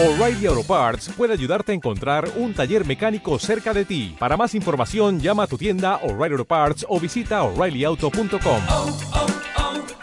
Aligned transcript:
O'Reilly 0.00 0.46
Auto 0.46 0.62
Parts 0.62 1.08
puede 1.16 1.32
ayudarte 1.32 1.72
a 1.72 1.74
encontrar 1.74 2.30
un 2.36 2.54
taller 2.54 2.86
mecánico 2.86 3.36
cerca 3.40 3.74
de 3.74 3.84
ti. 3.84 4.14
Para 4.16 4.36
más 4.36 4.54
información, 4.54 5.18
llama 5.18 5.42
a 5.42 5.46
tu 5.48 5.58
tienda 5.58 5.96
O'Reilly 6.04 6.34
Auto 6.34 6.44
Parts 6.44 6.86
o 6.88 7.00
visita 7.00 7.42
oreillyauto.com. 7.42 8.62
oh, 8.68 8.98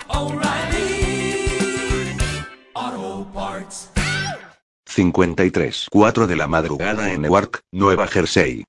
oh, 0.10 0.34
O'Reilly 0.34 1.48
Auto 2.74 3.32
Parts. 3.34 3.90
53. 4.86 5.88
4 5.90 6.28
de 6.28 6.36
la 6.36 6.48
madrugada 6.48 7.14
en 7.14 7.22
Newark, 7.22 7.62
Nueva 7.72 8.06
Jersey. 8.08 8.66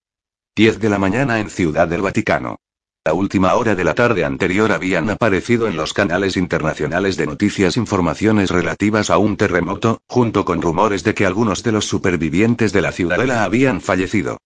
10 0.55 0.79
de 0.79 0.89
la 0.89 0.99
mañana 0.99 1.41
en 1.41 1.51
Ciudad 1.51 1.89
del 1.89 2.03
Vaticano. 2.03 2.59
La 3.07 3.15
última 3.15 3.55
hora 3.55 3.77
de 3.77 3.85
la 3.85 3.95
tarde 3.95 4.25
anterior 4.25 4.73
habían 4.73 5.09
aparecido 5.11 5.69
en 5.69 5.77
los 5.77 5.93
canales 5.93 6.37
internacionales 6.37 7.17
de 7.17 7.29
noticias 7.29 7.77
informaciones 7.77 8.51
relativas 8.51 9.11
a 9.11 9.19
un 9.19 9.37
terremoto, 9.37 10.01
junto 10.09 10.45
con 10.45 10.61
rumores 10.61 11.05
de 11.05 11.15
que 11.15 11.25
algunos 11.25 11.63
de 11.63 11.71
los 11.71 11.85
supervivientes 11.85 12.73
de 12.73 12.83
la 12.83 12.91
ciudadela 12.91 13.45
habían 13.45 13.81
fallecido. 13.81 14.39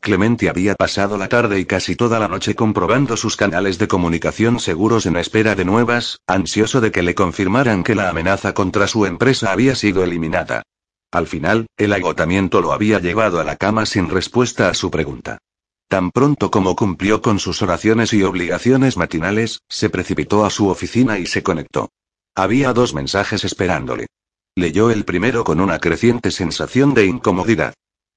Clemente 0.00 0.48
había 0.48 0.74
pasado 0.74 1.16
la 1.16 1.28
tarde 1.28 1.60
y 1.60 1.64
casi 1.64 1.94
toda 1.94 2.18
la 2.18 2.26
noche 2.26 2.56
comprobando 2.56 3.16
sus 3.16 3.36
canales 3.36 3.78
de 3.78 3.86
comunicación 3.86 4.58
seguros 4.58 5.06
en 5.06 5.14
espera 5.14 5.54
de 5.54 5.64
nuevas, 5.64 6.18
ansioso 6.26 6.80
de 6.80 6.90
que 6.90 7.04
le 7.04 7.14
confirmaran 7.14 7.84
que 7.84 7.94
la 7.94 8.08
amenaza 8.08 8.52
contra 8.52 8.88
su 8.88 9.06
empresa 9.06 9.52
había 9.52 9.76
sido 9.76 10.02
eliminada. 10.02 10.64
Al 11.12 11.28
final, 11.28 11.68
el 11.76 11.92
agotamiento 11.92 12.62
lo 12.62 12.72
había 12.72 12.98
llevado 12.98 13.38
a 13.38 13.44
la 13.44 13.54
cama 13.54 13.86
sin 13.86 14.10
respuesta 14.10 14.68
a 14.68 14.74
su 14.74 14.90
pregunta. 14.90 15.38
Tan 15.88 16.10
pronto 16.10 16.50
como 16.50 16.76
cumplió 16.76 17.22
con 17.22 17.38
sus 17.38 17.62
oraciones 17.62 18.12
y 18.12 18.22
obligaciones 18.22 18.98
matinales, 18.98 19.62
se 19.70 19.88
precipitó 19.88 20.44
a 20.44 20.50
su 20.50 20.68
oficina 20.68 21.18
y 21.18 21.24
se 21.24 21.42
conectó. 21.42 21.88
Había 22.34 22.74
dos 22.74 22.92
mensajes 22.92 23.42
esperándole. 23.44 24.06
Leyó 24.54 24.90
el 24.90 25.06
primero 25.06 25.44
con 25.44 25.60
una 25.60 25.78
creciente 25.78 26.30
sensación 26.30 26.92
de 26.92 27.06
incomodidad. 27.06 27.72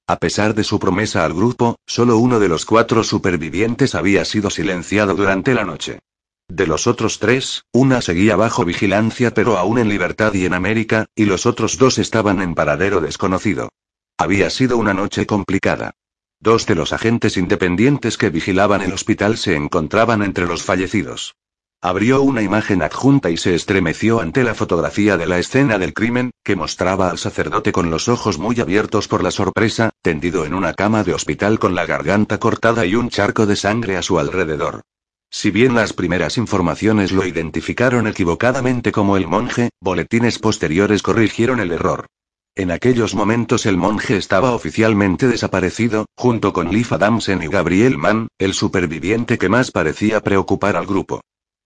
A 0.06 0.16
pesar 0.18 0.54
de 0.54 0.64
su 0.64 0.78
promesa 0.78 1.24
al 1.24 1.32
grupo, 1.32 1.76
solo 1.86 2.18
uno 2.18 2.40
de 2.40 2.48
los 2.48 2.66
cuatro 2.66 3.04
supervivientes 3.04 3.94
había 3.94 4.26
sido 4.26 4.50
silenciado 4.50 5.14
durante 5.14 5.54
la 5.54 5.64
noche. 5.64 6.00
De 6.48 6.66
los 6.66 6.86
otros 6.86 7.18
tres, 7.20 7.64
una 7.72 8.02
seguía 8.02 8.36
bajo 8.36 8.66
vigilancia 8.66 9.32
pero 9.32 9.56
aún 9.56 9.78
en 9.78 9.88
libertad 9.88 10.34
y 10.34 10.44
en 10.44 10.52
América, 10.52 11.06
y 11.14 11.24
los 11.24 11.46
otros 11.46 11.78
dos 11.78 11.96
estaban 11.96 12.42
en 12.42 12.54
paradero 12.54 13.00
desconocido. 13.00 13.70
Había 14.18 14.50
sido 14.50 14.76
una 14.76 14.92
noche 14.92 15.24
complicada. 15.24 15.94
Dos 16.42 16.66
de 16.66 16.74
los 16.74 16.92
agentes 16.92 17.36
independientes 17.36 18.18
que 18.18 18.28
vigilaban 18.28 18.82
el 18.82 18.92
hospital 18.92 19.36
se 19.36 19.54
encontraban 19.54 20.24
entre 20.24 20.44
los 20.44 20.64
fallecidos. 20.64 21.36
Abrió 21.80 22.20
una 22.20 22.42
imagen 22.42 22.82
adjunta 22.82 23.30
y 23.30 23.36
se 23.36 23.54
estremeció 23.54 24.18
ante 24.18 24.42
la 24.42 24.56
fotografía 24.56 25.16
de 25.16 25.26
la 25.26 25.38
escena 25.38 25.78
del 25.78 25.94
crimen, 25.94 26.32
que 26.42 26.56
mostraba 26.56 27.10
al 27.10 27.18
sacerdote 27.18 27.70
con 27.70 27.90
los 27.90 28.08
ojos 28.08 28.38
muy 28.38 28.58
abiertos 28.58 29.06
por 29.06 29.22
la 29.22 29.30
sorpresa, 29.30 29.90
tendido 30.02 30.44
en 30.44 30.54
una 30.54 30.74
cama 30.74 31.04
de 31.04 31.14
hospital 31.14 31.60
con 31.60 31.76
la 31.76 31.86
garganta 31.86 32.40
cortada 32.40 32.86
y 32.86 32.96
un 32.96 33.08
charco 33.08 33.46
de 33.46 33.54
sangre 33.54 33.96
a 33.96 34.02
su 34.02 34.18
alrededor. 34.18 34.82
Si 35.30 35.52
bien 35.52 35.76
las 35.76 35.92
primeras 35.92 36.38
informaciones 36.38 37.12
lo 37.12 37.24
identificaron 37.24 38.08
equivocadamente 38.08 38.90
como 38.90 39.16
el 39.16 39.28
monje, 39.28 39.70
boletines 39.80 40.40
posteriores 40.40 41.02
corrigieron 41.02 41.60
el 41.60 41.70
error. 41.70 42.06
En 42.54 42.70
aquellos 42.70 43.14
momentos 43.14 43.64
el 43.64 43.78
monje 43.78 44.18
estaba 44.18 44.52
oficialmente 44.52 45.26
desaparecido, 45.26 46.04
junto 46.14 46.52
con 46.52 46.70
Leif 46.70 46.92
Adamsen 46.92 47.42
y 47.42 47.46
Gabriel 47.46 47.96
Mann, 47.96 48.28
el 48.38 48.52
superviviente 48.52 49.38
que 49.38 49.48
más 49.48 49.70
parecía 49.70 50.20
preocupar 50.20 50.76
al 50.76 50.84
grupo. 50.84 51.22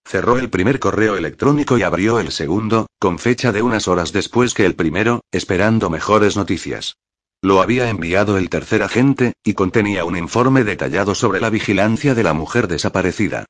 Cerró 0.07 0.39
el 0.39 0.49
primer 0.49 0.79
correo 0.79 1.17
electrónico 1.17 1.77
y 1.77 1.83
abrió 1.83 2.21
el 2.21 2.31
segundo, 2.31 2.87
con 3.01 3.19
fecha 3.19 3.51
de 3.51 3.63
unas 3.63 3.89
horas 3.89 4.13
después 4.13 4.55
que 4.55 4.65
el 4.65 4.77
primero, 4.77 5.23
esperando 5.33 5.91
mejores 5.91 6.37
noticias. 6.37 6.95
Lo 7.43 7.61
había 7.61 7.91
enviado 7.91 8.39
el 8.39 8.49
tercer 8.49 8.85
agente, 8.85 9.33
y 9.43 9.55
contenía 9.55 10.05
un 10.05 10.17
informe 10.17 10.63
detallado 10.63 11.17
sobre 11.17 11.41
la 11.41 11.51
vigilancia 11.51 12.15
de 12.15 12.23
la 12.23 12.33
mujer 12.33 12.69
desaparecida. 12.69 13.45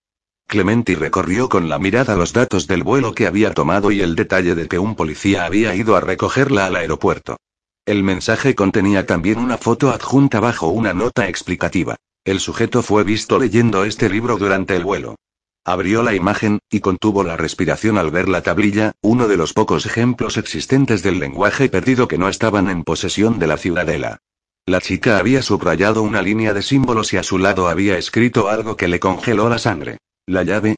Clementi 0.48 0.94
recorrió 0.94 1.48
con 1.48 1.68
la 1.68 1.78
mirada 1.80 2.14
los 2.14 2.32
datos 2.32 2.68
del 2.68 2.84
vuelo 2.84 3.14
que 3.14 3.26
había 3.26 3.52
tomado 3.52 3.90
y 3.90 4.00
el 4.00 4.14
detalle 4.14 4.54
de 4.54 4.68
que 4.68 4.78
un 4.78 4.94
policía 4.94 5.44
había 5.44 5.74
ido 5.74 5.96
a 5.96 6.00
recogerla 6.00 6.66
al 6.66 6.76
aeropuerto. 6.76 7.36
El 7.84 8.04
mensaje 8.04 8.54
contenía 8.54 9.06
también 9.06 9.38
una 9.38 9.58
foto 9.58 9.90
adjunta 9.90 10.38
bajo 10.38 10.68
una 10.68 10.92
nota 10.92 11.28
explicativa. 11.28 11.96
El 12.24 12.40
sujeto 12.40 12.82
fue 12.82 13.02
visto 13.02 13.38
leyendo 13.38 13.84
este 13.84 14.08
libro 14.08 14.38
durante 14.38 14.76
el 14.76 14.84
vuelo. 14.84 15.16
Abrió 15.64 16.04
la 16.04 16.14
imagen, 16.14 16.60
y 16.70 16.78
contuvo 16.78 17.24
la 17.24 17.36
respiración 17.36 17.98
al 17.98 18.12
ver 18.12 18.28
la 18.28 18.42
tablilla, 18.42 18.92
uno 19.02 19.26
de 19.26 19.36
los 19.36 19.52
pocos 19.52 19.84
ejemplos 19.84 20.36
existentes 20.36 21.02
del 21.02 21.18
lenguaje 21.18 21.68
perdido 21.68 22.06
que 22.06 22.18
no 22.18 22.28
estaban 22.28 22.70
en 22.70 22.84
posesión 22.84 23.40
de 23.40 23.48
la 23.48 23.56
ciudadela. 23.56 24.18
La 24.64 24.80
chica 24.80 25.18
había 25.18 25.42
subrayado 25.42 26.02
una 26.02 26.22
línea 26.22 26.54
de 26.54 26.62
símbolos 26.62 27.12
y 27.12 27.16
a 27.16 27.24
su 27.24 27.38
lado 27.38 27.68
había 27.68 27.98
escrito 27.98 28.48
algo 28.48 28.76
que 28.76 28.86
le 28.86 29.00
congeló 29.00 29.48
la 29.48 29.58
sangre. 29.58 29.98
La 30.28 30.42
llave. 30.42 30.74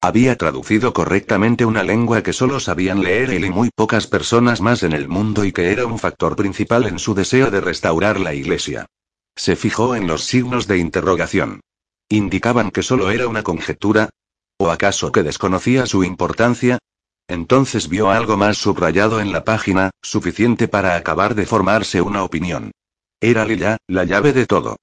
Había 0.00 0.36
traducido 0.36 0.92
correctamente 0.92 1.64
una 1.64 1.82
lengua 1.82 2.22
que 2.22 2.32
solo 2.32 2.60
sabían 2.60 3.02
leer 3.02 3.30
él 3.30 3.44
y 3.44 3.50
muy 3.50 3.70
pocas 3.74 4.06
personas 4.06 4.60
más 4.60 4.84
en 4.84 4.92
el 4.92 5.08
mundo 5.08 5.44
y 5.44 5.50
que 5.50 5.72
era 5.72 5.84
un 5.84 5.98
factor 5.98 6.36
principal 6.36 6.86
en 6.86 7.00
su 7.00 7.12
deseo 7.12 7.50
de 7.50 7.60
restaurar 7.60 8.20
la 8.20 8.34
iglesia. 8.34 8.86
Se 9.34 9.56
fijó 9.56 9.96
en 9.96 10.06
los 10.06 10.22
signos 10.22 10.68
de 10.68 10.78
interrogación. 10.78 11.60
¿Indicaban 12.08 12.70
que 12.70 12.84
solo 12.84 13.10
era 13.10 13.26
una 13.26 13.42
conjetura? 13.42 14.10
¿O 14.58 14.70
acaso 14.70 15.10
que 15.10 15.24
desconocía 15.24 15.86
su 15.86 16.04
importancia? 16.04 16.78
Entonces 17.26 17.88
vio 17.88 18.10
algo 18.10 18.36
más 18.36 18.58
subrayado 18.58 19.20
en 19.20 19.32
la 19.32 19.42
página, 19.42 19.90
suficiente 20.02 20.68
para 20.68 20.94
acabar 20.94 21.34
de 21.34 21.46
formarse 21.46 22.00
una 22.00 22.22
opinión. 22.22 22.70
Era 23.20 23.44
Lilla, 23.44 23.78
la 23.88 24.04
llave 24.04 24.32
de 24.32 24.46
todo. 24.46 24.76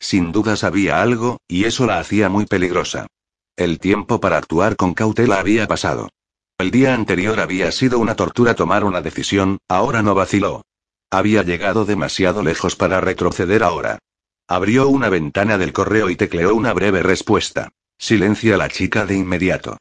Sin 0.00 0.32
duda 0.32 0.56
sabía 0.56 1.02
algo, 1.02 1.36
y 1.46 1.64
eso 1.64 1.84
la 1.84 1.98
hacía 1.98 2.30
muy 2.30 2.46
peligrosa. 2.46 3.08
El 3.58 3.80
tiempo 3.80 4.20
para 4.20 4.38
actuar 4.38 4.76
con 4.76 4.94
cautela 4.94 5.40
había 5.40 5.66
pasado. 5.66 6.10
El 6.58 6.70
día 6.70 6.94
anterior 6.94 7.40
había 7.40 7.72
sido 7.72 7.98
una 7.98 8.14
tortura 8.14 8.54
tomar 8.54 8.84
una 8.84 9.00
decisión, 9.00 9.58
ahora 9.66 10.00
no 10.00 10.14
vaciló. 10.14 10.62
Había 11.10 11.42
llegado 11.42 11.84
demasiado 11.84 12.44
lejos 12.44 12.76
para 12.76 13.00
retroceder 13.00 13.64
ahora. 13.64 13.98
Abrió 14.46 14.88
una 14.88 15.08
ventana 15.08 15.58
del 15.58 15.72
correo 15.72 16.08
y 16.08 16.14
tecleó 16.14 16.54
una 16.54 16.72
breve 16.72 17.02
respuesta. 17.02 17.70
Silencia 17.98 18.56
la 18.56 18.68
chica 18.68 19.06
de 19.06 19.16
inmediato. 19.16 19.76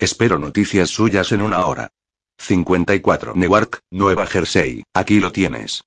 Espero 0.00 0.40
noticias 0.40 0.90
suyas 0.90 1.30
en 1.30 1.42
una 1.42 1.64
hora. 1.66 1.92
54 2.38 3.34
Newark, 3.36 3.78
Nueva 3.92 4.26
Jersey, 4.26 4.82
aquí 4.92 5.20
lo 5.20 5.30
tienes. 5.30 5.84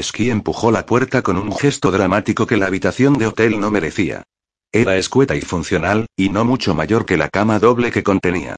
Ski 0.00 0.30
empujó 0.30 0.70
la 0.70 0.86
puerta 0.86 1.22
con 1.22 1.38
un 1.38 1.56
gesto 1.56 1.90
dramático 1.90 2.46
que 2.46 2.56
la 2.56 2.66
habitación 2.66 3.14
de 3.14 3.26
hotel 3.26 3.58
no 3.58 3.72
merecía. 3.72 4.22
Era 4.74 4.96
escueta 4.96 5.36
y 5.36 5.40
funcional, 5.40 6.06
y 6.16 6.30
no 6.30 6.44
mucho 6.44 6.74
mayor 6.74 7.06
que 7.06 7.16
la 7.16 7.28
cama 7.28 7.60
doble 7.60 7.92
que 7.92 8.02
contenía. 8.02 8.56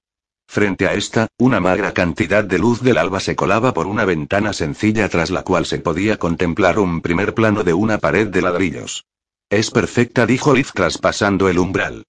Frente 0.49 0.87
a 0.87 0.95
esta, 0.95 1.27
una 1.37 1.61
magra 1.61 1.93
cantidad 1.93 2.43
de 2.43 2.59
luz 2.59 2.81
del 2.81 2.97
alba 2.97 3.21
se 3.21 3.37
colaba 3.37 3.75
por 3.75 3.87
una 3.87 4.07
ventana 4.07 4.55
sencilla 4.55 5.11
tras 5.11 5.31
la 5.31 5.43
cual 5.43 5.67
se 5.67 5.79
podía 5.79 6.17
contemplar 6.17 6.79
un 6.79 7.03
primer 7.03 7.35
plano 7.35 7.65
de 7.65 7.75
una 7.75 7.99
pared 7.99 8.29
de 8.29 8.41
ladrillos. 8.41 9.05
Es 9.51 9.71
perfecta, 9.71 10.25
dijo 10.25 10.55
Liz 10.55 10.73
traspasando 10.73 11.51
el 11.51 11.59
umbral. 11.59 12.05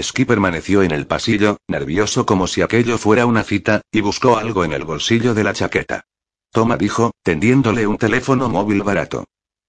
Ski 0.00 0.24
permaneció 0.24 0.84
en 0.84 0.92
el 0.92 1.08
pasillo, 1.08 1.56
nervioso 1.66 2.26
como 2.26 2.46
si 2.46 2.62
aquello 2.62 2.96
fuera 2.96 3.26
una 3.26 3.42
cita, 3.42 3.80
y 3.90 4.02
buscó 4.02 4.38
algo 4.38 4.64
en 4.64 4.72
el 4.72 4.84
bolsillo 4.84 5.34
de 5.34 5.42
la 5.42 5.52
chaqueta. 5.52 6.04
Toma, 6.52 6.76
dijo, 6.76 7.10
tendiéndole 7.24 7.88
un 7.88 7.98
teléfono 7.98 8.48
móvil 8.48 8.84
barato. 8.84 9.24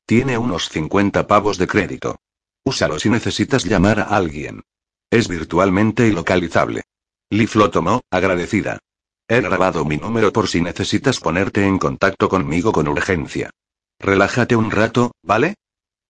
Tiene 0.05 0.37
unos 0.37 0.69
50 0.69 1.25
pavos 1.25 1.57
de 1.57 1.65
crédito. 1.65 2.17
Úsalo 2.69 2.99
si 2.99 3.09
necesitas 3.09 3.65
llamar 3.65 3.99
a 3.99 4.03
alguien. 4.03 4.61
Es 5.09 5.27
virtualmente 5.27 6.07
ilocalizable. 6.07 6.83
Liv 7.31 7.49
lo 7.55 7.71
tomó, 7.71 8.01
agradecida. 8.11 8.77
He 9.27 9.41
grabado 9.41 9.85
mi 9.85 9.97
número 9.97 10.31
por 10.31 10.47
si 10.47 10.61
necesitas 10.61 11.19
ponerte 11.19 11.65
en 11.65 11.79
contacto 11.79 12.29
conmigo 12.29 12.71
con 12.71 12.87
urgencia. 12.87 13.49
Relájate 13.99 14.55
un 14.55 14.69
rato, 14.69 15.13
¿vale? 15.23 15.55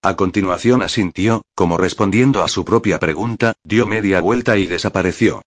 A 0.01 0.17
continuación 0.17 0.81
asintió, 0.81 1.43
como 1.55 1.77
respondiendo 1.77 2.43
a 2.43 2.49
su 2.49 2.65
propia 2.65 2.99
pregunta, 2.99 3.53
dio 3.63 3.87
media 3.87 4.19
vuelta 4.19 4.57
y 4.57 4.67
desapareció. 4.67 5.41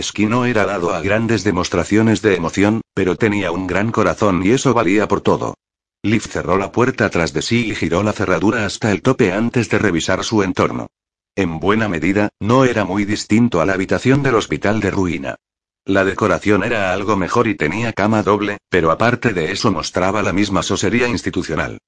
Ski 0.00 0.26
no 0.26 0.46
era 0.46 0.64
dado 0.64 0.94
a 0.94 1.00
grandes 1.00 1.42
demostraciones 1.42 2.22
de 2.22 2.36
emoción, 2.36 2.82
pero 2.94 3.16
tenía 3.16 3.50
un 3.50 3.66
gran 3.66 3.90
corazón 3.90 4.46
y 4.46 4.50
eso 4.50 4.74
valía 4.74 5.08
por 5.08 5.22
todo. 5.22 5.54
Liv 6.04 6.22
cerró 6.22 6.58
la 6.58 6.72
puerta 6.72 7.08
tras 7.10 7.32
de 7.32 7.42
sí 7.42 7.70
y 7.70 7.76
giró 7.76 8.02
la 8.02 8.12
cerradura 8.12 8.66
hasta 8.66 8.90
el 8.90 9.02
tope 9.02 9.32
antes 9.32 9.68
de 9.70 9.78
revisar 9.78 10.24
su 10.24 10.42
entorno. 10.42 10.88
En 11.36 11.60
buena 11.60 11.88
medida, 11.88 12.30
no 12.40 12.64
era 12.64 12.84
muy 12.84 13.04
distinto 13.04 13.60
a 13.60 13.66
la 13.66 13.74
habitación 13.74 14.20
del 14.24 14.34
hospital 14.34 14.80
de 14.80 14.90
ruina. 14.90 15.36
La 15.84 16.04
decoración 16.04 16.64
era 16.64 16.92
algo 16.92 17.16
mejor 17.16 17.46
y 17.46 17.54
tenía 17.54 17.92
cama 17.92 18.24
doble, 18.24 18.58
pero 18.68 18.90
aparte 18.90 19.32
de 19.32 19.52
eso 19.52 19.70
mostraba 19.70 20.22
la 20.22 20.32
misma 20.32 20.64
sosería 20.64 21.06
institucional. 21.06 21.78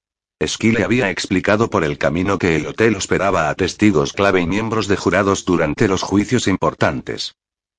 Ski 0.40 0.70
le 0.70 0.84
había 0.84 1.10
explicado 1.10 1.68
por 1.68 1.82
el 1.82 1.98
camino 1.98 2.38
que 2.38 2.54
el 2.54 2.66
hotel 2.66 2.94
hospedaba 2.94 3.50
a 3.50 3.54
testigos 3.56 4.12
clave 4.12 4.40
y 4.40 4.46
miembros 4.46 4.86
de 4.86 4.96
jurados 4.96 5.44
durante 5.44 5.88
los 5.88 6.02
juicios 6.02 6.46
importantes. 6.46 7.34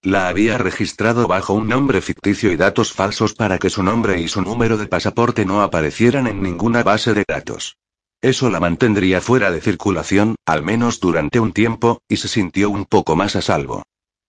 La 0.06 0.28
había 0.28 0.60
registrado 0.60 1.28
bajo 1.28 1.56
un 1.56 1.68
nombre 1.68 2.00
ficticio 2.00 2.52
y 2.52 2.58
datos 2.58 2.94
falsos 2.94 3.34
para 3.34 3.58
que 3.58 3.72
su 3.72 3.82
nombre 3.82 4.22
y 4.22 4.28
su 4.28 4.40
número 4.44 4.78
de 4.78 4.86
pasaporte 4.86 5.46
no 5.46 5.64
aparecieran 5.64 6.28
en 6.28 6.44
ninguna 6.44 6.84
base 6.84 7.16
de 7.16 7.26
datos. 7.28 7.78
Eso 8.22 8.52
la 8.52 8.60
mantendría 8.60 9.20
fuera 9.20 9.50
de 9.50 9.62
circulación, 9.62 10.36
al 10.46 10.62
menos 10.62 11.00
durante 11.00 11.40
un 11.40 11.54
tiempo, 11.54 12.04
y 12.08 12.18
se 12.18 12.28
sintió 12.28 12.70
un 12.70 12.86
poco 12.86 13.16
más 13.16 13.36
a 13.36 13.42
salvo. 13.42 13.82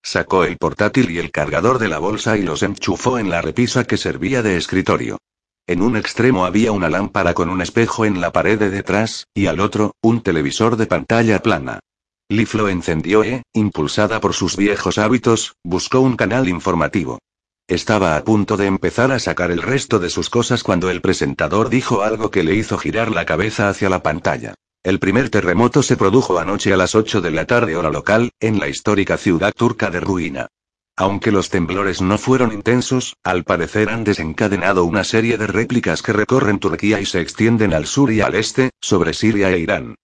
Sacó 0.02 0.44
el 0.44 0.56
portátil 0.56 1.10
y 1.10 1.18
el 1.18 1.30
cargador 1.30 1.78
de 1.78 1.88
la 1.88 1.98
bolsa 1.98 2.38
y 2.38 2.42
los 2.42 2.62
enchufó 2.62 3.18
en 3.18 3.28
la 3.28 3.42
repisa 3.42 3.84
que 3.84 3.98
servía 3.98 4.42
de 4.42 4.56
escritorio. 4.56 5.18
En 5.66 5.82
un 5.82 5.98
extremo 5.98 6.46
había 6.46 6.72
una 6.72 6.88
lámpara 6.88 7.34
con 7.34 7.50
un 7.50 7.60
espejo 7.60 8.06
en 8.06 8.22
la 8.22 8.32
pared 8.32 8.58
de 8.58 8.70
detrás, 8.70 9.26
y 9.34 9.44
al 9.44 9.60
otro, 9.60 9.92
un 10.00 10.22
televisor 10.22 10.78
de 10.78 10.86
pantalla 10.86 11.42
plana. 11.42 11.80
Liv 12.28 12.54
lo 12.54 12.68
encendió 12.68 13.22
e, 13.22 13.44
impulsada 13.52 14.20
por 14.20 14.34
sus 14.34 14.56
viejos 14.56 14.98
hábitos, 14.98 15.54
buscó 15.62 16.00
un 16.00 16.16
canal 16.16 16.48
informativo. 16.48 17.20
Estaba 17.68 18.16
a 18.16 18.24
punto 18.24 18.56
de 18.56 18.66
empezar 18.66 19.12
a 19.12 19.20
sacar 19.20 19.52
el 19.52 19.62
resto 19.62 20.00
de 20.00 20.10
sus 20.10 20.28
cosas 20.28 20.64
cuando 20.64 20.90
el 20.90 21.00
presentador 21.00 21.68
dijo 21.68 22.02
algo 22.02 22.32
que 22.32 22.42
le 22.42 22.56
hizo 22.56 22.78
girar 22.78 23.12
la 23.12 23.26
cabeza 23.26 23.68
hacia 23.68 23.88
la 23.88 24.02
pantalla. 24.02 24.54
El 24.82 24.98
primer 24.98 25.30
terremoto 25.30 25.84
se 25.84 25.96
produjo 25.96 26.40
anoche 26.40 26.72
a 26.72 26.76
las 26.76 26.96
8 26.96 27.20
de 27.20 27.30
la 27.30 27.44
tarde 27.46 27.76
hora 27.76 27.90
local, 27.90 28.32
en 28.40 28.58
la 28.58 28.68
histórica 28.68 29.18
ciudad 29.18 29.52
turca 29.56 29.90
de 29.90 30.00
Ruina. 30.00 30.48
Aunque 30.96 31.30
los 31.30 31.48
temblores 31.48 32.00
no 32.02 32.18
fueron 32.18 32.52
intensos, 32.52 33.14
al 33.22 33.44
parecer 33.44 33.88
han 33.88 34.02
desencadenado 34.02 34.84
una 34.84 35.04
serie 35.04 35.38
de 35.38 35.46
réplicas 35.46 36.02
que 36.02 36.12
recorren 36.12 36.58
Turquía 36.58 37.00
y 37.00 37.06
se 37.06 37.20
extienden 37.20 37.72
al 37.72 37.86
sur 37.86 38.10
y 38.10 38.20
al 38.20 38.34
este, 38.34 38.70
sobre 38.80 39.12
Siria 39.12 39.50
e 39.52 39.60
Irán. 39.60 39.94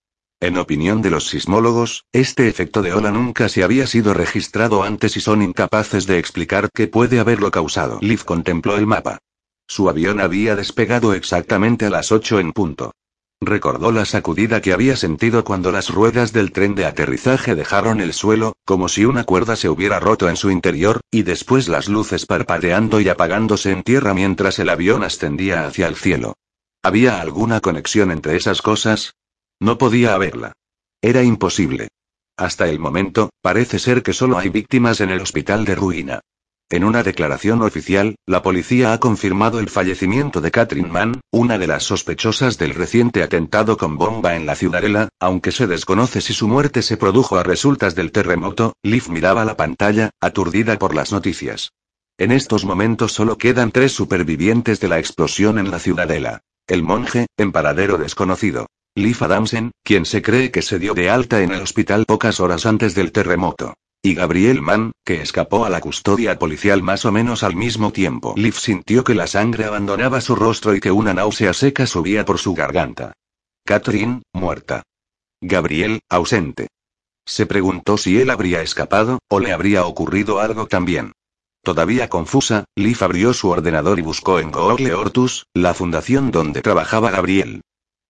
En 0.43 0.59
opinión 0.59 1.03
de 1.03 1.11
los 1.11 1.29
sismólogos, 1.29 2.05
este 2.13 2.49
efecto 2.49 2.83
de 2.83 2.93
ola 2.93 3.13
nunca 3.13 3.49
se 3.49 3.63
había 3.63 3.87
sido 3.87 4.13
registrado 4.13 4.83
antes 4.83 5.17
y 5.17 5.21
son 5.21 5.41
incapaces 5.41 6.05
de 6.09 6.19
explicar 6.19 6.69
qué 6.75 6.89
puede 6.89 7.21
haberlo 7.21 7.53
causado. 7.53 8.01
Liv 8.01 8.25
contempló 8.25 8.77
el 8.77 8.89
mapa. 8.89 9.19
Su 9.69 9.89
avión 9.89 10.19
había 10.21 10.57
despegado 10.57 11.15
exactamente 11.15 11.87
a 11.87 11.91
las 11.91 12.11
8 12.11 12.41
en 12.41 12.53
punto. 12.53 12.91
Recordó 13.41 13.93
la 13.93 14.05
sacudida 14.05 14.61
que 14.61 14.73
había 14.73 14.97
sentido 14.97 15.45
cuando 15.45 15.71
las 15.71 15.91
ruedas 15.91 16.33
del 16.33 16.51
tren 16.51 16.75
de 16.75 16.87
aterrizaje 16.87 17.55
dejaron 17.55 18.01
el 18.01 18.13
suelo, 18.13 18.57
como 18.65 18.89
si 18.89 19.05
una 19.05 19.23
cuerda 19.23 19.55
se 19.55 19.69
hubiera 19.69 20.01
roto 20.01 20.29
en 20.29 20.35
su 20.35 20.51
interior, 20.51 21.03
y 21.13 21.23
después 21.23 21.69
las 21.69 21.89
luces 21.89 22.27
parpadeando 22.27 23.01
y 23.01 23.09
apagándose 23.09 23.71
en 23.71 23.85
tierra 23.85 24.13
mientras 24.13 24.59
el 24.59 24.71
avión 24.71 25.05
ascendía 25.05 25.67
hacia 25.69 25.87
el 25.87 25.95
cielo. 25.95 26.35
¿Había 26.83 27.21
alguna 27.21 27.61
conexión 27.61 28.11
entre 28.11 28.35
esas 28.35 28.61
cosas? 28.61 29.15
No 29.61 29.79
podía 29.79 30.15
haberla. 30.15 30.53
Era 31.01 31.23
imposible. 31.23 31.89
Hasta 32.37 32.69
el 32.69 32.79
momento, 32.79 33.31
parece 33.41 33.79
ser 33.79 34.03
que 34.03 34.13
solo 34.13 34.39
hay 34.39 34.49
víctimas 34.49 35.01
en 35.01 35.11
el 35.11 35.21
hospital 35.21 35.65
de 35.65 35.75
ruina. 35.75 36.21
En 36.73 36.85
una 36.85 37.03
declaración 37.03 37.61
oficial, 37.61 38.17
la 38.25 38.43
policía 38.43 38.95
ha 38.95 38.99
confirmado 38.99 39.61
el 39.61 39.69
fallecimiento 39.69 40.41
de 40.41 40.51
Catherine 40.51 40.89
Mann, 40.89 41.21
una 41.31 41.59
de 41.59 41.67
las 41.67 41.83
sospechosas 41.83 42.57
del 42.57 42.75
reciente 42.75 43.23
atentado 43.23 43.77
con 43.77 43.99
bomba 43.99 44.37
en 44.37 44.47
la 44.47 44.55
ciudadela, 44.55 45.11
aunque 45.21 45.53
se 45.53 45.67
desconoce 45.67 46.23
si 46.23 46.33
su 46.33 46.49
muerte 46.49 46.81
se 46.81 46.97
produjo 46.97 47.37
a 47.37 47.43
resultas 47.43 47.95
del 47.95 48.11
terremoto. 48.11 48.73
Liv 48.83 49.11
miraba 49.11 49.45
la 49.45 49.59
pantalla, 49.59 50.09
aturdida 50.19 50.79
por 50.79 50.95
las 50.95 51.13
noticias. 51.13 51.73
En 52.17 52.33
estos 52.33 52.65
momentos 52.65 53.13
solo 53.13 53.37
quedan 53.37 53.71
tres 53.71 53.93
supervivientes 53.93 54.81
de 54.81 54.89
la 54.89 54.99
explosión 54.99 55.59
en 55.59 55.71
la 55.71 55.79
ciudadela. 55.79 56.41
El 56.67 56.83
monje, 56.83 57.27
en 57.37 57.53
paradero 57.53 57.99
desconocido. 57.99 58.67
Liv 58.95 59.17
Adamsen, 59.21 59.71
quien 59.83 60.05
se 60.05 60.21
cree 60.21 60.51
que 60.51 60.61
se 60.61 60.79
dio 60.79 60.93
de 60.93 61.09
alta 61.09 61.43
en 61.43 61.51
el 61.53 61.63
hospital 61.63 62.05
pocas 62.07 62.41
horas 62.41 62.67
antes 62.67 62.95
del 62.95 63.11
terremoto. 63.11 63.73
Y 64.03 64.15
Gabriel 64.15 64.61
Mann, 64.61 64.93
que 65.03 65.23
escapó 65.23 65.65
a 65.65 65.71
la 65.71 65.81
custodia 65.81 66.39
policial 66.39 66.83
más 66.83 67.07
o 67.07 67.13
menos 67.13 67.43
al 67.43 67.57
mismo 67.57 67.91
tiempo. 67.91 68.35
Liv 68.37 68.55
sintió 68.55 69.03
que 69.03 69.15
la 69.15 69.27
sangre 69.27 69.65
abandonaba 69.65 70.21
su 70.21 70.35
rostro 70.35 70.75
y 70.75 70.81
que 70.81 70.91
una 70.91 71.15
náusea 71.15 71.55
seca 71.55 71.87
subía 71.87 72.27
por 72.27 72.39
su 72.39 72.53
garganta. 72.53 73.15
Catherine, 73.65 74.21
muerta. 74.35 74.83
Gabriel, 75.41 76.01
ausente. 76.11 76.69
Se 77.25 77.47
preguntó 77.47 77.97
si 77.97 78.21
él 78.21 78.29
habría 78.29 78.61
escapado, 78.61 79.21
o 79.29 79.41
le 79.41 79.53
habría 79.53 79.87
ocurrido 79.87 80.39
algo 80.39 80.67
también. 80.67 81.13
Todavía 81.63 82.11
confusa, 82.11 82.65
Liv 82.77 82.99
abrió 83.01 83.33
su 83.33 83.49
ordenador 83.49 83.99
y 83.99 84.03
buscó 84.03 84.39
en 84.39 84.51
Google 84.51 84.93
Ortus, 84.93 85.47
la 85.55 85.73
fundación 85.73 86.31
donde 86.31 86.61
trabajaba 86.61 87.11
Gabriel. 87.11 87.63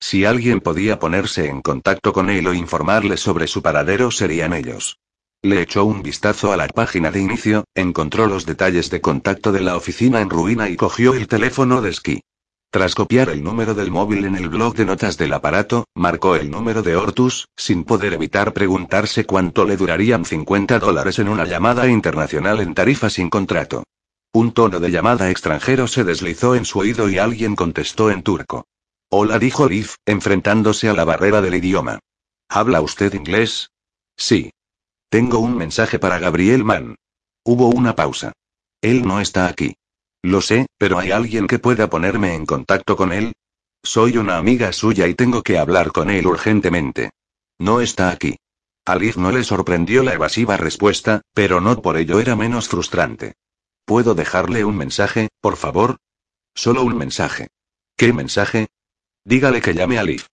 Si 0.04 0.24
alguien 0.24 0.60
podía 0.60 0.98
ponerse 0.98 1.46
en 1.46 1.62
contacto 1.62 2.12
con 2.12 2.28
él 2.28 2.48
o 2.48 2.54
informarle 2.54 3.16
sobre 3.16 3.46
su 3.46 3.62
paradero 3.62 4.10
serían 4.10 4.52
ellos. 4.52 4.98
Le 5.42 5.62
echó 5.62 5.84
un 5.84 6.02
vistazo 6.02 6.52
a 6.52 6.56
la 6.56 6.66
página 6.66 7.12
de 7.12 7.20
inicio, 7.20 7.66
encontró 7.72 8.26
los 8.26 8.44
detalles 8.44 8.90
de 8.90 9.00
contacto 9.00 9.52
de 9.52 9.60
la 9.60 9.76
oficina 9.76 10.20
en 10.20 10.28
ruina 10.28 10.68
y 10.68 10.74
cogió 10.74 11.14
el 11.14 11.28
teléfono 11.28 11.80
de 11.80 11.90
esquí. 11.90 12.20
Tras 12.72 12.96
copiar 12.96 13.28
el 13.28 13.44
número 13.44 13.74
del 13.74 13.92
móvil 13.92 14.24
en 14.24 14.34
el 14.34 14.48
blog 14.48 14.74
de 14.74 14.86
notas 14.86 15.18
del 15.18 15.34
aparato, 15.34 15.86
marcó 15.94 16.34
el 16.34 16.50
número 16.50 16.82
de 16.82 16.96
Ortus, 16.96 17.46
sin 17.56 17.84
poder 17.84 18.12
evitar 18.12 18.52
preguntarse 18.52 19.24
cuánto 19.24 19.64
le 19.64 19.76
durarían 19.76 20.24
50 20.24 20.80
dólares 20.80 21.20
en 21.20 21.28
una 21.28 21.44
llamada 21.44 21.88
internacional 21.88 22.58
en 22.58 22.74
tarifa 22.74 23.08
sin 23.08 23.30
contrato. 23.30 23.84
Un 24.32 24.50
tono 24.50 24.80
de 24.80 24.90
llamada 24.90 25.30
extranjero 25.30 25.86
se 25.86 26.02
deslizó 26.02 26.56
en 26.56 26.64
su 26.64 26.80
oído 26.80 27.08
y 27.08 27.18
alguien 27.18 27.54
contestó 27.54 28.10
en 28.10 28.24
turco. 28.24 28.66
Hola, 29.14 29.38
dijo 29.38 29.68
Liv, 29.68 29.90
enfrentándose 30.06 30.88
a 30.88 30.94
la 30.94 31.04
barrera 31.04 31.42
del 31.42 31.54
idioma. 31.54 31.98
¿Habla 32.48 32.80
usted 32.80 33.12
inglés? 33.12 33.70
Sí. 34.16 34.52
Tengo 35.10 35.38
un 35.38 35.54
mensaje 35.54 35.98
para 35.98 36.18
Gabriel 36.18 36.64
Mann. 36.64 36.96
Hubo 37.44 37.68
una 37.68 37.94
pausa. 37.94 38.32
Él 38.80 39.06
no 39.06 39.20
está 39.20 39.48
aquí. 39.48 39.74
Lo 40.22 40.40
sé, 40.40 40.64
pero 40.78 40.98
¿hay 40.98 41.10
alguien 41.10 41.46
que 41.46 41.58
pueda 41.58 41.90
ponerme 41.90 42.34
en 42.34 42.46
contacto 42.46 42.96
con 42.96 43.12
él? 43.12 43.34
Soy 43.82 44.16
una 44.16 44.38
amiga 44.38 44.72
suya 44.72 45.06
y 45.08 45.14
tengo 45.14 45.42
que 45.42 45.58
hablar 45.58 45.92
con 45.92 46.08
él 46.08 46.26
urgentemente. 46.26 47.10
No 47.58 47.82
está 47.82 48.08
aquí. 48.08 48.38
A 48.86 48.96
Liv 48.96 49.18
no 49.18 49.30
le 49.30 49.44
sorprendió 49.44 50.02
la 50.02 50.14
evasiva 50.14 50.56
respuesta, 50.56 51.20
pero 51.34 51.60
no 51.60 51.82
por 51.82 51.98
ello 51.98 52.18
era 52.18 52.34
menos 52.34 52.66
frustrante. 52.66 53.34
¿Puedo 53.84 54.14
dejarle 54.14 54.64
un 54.64 54.78
mensaje, 54.78 55.28
por 55.42 55.58
favor? 55.58 55.98
Solo 56.54 56.82
un 56.82 56.96
mensaje. 56.96 57.48
¿Qué 57.94 58.14
mensaje? 58.14 58.68
Dígale 59.24 59.60
que 59.60 59.74
llame 59.74 59.98
a 59.98 60.04
Liv. 60.04 60.24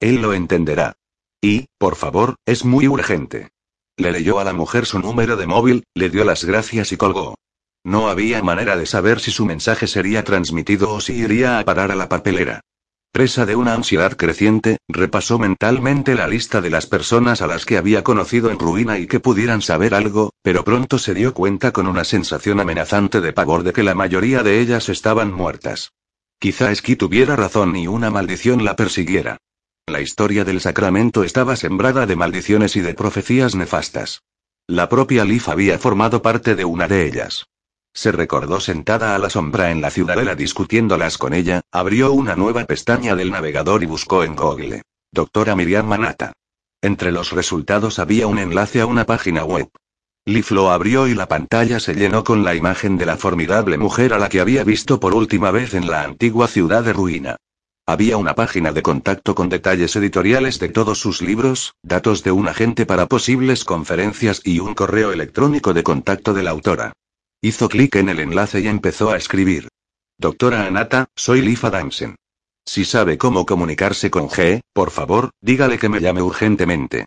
Él 0.00 0.22
lo 0.22 0.32
entenderá. 0.32 0.94
Y, 1.40 1.66
por 1.78 1.96
favor, 1.96 2.36
es 2.46 2.64
muy 2.64 2.88
urgente. 2.88 3.48
Le 3.96 4.12
leyó 4.12 4.38
a 4.38 4.44
la 4.44 4.52
mujer 4.52 4.86
su 4.86 4.98
número 4.98 5.36
de 5.36 5.46
móvil, 5.46 5.84
le 5.94 6.10
dio 6.10 6.24
las 6.24 6.44
gracias 6.44 6.92
y 6.92 6.96
colgó. 6.96 7.36
No 7.84 8.08
había 8.08 8.42
manera 8.42 8.76
de 8.76 8.86
saber 8.86 9.20
si 9.20 9.30
su 9.30 9.46
mensaje 9.46 9.86
sería 9.86 10.24
transmitido 10.24 10.92
o 10.92 11.00
si 11.00 11.14
iría 11.14 11.58
a 11.58 11.64
parar 11.64 11.92
a 11.92 11.96
la 11.96 12.08
papelera. 12.08 12.60
Presa 13.12 13.46
de 13.46 13.56
una 13.56 13.72
ansiedad 13.72 14.16
creciente, 14.16 14.78
repasó 14.88 15.38
mentalmente 15.38 16.14
la 16.14 16.28
lista 16.28 16.60
de 16.60 16.68
las 16.68 16.86
personas 16.86 17.40
a 17.40 17.46
las 17.46 17.64
que 17.64 17.78
había 17.78 18.04
conocido 18.04 18.50
en 18.50 18.58
ruina 18.58 18.98
y 18.98 19.06
que 19.06 19.20
pudieran 19.20 19.62
saber 19.62 19.94
algo, 19.94 20.32
pero 20.42 20.64
pronto 20.64 20.98
se 20.98 21.14
dio 21.14 21.32
cuenta 21.32 21.72
con 21.72 21.86
una 21.86 22.04
sensación 22.04 22.60
amenazante 22.60 23.20
de 23.20 23.32
pavor 23.32 23.62
de 23.62 23.72
que 23.72 23.82
la 23.82 23.94
mayoría 23.94 24.42
de 24.42 24.60
ellas 24.60 24.90
estaban 24.90 25.32
muertas. 25.32 25.92
Quizá 26.38 26.70
Esqui 26.70 26.96
tuviera 26.96 27.34
razón 27.34 27.76
y 27.76 27.86
una 27.86 28.10
maldición 28.10 28.64
la 28.64 28.76
persiguiera. 28.76 29.38
La 29.86 30.00
historia 30.00 30.44
del 30.44 30.60
Sacramento 30.60 31.24
estaba 31.24 31.56
sembrada 31.56 32.06
de 32.06 32.16
maldiciones 32.16 32.76
y 32.76 32.80
de 32.80 32.94
profecías 32.94 33.54
nefastas. 33.54 34.22
La 34.66 34.88
propia 34.88 35.24
Liv 35.24 35.44
había 35.46 35.78
formado 35.78 36.22
parte 36.22 36.54
de 36.54 36.64
una 36.64 36.88
de 36.88 37.06
ellas. 37.06 37.46
Se 37.94 38.12
recordó 38.12 38.60
sentada 38.60 39.14
a 39.14 39.18
la 39.18 39.30
sombra 39.30 39.70
en 39.70 39.80
la 39.80 39.90
ciudadela 39.90 40.34
discutiéndolas 40.34 41.16
con 41.16 41.32
ella, 41.32 41.62
abrió 41.70 42.12
una 42.12 42.36
nueva 42.36 42.64
pestaña 42.64 43.14
del 43.16 43.30
navegador 43.30 43.82
y 43.82 43.86
buscó 43.86 44.22
en 44.22 44.36
Google. 44.36 44.82
Doctora 45.12 45.56
Miriam 45.56 45.86
Manata. 45.86 46.32
Entre 46.82 47.12
los 47.12 47.32
resultados 47.32 47.98
había 47.98 48.26
un 48.26 48.38
enlace 48.38 48.82
a 48.82 48.86
una 48.86 49.06
página 49.06 49.44
web. 49.44 49.70
Liv 50.28 50.46
lo 50.50 50.72
abrió 50.72 51.06
y 51.06 51.14
la 51.14 51.28
pantalla 51.28 51.78
se 51.78 51.94
llenó 51.94 52.24
con 52.24 52.42
la 52.42 52.56
imagen 52.56 52.98
de 52.98 53.06
la 53.06 53.16
formidable 53.16 53.78
mujer 53.78 54.12
a 54.12 54.18
la 54.18 54.28
que 54.28 54.40
había 54.40 54.64
visto 54.64 54.98
por 54.98 55.14
última 55.14 55.52
vez 55.52 55.72
en 55.74 55.86
la 55.86 56.02
antigua 56.02 56.48
ciudad 56.48 56.82
de 56.82 56.92
ruina. 56.92 57.36
Había 57.86 58.16
una 58.16 58.34
página 58.34 58.72
de 58.72 58.82
contacto 58.82 59.36
con 59.36 59.48
detalles 59.48 59.94
editoriales 59.94 60.58
de 60.58 60.68
todos 60.68 60.98
sus 60.98 61.22
libros, 61.22 61.76
datos 61.80 62.24
de 62.24 62.32
un 62.32 62.48
agente 62.48 62.86
para 62.86 63.06
posibles 63.06 63.64
conferencias 63.64 64.40
y 64.42 64.58
un 64.58 64.74
correo 64.74 65.12
electrónico 65.12 65.72
de 65.72 65.84
contacto 65.84 66.34
de 66.34 66.42
la 66.42 66.50
autora. 66.50 66.92
Hizo 67.40 67.68
clic 67.68 67.94
en 67.94 68.08
el 68.08 68.18
enlace 68.18 68.58
y 68.58 68.66
empezó 68.66 69.12
a 69.12 69.16
escribir. 69.16 69.68
Doctora 70.18 70.66
Anata, 70.66 71.06
soy 71.14 71.40
Lifa 71.40 71.70
Damsen. 71.70 72.16
Si 72.64 72.84
sabe 72.84 73.16
cómo 73.16 73.46
comunicarse 73.46 74.10
con 74.10 74.28
G, 74.28 74.60
por 74.72 74.90
favor, 74.90 75.30
dígale 75.40 75.78
que 75.78 75.88
me 75.88 76.00
llame 76.00 76.20
urgentemente. 76.20 77.04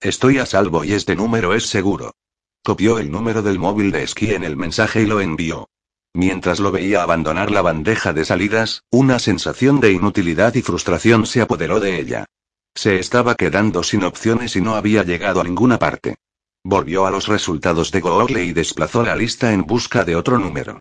Estoy 0.00 0.38
a 0.38 0.46
salvo 0.46 0.84
y 0.84 0.94
este 0.94 1.14
número 1.14 1.52
es 1.52 1.66
seguro. 1.66 2.12
Copió 2.64 2.98
el 2.98 3.10
número 3.10 3.42
del 3.42 3.58
móvil 3.58 3.90
de 3.90 4.04
esquí 4.04 4.34
en 4.34 4.44
el 4.44 4.56
mensaje 4.56 5.02
y 5.02 5.06
lo 5.06 5.20
envió. 5.20 5.68
Mientras 6.14 6.60
lo 6.60 6.70
veía 6.70 7.02
abandonar 7.02 7.50
la 7.50 7.60
bandeja 7.60 8.12
de 8.12 8.24
salidas, 8.24 8.84
una 8.90 9.18
sensación 9.18 9.80
de 9.80 9.90
inutilidad 9.90 10.54
y 10.54 10.62
frustración 10.62 11.26
se 11.26 11.40
apoderó 11.40 11.80
de 11.80 11.98
ella. 11.98 12.26
Se 12.72 13.00
estaba 13.00 13.34
quedando 13.34 13.82
sin 13.82 14.04
opciones 14.04 14.54
y 14.54 14.60
no 14.60 14.76
había 14.76 15.02
llegado 15.02 15.40
a 15.40 15.44
ninguna 15.44 15.80
parte. 15.80 16.14
Volvió 16.62 17.04
a 17.04 17.10
los 17.10 17.26
resultados 17.26 17.90
de 17.90 18.00
Google 18.00 18.44
y 18.44 18.52
desplazó 18.52 19.02
la 19.02 19.16
lista 19.16 19.52
en 19.52 19.62
busca 19.62 20.04
de 20.04 20.14
otro 20.14 20.38
número. 20.38 20.78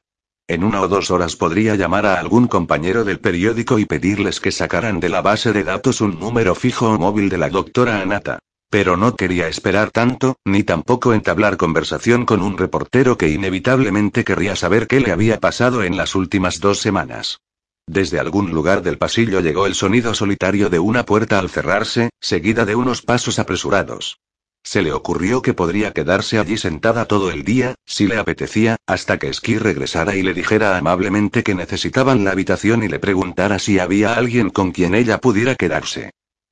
En 0.48 0.64
una 0.64 0.82
o 0.82 0.88
dos 0.88 1.10
horas 1.10 1.36
podría 1.36 1.76
llamar 1.76 2.06
a 2.06 2.20
algún 2.20 2.48
compañero 2.48 3.04
del 3.04 3.20
periódico 3.20 3.80
y 3.80 3.86
pedirles 3.86 4.40
que 4.40 4.52
sacaran 4.52 5.00
de 5.00 5.10
la 5.10 5.22
base 5.22 5.52
de 5.52 5.64
datos 5.64 6.02
un 6.02 6.20
número 6.20 6.54
fijo 6.54 6.92
o 6.92 7.00
móvil 7.00 7.30
de 7.30 7.40
la 7.40 7.50
doctora 7.50 8.02
Anata. 8.02 8.38
Pero 8.72 8.96
no 8.96 9.18
quería 9.18 9.50
esperar 9.50 9.92
tanto, 9.92 10.38
ni 10.46 10.64
tampoco 10.64 11.14
entablar 11.14 11.58
conversación 11.58 12.26
con 12.26 12.42
un 12.42 12.58
reportero 12.58 13.18
que 13.18 13.28
inevitablemente 13.28 14.24
querría 14.24 14.56
saber 14.56 14.88
qué 14.88 15.02
le 15.02 15.12
había 15.12 15.42
pasado 15.42 15.84
en 15.84 15.98
las 15.98 16.16
últimas 16.16 16.62
dos 16.62 16.80
semanas. 16.80 17.42
Desde 17.86 18.18
algún 18.18 18.52
lugar 18.52 18.82
del 18.82 18.98
pasillo 18.98 19.42
llegó 19.42 19.66
el 19.66 19.76
sonido 19.76 20.14
solitario 20.14 20.70
de 20.70 20.80
una 20.80 21.06
puerta 21.06 21.38
al 21.38 21.50
cerrarse, 21.50 22.12
seguida 22.22 22.64
de 22.64 22.76
unos 22.76 23.02
pasos 23.02 23.40
apresurados. 23.40 24.22
Se 24.64 24.82
le 24.82 24.94
ocurrió 24.94 25.42
que 25.42 25.54
podría 25.54 25.92
quedarse 25.92 26.40
allí 26.40 26.56
sentada 26.56 27.04
todo 27.04 27.30
el 27.30 27.44
día, 27.44 27.76
si 27.86 28.08
le 28.08 28.20
apetecía, 28.20 28.78
hasta 28.88 29.20
que 29.20 29.34
Ski 29.34 29.58
regresara 29.58 30.16
y 30.16 30.24
le 30.24 30.34
dijera 30.34 30.78
amablemente 30.78 31.44
que 31.44 31.56
necesitaban 31.56 32.24
la 32.24 32.32
habitación 32.32 32.84
y 32.84 32.88
le 32.88 33.00
preguntara 33.00 33.60
si 33.60 33.80
había 33.80 34.14
alguien 34.14 34.50
con 34.50 34.72
quien 34.72 34.96
ella 34.96 35.18
pudiera 35.18 35.56
quedarse. 35.56 36.12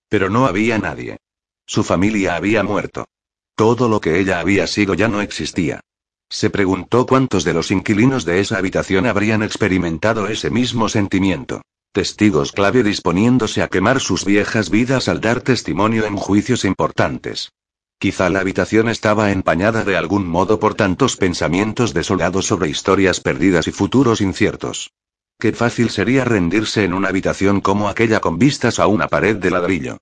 Pero 0.10 0.30
no 0.30 0.48
había 0.48 0.78
nadie. 0.80 1.18
Su 1.70 1.84
familia 1.84 2.36
había 2.36 2.64
muerto. 2.64 3.06
Todo 3.56 3.90
lo 3.90 4.02
que 4.02 4.20
ella 4.20 4.40
había 4.40 4.66
sido 4.66 4.96
ya 4.96 5.08
no 5.08 5.22
existía. 5.22 5.82
Se 6.28 6.50
preguntó 6.50 7.06
cuántos 7.06 7.44
de 7.44 7.54
los 7.54 7.70
inquilinos 7.70 8.26
de 8.26 8.40
esa 8.40 8.58
habitación 8.58 9.06
habrían 9.06 9.44
experimentado 9.44 10.28
ese 10.30 10.50
mismo 10.50 10.90
sentimiento. 10.90 11.62
Testigos 11.92 12.54
clave 12.54 12.82
disponiéndose 12.82 13.62
a 13.62 13.68
quemar 13.68 14.00
sus 14.00 14.26
viejas 14.26 14.72
vidas 14.72 15.08
al 15.08 15.22
dar 15.22 15.42
testimonio 15.42 16.08
en 16.08 16.18
juicios 16.18 16.66
importantes. 16.66 17.52
Quizá 18.00 18.32
la 18.32 18.40
habitación 18.40 18.90
estaba 18.90 19.32
empañada 19.32 19.84
de 19.84 19.96
algún 19.96 20.28
modo 20.28 20.60
por 20.60 20.74
tantos 20.74 21.18
pensamientos 21.18 21.94
desolados 21.94 22.48
sobre 22.48 22.70
historias 22.70 23.20
perdidas 23.20 23.68
y 23.68 23.72
futuros 23.72 24.22
inciertos. 24.22 24.90
Qué 25.38 25.54
fácil 25.54 25.92
sería 25.92 26.26
rendirse 26.26 26.84
en 26.84 26.96
una 26.96 27.10
habitación 27.10 27.62
como 27.62 27.90
aquella 27.90 28.22
con 28.22 28.40
vistas 28.40 28.80
a 28.80 28.88
una 28.88 29.08
pared 29.08 29.36
de 29.36 29.52
ladrillo. 29.52 30.00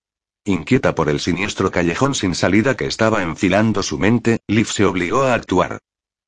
Inquieta 0.48 0.96
por 0.96 1.10
el 1.10 1.20
siniestro 1.20 1.72
callejón 1.72 2.16
sin 2.16 2.34
salida 2.34 2.77
que 2.77 2.86
estaba 2.86 3.22
enfilando 3.22 3.84
su 3.84 4.00
mente, 4.00 4.39
Liv 4.48 4.68
se 4.68 4.86
obligó 4.86 5.24
a 5.24 5.34
actuar. 5.34 5.80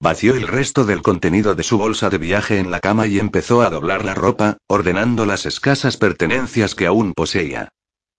Vació 0.01 0.35
el 0.35 0.47
resto 0.47 0.83
del 0.83 1.01
contenido 1.01 1.55
de 1.55 1.63
su 1.63 1.77
bolsa 1.77 2.09
de 2.09 2.17
viaje 2.17 2.59
en 2.59 2.69
la 2.69 2.81
cama 2.81 3.07
y 3.07 3.17
empezó 3.17 3.61
a 3.61 3.69
doblar 3.69 4.03
la 4.03 4.15
ropa, 4.15 4.57
ordenando 4.67 5.25
las 5.25 5.45
escasas 5.45 5.95
pertenencias 5.95 6.75
que 6.75 6.85
aún 6.85 7.13
poseía. 7.13 7.69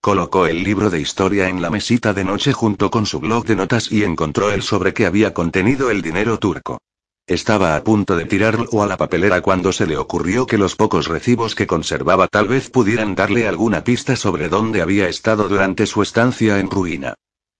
Colocó 0.01 0.47
el 0.47 0.63
libro 0.63 0.89
de 0.89 0.99
historia 0.99 1.49
en 1.49 1.61
la 1.61 1.69
mesita 1.69 2.13
de 2.13 2.23
noche 2.23 2.51
junto 2.51 2.89
con 2.89 3.05
su 3.05 3.19
blog 3.19 3.45
de 3.45 3.55
notas 3.55 3.91
y 3.91 4.03
encontró 4.03 4.51
el 4.51 4.63
sobre 4.63 4.95
que 4.95 5.05
había 5.05 5.35
contenido 5.35 5.91
el 5.91 6.01
dinero 6.01 6.39
turco. 6.39 6.79
Estaba 7.27 7.75
a 7.75 7.83
punto 7.83 8.17
de 8.17 8.25
tirarlo 8.25 8.83
a 8.83 8.87
la 8.87 8.97
papelera 8.97 9.41
cuando 9.41 9.71
se 9.71 9.85
le 9.85 9.97
ocurrió 9.97 10.45
que 10.45 10.57
los 10.57 10.75
pocos 10.75 11.07
recibos 11.07 11.55
que 11.55 11.67
conservaba 11.67 12.27
tal 12.27 12.47
vez 12.47 12.69
pudieran 12.69 13.15
darle 13.15 13.47
alguna 13.47 13.83
pista 13.83 14.15
sobre 14.15 14.49
dónde 14.49 14.81
había 14.81 15.07
estado 15.07 15.47
durante 15.47 15.85
su 15.85 16.01
estancia 16.01 16.59
en 16.59 16.69
ruina. 16.69 17.13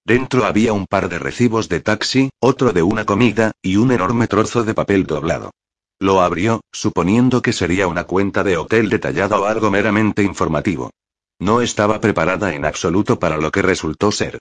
Dentro 0.04 0.46
había 0.46 0.74
un 0.74 0.88
par 0.88 1.10
de 1.10 1.20
recibos 1.20 1.70
de 1.70 1.80
taxi, 1.80 2.32
otro 2.40 2.74
de 2.74 2.82
una 2.82 3.06
comida, 3.06 3.52
y 3.62 3.78
un 3.78 3.92
enorme 3.92 4.28
trozo 4.28 4.64
de 4.64 4.74
papel 4.74 5.06
doblado. 5.06 5.52
Lo 6.00 6.22
abrió, 6.22 6.62
suponiendo 6.72 7.44
que 7.44 7.54
sería 7.54 7.88
una 7.88 8.06
cuenta 8.06 8.44
de 8.44 8.58
hotel 8.58 8.90
detallada 8.90 9.40
o 9.40 9.46
algo 9.46 9.70
meramente 9.70 10.24
informativo. 10.24 10.90
No 11.40 11.62
estaba 11.62 12.02
preparada 12.02 12.56
en 12.56 12.66
absoluto 12.66 13.20
para 13.20 13.38
lo 13.38 13.52
que 13.52 13.62
resultó 13.62 14.12
ser. 14.12 14.40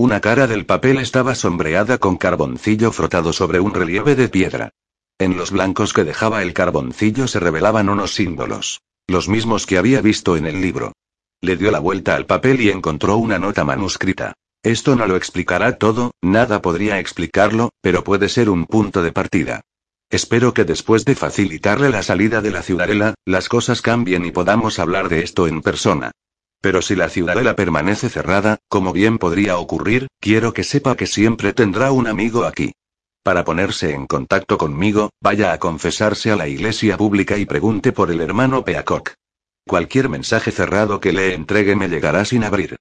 Una 0.00 0.22
cara 0.22 0.46
del 0.46 0.64
papel 0.64 0.96
estaba 0.96 1.34
sombreada 1.34 1.98
con 1.98 2.16
carboncillo 2.16 2.90
frotado 2.90 3.34
sobre 3.34 3.60
un 3.60 3.74
relieve 3.74 4.14
de 4.14 4.30
piedra. 4.30 4.70
En 5.18 5.36
los 5.36 5.50
blancos 5.50 5.92
que 5.92 6.04
dejaba 6.04 6.42
el 6.42 6.54
carboncillo 6.54 7.28
se 7.28 7.38
revelaban 7.38 7.90
unos 7.90 8.14
símbolos. 8.14 8.80
Los 9.06 9.28
mismos 9.28 9.66
que 9.66 9.76
había 9.76 10.00
visto 10.00 10.38
en 10.38 10.46
el 10.46 10.62
libro. 10.62 10.94
Le 11.42 11.58
dio 11.58 11.70
la 11.70 11.80
vuelta 11.80 12.16
al 12.16 12.24
papel 12.24 12.62
y 12.62 12.70
encontró 12.70 13.18
una 13.18 13.38
nota 13.38 13.62
manuscrita. 13.62 14.32
Esto 14.62 14.96
no 14.96 15.06
lo 15.06 15.16
explicará 15.16 15.76
todo, 15.76 16.12
nada 16.22 16.62
podría 16.62 16.98
explicarlo, 16.98 17.68
pero 17.82 18.02
puede 18.02 18.30
ser 18.30 18.48
un 18.48 18.64
punto 18.64 19.02
de 19.02 19.12
partida. 19.12 19.60
Espero 20.08 20.54
que 20.54 20.64
después 20.64 21.04
de 21.04 21.14
facilitarle 21.14 21.90
la 21.90 22.02
salida 22.02 22.40
de 22.40 22.52
la 22.52 22.62
ciudadela, 22.62 23.12
las 23.26 23.50
cosas 23.50 23.82
cambien 23.82 24.24
y 24.24 24.30
podamos 24.30 24.78
hablar 24.78 25.10
de 25.10 25.24
esto 25.24 25.46
en 25.46 25.60
persona. 25.60 26.12
Pero 26.60 26.82
si 26.82 26.94
la 26.94 27.08
ciudadela 27.08 27.56
permanece 27.56 28.08
cerrada, 28.08 28.58
como 28.68 28.92
bien 28.92 29.18
podría 29.18 29.58
ocurrir, 29.58 30.08
quiero 30.20 30.52
que 30.52 30.64
sepa 30.64 30.96
que 30.96 31.06
siempre 31.06 31.52
tendrá 31.52 31.90
un 31.92 32.06
amigo 32.06 32.44
aquí. 32.44 32.72
Para 33.22 33.44
ponerse 33.44 33.92
en 33.92 34.06
contacto 34.06 34.58
conmigo, 34.58 35.10
vaya 35.20 35.52
a 35.52 35.58
confesarse 35.58 36.30
a 36.30 36.36
la 36.36 36.48
iglesia 36.48 36.96
pública 36.96 37.36
y 37.36 37.44
pregunte 37.44 37.92
por 37.92 38.10
el 38.10 38.20
hermano 38.20 38.64
Peacock. 38.64 39.12
Cualquier 39.66 40.08
mensaje 40.08 40.50
cerrado 40.50 41.00
que 41.00 41.12
le 41.12 41.34
entregue 41.34 41.76
me 41.76 41.88
llegará 41.88 42.24
sin 42.24 42.44
abrir. 42.44 42.76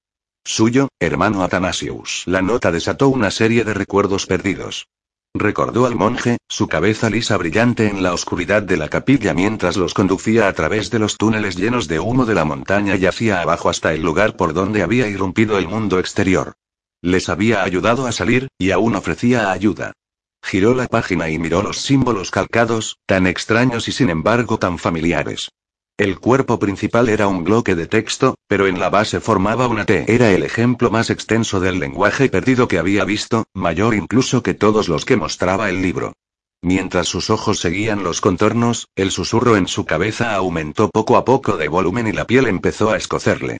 Suyo, 0.46 0.88
hermano 1.00 1.44
Athanasius. 1.44 2.24
La 2.26 2.42
nota 2.42 2.72
desató 2.72 3.10
una 3.10 3.32
serie 3.32 3.64
de 3.64 3.74
recuerdos 3.74 4.26
perdidos. 4.26 4.88
Recordó 5.36 5.86
al 5.86 5.96
monje, 5.96 6.38
su 6.48 6.68
cabeza 6.68 7.10
lisa 7.10 7.38
brillante 7.38 7.88
en 7.88 8.02
la 8.02 8.14
oscuridad 8.14 8.64
de 8.64 8.78
la 8.78 8.90
capilla 8.90 9.34
mientras 9.36 9.78
los 9.78 9.94
conducía 9.94 10.48
a 10.48 10.54
través 10.54 10.90
de 10.90 10.98
los 10.98 11.18
túneles 11.18 11.56
llenos 11.56 11.88
de 11.88 12.00
humo 12.00 12.26
de 12.26 12.34
la 12.34 12.46
montaña 12.46 12.96
y 12.96 13.06
hacia 13.06 13.42
abajo 13.42 13.70
hasta 13.70 13.94
el 13.94 14.02
lugar 14.02 14.36
por 14.36 14.54
donde 14.54 14.82
había 14.82 15.08
irrumpido 15.08 15.60
el 15.60 15.68
mundo 15.68 16.00
exterior. 16.00 16.54
Les 17.02 17.30
había 17.30 17.64
ayudado 17.64 18.08
a 18.08 18.12
salir, 18.12 18.48
y 18.58 18.72
aún 18.72 18.96
ofrecía 18.96 19.52
ayuda. 19.52 19.94
Giró 20.42 20.74
la 20.74 20.88
página 20.88 21.30
y 21.30 21.38
miró 21.38 21.62
los 21.62 21.78
símbolos 21.78 22.32
calcados, 22.32 22.98
tan 23.06 23.28
extraños 23.28 23.88
y 23.88 23.92
sin 23.92 24.10
embargo 24.10 24.58
tan 24.58 24.80
familiares. 24.80 25.50
El 26.00 26.18
cuerpo 26.18 26.60
principal 26.60 27.10
era 27.10 27.28
un 27.28 27.44
bloque 27.44 27.76
de 27.76 27.86
texto, 27.86 28.36
pero 28.48 28.68
en 28.68 28.80
la 28.80 28.90
base 28.90 29.20
formaba 29.20 29.68
una 29.68 29.86
T. 29.86 30.06
Era 30.08 30.32
el 30.32 30.44
ejemplo 30.44 30.90
más 30.90 31.10
extenso 31.10 31.60
del 31.60 31.78
lenguaje 31.78 32.30
perdido 32.30 32.70
que 32.70 32.80
había 32.80 33.04
visto, 33.04 33.44
mayor 33.54 33.94
incluso 33.94 34.42
que 34.42 34.54
todos 34.54 34.88
los 34.88 35.04
que 35.04 35.18
mostraba 35.18 35.70
el 35.70 35.82
libro. 35.82 36.14
Mientras 36.62 37.10
sus 37.10 37.30
ojos 37.30 37.60
seguían 37.60 38.02
los 38.02 38.22
contornos, 38.22 38.88
el 38.96 39.12
susurro 39.12 39.58
en 39.58 39.68
su 39.68 39.86
cabeza 39.86 40.36
aumentó 40.36 40.90
poco 40.90 41.18
a 41.18 41.26
poco 41.26 41.58
de 41.58 41.68
volumen 41.68 42.08
y 42.08 42.14
la 42.14 42.26
piel 42.26 42.48
empezó 42.48 42.92
a 42.92 42.96
escocerle. 42.96 43.58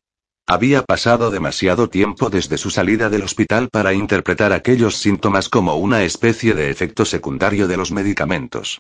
Había 0.48 0.84
pasado 0.84 1.32
demasiado 1.32 1.90
tiempo 1.90 2.30
desde 2.30 2.58
su 2.58 2.70
salida 2.70 3.10
del 3.10 3.24
hospital 3.24 3.68
para 3.70 3.94
interpretar 3.94 4.54
aquellos 4.54 4.96
síntomas 4.96 5.50
como 5.50 5.76
una 5.76 6.04
especie 6.04 6.54
de 6.54 6.70
efecto 6.70 7.04
secundario 7.04 7.68
de 7.68 7.76
los 7.76 7.92
medicamentos. 7.92 8.80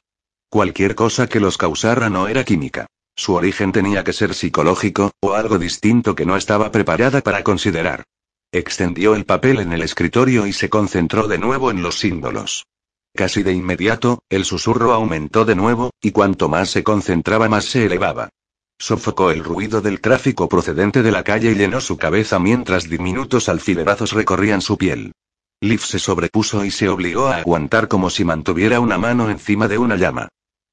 Cualquier 0.50 0.96
cosa 0.96 1.28
que 1.28 1.42
los 1.42 1.58
causara 1.58 2.10
no 2.10 2.30
era 2.30 2.46
química. 2.46 2.88
Su 3.20 3.34
origen 3.34 3.74
tenía 3.74 4.06
que 4.06 4.14
ser 4.14 4.34
psicológico, 4.34 5.12
o 5.20 5.34
algo 5.34 5.60
distinto 5.60 6.16
que 6.16 6.26
no 6.26 6.38
estaba 6.38 6.72
preparada 6.72 7.20
para 7.20 7.44
considerar. 7.44 8.06
Extendió 8.50 9.14
el 9.14 9.26
papel 9.26 9.60
en 9.60 9.74
el 9.74 9.82
escritorio 9.82 10.48
y 10.48 10.54
se 10.54 10.70
concentró 10.70 11.28
de 11.28 11.38
nuevo 11.38 11.70
en 11.70 11.82
los 11.82 12.00
símbolos. 12.00 12.66
Casi 13.14 13.44
de 13.44 13.52
inmediato, 13.52 14.24
el 14.30 14.46
susurro 14.46 14.94
aumentó 14.94 15.44
de 15.44 15.56
nuevo, 15.56 15.92
y 16.02 16.12
cuanto 16.12 16.48
más 16.48 16.70
se 16.70 16.82
concentraba 16.82 17.50
más 17.50 17.66
se 17.66 17.88
elevaba. 17.88 18.30
Sofocó 18.80 19.32
el 19.32 19.44
ruido 19.44 19.82
del 19.82 20.00
tráfico 20.00 20.48
procedente 20.48 21.04
de 21.04 21.12
la 21.12 21.26
calle 21.26 21.52
y 21.52 21.56
llenó 21.56 21.82
su 21.82 21.98
cabeza 21.98 22.40
mientras 22.40 22.88
diminutos 22.88 23.50
alfilerazos 23.50 24.14
recorrían 24.14 24.62
su 24.62 24.78
piel. 24.78 25.12
Liv 25.60 25.82
se 25.82 26.00
sobrepuso 26.00 26.64
y 26.64 26.72
se 26.72 26.88
obligó 26.88 27.28
a 27.28 27.40
aguantar 27.40 27.90
como 27.90 28.10
si 28.10 28.24
mantuviera 28.24 28.80
una 28.80 28.98
mano 28.98 29.30
encima 29.30 29.68
de 29.68 29.78
una 29.78 29.98
llama. 29.98 30.30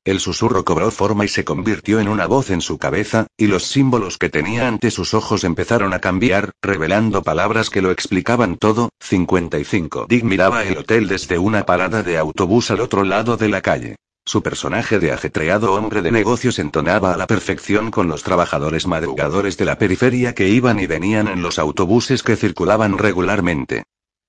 El 0.06 0.20
susurro 0.20 0.64
cobró 0.64 0.92
forma 0.92 1.25
y 1.25 1.28
se 1.28 1.44
convirtió 1.44 1.98
en 1.98 2.06
una 2.06 2.28
voz 2.28 2.50
en 2.50 2.60
su 2.60 2.78
cabeza, 2.78 3.26
y 3.36 3.48
los 3.48 3.64
símbolos 3.64 4.18
que 4.18 4.28
tenía 4.28 4.68
ante 4.68 4.92
sus 4.92 5.14
ojos 5.14 5.42
empezaron 5.42 5.92
a 5.92 5.98
cambiar, 5.98 6.52
revelando 6.62 7.25
palabras 7.25 7.70
que 7.70 7.82
lo 7.82 7.90
explicaban 7.90 8.56
todo. 8.56 8.90
55. 9.00 10.06
Dick 10.08 10.22
miraba 10.22 10.62
el 10.62 10.78
hotel 10.78 11.08
desde 11.08 11.40
una 11.40 11.66
parada 11.66 12.04
de 12.04 12.18
autobús 12.18 12.70
al 12.70 12.82
otro 12.82 13.02
lado 13.02 13.36
de 13.36 13.48
la 13.48 13.62
calle. 13.62 13.96
Su 14.25 14.44
personaje 14.44 15.00
de 15.00 15.10
ajetreado 15.10 15.75
hombre 15.75 16.02
de 16.02 16.12
negocios 16.12 16.60
entonaba 16.60 17.12
a 17.12 17.16
la 17.16 17.26
perfección 17.26 17.90
con 17.90 18.06
los 18.06 18.22
trabajadores 18.22 18.86
madrugadores 18.86 19.56
de 19.56 19.64
la 19.64 19.76
periferia 19.76 20.36
que 20.36 20.48
iban 20.48 20.78
y 20.78 20.86
venían 20.86 21.26
en 21.26 21.42
los 21.42 21.58
autobuses 21.58 22.22
que 22.22 22.36
circulaban 22.36 22.96
regularmente. 22.96 23.82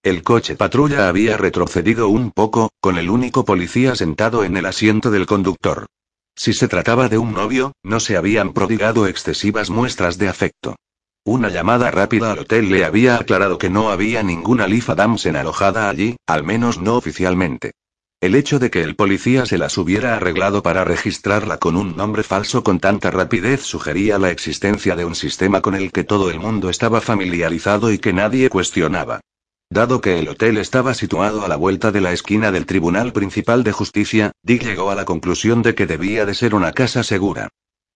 El 0.08 0.24
coche 0.24 0.56
patrulla 0.56 1.10
había 1.10 1.36
retrocedido 1.36 2.08
un 2.08 2.32
poco, 2.32 2.72
con 2.80 2.98
el 2.98 3.10
único 3.10 3.44
policía 3.44 3.94
sentado 3.94 4.46
en 4.46 4.56
el 4.56 4.66
asiento 4.66 5.12
del 5.12 5.26
conductor. 5.26 5.86
Si 6.34 6.54
se 6.54 6.70
trataba 6.70 7.10
de 7.10 7.18
un 7.18 7.34
novio, 7.34 7.74
no 7.84 8.00
se 8.00 8.16
habían 8.16 8.54
prodigado 8.54 9.06
excesivas 9.06 9.70
muestras 9.70 10.18
de 10.18 10.30
afecto. 10.30 10.78
Una 11.26 11.50
llamada 11.50 11.92
rápida 11.92 12.32
al 12.32 12.40
hotel 12.40 12.70
le 12.70 12.86
había 12.86 13.18
aclarado 13.18 13.58
que 13.58 13.70
no 13.70 13.92
había 13.92 14.24
ninguna 14.24 14.66
Lifa 14.66 14.96
Damsen 14.96 15.36
alojada 15.36 15.90
allí, 15.90 16.16
al 16.26 16.46
menos 16.46 16.80
no 16.80 16.96
oficialmente. 16.96 17.74
El 18.22 18.36
hecho 18.36 18.60
de 18.60 18.72
que 18.72 18.84
el 18.84 18.96
policía 18.96 19.46
se 19.46 19.58
las 19.58 19.78
hubiera 19.78 20.16
arreglado 20.16 20.64
para 20.64 20.86
registrarla 20.86 21.58
con 21.58 21.76
un 21.76 21.98
nombre 21.98 22.24
falso 22.24 22.64
con 22.64 22.80
tanta 22.80 23.12
rapidez 23.12 23.62
sugería 23.62 24.18
la 24.20 24.32
existencia 24.32 24.96
de 24.96 25.04
un 25.04 25.16
sistema 25.16 25.60
con 25.60 25.76
el 25.76 25.92
que 25.92 26.06
todo 26.06 26.32
el 26.32 26.40
mundo 26.40 26.70
estaba 26.70 27.02
familiarizado 27.02 27.92
y 27.92 28.00
que 28.00 28.14
nadie 28.14 28.50
cuestionaba. 28.50 29.20
Dado 29.70 30.00
que 30.00 30.18
el 30.20 30.30
hotel 30.30 30.58
estaba 30.58 30.94
situado 30.94 31.44
a 31.44 31.48
la 31.50 31.58
vuelta 31.58 31.92
de 31.92 32.00
la 32.00 32.14
esquina 32.14 32.52
del 32.52 32.66
Tribunal 32.66 33.12
Principal 33.12 33.64
de 33.64 33.74
Justicia, 33.74 34.32
Dick 34.42 34.64
llegó 34.64 34.92
a 34.92 34.96
la 34.96 35.04
conclusión 35.04 35.62
de 35.62 35.76
que 35.76 35.86
debía 35.86 36.26
de 36.26 36.36
ser 36.36 36.56
una 36.56 36.72
casa 36.72 37.04
segura. 37.04 37.50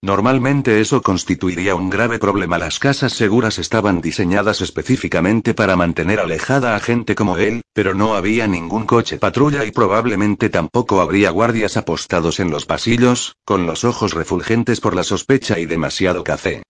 Normalmente 0.04 0.82
eso 0.82 1.02
constituiría 1.02 1.76
un 1.76 1.90
grave 1.90 2.20
problema. 2.20 2.58
Las 2.58 2.80
casas 2.80 3.14
seguras 3.14 3.58
estaban 3.58 4.02
diseñadas 4.02 4.60
específicamente 4.60 5.54
para 5.54 5.76
mantener 5.76 6.20
alejada 6.20 6.76
a 6.76 6.80
gente 6.80 7.16
como 7.16 7.38
él, 7.38 7.62
pero 7.74 7.94
no 7.94 8.16
había 8.16 8.48
ningún 8.48 8.86
coche 8.86 9.18
patrulla 9.18 9.64
y 9.64 9.72
probablemente 9.72 10.50
tampoco 10.50 11.02
habría 11.02 11.30
guardias 11.30 11.78
apostados 11.78 12.40
en 12.40 12.52
los 12.52 12.66
pasillos, 12.66 13.36
con 13.46 13.66
los 13.66 13.86
ojos 13.86 14.14
refulgentes 14.14 14.82
por 14.82 14.96
la 14.96 15.04
sospecha 15.04 15.60
y 15.60 15.68
demasiado 15.68 16.24
café. 16.24 16.64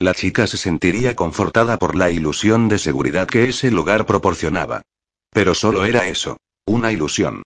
La 0.00 0.14
chica 0.14 0.46
se 0.46 0.56
sentiría 0.56 1.16
confortada 1.16 1.76
por 1.76 1.96
la 1.96 2.10
ilusión 2.10 2.68
de 2.68 2.78
seguridad 2.78 3.26
que 3.26 3.48
ese 3.48 3.72
lugar 3.72 4.06
proporcionaba. 4.06 4.82
Pero 5.32 5.54
solo 5.54 5.84
era 5.84 6.06
eso, 6.06 6.36
una 6.66 6.92
ilusión. 6.92 7.42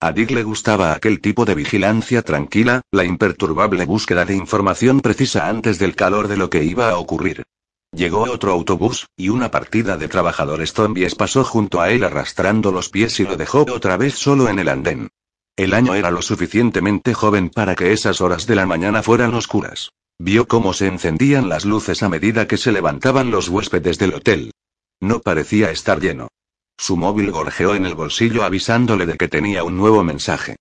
A 0.00 0.12
Dick 0.12 0.30
le 0.30 0.44
gustaba 0.44 0.92
aquel 0.92 1.20
tipo 1.20 1.44
de 1.44 1.56
vigilancia 1.56 2.22
tranquila, 2.22 2.82
la 2.92 3.04
imperturbable 3.04 3.84
búsqueda 3.84 4.24
de 4.24 4.36
información 4.36 5.00
precisa 5.00 5.48
antes 5.48 5.80
del 5.80 5.96
calor 5.96 6.28
de 6.28 6.36
lo 6.36 6.50
que 6.50 6.62
iba 6.62 6.88
a 6.88 6.98
ocurrir. 6.98 7.42
Llegó 7.90 8.20
otro 8.30 8.52
autobús, 8.52 9.08
y 9.16 9.30
una 9.30 9.50
partida 9.50 9.96
de 9.96 10.06
trabajadores 10.06 10.72
zombies 10.72 11.16
pasó 11.16 11.42
junto 11.42 11.80
a 11.80 11.90
él 11.90 12.04
arrastrando 12.04 12.70
los 12.70 12.90
pies 12.90 13.18
y 13.18 13.24
lo 13.24 13.36
dejó 13.36 13.62
otra 13.62 13.96
vez 13.96 14.14
solo 14.14 14.48
en 14.48 14.60
el 14.60 14.68
andén. 14.68 15.08
El 15.58 15.74
año 15.74 15.96
era 15.96 16.12
lo 16.12 16.22
suficientemente 16.22 17.14
joven 17.14 17.50
para 17.50 17.74
que 17.74 17.92
esas 17.92 18.20
horas 18.20 18.46
de 18.46 18.54
la 18.54 18.64
mañana 18.64 19.02
fueran 19.02 19.34
oscuras. 19.34 19.90
Vio 20.16 20.46
cómo 20.46 20.72
se 20.72 20.86
encendían 20.86 21.48
las 21.48 21.64
luces 21.64 22.04
a 22.04 22.08
medida 22.08 22.46
que 22.46 22.56
se 22.56 22.70
levantaban 22.70 23.32
los 23.32 23.48
huéspedes 23.48 23.98
del 23.98 24.14
hotel. 24.14 24.52
No 25.00 25.18
parecía 25.18 25.72
estar 25.72 25.98
lleno. 25.98 26.28
Su 26.76 26.96
móvil 26.96 27.32
gorjeó 27.32 27.74
en 27.74 27.86
el 27.86 27.96
bolsillo 27.96 28.44
avisándole 28.44 29.04
de 29.04 29.16
que 29.16 29.26
tenía 29.26 29.64
un 29.64 29.76
nuevo 29.76 30.04
mensaje. 30.04 30.54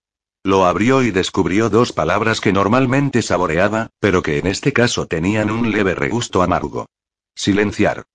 Lo 0.44 0.66
abrió 0.66 1.04
y 1.04 1.12
descubrió 1.12 1.70
dos 1.70 1.94
palabras 1.94 2.42
que 2.42 2.52
normalmente 2.52 3.22
saboreaba, 3.22 3.92
pero 4.00 4.24
que 4.24 4.40
en 4.40 4.48
este 4.48 4.74
caso 4.74 5.06
tenían 5.06 5.52
un 5.52 5.70
leve 5.70 5.94
regusto 5.94 6.42
amargo. 6.42 6.88
Silenciar. 7.36 8.06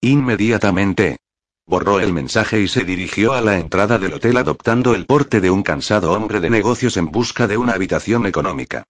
Inmediatamente. 0.00 1.16
Borró 1.68 2.00
el 2.00 2.14
mensaje 2.14 2.62
y 2.62 2.66
se 2.66 2.82
dirigió 2.82 3.34
a 3.34 3.42
la 3.42 3.58
entrada 3.58 3.98
del 3.98 4.14
hotel 4.14 4.38
adoptando 4.38 4.94
el 4.94 5.04
porte 5.04 5.42
de 5.42 5.50
un 5.50 5.62
cansado 5.62 6.12
hombre 6.12 6.40
de 6.40 6.48
negocios 6.48 6.96
en 6.96 7.10
busca 7.10 7.46
de 7.46 7.58
una 7.58 7.74
habitación 7.74 8.24
económica. 8.24 8.84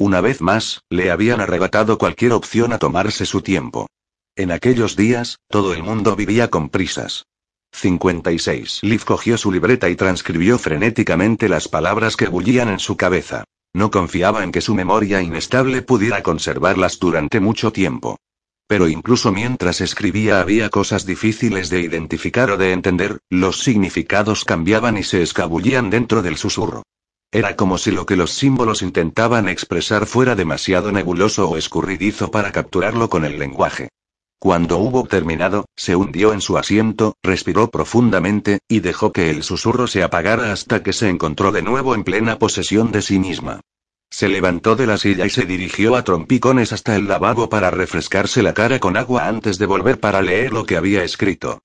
Una 0.00 0.20
vez 0.20 0.40
más, 0.40 0.80
le 0.90 1.12
habían 1.12 1.40
arrebatado 1.40 1.96
cualquier 1.96 2.32
opción 2.32 2.72
a 2.72 2.78
tomarse 2.78 3.24
su 3.24 3.40
tiempo. 3.40 3.86
En 4.34 4.50
aquellos 4.50 4.96
días, 4.96 5.38
todo 5.48 5.74
el 5.74 5.84
mundo 5.84 6.16
vivía 6.16 6.50
con 6.50 6.70
prisas. 6.70 7.24
56. 7.70 8.80
Liv 8.82 9.04
cogió 9.04 9.38
su 9.38 9.52
libreta 9.52 9.88
y 9.88 9.94
transcribió 9.94 10.58
frenéticamente 10.58 11.48
las 11.48 11.68
palabras 11.68 12.16
que 12.16 12.26
bullían 12.26 12.68
en 12.68 12.80
su 12.80 12.96
cabeza. 12.96 13.44
No 13.72 13.92
confiaba 13.92 14.42
en 14.42 14.50
que 14.50 14.60
su 14.60 14.74
memoria 14.74 15.22
inestable 15.22 15.82
pudiera 15.82 16.24
conservarlas 16.24 16.98
durante 16.98 17.38
mucho 17.38 17.70
tiempo. 17.72 18.16
Pero 18.66 18.88
incluso 18.88 19.30
mientras 19.30 19.80
escribía 19.80 20.40
había 20.40 20.70
cosas 20.70 21.04
difíciles 21.04 21.68
de 21.68 21.80
identificar 21.80 22.50
o 22.50 22.56
de 22.56 22.72
entender, 22.72 23.18
los 23.30 23.62
significados 23.62 24.44
cambiaban 24.44 24.96
y 24.96 25.02
se 25.02 25.22
escabullían 25.22 25.90
dentro 25.90 26.22
del 26.22 26.36
susurro. 26.36 26.82
Era 27.30 27.56
como 27.56 27.78
si 27.78 27.90
lo 27.90 28.06
que 28.06 28.16
los 28.16 28.30
símbolos 28.30 28.82
intentaban 28.82 29.48
expresar 29.48 30.06
fuera 30.06 30.34
demasiado 30.34 30.92
nebuloso 30.92 31.48
o 31.48 31.56
escurridizo 31.56 32.30
para 32.30 32.52
capturarlo 32.52 33.10
con 33.10 33.24
el 33.24 33.38
lenguaje. 33.38 33.88
Cuando 34.38 34.78
hubo 34.78 35.04
terminado, 35.04 35.64
se 35.74 35.96
hundió 35.96 36.32
en 36.32 36.40
su 36.40 36.58
asiento, 36.58 37.14
respiró 37.22 37.70
profundamente, 37.70 38.60
y 38.68 38.80
dejó 38.80 39.10
que 39.10 39.30
el 39.30 39.42
susurro 39.42 39.86
se 39.86 40.02
apagara 40.02 40.52
hasta 40.52 40.82
que 40.82 40.92
se 40.92 41.08
encontró 41.08 41.50
de 41.50 41.62
nuevo 41.62 41.94
en 41.94 42.04
plena 42.04 42.38
posesión 42.38 42.92
de 42.92 43.02
sí 43.02 43.18
misma. 43.18 43.60
Se 44.14 44.28
levantó 44.28 44.76
de 44.76 44.86
la 44.86 44.96
silla 44.96 45.26
y 45.26 45.30
se 45.30 45.44
dirigió 45.44 45.96
a 45.96 46.04
trompicones 46.04 46.72
hasta 46.72 46.94
el 46.94 47.08
lavabo 47.08 47.48
para 47.48 47.72
refrescarse 47.72 48.44
la 48.44 48.54
cara 48.54 48.78
con 48.78 48.96
agua 48.96 49.26
antes 49.26 49.58
de 49.58 49.66
volver 49.66 49.98
para 49.98 50.22
leer 50.22 50.52
lo 50.52 50.66
que 50.66 50.76
había 50.76 51.02
escrito. 51.02 51.58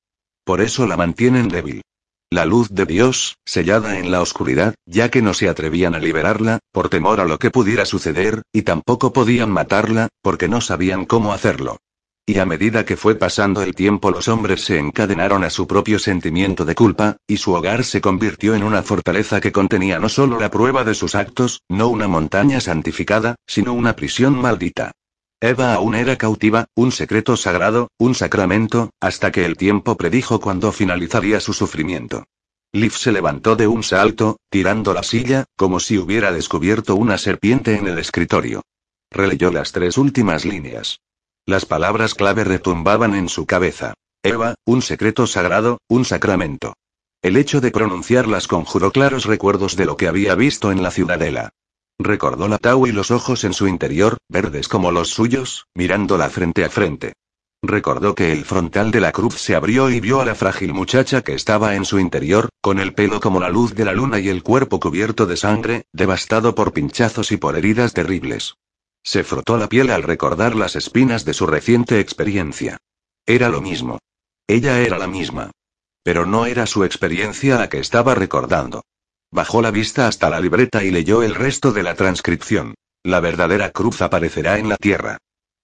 Por 0.46 0.60
eso 0.60 0.88
la 0.88 0.98
mantienen 0.98 1.48
débil. 1.48 1.84
La 2.32 2.46
luz 2.46 2.70
de 2.72 2.88
Dios, 2.88 3.38
sellada 3.46 4.00
en 4.00 4.10
la 4.10 4.24
oscuridad, 4.24 4.74
ya 4.88 5.10
que 5.12 5.22
no 5.22 5.36
se 5.36 5.48
atrevían 5.48 5.94
a 5.94 6.00
liberarla, 6.00 6.58
por 6.72 6.90
temor 6.90 7.20
a 7.20 7.26
lo 7.26 7.38
que 7.38 7.52
pudiera 7.52 7.86
suceder, 7.86 8.42
y 8.52 8.64
tampoco 8.64 9.14
podían 9.14 9.52
matarla, 9.52 10.08
porque 10.24 10.48
no 10.48 10.60
sabían 10.60 11.06
cómo 11.06 11.34
hacerlo. 11.34 11.78
Y 12.30 12.38
a 12.38 12.46
medida 12.46 12.86
que 12.86 12.96
fue 12.96 13.16
pasando 13.16 13.64
el 13.64 13.74
tiempo 13.74 14.12
los 14.12 14.28
hombres 14.28 14.64
se 14.64 14.78
encadenaron 14.78 15.44
a 15.44 15.50
su 15.50 15.66
propio 15.66 15.98
sentimiento 15.98 16.64
de 16.64 16.76
culpa, 16.76 17.18
y 17.26 17.38
su 17.38 17.54
hogar 17.54 17.84
se 17.84 18.02
convirtió 18.02 18.54
en 18.54 18.62
una 18.62 18.84
fortaleza 18.84 19.42
que 19.42 19.52
contenía 19.52 19.98
no 19.98 20.10
solo 20.10 20.40
la 20.40 20.52
prueba 20.52 20.84
de 20.84 20.94
sus 20.94 21.16
actos, 21.16 21.64
no 21.70 21.88
una 21.88 22.08
montaña 22.08 22.60
santificada, 22.60 23.34
sino 23.48 23.74
una 23.74 23.96
prisión 23.96 24.40
maldita. 24.40 24.92
Eva 25.42 25.74
aún 25.74 25.96
era 25.96 26.20
cautiva, 26.20 26.68
un 26.76 26.92
secreto 26.92 27.36
sagrado, 27.36 27.88
un 27.98 28.14
sacramento, 28.14 28.92
hasta 29.02 29.32
que 29.32 29.44
el 29.44 29.58
tiempo 29.58 29.98
predijo 29.98 30.40
cuando 30.40 30.72
finalizaría 30.72 31.40
su 31.40 31.54
sufrimiento. 31.54 32.26
Liv 32.74 32.92
se 32.92 33.12
levantó 33.12 33.56
de 33.56 33.66
un 33.66 33.82
salto, 33.82 34.38
tirando 34.52 34.94
la 34.94 35.02
silla, 35.02 35.46
como 35.58 35.80
si 35.80 35.98
hubiera 35.98 36.32
descubierto 36.32 36.94
una 36.96 37.18
serpiente 37.18 37.76
en 37.76 37.88
el 37.88 37.98
escritorio. 37.98 38.62
Releyó 39.10 39.52
las 39.52 39.72
tres 39.72 39.98
últimas 39.98 40.46
líneas. 40.46 41.00
Las 41.50 41.66
palabras 41.66 42.14
clave 42.14 42.44
retumbaban 42.44 43.16
en 43.16 43.28
su 43.28 43.48
cabeza. 43.48 43.96
Eva, 44.22 44.54
un 44.68 44.84
secreto 44.84 45.26
sagrado, 45.26 45.80
un 45.90 46.06
sacramento. 46.06 46.76
El 47.24 47.38
hecho 47.38 47.60
de 47.60 47.72
pronunciarlas 47.72 48.48
conjuró 48.48 48.92
claros 48.92 49.26
recuerdos 49.26 49.76
de 49.76 49.88
lo 49.88 49.98
que 49.98 50.08
había 50.08 50.36
visto 50.36 50.72
en 50.72 50.84
la 50.84 50.92
ciudadela. 50.92 51.50
Recordó 51.98 52.48
la 52.48 52.60
Tau 52.60 52.86
y 52.86 52.92
los 52.92 53.10
ojos 53.10 53.46
en 53.46 53.54
su 53.54 53.68
interior, 53.68 54.18
verdes 54.30 54.68
como 54.68 54.92
los 54.92 55.10
suyos, 55.10 55.66
mirándola 55.74 56.30
frente 56.30 56.64
a 56.66 56.70
frente. 56.70 57.14
Recordó 57.64 58.14
que 58.14 58.32
el 58.32 58.46
frontal 58.46 58.92
de 58.92 59.00
la 59.02 59.12
cruz 59.12 59.42
se 59.42 59.56
abrió 59.56 59.90
y 59.90 60.00
vio 60.00 60.22
a 60.22 60.26
la 60.26 60.36
frágil 60.36 60.72
muchacha 60.76 61.24
que 61.24 61.34
estaba 61.34 61.74
en 61.74 61.84
su 61.84 61.98
interior, 61.98 62.50
con 62.62 62.78
el 62.78 62.94
pelo 62.94 63.20
como 63.20 63.40
la 63.40 63.50
luz 63.50 63.74
de 63.74 63.86
la 63.86 63.94
luna 63.94 64.20
y 64.20 64.30
el 64.30 64.44
cuerpo 64.44 64.80
cubierto 64.80 65.26
de 65.26 65.36
sangre, 65.36 65.86
devastado 65.94 66.54
por 66.54 66.74
pinchazos 66.74 67.32
y 67.32 67.38
por 67.38 67.58
heridas 67.58 67.96
terribles. 67.96 68.54
Se 69.04 69.24
frotó 69.24 69.58
la 69.58 69.68
piel 69.68 69.90
al 69.92 70.04
recordar 70.04 70.56
las 70.56 70.76
espinas 70.76 71.26
de 71.26 71.34
su 71.34 71.48
reciente 71.48 72.00
experiencia. 72.00 72.78
Era 73.26 73.50
lo 73.50 73.62
mismo. 73.62 74.00
Ella 74.48 74.80
era 74.80 74.98
la 74.98 75.08
misma. 75.08 75.52
Pero 76.04 76.26
no 76.26 76.46
era 76.46 76.66
su 76.66 76.84
experiencia 76.84 77.58
la 77.58 77.70
que 77.70 77.80
estaba 77.80 78.16
recordando. 78.16 78.84
Bajó 79.32 79.62
la 79.62 79.72
vista 79.72 80.08
hasta 80.08 80.30
la 80.30 80.40
libreta 80.40 80.84
y 80.84 80.92
leyó 80.92 81.22
el 81.22 81.36
resto 81.36 81.72
de 81.72 81.84
la 81.84 81.96
transcripción. 81.96 82.74
La 83.04 83.20
verdadera 83.20 83.72
cruz 83.72 84.02
aparecerá 84.02 84.58
en 84.58 84.70
la 84.70 84.78
tierra. 84.78 85.18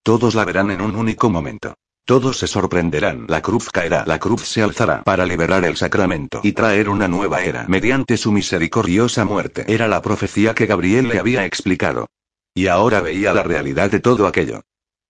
Todos 0.04 0.36
la 0.36 0.46
verán 0.46 0.70
en 0.70 0.82
un 0.82 0.96
único 0.96 1.30
momento. 1.30 1.74
Todos 2.06 2.38
se 2.38 2.46
sorprenderán. 2.46 3.26
La 3.28 3.42
cruz 3.42 3.72
caerá, 3.72 4.04
la 4.06 4.20
cruz 4.20 4.44
se 4.48 4.62
alzará 4.62 5.04
para 5.04 5.26
liberar 5.26 5.66
el 5.66 5.76
sacramento 5.76 6.42
y 6.44 6.52
traer 6.52 6.90
una 6.90 7.08
nueva 7.08 7.44
era 7.44 7.66
mediante 7.68 8.16
su 8.18 8.32
misericordiosa 8.32 9.26
muerte. 9.26 9.66
Era 9.68 9.88
la 9.88 10.04
profecía 10.04 10.54
que 10.54 10.68
Gabriel 10.68 11.08
le 11.08 11.18
había 11.18 11.46
explicado. 11.46 12.08
Y 12.56 12.68
ahora 12.68 13.02
veía 13.02 13.34
la 13.34 13.44
realidad 13.44 13.92
de 13.92 14.00
todo 14.00 14.26
aquello. 14.26 14.62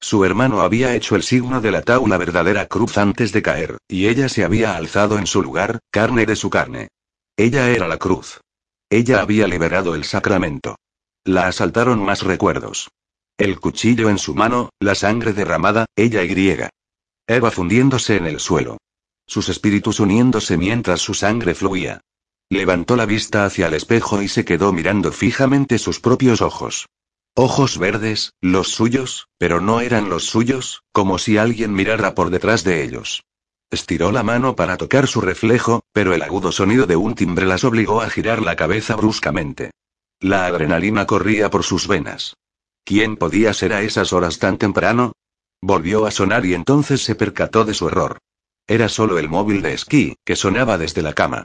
Su 0.01 0.25
hermano 0.25 0.62
había 0.62 0.95
hecho 0.95 1.15
el 1.15 1.23
signo 1.23 1.62
de 1.62 1.71
la 1.71 1.84
tau 1.84 2.08
la 2.08 2.17
verdadera 2.17 2.65
cruz 2.65 2.97
antes 2.97 3.31
de 3.31 3.41
caer, 3.41 3.77
y 3.88 4.08
ella 4.08 4.29
se 4.29 4.43
había 4.43 4.75
alzado 4.75 5.17
en 5.19 5.27
su 5.27 5.41
lugar, 5.41 5.79
carne 5.91 6.25
de 6.25 6.36
su 6.36 6.49
carne. 6.49 6.89
Ella 7.38 7.69
era 7.69 7.88
la 7.88 7.97
cruz. 7.97 8.41
Ella 8.89 9.21
había 9.21 9.47
liberado 9.47 9.93
el 9.93 10.03
sacramento. 10.03 10.75
La 11.23 11.47
asaltaron 11.47 12.03
más 12.03 12.23
recuerdos. 12.23 12.89
El 13.38 13.60
cuchillo 13.60 14.10
en 14.10 14.17
su 14.17 14.34
mano, 14.34 14.69
la 14.79 14.95
sangre 14.95 15.34
derramada, 15.34 15.86
ella 15.95 16.23
y 16.23 16.27
griega. 16.27 16.69
Eva 17.27 17.51
fundiéndose 17.51 18.15
en 18.15 18.25
el 18.25 18.39
suelo. 18.39 18.77
Sus 19.27 19.49
espíritus 19.49 19.99
uniéndose 19.99 20.58
mientras 20.58 21.01
su 21.01 21.13
sangre 21.13 21.53
fluía. 21.53 22.01
Levantó 22.49 22.95
la 22.95 23.05
vista 23.05 23.45
hacia 23.45 23.67
el 23.67 23.73
espejo 23.73 24.21
y 24.21 24.29
se 24.29 24.45
quedó 24.45 24.71
mirando 24.71 25.12
fijamente 25.12 25.77
sus 25.77 25.99
propios 25.99 26.41
ojos. 26.41 26.88
Ojos 27.38 27.78
verdes, 27.78 28.32
los 28.39 28.69
suyos, 28.69 29.28
pero 29.38 29.60
no 29.60 29.82
eran 29.82 30.10
los 30.10 30.24
suyos, 30.24 30.84
como 30.93 31.17
si 31.17 31.38
alguien 31.38 31.74
mirara 31.74 32.15
por 32.15 32.30
detrás 32.30 32.63
de 32.63 32.82
ellos. 32.82 33.26
Estiró 33.69 34.13
la 34.13 34.24
mano 34.24 34.56
para 34.56 34.78
tocar 34.78 35.06
su 35.06 35.19
reflejo, 35.19 35.84
pero 35.91 36.13
el 36.13 36.21
agudo 36.21 36.54
sonido 36.54 36.86
de 36.86 36.95
un 36.95 37.13
timbre 37.13 37.45
las 37.45 37.65
obligó 37.65 38.02
a 38.02 38.10
girar 38.10 38.41
la 38.41 38.56
cabeza 38.56 38.95
bruscamente. 38.95 39.71
La 40.21 40.45
adrenalina 40.45 41.06
corría 41.06 41.50
por 41.50 41.63
sus 41.63 41.89
venas. 41.89 42.38
¿Quién 42.86 43.17
podía 43.17 43.54
ser 43.54 43.74
a 43.74 43.82
esas 43.82 44.13
horas 44.13 44.39
tan 44.39 44.58
temprano? 44.58 45.12
Volvió 45.62 46.06
a 46.06 46.12
sonar 46.12 46.45
y 46.45 46.54
entonces 46.54 47.04
se 47.04 47.15
percató 47.15 47.65
de 47.65 47.74
su 47.74 47.89
error. 47.89 48.17
Era 48.65 48.88
solo 48.88 49.19
el 49.19 49.28
móvil 49.28 49.62
de 49.62 49.74
esquí, 49.74 50.15
que 50.24 50.38
sonaba 50.38 50.78
desde 50.78 51.02
la 51.02 51.12
cama. 51.12 51.43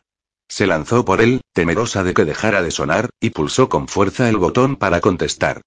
Se 0.49 0.69
lanzó 0.69 1.05
por 1.05 1.21
él, 1.21 1.41
temerosa 1.53 2.05
de 2.05 2.15
que 2.15 2.25
dejara 2.25 2.63
de 2.63 2.71
sonar, 2.71 3.11
y 3.19 3.31
pulsó 3.31 3.69
con 3.69 3.89
fuerza 3.89 4.29
el 4.29 4.37
botón 4.37 4.77
para 4.77 5.01
contestar. 5.01 5.63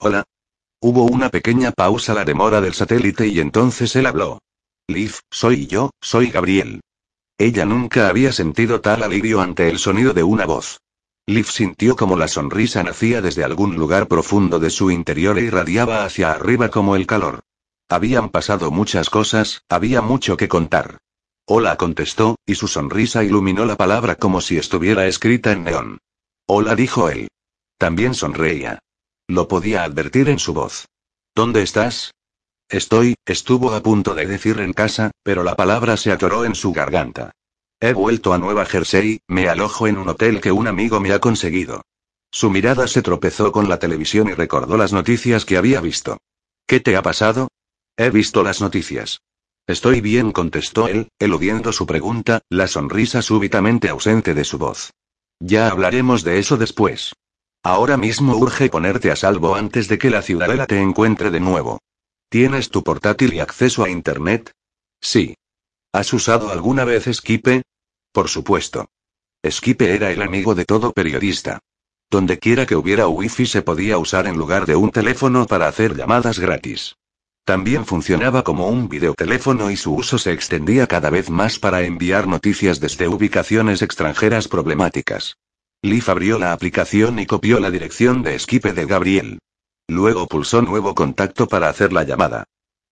Hola. 0.00 0.22
Hubo 0.80 1.02
una 1.02 1.28
pequeña 1.28 1.72
pausa 1.72 2.14
la 2.14 2.24
demora 2.24 2.60
del 2.60 2.72
satélite 2.72 3.26
y 3.26 3.40
entonces 3.40 3.96
él 3.96 4.06
habló. 4.06 4.38
Liv, 4.86 5.16
soy 5.28 5.66
yo, 5.66 5.90
soy 6.00 6.30
Gabriel. 6.30 6.82
Ella 7.36 7.64
nunca 7.64 8.08
había 8.08 8.30
sentido 8.30 8.80
tal 8.80 9.02
alivio 9.02 9.40
ante 9.40 9.68
el 9.68 9.80
sonido 9.80 10.12
de 10.12 10.22
una 10.22 10.46
voz. 10.46 10.78
Liv 11.26 11.46
sintió 11.46 11.96
como 11.96 12.16
la 12.16 12.28
sonrisa 12.28 12.84
nacía 12.84 13.20
desde 13.20 13.42
algún 13.42 13.74
lugar 13.74 14.06
profundo 14.06 14.60
de 14.60 14.70
su 14.70 14.92
interior 14.92 15.36
e 15.36 15.42
irradiaba 15.42 16.04
hacia 16.04 16.30
arriba 16.30 16.68
como 16.68 16.94
el 16.94 17.04
calor. 17.04 17.40
Habían 17.88 18.28
pasado 18.28 18.70
muchas 18.70 19.10
cosas, 19.10 19.62
había 19.68 20.00
mucho 20.00 20.36
que 20.36 20.46
contar. 20.46 20.98
Hola 21.44 21.76
contestó, 21.76 22.36
y 22.46 22.54
su 22.54 22.68
sonrisa 22.68 23.24
iluminó 23.24 23.64
la 23.64 23.76
palabra 23.76 24.14
como 24.14 24.40
si 24.40 24.58
estuviera 24.58 25.08
escrita 25.08 25.50
en 25.50 25.64
neón. 25.64 25.98
Hola 26.46 26.76
dijo 26.76 27.10
él. 27.10 27.28
También 27.78 28.14
sonreía. 28.14 28.78
Lo 29.28 29.46
podía 29.46 29.84
advertir 29.84 30.30
en 30.30 30.38
su 30.38 30.54
voz. 30.54 30.86
¿Dónde 31.34 31.62
estás? 31.62 32.14
Estoy, 32.70 33.14
estuvo 33.26 33.74
a 33.74 33.82
punto 33.82 34.14
de 34.14 34.26
decir 34.26 34.58
en 34.58 34.72
casa, 34.72 35.10
pero 35.22 35.42
la 35.42 35.54
palabra 35.54 35.98
se 35.98 36.10
atoró 36.10 36.46
en 36.46 36.54
su 36.54 36.72
garganta. 36.72 37.32
He 37.78 37.92
vuelto 37.92 38.32
a 38.32 38.38
Nueva 38.38 38.64
Jersey, 38.64 39.20
me 39.28 39.50
alojo 39.50 39.86
en 39.86 39.98
un 39.98 40.08
hotel 40.08 40.40
que 40.40 40.50
un 40.50 40.66
amigo 40.66 40.98
me 40.98 41.12
ha 41.12 41.18
conseguido. 41.18 41.82
Su 42.30 42.50
mirada 42.50 42.88
se 42.88 43.02
tropezó 43.02 43.52
con 43.52 43.68
la 43.68 43.78
televisión 43.78 44.28
y 44.28 44.32
recordó 44.32 44.78
las 44.78 44.94
noticias 44.94 45.44
que 45.44 45.58
había 45.58 45.82
visto. 45.82 46.16
¿Qué 46.66 46.80
te 46.80 46.96
ha 46.96 47.02
pasado? 47.02 47.48
He 47.98 48.08
visto 48.08 48.42
las 48.42 48.62
noticias. 48.62 49.20
Estoy 49.66 50.00
bien, 50.00 50.32
contestó 50.32 50.88
él, 50.88 51.08
eludiendo 51.18 51.72
su 51.72 51.86
pregunta, 51.86 52.40
la 52.48 52.66
sonrisa 52.66 53.20
súbitamente 53.20 53.90
ausente 53.90 54.32
de 54.32 54.44
su 54.44 54.56
voz. 54.56 54.90
Ya 55.38 55.68
hablaremos 55.68 56.24
de 56.24 56.38
eso 56.38 56.56
después. 56.56 57.12
Ahora 57.68 57.98
mismo 57.98 58.34
urge 58.34 58.70
ponerte 58.70 59.10
a 59.10 59.16
salvo 59.16 59.54
antes 59.54 59.88
de 59.88 59.98
que 59.98 60.08
la 60.08 60.22
ciudadela 60.22 60.66
te 60.66 60.80
encuentre 60.80 61.30
de 61.30 61.38
nuevo. 61.38 61.82
¿Tienes 62.30 62.70
tu 62.70 62.82
portátil 62.82 63.34
y 63.34 63.40
acceso 63.40 63.84
a 63.84 63.90
Internet? 63.90 64.52
Sí. 65.02 65.34
¿Has 65.92 66.10
usado 66.14 66.50
alguna 66.50 66.86
vez 66.86 67.04
Skype? 67.12 67.60
Por 68.10 68.30
supuesto. 68.30 68.86
Skype 69.46 69.94
era 69.94 70.10
el 70.10 70.22
amigo 70.22 70.54
de 70.54 70.64
todo 70.64 70.94
periodista. 70.94 71.58
Donde 72.10 72.38
quiera 72.38 72.64
que 72.64 72.74
hubiera 72.74 73.06
wifi 73.06 73.44
se 73.44 73.60
podía 73.60 73.98
usar 73.98 74.26
en 74.26 74.38
lugar 74.38 74.64
de 74.64 74.74
un 74.74 74.90
teléfono 74.90 75.46
para 75.46 75.68
hacer 75.68 75.94
llamadas 75.94 76.38
gratis. 76.38 76.96
También 77.44 77.84
funcionaba 77.84 78.44
como 78.44 78.68
un 78.68 78.88
videoteléfono 78.88 79.70
y 79.70 79.76
su 79.76 79.94
uso 79.94 80.16
se 80.16 80.32
extendía 80.32 80.86
cada 80.86 81.10
vez 81.10 81.28
más 81.28 81.58
para 81.58 81.82
enviar 81.82 82.28
noticias 82.28 82.80
desde 82.80 83.08
ubicaciones 83.08 83.82
extranjeras 83.82 84.48
problemáticas. 84.48 85.36
Liv 85.82 86.02
abrió 86.08 86.40
la 86.40 86.52
aplicación 86.52 87.20
y 87.20 87.26
copió 87.26 87.60
la 87.60 87.70
dirección 87.70 88.24
de 88.24 88.36
Skype 88.36 88.72
de 88.72 88.84
Gabriel. 88.84 89.38
Luego 89.86 90.26
pulsó 90.26 90.60
nuevo 90.60 90.92
contacto 90.96 91.46
para 91.46 91.68
hacer 91.68 91.92
la 91.92 92.02
llamada. 92.02 92.44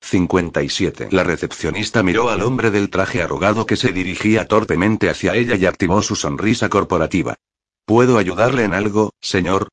57. 0.03 1.09
La 1.11 1.25
recepcionista 1.25 2.05
miró 2.05 2.31
al 2.31 2.43
hombre 2.43 2.71
del 2.71 2.89
traje 2.89 3.23
arrugado 3.23 3.67
que 3.67 3.75
se 3.75 3.91
dirigía 3.91 4.47
torpemente 4.47 5.11
hacia 5.11 5.35
ella 5.35 5.57
y 5.57 5.67
activó 5.67 6.01
su 6.01 6.15
sonrisa 6.15 6.69
corporativa. 6.69 7.35
¿Puedo 7.87 8.19
ayudarle 8.19 8.63
en 8.63 8.73
algo, 8.73 9.11
señor? 9.21 9.69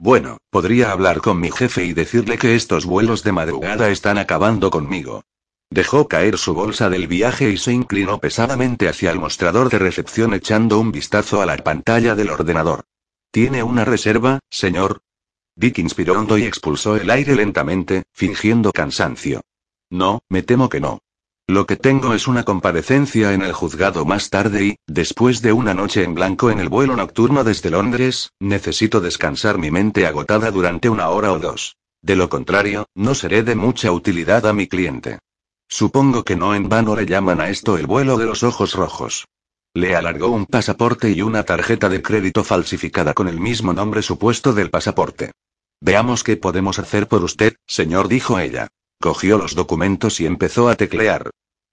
Bueno, 0.00 0.38
podría 0.50 0.90
hablar 0.90 1.20
con 1.20 1.38
mi 1.38 1.52
jefe 1.52 1.84
y 1.84 1.92
decirle 1.92 2.38
que 2.38 2.56
estos 2.56 2.86
vuelos 2.86 3.22
de 3.22 3.30
madrugada 3.30 3.88
están 3.90 4.18
acabando 4.18 4.70
conmigo. 4.70 5.22
Dejó 5.70 6.08
caer 6.08 6.38
su 6.38 6.54
bolsa 6.54 6.88
del 6.88 7.06
viaje 7.06 7.50
y 7.50 7.58
se 7.58 7.72
inclinó 7.72 8.18
pesadamente 8.18 8.88
hacia 8.88 9.10
el 9.10 9.18
mostrador 9.18 9.68
de 9.68 9.78
recepción 9.78 10.32
echando 10.32 10.78
un 10.78 10.92
vistazo 10.92 11.42
a 11.42 11.46
la 11.46 11.56
pantalla 11.58 12.14
del 12.14 12.30
ordenador. 12.30 12.84
¿Tiene 13.30 13.62
una 13.62 13.84
reserva, 13.84 14.40
señor? 14.50 15.02
Dick 15.54 15.78
inspiró 15.78 16.18
hondo 16.18 16.38
y 16.38 16.44
expulsó 16.44 16.96
el 16.96 17.10
aire 17.10 17.34
lentamente, 17.34 18.04
fingiendo 18.12 18.72
cansancio. 18.72 19.42
No, 19.90 20.20
me 20.30 20.42
temo 20.42 20.68
que 20.68 20.80
no. 20.80 21.00
Lo 21.46 21.66
que 21.66 21.76
tengo 21.76 22.14
es 22.14 22.28
una 22.28 22.44
comparecencia 22.44 23.32
en 23.32 23.42
el 23.42 23.52
juzgado 23.52 24.04
más 24.04 24.30
tarde 24.30 24.64
y, 24.64 24.76
después 24.86 25.42
de 25.42 25.52
una 25.52 25.74
noche 25.74 26.02
en 26.04 26.14
blanco 26.14 26.50
en 26.50 26.60
el 26.60 26.68
vuelo 26.68 26.94
nocturno 26.94 27.42
desde 27.44 27.70
Londres, 27.70 28.32
necesito 28.38 29.00
descansar 29.00 29.58
mi 29.58 29.70
mente 29.70 30.06
agotada 30.06 30.50
durante 30.50 30.88
una 30.88 31.08
hora 31.08 31.32
o 31.32 31.38
dos. 31.38 31.76
De 32.02 32.16
lo 32.16 32.28
contrario, 32.28 32.86
no 32.94 33.14
seré 33.14 33.42
de 33.42 33.54
mucha 33.54 33.92
utilidad 33.92 34.46
a 34.46 34.52
mi 34.52 34.66
cliente. 34.66 35.18
Supongo 35.68 36.24
que 36.24 36.34
no 36.34 36.54
en 36.54 36.68
vano 36.68 36.96
le 36.96 37.04
llaman 37.04 37.40
a 37.40 37.50
esto 37.50 37.76
el 37.76 37.86
vuelo 37.86 38.16
de 38.16 38.24
los 38.24 38.42
ojos 38.42 38.74
rojos. 38.74 39.26
Le 39.74 39.94
alargó 39.94 40.28
un 40.28 40.46
pasaporte 40.46 41.10
y 41.10 41.22
una 41.22 41.44
tarjeta 41.44 41.88
de 41.88 42.00
crédito 42.00 42.42
falsificada 42.42 43.12
con 43.12 43.28
el 43.28 43.38
mismo 43.38 43.74
nombre 43.74 44.02
supuesto 44.02 44.54
del 44.54 44.70
pasaporte. 44.70 45.32
Veamos 45.80 46.24
qué 46.24 46.36
podemos 46.36 46.78
hacer 46.78 47.06
por 47.06 47.22
usted, 47.22 47.54
señor, 47.66 48.08
dijo 48.08 48.38
ella. 48.38 48.68
Cogió 49.00 49.38
los 49.38 49.54
documentos 49.54 50.20
y 50.20 50.26
empezó 50.26 50.68
a 50.68 50.74
teclear. 50.74 51.30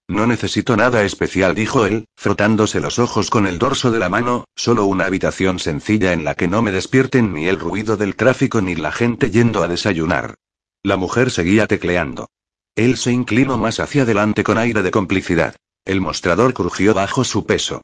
No 0.08 0.28
necesito 0.28 0.76
nada 0.76 1.02
especial, 1.02 1.56
dijo 1.56 1.84
él, 1.84 2.06
frotándose 2.14 2.78
los 2.78 3.00
ojos 3.00 3.28
con 3.28 3.46
el 3.48 3.58
dorso 3.58 3.90
de 3.90 3.98
la 3.98 4.08
mano, 4.08 4.44
solo 4.54 4.84
una 4.84 5.06
habitación 5.06 5.58
sencilla 5.58 6.12
en 6.12 6.22
la 6.22 6.36
que 6.36 6.46
no 6.46 6.62
me 6.62 6.70
despierten 6.70 7.32
ni 7.32 7.48
el 7.48 7.58
ruido 7.58 7.96
del 7.96 8.14
tráfico 8.14 8.60
ni 8.60 8.76
la 8.76 8.92
gente 8.92 9.30
yendo 9.30 9.64
a 9.64 9.68
desayunar. 9.68 10.36
La 10.84 10.96
mujer 10.96 11.32
seguía 11.32 11.66
tecleando. 11.66 12.28
Él 12.76 12.98
se 12.98 13.10
inclinó 13.10 13.56
más 13.56 13.80
hacia 13.80 14.02
adelante 14.02 14.44
con 14.44 14.58
aire 14.58 14.82
de 14.82 14.90
complicidad. 14.90 15.56
El 15.86 16.02
mostrador 16.02 16.52
crujió 16.52 16.92
bajo 16.92 17.24
su 17.24 17.46
peso. 17.46 17.80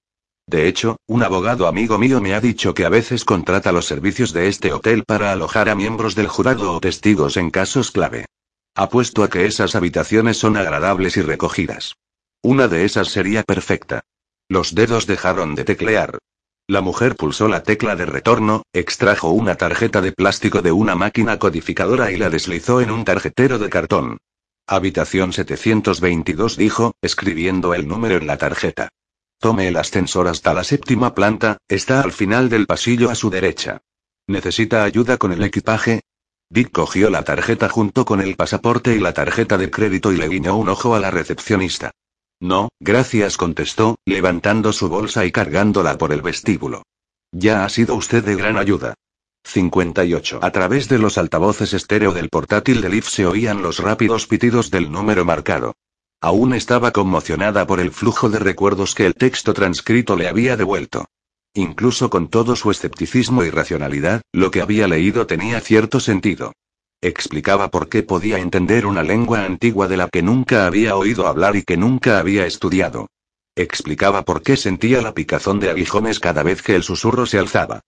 De 0.47 0.69
hecho, 0.69 0.99
un 1.07 1.23
abogado 1.23 1.67
amigo 1.67 1.97
mío 1.99 2.21
me 2.21 2.35
ha 2.35 2.41
dicho 2.43 2.75
que 2.75 2.85
a 2.85 2.91
veces 2.91 3.25
contrata 3.25 3.73
los 3.73 3.87
servicios 3.87 4.35
de 4.35 4.49
este 4.49 4.71
hotel 4.71 5.05
para 5.07 5.33
alojar 5.33 5.71
a 5.71 5.75
miembros 5.75 6.15
del 6.15 6.29
jurado 6.29 6.75
o 6.75 6.81
testigos 6.81 7.39
en 7.39 7.51
casos 7.51 7.91
clave. 7.91 8.27
Apuesto 8.75 9.23
a 9.23 9.31
que 9.31 9.47
esas 9.47 9.75
habitaciones 9.75 10.37
son 10.37 10.59
agradables 10.59 11.17
y 11.17 11.23
recogidas. 11.23 11.95
Una 12.43 12.69
de 12.69 12.85
esas 12.85 13.09
sería 13.09 13.45
perfecta. 13.45 14.03
Los 14.49 14.75
dedos 14.75 15.07
dejaron 15.07 15.55
de 15.55 15.65
teclear. 15.65 16.19
La 16.67 16.83
mujer 16.83 17.17
pulsó 17.17 17.49
la 17.49 17.63
tecla 17.63 17.97
de 17.97 18.05
retorno, 18.05 18.63
extrajo 18.75 19.31
una 19.31 19.55
tarjeta 19.55 20.03
de 20.03 20.13
plástico 20.13 20.61
de 20.61 20.73
una 20.73 20.97
máquina 20.97 21.39
codificadora 21.39 22.13
y 22.13 22.19
la 22.19 22.29
deslizó 22.29 22.83
en 22.83 22.91
un 22.91 23.05
tarjetero 23.05 23.59
de 23.59 23.71
cartón. 23.71 24.19
Habitación 24.67 25.33
722 25.33 26.57
dijo, 26.57 26.95
escribiendo 27.03 27.75
el 27.75 27.89
número 27.89 28.17
en 28.17 28.27
la 28.27 28.39
tarjeta. 28.39 28.89
Tome 29.39 29.67
el 29.67 29.77
ascensor 29.77 30.29
hasta 30.29 30.55
la 30.55 30.63
séptima 30.63 31.15
planta, 31.15 31.59
está 31.69 32.01
al 32.01 32.13
final 32.13 32.49
del 32.49 32.67
pasillo 32.67 33.11
a 33.11 33.17
su 33.17 33.29
derecha. 33.29 33.83
¿Necesita 34.29 34.85
ayuda 34.85 35.17
con 35.19 35.33
el 35.33 35.43
equipaje? 35.43 36.03
Dick 36.49 36.71
cogió 36.71 37.11
la 37.11 37.25
tarjeta 37.25 37.69
junto 37.69 38.05
con 38.05 38.21
el 38.21 38.37
pasaporte 38.37 38.95
y 38.95 39.01
la 39.01 39.13
tarjeta 39.13 39.59
de 39.59 39.71
crédito 39.71 40.13
y 40.13 40.17
le 40.17 40.29
guiñó 40.29 40.57
un 40.57 40.69
ojo 40.69 40.95
a 40.95 41.01
la 41.01 41.11
recepcionista. 41.11 41.91
No, 42.39 42.69
gracias, 42.79 43.37
contestó, 43.37 43.97
levantando 44.05 44.73
su 44.73 44.89
bolsa 44.89 45.25
y 45.25 45.33
cargándola 45.33 45.99
por 45.99 46.13
el 46.13 46.23
vestíbulo. 46.23 46.83
Ya 47.33 47.65
ha 47.65 47.69
sido 47.69 47.95
usted 47.95 48.25
de 48.25 48.37
gran 48.37 48.59
ayuda. 48.59 48.95
58. 49.45 50.41
A 50.43 50.51
través 50.51 50.89
de 50.89 50.99
los 50.99 51.19
altavoces 51.19 51.75
estéreo 51.75 52.13
del 52.13 52.29
portátil 52.29 52.81
de 52.81 52.89
Liv 52.89 53.05
se 53.05 53.27
oían 53.27 53.63
los 53.63 53.79
rápidos 53.79 54.27
pitidos 54.27 54.71
del 54.71 54.91
número 54.91 55.25
marcado. 55.25 55.75
Aún 56.21 56.55
estaba 56.55 56.93
conmocionada 56.93 57.67
por 57.67 57.81
el 57.81 57.91
flujo 57.91 58.31
de 58.31 58.39
recuerdos 58.39 58.95
que 58.95 59.07
el 59.07 59.15
texto 59.15 59.53
transcrito 59.55 60.17
le 60.17 60.29
había 60.29 60.57
devuelto. 60.57 61.07
Incluso 61.55 62.09
con 62.09 62.29
todo 62.29 62.57
su 62.57 62.71
escepticismo 62.71 63.45
y 63.45 63.51
racionalidad, 63.51 64.23
lo 64.33 64.51
que 64.51 64.63
había 64.63 64.89
leído 64.89 65.27
tenía 65.27 65.61
cierto 65.61 66.01
sentido. 66.01 66.53
Explicaba 67.03 67.69
por 67.71 67.89
qué 67.89 68.05
podía 68.05 68.39
entender 68.39 68.87
una 68.87 69.03
lengua 69.03 69.45
antigua 69.45 69.89
de 69.89 69.97
la 69.97 70.09
que 70.09 70.23
nunca 70.23 70.67
había 70.67 70.97
oído 70.97 71.27
hablar 71.27 71.57
y 71.57 71.63
que 71.63 71.77
nunca 71.77 72.21
había 72.21 72.47
estudiado. 72.47 73.09
Explicaba 73.57 74.23
por 74.23 74.43
qué 74.43 74.57
sentía 74.57 75.03
la 75.03 75.13
picazón 75.13 75.61
de 75.61 75.69
aguijones 75.69 76.21
cada 76.21 76.43
vez 76.43 76.63
que 76.63 76.75
el 76.77 76.85
susurro 76.85 77.27
se 77.27 77.39
alzaba. 77.39 77.81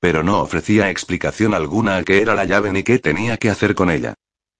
Pero 0.00 0.22
no 0.22 0.40
ofrecía 0.40 0.90
explicación 0.90 1.54
alguna 1.54 1.96
a 1.96 2.02
qué 2.02 2.22
era 2.22 2.34
la 2.34 2.46
llave 2.46 2.72
ni 2.72 2.82
qué 2.82 2.98
tenía 2.98 3.36
que 3.36 3.50
hacer 3.50 3.74
con 3.74 3.90
ella. 3.90 4.14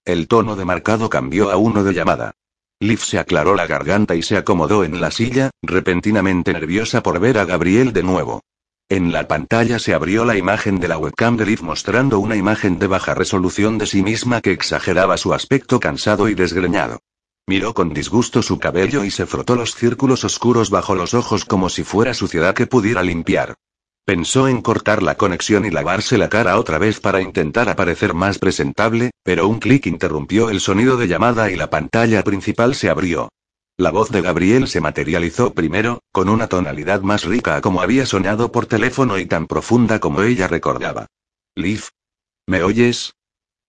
El 0.05 0.27
tono 0.27 0.55
de 0.55 0.65
marcado 0.65 1.09
cambió 1.09 1.51
a 1.51 1.57
uno 1.57 1.83
de 1.83 1.93
llamada. 1.93 2.35
Liv 2.79 2.99
se 2.99 3.19
aclaró 3.19 3.55
la 3.55 3.67
garganta 3.67 4.15
y 4.15 4.23
se 4.23 4.37
acomodó 4.37 4.83
en 4.83 5.01
la 5.01 5.11
silla, 5.11 5.51
repentinamente 5.61 6.53
nerviosa 6.53 7.03
por 7.03 7.19
ver 7.19 7.37
a 7.37 7.45
Gabriel 7.45 7.93
de 7.93 8.03
nuevo. 8.03 8.41
En 8.89 9.11
la 9.11 9.27
pantalla 9.27 9.79
se 9.79 9.93
abrió 9.93 10.25
la 10.25 10.35
imagen 10.35 10.79
de 10.79 10.87
la 10.87 10.97
webcam 10.97 11.37
de 11.37 11.45
Liv 11.45 11.61
mostrando 11.61 12.19
una 12.19 12.35
imagen 12.35 12.77
de 12.77 12.87
baja 12.87 13.13
resolución 13.13 13.77
de 13.77 13.85
sí 13.85 14.03
misma 14.03 14.41
que 14.41 14.51
exageraba 14.51 15.17
su 15.17 15.33
aspecto 15.33 15.79
cansado 15.79 16.27
y 16.27 16.33
desgreñado. 16.33 16.99
Miró 17.47 17.73
con 17.73 17.93
disgusto 17.93 18.41
su 18.41 18.59
cabello 18.59 19.03
y 19.03 19.11
se 19.11 19.25
frotó 19.25 19.55
los 19.55 19.75
círculos 19.75 20.23
oscuros 20.23 20.69
bajo 20.69 20.95
los 20.95 21.13
ojos 21.13 21.45
como 21.45 21.69
si 21.69 21.83
fuera 21.83 22.13
suciedad 22.13 22.53
que 22.53 22.67
pudiera 22.67 23.01
limpiar. 23.03 23.55
Pensó 24.05 24.47
en 24.47 24.61
cortar 24.61 25.03
la 25.03 25.15
conexión 25.15 25.65
y 25.65 25.69
lavarse 25.69 26.17
la 26.17 26.27
cara 26.27 26.57
otra 26.57 26.79
vez 26.79 26.99
para 26.99 27.21
intentar 27.21 27.69
aparecer 27.69 28.13
más 28.13 28.39
presentable, 28.39 29.11
pero 29.23 29.47
un 29.47 29.59
clic 29.59 29.85
interrumpió 29.85 30.49
el 30.49 30.59
sonido 30.59 30.97
de 30.97 31.07
llamada 31.07 31.51
y 31.51 31.55
la 31.55 31.69
pantalla 31.69 32.23
principal 32.23 32.73
se 32.73 32.89
abrió. 32.89 33.29
La 33.77 33.91
voz 33.91 34.09
de 34.09 34.21
Gabriel 34.21 34.67
se 34.67 34.81
materializó 34.81 35.53
primero, 35.53 36.01
con 36.11 36.29
una 36.29 36.47
tonalidad 36.47 37.01
más 37.01 37.23
rica 37.23 37.61
como 37.61 37.81
había 37.81 38.05
soñado 38.05 38.51
por 38.51 38.65
teléfono 38.65 39.17
y 39.17 39.25
tan 39.25 39.47
profunda 39.47 39.99
como 39.99 40.21
ella 40.23 40.47
recordaba. 40.47 41.07
Liv. 41.55 41.85
¿Me 42.47 42.63
oyes? 42.63 43.13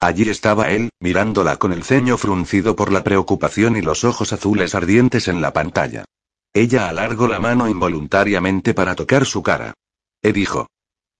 Allí 0.01 0.29
estaba 0.29 0.71
él, 0.71 0.90
mirándola 0.99 1.57
con 1.57 1.73
el 1.73 1.85
ceño 1.85 2.16
fruncido 2.16 2.75
por 2.75 2.90
la 2.90 3.05
preocupación 3.05 3.77
y 3.77 3.83
los 3.83 4.03
ojos 4.03 4.33
azules 4.33 4.75
ardientes 4.75 5.29
en 5.29 5.40
la 5.40 5.53
pantalla. 5.53 6.05
Ella 6.53 6.88
alargó 6.88 7.29
la 7.29 7.38
mano 7.38 7.68
involuntariamente 7.68 8.75
para 8.75 8.95
tocar 8.95 9.25
su 9.25 9.42
cara. 9.42 9.75
E 10.22 10.32
dijo. 10.32 10.68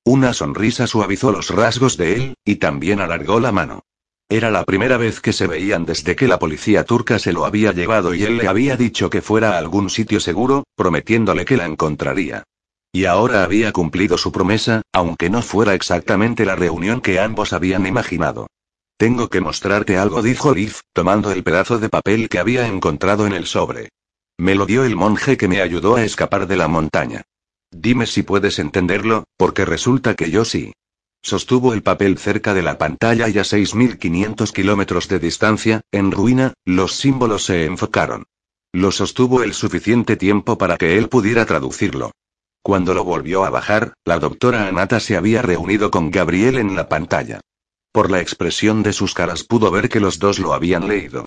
Una 0.04 0.32
sonrisa 0.32 0.86
suavizó 0.86 1.32
los 1.32 1.50
rasgos 1.50 1.96
de 1.96 2.14
él, 2.14 2.34
y 2.44 2.56
también 2.56 3.00
alargó 3.00 3.40
la 3.40 3.52
mano. 3.52 3.82
Era 4.28 4.50
la 4.50 4.64
primera 4.64 4.96
vez 4.96 5.20
que 5.20 5.32
se 5.32 5.46
veían 5.46 5.84
desde 5.84 6.16
que 6.16 6.26
la 6.26 6.38
policía 6.38 6.84
turca 6.84 7.18
se 7.18 7.32
lo 7.32 7.44
había 7.44 7.72
llevado 7.72 8.14
y 8.14 8.22
él 8.24 8.38
le 8.38 8.48
había 8.48 8.76
dicho 8.76 9.10
que 9.10 9.20
fuera 9.20 9.54
a 9.54 9.58
algún 9.58 9.90
sitio 9.90 10.20
seguro, 10.20 10.64
prometiéndole 10.74 11.44
que 11.44 11.56
la 11.56 11.66
encontraría. 11.66 12.44
Y 12.92 13.04
ahora 13.04 13.44
había 13.44 13.72
cumplido 13.72 14.16
su 14.16 14.32
promesa, 14.32 14.82
aunque 14.92 15.30
no 15.30 15.42
fuera 15.42 15.74
exactamente 15.74 16.44
la 16.44 16.56
reunión 16.56 17.00
que 17.00 17.20
ambos 17.20 17.52
habían 17.52 17.86
imaginado. 17.86 18.46
Tengo 18.96 19.28
que 19.28 19.40
mostrarte 19.40 19.98
algo, 19.98 20.22
dijo 20.22 20.54
Liv, 20.54 20.76
tomando 20.92 21.32
el 21.32 21.42
pedazo 21.42 21.78
de 21.78 21.88
papel 21.88 22.28
que 22.28 22.38
había 22.38 22.66
encontrado 22.66 23.26
en 23.26 23.32
el 23.32 23.46
sobre. 23.46 23.88
Me 24.38 24.54
lo 24.54 24.64
dio 24.64 24.84
el 24.84 24.96
monje 24.96 25.36
que 25.36 25.48
me 25.48 25.60
ayudó 25.60 25.96
a 25.96 26.04
escapar 26.04 26.46
de 26.46 26.56
la 26.56 26.68
montaña. 26.68 27.22
Dime 27.72 28.06
si 28.06 28.22
puedes 28.22 28.58
entenderlo, 28.58 29.24
porque 29.37 29.64
resulta 29.64 30.14
que 30.14 30.30
yo 30.30 30.44
sí. 30.44 30.72
Sostuvo 31.22 31.72
el 31.72 31.82
papel 31.82 32.18
cerca 32.18 32.52
de 32.52 32.62
la 32.62 32.78
pantalla 32.78 33.28
y 33.28 33.38
a 33.38 33.42
6.500 33.42 34.52
kilómetros 34.52 35.08
de 35.08 35.18
distancia, 35.18 35.80
en 35.90 36.12
ruina, 36.12 36.52
los 36.64 36.94
símbolos 36.94 37.44
se 37.44 37.64
enfocaron. 37.64 38.24
Lo 38.72 38.90
sostuvo 38.90 39.42
el 39.42 39.54
suficiente 39.54 40.16
tiempo 40.16 40.58
para 40.58 40.76
que 40.76 40.98
él 40.98 41.08
pudiera 41.08 41.46
traducirlo. 41.46 42.12
Cuando 42.62 42.94
lo 42.94 43.04
volvió 43.04 43.44
a 43.44 43.50
bajar, 43.50 43.94
la 44.04 44.18
doctora 44.18 44.68
Anata 44.68 45.00
se 45.00 45.16
había 45.16 45.42
reunido 45.42 45.90
con 45.90 46.11
Gabriel 46.11 46.58
en 46.58 46.76
la 46.76 46.88
pantalla. 46.88 47.40
Por 47.92 48.11
la 48.11 48.20
expresión 48.20 48.82
de 48.82 48.92
sus 48.92 49.14
caras 49.14 49.44
pudo 49.44 49.70
ver 49.70 49.88
que 49.88 50.00
los 50.00 50.18
dos 50.18 50.38
lo 50.38 50.54
habían 50.54 50.88
leído. 50.88 51.24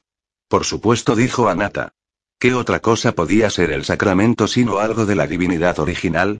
Por 0.47 0.63
supuesto, 0.63 1.15
dijo 1.15 1.49
Anata. 1.49 1.93
¿Qué 2.45 2.53
otra 2.53 2.79
cosa 2.79 3.13
podía 3.13 3.49
ser 3.49 3.71
el 3.71 3.85
sacramento 3.85 4.47
sino 4.47 4.77
algo 4.77 5.07
de 5.07 5.15
la 5.15 5.25
divinidad 5.25 5.79
original? 5.79 6.37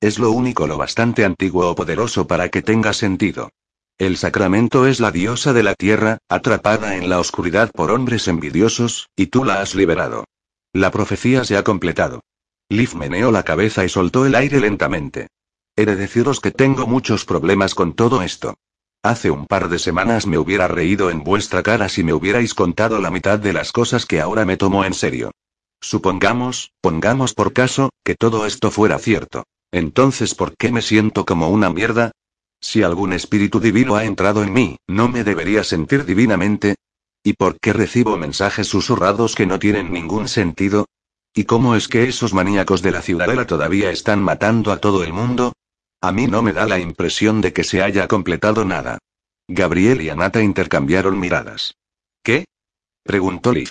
Es 0.00 0.20
lo 0.20 0.30
único 0.30 0.68
lo 0.68 0.78
bastante 0.78 1.24
antiguo 1.24 1.68
o 1.68 1.74
poderoso 1.74 2.28
para 2.28 2.48
que 2.48 2.62
tenga 2.62 2.92
sentido. 2.92 3.50
El 3.98 4.16
sacramento 4.16 4.86
es 4.86 5.00
la 5.00 5.10
diosa 5.10 5.52
de 5.52 5.64
la 5.64 5.74
tierra, 5.74 6.18
atrapada 6.28 6.94
en 6.94 7.08
la 7.08 7.18
oscuridad 7.18 7.72
por 7.72 7.90
hombres 7.90 8.28
envidiosos, 8.28 9.08
y 9.16 9.26
tú 9.26 9.44
la 9.44 9.60
has 9.60 9.74
liberado. 9.74 10.26
La 10.72 10.92
profecía 10.92 11.42
se 11.42 11.56
ha 11.56 11.64
completado. 11.64 12.20
Liv 12.68 12.94
meneó 12.94 13.32
la 13.32 13.42
cabeza 13.42 13.84
y 13.84 13.88
soltó 13.88 14.26
el 14.26 14.36
aire 14.36 14.60
lentamente. 14.60 15.26
He 15.74 15.86
de 15.86 15.96
deciros 15.96 16.38
que 16.38 16.52
tengo 16.52 16.86
muchos 16.86 17.24
problemas 17.24 17.74
con 17.74 17.94
todo 17.94 18.22
esto. 18.22 18.54
Hace 19.02 19.32
un 19.32 19.46
par 19.46 19.68
de 19.68 19.80
semanas 19.80 20.24
me 20.24 20.38
hubiera 20.38 20.68
reído 20.68 21.10
en 21.10 21.24
vuestra 21.24 21.64
cara 21.64 21.88
si 21.88 22.04
me 22.04 22.12
hubierais 22.12 22.54
contado 22.54 23.00
la 23.00 23.10
mitad 23.10 23.40
de 23.40 23.52
las 23.52 23.72
cosas 23.72 24.06
que 24.06 24.20
ahora 24.20 24.44
me 24.44 24.56
tomo 24.56 24.84
en 24.84 24.94
serio. 24.94 25.32
Supongamos, 25.80 26.72
pongamos 26.80 27.34
por 27.34 27.52
caso, 27.52 27.90
que 28.04 28.14
todo 28.14 28.46
esto 28.46 28.70
fuera 28.70 28.98
cierto. 28.98 29.44
Entonces, 29.70 30.34
¿por 30.34 30.56
qué 30.56 30.72
me 30.72 30.82
siento 30.82 31.24
como 31.24 31.50
una 31.50 31.70
mierda? 31.70 32.12
Si 32.60 32.82
algún 32.82 33.12
espíritu 33.12 33.60
divino 33.60 33.96
ha 33.96 34.04
entrado 34.04 34.42
en 34.42 34.52
mí, 34.52 34.76
¿no 34.88 35.08
me 35.08 35.22
debería 35.24 35.62
sentir 35.62 36.04
divinamente? 36.04 36.76
¿Y 37.22 37.34
por 37.34 37.58
qué 37.60 37.72
recibo 37.72 38.16
mensajes 38.16 38.66
susurrados 38.66 39.34
que 39.34 39.46
no 39.46 39.58
tienen 39.58 39.92
ningún 39.92 40.28
sentido? 40.28 40.86
¿Y 41.34 41.44
cómo 41.44 41.76
es 41.76 41.86
que 41.86 42.04
esos 42.04 42.34
maníacos 42.34 42.82
de 42.82 42.90
la 42.90 43.02
ciudadela 43.02 43.46
todavía 43.46 43.90
están 43.90 44.22
matando 44.22 44.72
a 44.72 44.78
todo 44.78 45.04
el 45.04 45.12
mundo? 45.12 45.52
A 46.00 46.10
mí 46.10 46.26
no 46.26 46.42
me 46.42 46.52
da 46.52 46.66
la 46.66 46.78
impresión 46.78 47.40
de 47.40 47.52
que 47.52 47.64
se 47.64 47.82
haya 47.82 48.08
completado 48.08 48.64
nada. 48.64 48.98
Gabriel 49.46 50.00
y 50.00 50.10
Anata 50.10 50.42
intercambiaron 50.42 51.18
miradas. 51.18 51.74
¿Qué? 52.22 52.44
preguntó 53.04 53.52
Liv. 53.52 53.70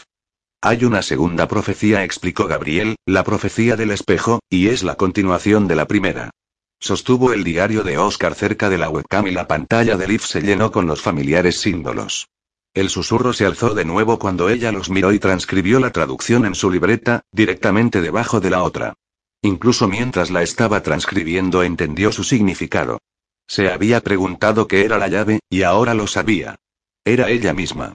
Hay 0.61 0.85
una 0.85 1.03
segunda 1.03 1.47
profecía, 1.47 2.03
explicó 2.03 2.47
Gabriel, 2.47 2.95
la 3.05 3.23
profecía 3.23 3.75
del 3.75 3.91
espejo, 3.91 4.39
y 4.49 4.69
es 4.69 4.83
la 4.83 4.95
continuación 4.95 5.67
de 5.67 5.75
la 5.75 5.85
primera. 5.85 6.31
Sostuvo 6.79 7.31
el 7.31 7.43
diario 7.43 7.83
de 7.83 7.97
Oscar 7.99 8.33
cerca 8.33 8.69
de 8.69 8.77
la 8.77 8.89
webcam 8.89 9.27
y 9.27 9.31
la 9.31 9.47
pantalla 9.47 9.97
de 9.97 10.07
Liv 10.07 10.21
se 10.21 10.41
llenó 10.41 10.71
con 10.71 10.87
los 10.87 11.01
familiares 11.01 11.59
símbolos. 11.59 12.27
El 12.73 12.89
susurro 12.89 13.33
se 13.33 13.45
alzó 13.45 13.73
de 13.73 13.85
nuevo 13.85 14.19
cuando 14.19 14.49
ella 14.49 14.71
los 14.71 14.89
miró 14.89 15.11
y 15.11 15.19
transcribió 15.19 15.79
la 15.79 15.91
traducción 15.91 16.45
en 16.45 16.55
su 16.55 16.69
libreta, 16.71 17.21
directamente 17.31 18.01
debajo 18.01 18.39
de 18.39 18.49
la 18.49 18.63
otra. 18.63 18.93
Incluso 19.43 19.87
mientras 19.87 20.31
la 20.31 20.41
estaba 20.41 20.81
transcribiendo 20.81 21.63
entendió 21.63 22.11
su 22.11 22.23
significado. 22.23 22.99
Se 23.47 23.71
había 23.71 24.01
preguntado 24.01 24.67
qué 24.67 24.85
era 24.85 24.97
la 24.97 25.07
llave, 25.07 25.39
y 25.49 25.63
ahora 25.63 25.93
lo 25.93 26.07
sabía. 26.07 26.55
Era 27.05 27.29
ella 27.29 27.53
misma. 27.53 27.93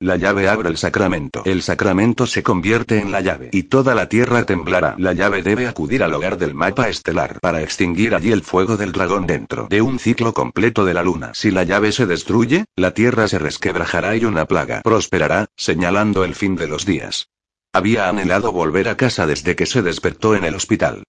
La 0.00 0.16
llave 0.16 0.48
abre 0.48 0.68
el 0.68 0.76
sacramento. 0.76 1.42
El 1.44 1.62
sacramento 1.62 2.26
se 2.26 2.42
convierte 2.42 2.98
en 2.98 3.12
la 3.12 3.20
llave. 3.20 3.50
Y 3.52 3.64
toda 3.64 3.94
la 3.94 4.08
tierra 4.08 4.44
temblará. 4.44 4.96
La 4.98 5.12
llave 5.12 5.42
debe 5.42 5.68
acudir 5.68 6.02
al 6.02 6.12
hogar 6.12 6.36
del 6.36 6.52
mapa 6.52 6.88
estelar 6.88 7.38
para 7.40 7.62
extinguir 7.62 8.14
allí 8.14 8.32
el 8.32 8.42
fuego 8.42 8.76
del 8.76 8.92
dragón 8.92 9.26
dentro 9.26 9.68
de 9.70 9.82
un 9.82 9.98
ciclo 9.98 10.34
completo 10.34 10.84
de 10.84 10.94
la 10.94 11.04
luna. 11.04 11.30
Si 11.34 11.50
la 11.50 11.62
llave 11.62 11.92
se 11.92 12.06
destruye, 12.06 12.64
la 12.76 12.92
tierra 12.92 13.28
se 13.28 13.38
resquebrajará 13.38 14.16
y 14.16 14.24
una 14.24 14.46
plaga 14.46 14.82
prosperará, 14.82 15.46
señalando 15.56 16.24
el 16.24 16.34
fin 16.34 16.56
de 16.56 16.66
los 16.66 16.84
días. 16.84 17.28
Había 17.72 18.08
anhelado 18.08 18.52
volver 18.52 18.88
a 18.88 18.96
casa 18.96 19.26
desde 19.26 19.56
que 19.56 19.66
se 19.66 19.82
despertó 19.82 20.34
en 20.34 20.44
el 20.44 20.54
hospital. 20.54 21.04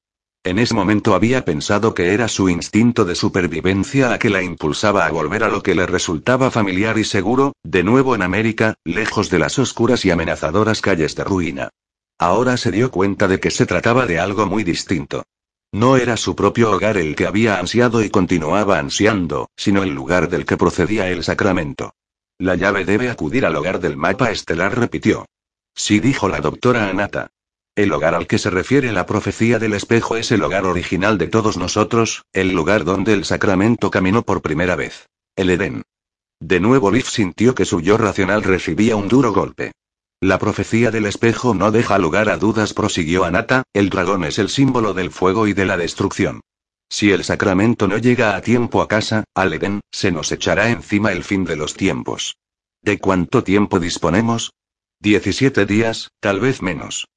En 0.45 0.59
ese 0.59 0.75
momento 0.75 1.15
había 1.15 1.43
pensado 1.43 1.95
que 1.95 2.13
era 2.13 2.27
su 2.27 2.49
instinto 2.49 3.03
de 3.03 3.15
supervivencia 3.15 4.09
la 4.09 4.19
que 4.19 4.29
la 4.29 4.43
impulsaba 4.43 5.07
a 5.07 5.11
volver 5.11 5.43
a 5.43 5.49
lo 5.49 5.63
que 5.63 5.73
le 5.73 5.87
resultaba 5.87 6.51
familiar 6.51 6.99
y 6.99 7.03
seguro, 7.03 7.53
de 7.63 7.83
nuevo 7.83 8.13
en 8.13 8.21
América, 8.21 8.75
lejos 8.83 9.31
de 9.31 9.39
las 9.39 9.57
oscuras 9.57 10.05
y 10.05 10.11
amenazadoras 10.11 10.81
calles 10.81 11.15
de 11.15 11.23
ruina. 11.23 11.69
Ahora 12.19 12.57
se 12.57 12.69
dio 12.69 12.91
cuenta 12.91 13.27
de 13.27 13.39
que 13.39 13.49
se 13.49 13.65
trataba 13.65 14.05
de 14.05 14.19
algo 14.19 14.45
muy 14.45 14.63
distinto. 14.63 15.23
No 15.71 15.97
era 15.97 16.15
su 16.15 16.35
propio 16.35 16.69
hogar 16.69 16.97
el 16.97 17.15
que 17.15 17.25
había 17.25 17.57
ansiado 17.57 18.03
y 18.03 18.11
continuaba 18.11 18.77
ansiando, 18.77 19.49
sino 19.57 19.81
el 19.81 19.95
lugar 19.95 20.29
del 20.29 20.45
que 20.45 20.57
procedía 20.57 21.09
el 21.09 21.23
sacramento. 21.23 21.95
La 22.37 22.53
llave 22.53 22.85
debe 22.85 23.09
acudir 23.09 23.47
al 23.47 23.55
hogar 23.55 23.79
del 23.79 23.97
mapa 23.97 24.29
estelar, 24.29 24.77
repitió. 24.77 25.25
Sí, 25.73 25.99
dijo 25.99 26.29
la 26.29 26.39
doctora 26.39 26.87
Anata. 26.87 27.31
El 27.75 27.91
hogar 27.91 28.15
al 28.15 28.25
que 28.25 28.37
se 28.37 28.49
refiere 28.49 28.93
la 28.93 29.05
profecía 29.05 29.59
del 29.59 29.73
espejo 29.73 30.15
es 30.15 30.31
el 30.31 30.41
hogar 30.43 30.65
original 30.65 31.17
de 31.17 31.27
todos 31.27 31.57
nosotros, 31.57 32.23
el 32.31 32.53
lugar 32.53 32.85
donde 32.85 33.11
el 33.11 33.25
sacramento 33.25 33.91
caminó 33.91 34.23
por 34.23 34.41
primera 34.41 34.77
vez. 34.77 35.09
El 35.35 35.49
Edén. 35.49 35.83
De 36.39 36.61
nuevo 36.61 36.89
Liv 36.89 37.05
sintió 37.05 37.53
que 37.53 37.65
su 37.65 37.81
yo 37.81 37.97
racional 37.97 38.43
recibía 38.43 38.95
un 38.95 39.09
duro 39.09 39.33
golpe. 39.33 39.73
La 40.21 40.39
profecía 40.39 40.89
del 40.89 41.05
espejo 41.05 41.53
no 41.53 41.71
deja 41.71 41.97
lugar 41.97 42.29
a 42.29 42.37
dudas, 42.37 42.73
prosiguió 42.73 43.25
Anata, 43.25 43.63
el 43.73 43.89
dragón 43.89 44.23
es 44.23 44.39
el 44.39 44.47
símbolo 44.47 44.93
del 44.93 45.11
fuego 45.11 45.45
y 45.45 45.51
de 45.51 45.65
la 45.65 45.75
destrucción. 45.75 46.39
Si 46.89 47.11
el 47.11 47.25
sacramento 47.25 47.89
no 47.89 47.97
llega 47.97 48.37
a 48.37 48.41
tiempo 48.41 48.81
a 48.81 48.87
casa, 48.87 49.25
al 49.33 49.51
Edén, 49.51 49.81
se 49.91 50.13
nos 50.13 50.31
echará 50.31 50.69
encima 50.69 51.11
el 51.11 51.25
fin 51.25 51.43
de 51.43 51.57
los 51.57 51.73
tiempos. 51.73 52.37
¿De 52.81 52.99
cuánto 52.99 53.43
tiempo 53.43 53.81
disponemos? 53.81 54.53
Diecisiete 55.01 55.65
días, 55.65 56.09
tal 56.21 56.39
vez 56.39 56.61
menos. 56.61 57.07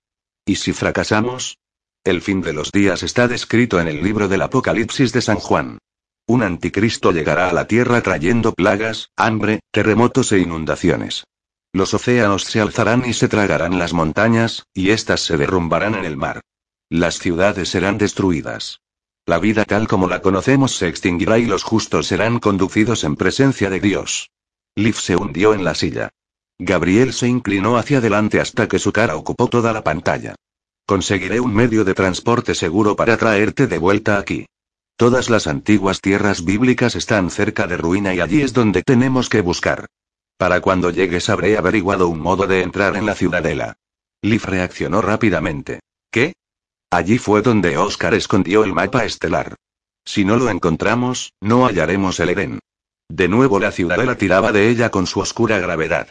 ¿Y 0.48 0.54
si 0.56 0.72
fracasamos? 0.72 1.58
El 2.02 2.22
fin 2.22 2.40
de 2.40 2.54
los 2.54 2.72
días 2.72 3.02
está 3.02 3.28
descrito 3.28 3.80
en 3.80 3.86
el 3.86 4.02
libro 4.02 4.28
del 4.28 4.40
Apocalipsis 4.40 5.12
de 5.12 5.20
San 5.20 5.36
Juan. 5.36 5.76
Un 6.26 6.42
anticristo 6.42 7.12
llegará 7.12 7.50
a 7.50 7.52
la 7.52 7.66
tierra 7.66 8.00
trayendo 8.00 8.54
plagas, 8.54 9.10
hambre, 9.14 9.60
terremotos 9.70 10.32
e 10.32 10.38
inundaciones. 10.38 11.24
Los 11.74 11.92
océanos 11.92 12.44
se 12.44 12.62
alzarán 12.62 13.04
y 13.06 13.12
se 13.12 13.28
tragarán 13.28 13.78
las 13.78 13.92
montañas, 13.92 14.64
y 14.72 14.88
éstas 14.88 15.20
se 15.20 15.36
derrumbarán 15.36 15.94
en 15.96 16.06
el 16.06 16.16
mar. 16.16 16.40
Las 16.88 17.18
ciudades 17.18 17.68
serán 17.68 17.98
destruidas. 17.98 18.80
La 19.26 19.38
vida 19.38 19.66
tal 19.66 19.86
como 19.86 20.08
la 20.08 20.22
conocemos 20.22 20.74
se 20.74 20.88
extinguirá 20.88 21.38
y 21.38 21.44
los 21.44 21.62
justos 21.62 22.06
serán 22.06 22.38
conducidos 22.38 23.04
en 23.04 23.16
presencia 23.16 23.68
de 23.68 23.80
Dios. 23.80 24.30
Liv 24.76 24.94
se 24.94 25.14
hundió 25.14 25.52
en 25.52 25.64
la 25.64 25.74
silla. 25.74 26.08
Gabriel 26.58 27.12
se 27.12 27.28
inclinó 27.28 27.76
hacia 27.76 27.98
adelante 27.98 28.40
hasta 28.40 28.66
que 28.66 28.80
su 28.80 28.92
cara 28.92 29.16
ocupó 29.16 29.48
toda 29.48 29.72
la 29.72 29.84
pantalla. 29.84 30.34
Conseguiré 30.86 31.38
un 31.38 31.54
medio 31.54 31.84
de 31.84 31.94
transporte 31.94 32.54
seguro 32.54 32.96
para 32.96 33.16
traerte 33.16 33.66
de 33.66 33.78
vuelta 33.78 34.18
aquí. 34.18 34.46
Todas 34.96 35.30
las 35.30 35.46
antiguas 35.46 36.00
tierras 36.00 36.44
bíblicas 36.44 36.96
están 36.96 37.30
cerca 37.30 37.68
de 37.68 37.76
ruina 37.76 38.12
y 38.14 38.20
allí 38.20 38.42
es 38.42 38.52
donde 38.52 38.82
tenemos 38.82 39.28
que 39.28 39.40
buscar. 39.40 39.86
Para 40.36 40.60
cuando 40.60 40.90
llegues 40.90 41.28
habré 41.28 41.56
averiguado 41.56 42.08
un 42.08 42.20
modo 42.20 42.48
de 42.48 42.62
entrar 42.62 42.96
en 42.96 43.06
la 43.06 43.14
ciudadela. 43.14 43.76
Liv 44.22 44.44
reaccionó 44.44 45.00
rápidamente. 45.00 45.78
¿Qué? 46.10 46.32
Allí 46.90 47.18
fue 47.18 47.42
donde 47.42 47.76
Oscar 47.76 48.14
escondió 48.14 48.64
el 48.64 48.72
mapa 48.72 49.04
estelar. 49.04 49.54
Si 50.04 50.24
no 50.24 50.36
lo 50.36 50.48
encontramos, 50.48 51.32
no 51.40 51.66
hallaremos 51.66 52.18
el 52.18 52.30
Edén. 52.30 52.58
De 53.08 53.28
nuevo 53.28 53.60
la 53.60 53.70
ciudadela 53.70 54.16
tiraba 54.16 54.50
de 54.50 54.68
ella 54.68 54.90
con 54.90 55.06
su 55.06 55.20
oscura 55.20 55.58
gravedad. 55.58 56.08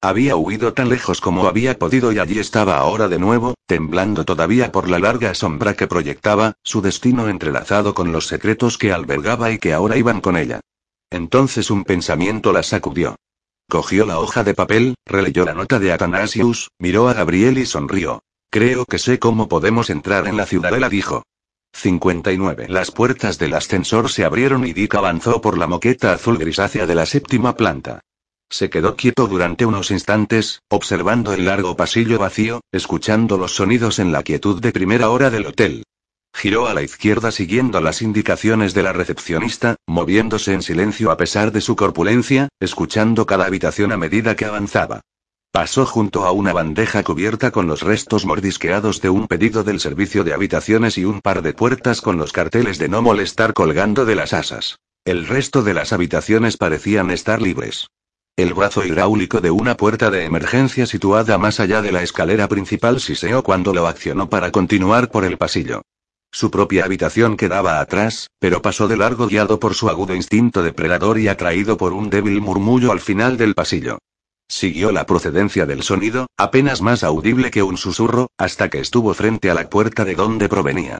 Había 0.00 0.36
huido 0.36 0.74
tan 0.74 0.88
lejos 0.88 1.20
como 1.20 1.48
había 1.48 1.76
podido 1.76 2.12
y 2.12 2.20
allí 2.20 2.38
estaba 2.38 2.78
ahora 2.78 3.08
de 3.08 3.18
nuevo, 3.18 3.54
temblando 3.66 4.24
todavía 4.24 4.70
por 4.70 4.88
la 4.88 5.00
larga 5.00 5.34
sombra 5.34 5.74
que 5.74 5.88
proyectaba, 5.88 6.54
su 6.62 6.80
destino 6.80 7.28
entrelazado 7.28 7.94
con 7.94 8.12
los 8.12 8.28
secretos 8.28 8.78
que 8.78 8.92
albergaba 8.92 9.50
y 9.50 9.58
que 9.58 9.72
ahora 9.72 9.96
iban 9.96 10.20
con 10.20 10.36
ella. 10.36 10.60
Entonces 11.10 11.68
un 11.72 11.82
pensamiento 11.82 12.52
la 12.52 12.62
sacudió. 12.62 13.16
Cogió 13.68 14.06
la 14.06 14.20
hoja 14.20 14.44
de 14.44 14.54
papel, 14.54 14.94
releyó 15.04 15.44
la 15.44 15.54
nota 15.54 15.80
de 15.80 15.92
Athanasius, 15.92 16.70
miró 16.78 17.08
a 17.08 17.14
Gabriel 17.14 17.58
y 17.58 17.66
sonrió. 17.66 18.22
Creo 18.50 18.84
que 18.84 19.00
sé 19.00 19.18
cómo 19.18 19.48
podemos 19.48 19.90
entrar 19.90 20.28
en 20.28 20.36
la 20.36 20.46
ciudadela, 20.46 20.88
dijo. 20.88 21.24
59. 21.72 22.66
Las 22.68 22.92
puertas 22.92 23.38
del 23.38 23.54
ascensor 23.54 24.10
se 24.10 24.24
abrieron 24.24 24.64
y 24.64 24.72
Dick 24.72 24.94
avanzó 24.94 25.40
por 25.40 25.58
la 25.58 25.66
moqueta 25.66 26.12
azul 26.12 26.38
grisácea 26.38 26.86
de 26.86 26.94
la 26.94 27.04
séptima 27.04 27.56
planta. 27.56 28.00
Se 28.50 28.70
quedó 28.70 28.96
quieto 28.96 29.26
durante 29.26 29.66
unos 29.66 29.90
instantes, 29.90 30.62
observando 30.68 31.32
el 31.32 31.44
largo 31.44 31.76
pasillo 31.76 32.18
vacío, 32.18 32.62
escuchando 32.72 33.36
los 33.36 33.54
sonidos 33.54 33.98
en 33.98 34.10
la 34.10 34.22
quietud 34.22 34.60
de 34.60 34.72
primera 34.72 35.10
hora 35.10 35.30
del 35.30 35.46
hotel. 35.46 35.84
Giró 36.34 36.66
a 36.66 36.74
la 36.74 36.82
izquierda 36.82 37.30
siguiendo 37.30 37.80
las 37.80 38.00
indicaciones 38.00 38.72
de 38.72 38.82
la 38.82 38.92
recepcionista, 38.92 39.76
moviéndose 39.86 40.54
en 40.54 40.62
silencio 40.62 41.10
a 41.10 41.16
pesar 41.16 41.52
de 41.52 41.60
su 41.60 41.76
corpulencia, 41.76 42.48
escuchando 42.60 43.26
cada 43.26 43.44
habitación 43.44 43.92
a 43.92 43.96
medida 43.96 44.34
que 44.34 44.46
avanzaba. 44.46 45.02
Pasó 45.52 45.84
junto 45.84 46.24
a 46.24 46.32
una 46.32 46.52
bandeja 46.52 47.02
cubierta 47.02 47.50
con 47.50 47.66
los 47.66 47.82
restos 47.82 48.24
mordisqueados 48.24 49.00
de 49.00 49.10
un 49.10 49.26
pedido 49.26 49.64
del 49.64 49.80
servicio 49.80 50.24
de 50.24 50.34
habitaciones 50.34 50.96
y 50.98 51.04
un 51.04 51.20
par 51.20 51.42
de 51.42 51.54
puertas 51.54 52.00
con 52.00 52.18
los 52.18 52.32
carteles 52.32 52.78
de 52.78 52.88
no 52.88 53.02
molestar 53.02 53.52
colgando 53.52 54.04
de 54.04 54.14
las 54.14 54.32
asas. 54.32 54.78
El 55.04 55.26
resto 55.26 55.62
de 55.62 55.74
las 55.74 55.92
habitaciones 55.92 56.56
parecían 56.56 57.10
estar 57.10 57.42
libres. 57.42 57.88
El 58.38 58.54
brazo 58.54 58.84
hidráulico 58.84 59.40
de 59.40 59.50
una 59.50 59.76
puerta 59.76 60.12
de 60.12 60.24
emergencia 60.24 60.86
situada 60.86 61.38
más 61.38 61.58
allá 61.58 61.82
de 61.82 61.90
la 61.90 62.04
escalera 62.04 62.46
principal 62.46 63.00
siseó 63.00 63.42
cuando 63.42 63.74
lo 63.74 63.88
accionó 63.88 64.30
para 64.30 64.52
continuar 64.52 65.10
por 65.10 65.24
el 65.24 65.36
pasillo. 65.36 65.82
Su 66.30 66.48
propia 66.48 66.84
habitación 66.84 67.36
quedaba 67.36 67.80
atrás, 67.80 68.30
pero 68.38 68.62
pasó 68.62 68.86
de 68.86 68.96
largo 68.96 69.26
guiado 69.26 69.58
por 69.58 69.74
su 69.74 69.88
agudo 69.88 70.14
instinto 70.14 70.62
depredador 70.62 71.18
y 71.18 71.26
atraído 71.26 71.76
por 71.76 71.92
un 71.92 72.10
débil 72.10 72.40
murmullo 72.40 72.92
al 72.92 73.00
final 73.00 73.38
del 73.38 73.56
pasillo. 73.56 73.98
Siguió 74.46 74.92
la 74.92 75.04
procedencia 75.04 75.66
del 75.66 75.82
sonido, 75.82 76.28
apenas 76.36 76.80
más 76.80 77.02
audible 77.02 77.50
que 77.50 77.64
un 77.64 77.76
susurro, 77.76 78.28
hasta 78.38 78.70
que 78.70 78.78
estuvo 78.78 79.12
frente 79.14 79.50
a 79.50 79.54
la 79.54 79.68
puerta 79.68 80.04
de 80.04 80.14
donde 80.14 80.48
provenía. 80.48 80.98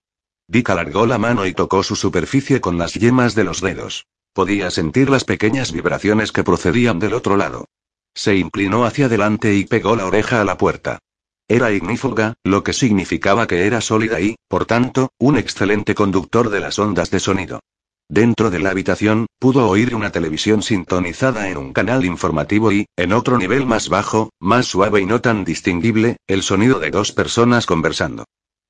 Dick 0.50 0.70
alargó 0.70 1.04
la 1.04 1.18
mano 1.18 1.44
y 1.44 1.52
tocó 1.52 1.82
su 1.82 1.94
superficie 1.94 2.62
con 2.62 2.78
las 2.78 2.94
yemas 2.94 3.34
de 3.34 3.44
los 3.44 3.60
dedos. 3.60 4.06
Podía 4.32 4.70
sentir 4.70 5.10
las 5.10 5.24
pequeñas 5.24 5.72
vibraciones 5.72 6.32
que 6.32 6.42
procedían 6.42 6.98
del 6.98 7.12
otro 7.12 7.36
lado. 7.36 7.66
Se 8.14 8.34
inclinó 8.34 8.86
hacia 8.86 9.06
adelante 9.06 9.54
y 9.54 9.66
pegó 9.66 9.94
la 9.94 10.06
oreja 10.06 10.40
a 10.40 10.44
la 10.44 10.56
puerta. 10.56 11.00
Era 11.48 11.70
ignífuga, 11.72 12.34
lo 12.44 12.62
que 12.64 12.72
significaba 12.72 13.46
que 13.46 13.66
era 13.66 13.82
sólida 13.82 14.20
y, 14.20 14.36
por 14.48 14.64
tanto, 14.64 15.10
un 15.18 15.36
excelente 15.36 15.94
conductor 15.94 16.48
de 16.48 16.60
las 16.60 16.78
ondas 16.78 17.10
de 17.10 17.20
sonido. 17.20 17.60
Dentro 18.08 18.50
de 18.50 18.58
la 18.58 18.70
habitación, 18.70 19.26
pudo 19.38 19.68
oír 19.68 19.94
una 19.94 20.12
televisión 20.12 20.62
sintonizada 20.62 21.50
en 21.50 21.58
un 21.58 21.74
canal 21.74 22.06
informativo 22.06 22.72
y, 22.72 22.86
en 22.96 23.12
otro 23.12 23.36
nivel 23.36 23.66
más 23.66 23.90
bajo, 23.90 24.30
más 24.40 24.64
suave 24.64 25.02
y 25.02 25.04
no 25.04 25.20
tan 25.20 25.44
distinguible, 25.44 26.16
el 26.26 26.42
sonido 26.42 26.80
de 26.80 26.90
dos 26.90 27.12
personas 27.12 27.66
conversando. 27.66 28.24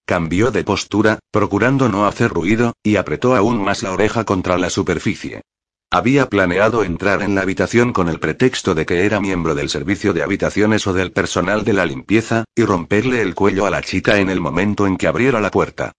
Cambió 0.09 0.51
de 0.51 0.64
postura, 0.64 1.18
procurando 1.31 1.90
no 1.90 2.07
hacer 2.07 2.31
ruido, 2.31 2.73
y 2.83 2.97
apretó 2.97 3.37
aún 3.37 3.62
más 3.62 3.83
la 3.83 3.92
oreja 3.92 4.25
contra 4.25 4.57
la 4.57 4.71
superficie. 4.71 5.42
Había 5.90 6.31
planeado 6.31 6.83
entrar 6.83 7.21
en 7.21 7.35
la 7.35 7.42
habitación 7.42 7.92
con 7.92 8.09
el 8.09 8.18
pretexto 8.18 8.75
de 8.75 8.87
que 8.87 9.05
era 9.05 9.21
miembro 9.21 9.55
del 9.55 9.68
servicio 9.68 10.14
de 10.14 10.23
habitaciones 10.23 10.87
o 10.87 10.94
del 10.94 11.12
personal 11.12 11.62
de 11.62 11.75
la 11.75 11.85
limpieza, 11.85 12.44
y 12.57 12.64
romperle 12.64 13.21
el 13.21 13.35
cuello 13.35 13.66
a 13.66 13.71
la 13.71 13.83
chica 13.83 14.18
en 14.18 14.31
el 14.31 14.40
momento 14.40 14.87
en 14.87 14.97
que 14.97 15.09
abriera 15.09 15.42
la 15.42 15.51
puerta. 15.51 15.92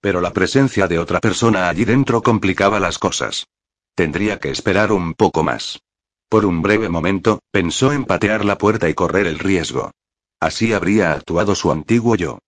Pero 0.00 0.20
la 0.20 0.32
presencia 0.32 0.86
de 0.86 1.00
otra 1.00 1.18
persona 1.18 1.68
allí 1.68 1.84
dentro 1.84 2.22
complicaba 2.22 2.78
las 2.78 3.00
cosas. 3.00 3.48
Tendría 3.96 4.38
que 4.38 4.50
esperar 4.50 4.92
un 4.92 5.12
poco 5.14 5.42
más. 5.42 5.80
Por 6.28 6.46
un 6.46 6.62
breve 6.62 6.88
momento, 6.88 7.40
pensó 7.50 7.92
en 7.92 8.04
patear 8.04 8.44
la 8.44 8.58
puerta 8.58 8.88
y 8.88 8.94
correr 8.94 9.26
el 9.26 9.40
riesgo. 9.40 9.90
Así 10.38 10.72
habría 10.72 11.10
actuado 11.10 11.56
su 11.56 11.72
antiguo 11.72 12.14
yo. 12.14 12.38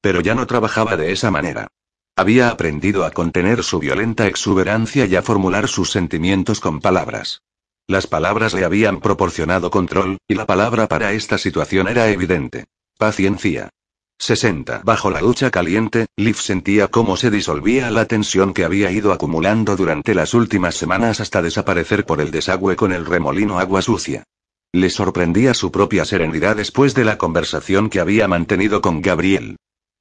Pero 0.00 0.20
ya 0.20 0.34
no 0.34 0.46
trabajaba 0.46 0.96
de 0.96 1.12
esa 1.12 1.30
manera. 1.30 1.68
Había 2.16 2.50
aprendido 2.50 3.04
a 3.04 3.10
contener 3.10 3.62
su 3.62 3.78
violenta 3.78 4.26
exuberancia 4.26 5.06
y 5.06 5.16
a 5.16 5.22
formular 5.22 5.68
sus 5.68 5.90
sentimientos 5.90 6.60
con 6.60 6.80
palabras. 6.80 7.42
Las 7.86 8.06
palabras 8.06 8.54
le 8.54 8.64
habían 8.64 9.00
proporcionado 9.00 9.70
control, 9.70 10.18
y 10.28 10.34
la 10.34 10.44
palabra 10.46 10.88
para 10.88 11.12
esta 11.12 11.38
situación 11.38 11.88
era 11.88 12.08
evidente. 12.10 12.66
Paciencia. 12.98 13.70
60. 14.18 14.82
Bajo 14.84 15.10
la 15.10 15.20
ducha 15.20 15.50
caliente, 15.50 16.06
Liv 16.16 16.36
sentía 16.36 16.88
cómo 16.88 17.16
se 17.16 17.30
disolvía 17.30 17.90
la 17.90 18.06
tensión 18.06 18.52
que 18.52 18.64
había 18.64 18.90
ido 18.90 19.12
acumulando 19.12 19.76
durante 19.76 20.14
las 20.14 20.34
últimas 20.34 20.74
semanas 20.74 21.20
hasta 21.20 21.40
desaparecer 21.40 22.04
por 22.04 22.20
el 22.20 22.32
desagüe 22.32 22.74
con 22.74 22.92
el 22.92 23.06
remolino 23.06 23.60
agua 23.60 23.80
sucia. 23.80 24.24
Le 24.72 24.90
sorprendía 24.90 25.54
su 25.54 25.70
propia 25.70 26.04
serenidad 26.04 26.56
después 26.56 26.94
de 26.94 27.04
la 27.04 27.16
conversación 27.16 27.88
que 27.88 28.00
había 28.00 28.26
mantenido 28.26 28.82
con 28.82 29.00
Gabriel. 29.00 29.56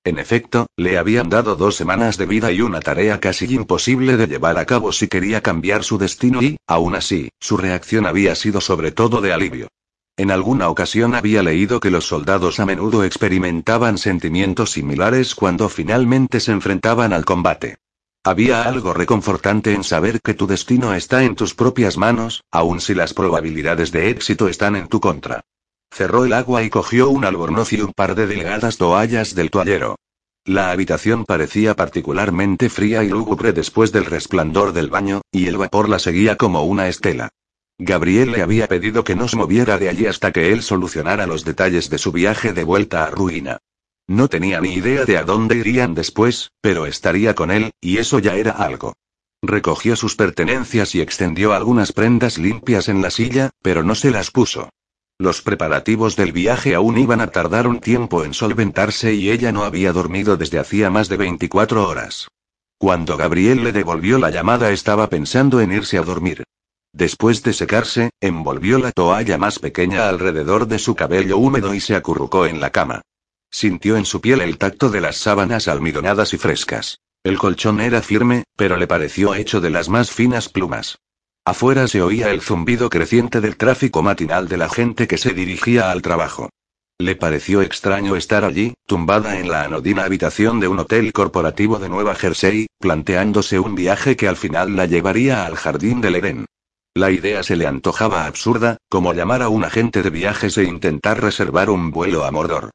En 0.07 0.19
efecto, 0.19 0.67
le 0.77 0.97
habían 0.97 1.29
dado 1.29 1.57
dos 1.57 1.75
semanas 1.75 2.15
de 2.15 2.25
vida 2.25 2.53
y 2.53 2.61
una 2.61 2.79
tarea 2.79 3.19
casi 3.19 3.53
imposible 3.53 4.15
de 4.15 4.27
llevar 4.27 4.57
a 4.57 4.65
cabo 4.65 4.93
si 4.93 5.09
quería 5.09 5.41
cambiar 5.41 5.83
su 5.83 5.97
destino 5.97 6.41
y, 6.41 6.55
aún 6.65 6.95
así, 6.95 7.27
su 7.41 7.57
reacción 7.57 8.05
había 8.05 8.33
sido 8.35 8.61
sobre 8.61 8.93
todo 8.93 9.19
de 9.19 9.33
alivio. 9.33 9.67
En 10.15 10.31
alguna 10.31 10.69
ocasión 10.69 11.13
había 11.13 11.43
leído 11.43 11.81
que 11.81 11.91
los 11.91 12.07
soldados 12.07 12.61
a 12.61 12.65
menudo 12.65 13.03
experimentaban 13.03 13.97
sentimientos 13.97 14.71
similares 14.71 15.35
cuando 15.35 15.67
finalmente 15.67 16.39
se 16.39 16.53
enfrentaban 16.53 17.11
al 17.11 17.25
combate. 17.25 17.75
Había 18.23 18.61
algo 18.61 18.93
reconfortante 18.93 19.73
en 19.73 19.83
saber 19.83 20.21
que 20.21 20.33
tu 20.33 20.47
destino 20.47 20.93
está 20.93 21.25
en 21.25 21.35
tus 21.35 21.53
propias 21.53 21.97
manos, 21.97 22.45
aun 22.49 22.79
si 22.79 22.95
las 22.95 23.13
probabilidades 23.13 23.91
de 23.91 24.09
éxito 24.09 24.47
están 24.47 24.77
en 24.77 24.87
tu 24.87 25.01
contra. 25.01 25.43
Cerró 25.91 26.25
el 26.25 26.33
agua 26.33 26.63
y 26.63 26.69
cogió 26.69 27.09
un 27.09 27.25
albornoz 27.25 27.73
y 27.73 27.81
un 27.81 27.93
par 27.93 28.15
de 28.15 28.27
delgadas 28.27 28.77
toallas 28.77 29.35
del 29.35 29.49
toallero. 29.49 29.95
La 30.45 30.71
habitación 30.71 31.25
parecía 31.25 31.75
particularmente 31.75 32.69
fría 32.69 33.03
y 33.03 33.09
lúgubre 33.09 33.51
después 33.51 33.91
del 33.91 34.05
resplandor 34.05 34.71
del 34.73 34.89
baño, 34.89 35.21
y 35.31 35.47
el 35.47 35.57
vapor 35.57 35.89
la 35.89 35.99
seguía 35.99 36.37
como 36.37 36.63
una 36.63 36.87
estela. 36.87 37.29
Gabriel 37.79 38.31
le 38.31 38.41
había 38.41 38.67
pedido 38.67 39.03
que 39.03 39.15
no 39.15 39.27
se 39.27 39.37
moviera 39.37 39.77
de 39.77 39.89
allí 39.89 40.05
hasta 40.05 40.31
que 40.31 40.51
él 40.53 40.63
solucionara 40.63 41.27
los 41.27 41.43
detalles 41.43 41.89
de 41.89 41.97
su 41.97 42.11
viaje 42.11 42.53
de 42.53 42.63
vuelta 42.63 43.03
a 43.03 43.11
Ruina. 43.11 43.59
No 44.07 44.29
tenía 44.29 44.61
ni 44.61 44.73
idea 44.73 45.03
de 45.03 45.17
a 45.17 45.23
dónde 45.23 45.57
irían 45.57 45.93
después, 45.93 46.51
pero 46.61 46.85
estaría 46.85 47.35
con 47.35 47.51
él, 47.51 47.71
y 47.81 47.97
eso 47.97 48.19
ya 48.19 48.35
era 48.35 48.51
algo. 48.51 48.95
Recogió 49.41 49.95
sus 49.95 50.15
pertenencias 50.15 50.95
y 50.95 51.01
extendió 51.01 51.53
algunas 51.53 51.91
prendas 51.91 52.37
limpias 52.37 52.87
en 52.87 53.01
la 53.01 53.11
silla, 53.11 53.49
pero 53.61 53.83
no 53.83 53.95
se 53.95 54.11
las 54.11 54.31
puso. 54.31 54.69
Los 55.19 55.41
preparativos 55.41 56.15
del 56.15 56.31
viaje 56.31 56.75
aún 56.75 56.99
iban 56.99 57.21
a 57.21 57.27
tardar 57.27 57.65
un 57.67 57.79
tiempo 57.79 58.23
en 58.23 58.35
solventarse 58.35 59.15
y 59.15 59.31
ella 59.31 59.51
no 59.51 59.63
había 59.63 59.91
dormido 59.91 60.37
desde 60.37 60.59
hacía 60.59 60.91
más 60.91 61.09
de 61.09 61.17
24 61.17 61.89
horas. 61.89 62.27
Cuando 62.77 63.17
Gabriel 63.17 63.63
le 63.63 63.71
devolvió 63.71 64.19
la 64.19 64.29
llamada 64.29 64.69
estaba 64.71 65.09
pensando 65.09 65.59
en 65.59 65.71
irse 65.71 65.97
a 65.97 66.03
dormir. 66.03 66.43
Después 66.93 67.41
de 67.41 67.53
secarse, 67.53 68.11
envolvió 68.21 68.77
la 68.77 68.91
toalla 68.91 69.39
más 69.39 69.57
pequeña 69.57 70.07
alrededor 70.07 70.67
de 70.67 70.77
su 70.77 70.93
cabello 70.93 71.39
húmedo 71.39 71.73
y 71.73 71.79
se 71.79 71.95
acurrucó 71.95 72.45
en 72.45 72.61
la 72.61 72.69
cama. 72.69 73.01
Sintió 73.49 73.97
en 73.97 74.05
su 74.05 74.21
piel 74.21 74.41
el 74.41 74.59
tacto 74.59 74.89
de 74.91 75.01
las 75.01 75.17
sábanas 75.17 75.67
almidonadas 75.67 76.35
y 76.35 76.37
frescas. 76.37 76.99
El 77.23 77.39
colchón 77.39 77.81
era 77.81 78.03
firme, 78.03 78.43
pero 78.55 78.77
le 78.77 78.85
pareció 78.85 79.33
hecho 79.33 79.61
de 79.61 79.71
las 79.71 79.89
más 79.89 80.11
finas 80.11 80.47
plumas. 80.47 80.99
Afuera 81.47 81.87
se 81.87 82.01
oía 82.01 82.31
el 82.31 82.41
zumbido 82.41 82.89
creciente 82.89 83.39
del 83.39 83.55
tráfico 83.55 84.03
matinal 84.03 84.49
de 84.49 84.57
la 84.57 84.67
gente 84.67 85.07
que 85.07 85.17
se 85.17 85.33
dirigía 85.33 85.91
al 85.91 86.01
trabajo. 86.01 86.49
Le 86.99 87.15
pareció 87.15 87.61
extraño 87.61 88.17
estar 88.17 88.43
allí, 88.43 88.73
tumbada 88.85 89.39
en 89.39 89.47
la 89.47 89.63
anodina 89.63 90.03
habitación 90.03 90.59
de 90.59 90.67
un 90.67 90.79
hotel 90.79 91.13
corporativo 91.13 91.79
de 91.79 91.87
Nueva 91.87 92.15
Jersey, 92.15 92.67
planteándose 92.79 93.61
un 93.61 93.75
viaje 93.75 94.17
que 94.17 94.27
al 94.27 94.35
final 94.35 94.75
la 94.75 94.87
llevaría 94.87 95.45
al 95.45 95.55
jardín 95.55 96.01
del 96.01 96.15
Edén. 96.15 96.45
La 96.93 97.11
idea 97.11 97.41
se 97.43 97.55
le 97.55 97.65
antojaba 97.65 98.25
absurda, 98.25 98.75
como 98.89 99.13
llamar 99.13 99.41
a 99.41 99.47
un 99.47 99.63
agente 99.63 100.03
de 100.03 100.09
viajes 100.09 100.57
e 100.57 100.65
intentar 100.65 101.21
reservar 101.21 101.69
un 101.69 101.91
vuelo 101.91 102.25
a 102.25 102.31
Mordor. 102.31 102.71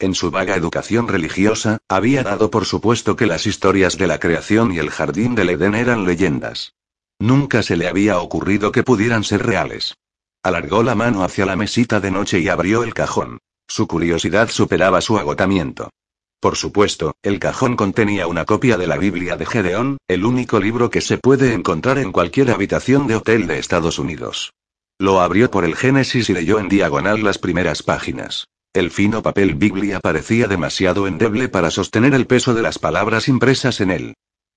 En 0.00 0.16
su 0.16 0.32
vaga 0.32 0.56
educación 0.56 1.06
religiosa, 1.06 1.78
había 1.88 2.24
dado 2.24 2.50
por 2.50 2.64
supuesto 2.64 3.14
que 3.14 3.26
las 3.26 3.46
historias 3.46 3.96
de 3.96 4.08
la 4.08 4.18
creación 4.18 4.74
y 4.74 4.78
el 4.78 4.90
jardín 4.90 5.36
del 5.36 5.50
Edén 5.50 5.76
eran 5.76 6.04
leyendas. 6.04 6.72
Nunca 7.18 7.62
se 7.62 7.76
le 7.76 7.88
había 7.88 8.18
ocurrido 8.18 8.72
que 8.72 8.82
pudieran 8.82 9.24
ser 9.24 9.44
reales. 9.44 9.94
Alargó 10.42 10.82
la 10.82 10.94
mano 10.94 11.24
hacia 11.24 11.46
la 11.46 11.56
mesita 11.56 12.00
de 12.00 12.10
noche 12.10 12.40
y 12.40 12.48
abrió 12.48 12.82
el 12.84 12.94
cajón. 12.94 13.38
Su 13.66 13.86
curiosidad 13.86 14.48
superaba 14.48 15.00
su 15.00 15.18
agotamiento. 15.18 15.90
Por 16.40 16.56
supuesto, 16.56 17.14
el 17.22 17.40
cajón 17.40 17.76
contenía 17.76 18.26
una 18.26 18.44
copia 18.44 18.76
de 18.76 18.86
la 18.86 18.98
Biblia 18.98 19.36
de 19.36 19.46
Gedeón, 19.46 19.96
el 20.06 20.24
único 20.24 20.60
libro 20.60 20.90
que 20.90 21.00
se 21.00 21.18
puede 21.18 21.54
encontrar 21.54 21.98
en 21.98 22.12
cualquier 22.12 22.50
habitación 22.50 23.06
de 23.06 23.16
hotel 23.16 23.46
de 23.46 23.58
Estados 23.58 23.98
Unidos. 23.98 24.52
Lo 24.98 25.20
abrió 25.20 25.50
por 25.50 25.64
el 25.64 25.74
Génesis 25.74 26.30
y 26.30 26.34
leyó 26.34 26.58
en 26.58 26.68
diagonal 26.68 27.24
las 27.24 27.38
primeras 27.38 27.82
páginas. 27.82 28.46
El 28.72 28.90
fino 28.90 29.22
papel 29.22 29.54
Biblia 29.54 30.00
parecía 30.00 30.46
demasiado 30.46 31.06
endeble 31.06 31.48
para 31.48 31.70
sostener 31.70 32.14
el 32.14 32.26
peso 32.26 32.54
de 32.54 32.62
las 32.62 32.78
palabras 32.78 33.26
impresas 33.26 33.80
en 33.80 33.90
él. 33.90 34.14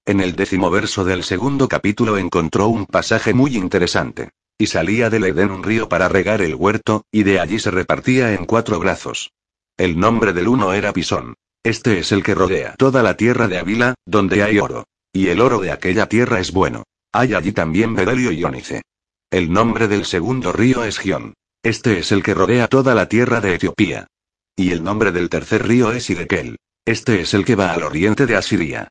En 0.09 0.21
el 0.21 0.35
décimo 0.35 0.71
verso 0.71 1.05
del 1.05 1.23
segundo 1.23 1.67
capítulo 1.67 2.17
encontró 2.17 2.67
un 2.67 2.87
pasaje 2.87 3.31
muy 3.35 3.55
interesante. 3.55 4.31
Y 4.57 4.65
salía 4.65 5.11
del 5.11 5.25
Edén 5.25 5.51
un 5.51 5.61
río 5.61 5.87
para 5.87 6.09
regar 6.09 6.41
el 6.41 6.55
huerto, 6.55 7.03
y 7.11 7.21
de 7.21 7.39
allí 7.39 7.59
se 7.59 7.69
repartía 7.69 8.33
en 8.33 8.45
cuatro 8.45 8.79
brazos. 8.79 9.29
El 9.77 9.99
nombre 9.99 10.33
del 10.33 10.47
uno 10.47 10.73
era 10.73 10.93
Pisón. 10.93 11.35
Este 11.63 11.99
es 11.99 12.11
el 12.11 12.23
que 12.23 12.33
rodea 12.33 12.73
toda 12.75 13.03
la 13.03 13.17
tierra 13.17 13.47
de 13.47 13.59
Avila, 13.59 13.93
donde 14.03 14.41
hay 14.41 14.57
oro. 14.57 14.85
Y 15.13 15.27
el 15.27 15.41
oro 15.41 15.59
de 15.59 15.71
aquella 15.71 16.07
tierra 16.09 16.39
es 16.39 16.53
bueno. 16.53 16.85
Hay 17.11 17.35
allí 17.35 17.51
también 17.51 17.93
bedelio 17.93 18.31
y 18.31 18.43
ónice. 18.43 18.81
El 19.29 19.53
nombre 19.53 19.87
del 19.87 20.05
segundo 20.05 20.51
río 20.51 20.85
es 20.85 20.97
Gion. 20.97 21.35
Este 21.61 21.99
es 21.99 22.11
el 22.11 22.23
que 22.23 22.33
rodea 22.33 22.67
toda 22.67 22.95
la 22.95 23.07
tierra 23.07 23.41
de 23.41 23.53
Etiopía. 23.53 24.07
Y 24.55 24.71
el 24.71 24.83
nombre 24.83 25.11
del 25.11 25.29
tercer 25.29 25.67
río 25.67 25.91
es 25.91 26.09
Idekel. 26.09 26.57
Este 26.83 27.21
es 27.21 27.35
el 27.35 27.45
que 27.45 27.53
va 27.53 27.73
al 27.73 27.83
oriente 27.83 28.25
de 28.25 28.37
Asiria. 28.37 28.89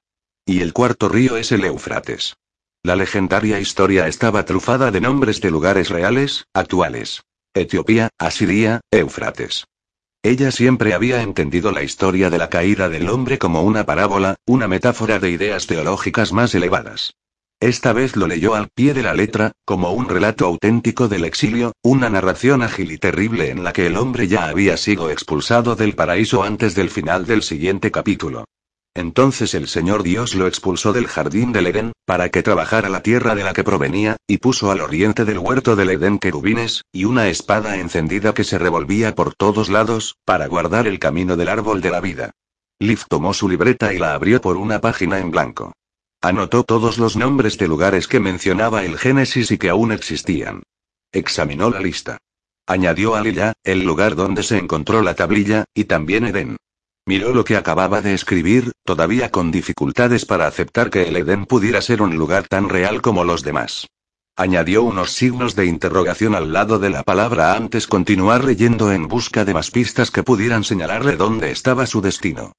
Y 0.48 0.62
el 0.62 0.72
cuarto 0.72 1.10
río 1.10 1.36
es 1.36 1.52
el 1.52 1.62
Eufrates. 1.62 2.38
La 2.82 2.96
legendaria 2.96 3.60
historia 3.60 4.08
estaba 4.08 4.46
trufada 4.46 4.90
de 4.90 4.98
nombres 4.98 5.42
de 5.42 5.50
lugares 5.50 5.90
reales, 5.90 6.46
actuales. 6.54 7.20
Etiopía, 7.52 8.08
Asiria, 8.16 8.80
Eufrates. 8.90 9.66
Ella 10.22 10.50
siempre 10.50 10.94
había 10.94 11.20
entendido 11.20 11.70
la 11.70 11.82
historia 11.82 12.30
de 12.30 12.38
la 12.38 12.48
caída 12.48 12.88
del 12.88 13.10
hombre 13.10 13.36
como 13.36 13.60
una 13.60 13.84
parábola, 13.84 14.36
una 14.46 14.68
metáfora 14.68 15.18
de 15.18 15.28
ideas 15.28 15.66
teológicas 15.66 16.32
más 16.32 16.54
elevadas. 16.54 17.12
Esta 17.60 17.92
vez 17.92 18.16
lo 18.16 18.26
leyó 18.26 18.54
al 18.54 18.70
pie 18.74 18.94
de 18.94 19.02
la 19.02 19.12
letra, 19.12 19.52
como 19.66 19.92
un 19.92 20.08
relato 20.08 20.46
auténtico 20.46 21.08
del 21.08 21.26
exilio, 21.26 21.72
una 21.82 22.08
narración 22.08 22.62
ágil 22.62 22.90
y 22.90 22.96
terrible 22.96 23.50
en 23.50 23.64
la 23.64 23.74
que 23.74 23.86
el 23.86 23.98
hombre 23.98 24.28
ya 24.28 24.48
había 24.48 24.78
sido 24.78 25.10
expulsado 25.10 25.76
del 25.76 25.94
paraíso 25.94 26.42
antes 26.42 26.74
del 26.74 26.88
final 26.88 27.26
del 27.26 27.42
siguiente 27.42 27.90
capítulo. 27.90 28.46
Entonces 28.98 29.54
el 29.54 29.68
Señor 29.68 30.02
Dios 30.02 30.34
lo 30.34 30.48
expulsó 30.48 30.92
del 30.92 31.06
jardín 31.06 31.52
del 31.52 31.68
Edén, 31.68 31.92
para 32.04 32.30
que 32.30 32.42
trabajara 32.42 32.88
la 32.88 33.00
tierra 33.00 33.36
de 33.36 33.44
la 33.44 33.52
que 33.52 33.62
provenía, 33.62 34.16
y 34.26 34.38
puso 34.38 34.72
al 34.72 34.80
oriente 34.80 35.24
del 35.24 35.38
huerto 35.38 35.76
del 35.76 35.90
Edén 35.90 36.18
querubines, 36.18 36.82
y 36.90 37.04
una 37.04 37.28
espada 37.28 37.76
encendida 37.76 38.34
que 38.34 38.42
se 38.42 38.58
revolvía 38.58 39.14
por 39.14 39.36
todos 39.36 39.68
lados, 39.68 40.16
para 40.24 40.48
guardar 40.48 40.88
el 40.88 40.98
camino 40.98 41.36
del 41.36 41.48
árbol 41.48 41.80
de 41.80 41.92
la 41.92 42.00
vida. 42.00 42.32
Liv 42.80 43.02
tomó 43.08 43.34
su 43.34 43.48
libreta 43.48 43.94
y 43.94 43.98
la 43.98 44.14
abrió 44.14 44.40
por 44.40 44.56
una 44.56 44.80
página 44.80 45.20
en 45.20 45.30
blanco. 45.30 45.74
Anotó 46.20 46.64
todos 46.64 46.98
los 46.98 47.16
nombres 47.16 47.56
de 47.56 47.68
lugares 47.68 48.08
que 48.08 48.18
mencionaba 48.18 48.84
el 48.84 48.98
Génesis 48.98 49.52
y 49.52 49.58
que 49.58 49.68
aún 49.68 49.92
existían. 49.92 50.64
Examinó 51.12 51.70
la 51.70 51.78
lista. 51.78 52.18
Añadió 52.66 53.14
a 53.14 53.20
Lilla, 53.20 53.52
el 53.62 53.84
lugar 53.84 54.16
donde 54.16 54.42
se 54.42 54.58
encontró 54.58 55.02
la 55.02 55.14
tablilla, 55.14 55.66
y 55.72 55.84
también 55.84 56.24
Edén. 56.24 56.56
Miró 57.08 57.32
lo 57.32 57.42
que 57.42 57.56
acababa 57.56 58.02
de 58.02 58.12
escribir, 58.12 58.72
todavía 58.84 59.30
con 59.30 59.50
dificultades 59.50 60.26
para 60.26 60.46
aceptar 60.46 60.90
que 60.90 61.08
el 61.08 61.16
Edén 61.16 61.46
pudiera 61.46 61.80
ser 61.80 62.02
un 62.02 62.18
lugar 62.18 62.46
tan 62.48 62.68
real 62.68 63.00
como 63.00 63.24
los 63.24 63.42
demás. 63.42 63.86
Añadió 64.36 64.82
unos 64.82 65.12
signos 65.12 65.56
de 65.56 65.64
interrogación 65.64 66.34
al 66.34 66.52
lado 66.52 66.78
de 66.78 66.90
la 66.90 67.04
palabra 67.04 67.54
antes 67.54 67.86
continuar 67.86 68.44
leyendo 68.44 68.92
en 68.92 69.08
busca 69.08 69.46
de 69.46 69.54
más 69.54 69.70
pistas 69.70 70.10
que 70.10 70.22
pudieran 70.22 70.64
señalarle 70.64 71.16
dónde 71.16 71.50
estaba 71.50 71.86
su 71.86 72.02
destino. 72.02 72.52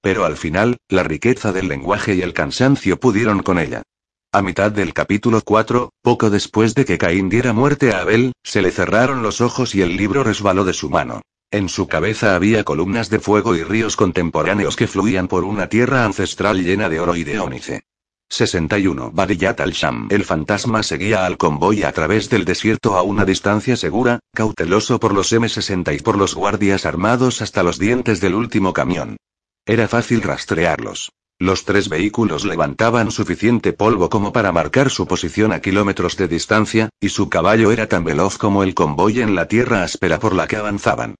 Pero 0.00 0.24
al 0.24 0.36
final, 0.36 0.76
la 0.88 1.02
riqueza 1.02 1.52
del 1.52 1.66
lenguaje 1.66 2.14
y 2.14 2.22
el 2.22 2.32
cansancio 2.32 3.00
pudieron 3.00 3.42
con 3.42 3.58
ella. 3.58 3.82
A 4.30 4.40
mitad 4.40 4.70
del 4.70 4.94
capítulo 4.94 5.42
4, 5.44 5.90
poco 6.00 6.30
después 6.30 6.76
de 6.76 6.84
que 6.84 6.96
Caín 6.96 7.28
diera 7.28 7.52
muerte 7.52 7.92
a 7.92 8.02
Abel, 8.02 8.34
se 8.44 8.62
le 8.62 8.70
cerraron 8.70 9.24
los 9.24 9.40
ojos 9.40 9.74
y 9.74 9.82
el 9.82 9.96
libro 9.96 10.22
resbaló 10.22 10.64
de 10.64 10.74
su 10.74 10.90
mano. 10.90 11.22
En 11.52 11.68
su 11.68 11.86
cabeza 11.86 12.34
había 12.34 12.64
columnas 12.64 13.08
de 13.08 13.20
fuego 13.20 13.54
y 13.54 13.62
ríos 13.62 13.94
contemporáneos 13.94 14.74
que 14.74 14.88
fluían 14.88 15.28
por 15.28 15.44
una 15.44 15.68
tierra 15.68 16.04
ancestral 16.04 16.64
llena 16.64 16.88
de 16.88 16.98
oro 16.98 17.14
y 17.14 17.22
de 17.22 17.38
ónice. 17.38 17.84
61. 18.28 19.12
Badiyat 19.12 19.60
al-Sham. 19.60 20.08
El 20.10 20.24
fantasma 20.24 20.82
seguía 20.82 21.24
al 21.24 21.36
convoy 21.36 21.84
a 21.84 21.92
través 21.92 22.28
del 22.28 22.44
desierto 22.44 22.96
a 22.96 23.02
una 23.02 23.24
distancia 23.24 23.76
segura, 23.76 24.18
cauteloso 24.34 24.98
por 24.98 25.14
los 25.14 25.32
M60 25.32 25.94
y 25.96 26.02
por 26.02 26.18
los 26.18 26.34
guardias 26.34 26.84
armados 26.84 27.40
hasta 27.40 27.62
los 27.62 27.78
dientes 27.78 28.20
del 28.20 28.34
último 28.34 28.72
camión. 28.72 29.16
Era 29.64 29.86
fácil 29.86 30.22
rastrearlos. 30.22 31.12
Los 31.38 31.64
tres 31.64 31.88
vehículos 31.88 32.44
levantaban 32.44 33.12
suficiente 33.12 33.72
polvo 33.72 34.08
como 34.08 34.32
para 34.32 34.50
marcar 34.50 34.90
su 34.90 35.06
posición 35.06 35.52
a 35.52 35.60
kilómetros 35.60 36.16
de 36.16 36.26
distancia, 36.26 36.88
y 36.98 37.10
su 37.10 37.28
caballo 37.28 37.70
era 37.70 37.86
tan 37.86 38.02
veloz 38.02 38.36
como 38.36 38.64
el 38.64 38.74
convoy 38.74 39.20
en 39.20 39.36
la 39.36 39.46
tierra 39.46 39.84
áspera 39.84 40.18
por 40.18 40.34
la 40.34 40.48
que 40.48 40.56
avanzaban. 40.56 41.14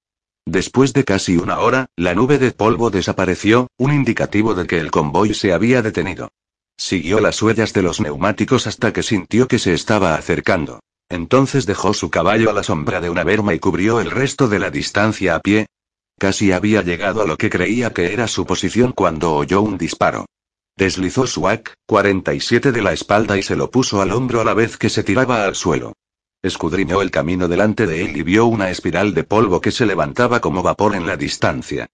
Después 0.47 0.93
de 0.93 1.03
casi 1.03 1.35
una 1.35 1.59
hora, 1.59 1.87
la 1.97 2.15
nube 2.15 2.37
de 2.37 2.51
polvo 2.51 2.89
desapareció, 2.89 3.67
un 3.77 3.91
indicativo 3.91 4.55
de 4.55 4.65
que 4.65 4.79
el 4.79 4.91
convoy 4.91 5.33
se 5.33 5.51
había 5.51 5.81
detenido. 5.81 6.29
Siguió 6.77 7.19
las 7.19 7.41
huellas 7.41 7.73
de 7.73 7.81
los 7.81 7.99
neumáticos 7.99 8.65
hasta 8.65 8.93
que 8.93 9.03
sintió 9.03 9.49
que 9.49 9.59
se 9.59 9.73
estaba 9.73 10.15
acercando. 10.15 10.79
Entonces 11.09 11.65
dejó 11.65 11.93
su 11.93 12.09
caballo 12.09 12.49
a 12.49 12.53
la 12.53 12.63
sombra 12.63 13.01
de 13.01 13.09
una 13.09 13.25
berma 13.25 13.55
y 13.55 13.59
cubrió 13.59 13.99
el 13.99 14.09
resto 14.09 14.47
de 14.47 14.59
la 14.59 14.71
distancia 14.71 15.35
a 15.35 15.41
pie. 15.41 15.65
Casi 16.17 16.53
había 16.53 16.81
llegado 16.81 17.21
a 17.21 17.27
lo 17.27 17.35
que 17.35 17.49
creía 17.49 17.91
que 17.91 18.13
era 18.13 18.29
su 18.29 18.45
posición 18.45 18.93
cuando 18.93 19.33
oyó 19.33 19.61
un 19.61 19.77
disparo. 19.77 20.27
Deslizó 20.77 21.27
su 21.27 21.49
AK-47 21.49 22.71
de 22.71 22.81
la 22.81 22.93
espalda 22.93 23.37
y 23.37 23.43
se 23.43 23.57
lo 23.57 23.69
puso 23.69 24.01
al 24.01 24.13
hombro 24.13 24.39
a 24.39 24.45
la 24.45 24.53
vez 24.53 24.77
que 24.77 24.89
se 24.89 25.03
tiraba 25.03 25.43
al 25.43 25.55
suelo. 25.55 25.91
Escudriñó 26.43 27.01
el 27.01 27.11
camino 27.11 27.47
delante 27.47 27.87
de 27.87 28.05
él 28.05 28.17
y 28.17 28.23
vio 28.23 28.45
una 28.45 28.69
espiral 28.69 29.13
de 29.13 29.23
polvo 29.23 29.59
que 29.59 29.71
se 29.71 29.85
levantaba 29.85 30.39
como 30.39 30.61
vapor 30.63 30.95
en 30.95 31.07
la 31.07 31.17
distancia. 31.17 31.87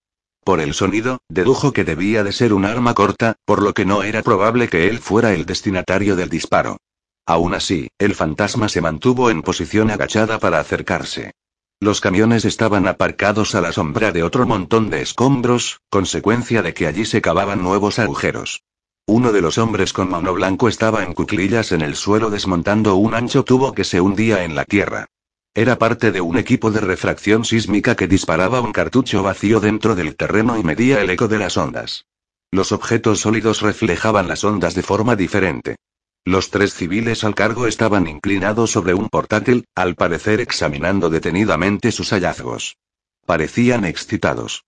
Por 0.44 0.60
el 0.60 0.74
sonido, 0.74 1.22
dedujo 1.30 1.72
que 1.72 1.86
debía 1.86 2.24
de 2.24 2.34
ser 2.34 2.54
un 2.54 2.66
arma 2.66 2.94
corta, 2.94 3.38
por 3.46 3.62
lo 3.62 3.74
que 3.74 3.86
no 3.86 4.04
era 4.04 4.22
probable 4.22 4.68
que 4.68 4.90
él 4.90 5.00
fuera 5.00 5.34
el 5.34 5.46
destinatario 5.46 6.18
del 6.18 6.30
disparo. 6.30 6.78
Aún 7.26 7.54
así, 7.54 7.88
el 7.98 8.16
fantasma 8.16 8.68
se 8.68 8.82
mantuvo 8.82 9.30
en 9.30 9.42
posición 9.42 9.90
agachada 9.90 10.40
para 10.40 10.60
acercarse. 10.60 11.32
Los 11.80 12.02
camiones 12.02 12.44
estaban 12.44 12.88
aparcados 12.88 13.56
a 13.56 13.62
la 13.62 13.72
sombra 13.72 14.12
de 14.12 14.24
otro 14.24 14.46
montón 14.46 14.90
de 14.90 15.02
escombros, 15.02 15.80
consecuencia 15.90 16.62
de 16.62 16.74
que 16.74 16.88
allí 16.88 17.06
se 17.06 17.22
cavaban 17.22 17.64
nuevos 17.64 18.00
agujeros. 18.00 18.64
Uno 19.06 19.34
de 19.34 19.42
los 19.42 19.58
hombres 19.58 19.92
con 19.92 20.10
mano 20.10 20.34
blanco 20.34 20.70
estaba 20.70 21.04
en 21.04 21.14
cuclillas 21.14 21.74
en 21.74 21.82
el 21.82 21.98
suelo 21.98 22.30
desmontando 22.30 22.96
un 22.96 23.14
ancho 23.14 23.44
tubo 23.44 23.74
que 23.74 23.84
se 23.84 24.00
hundía 24.00 24.46
en 24.46 24.56
la 24.56 24.64
tierra. 24.64 25.08
Era 25.54 25.78
parte 25.78 26.14
de 26.14 26.22
un 26.22 26.38
equipo 26.38 26.72
de 26.72 26.80
refracción 26.80 27.44
sísmica 27.44 27.96
que 27.96 28.08
disparaba 28.08 28.62
un 28.62 28.72
cartucho 28.72 29.22
vacío 29.22 29.60
dentro 29.60 29.96
del 29.96 30.16
terreno 30.16 30.58
y 30.58 30.64
medía 30.64 31.02
el 31.02 31.10
eco 31.10 31.28
de 31.28 31.38
las 31.38 31.58
ondas. 31.58 32.06
Los 32.50 32.72
objetos 32.72 33.20
sólidos 33.20 33.62
reflejaban 33.62 34.30
las 34.30 34.46
ondas 34.46 34.74
de 34.74 34.84
forma 34.84 35.18
diferente. 35.18 35.76
Los 36.24 36.50
tres 36.50 36.74
civiles 36.74 37.26
al 37.26 37.36
cargo 37.36 37.68
estaban 37.68 38.08
inclinados 38.08 38.72
sobre 38.72 38.94
un 38.94 39.10
portátil, 39.10 39.66
al 39.76 39.96
parecer 39.96 40.40
examinando 40.40 41.10
detenidamente 41.10 41.92
sus 41.92 42.12
hallazgos. 42.12 42.78
Parecían 43.26 43.84
excitados. 43.84 44.64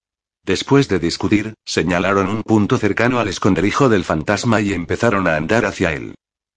Después 0.45 0.87
de 0.87 0.99
discutir, 0.99 1.55
señalaron 1.65 2.29
un 2.29 2.43
punto 2.43 2.77
cercano 2.77 3.19
al 3.19 3.27
esconderijo 3.27 3.89
del 3.89 4.03
fantasma 4.03 4.61
y 4.61 4.73
empezaron 4.73 5.27
a 5.27 5.37
andar 5.37 5.65
hacia 5.65 5.93
él. 5.93 6.13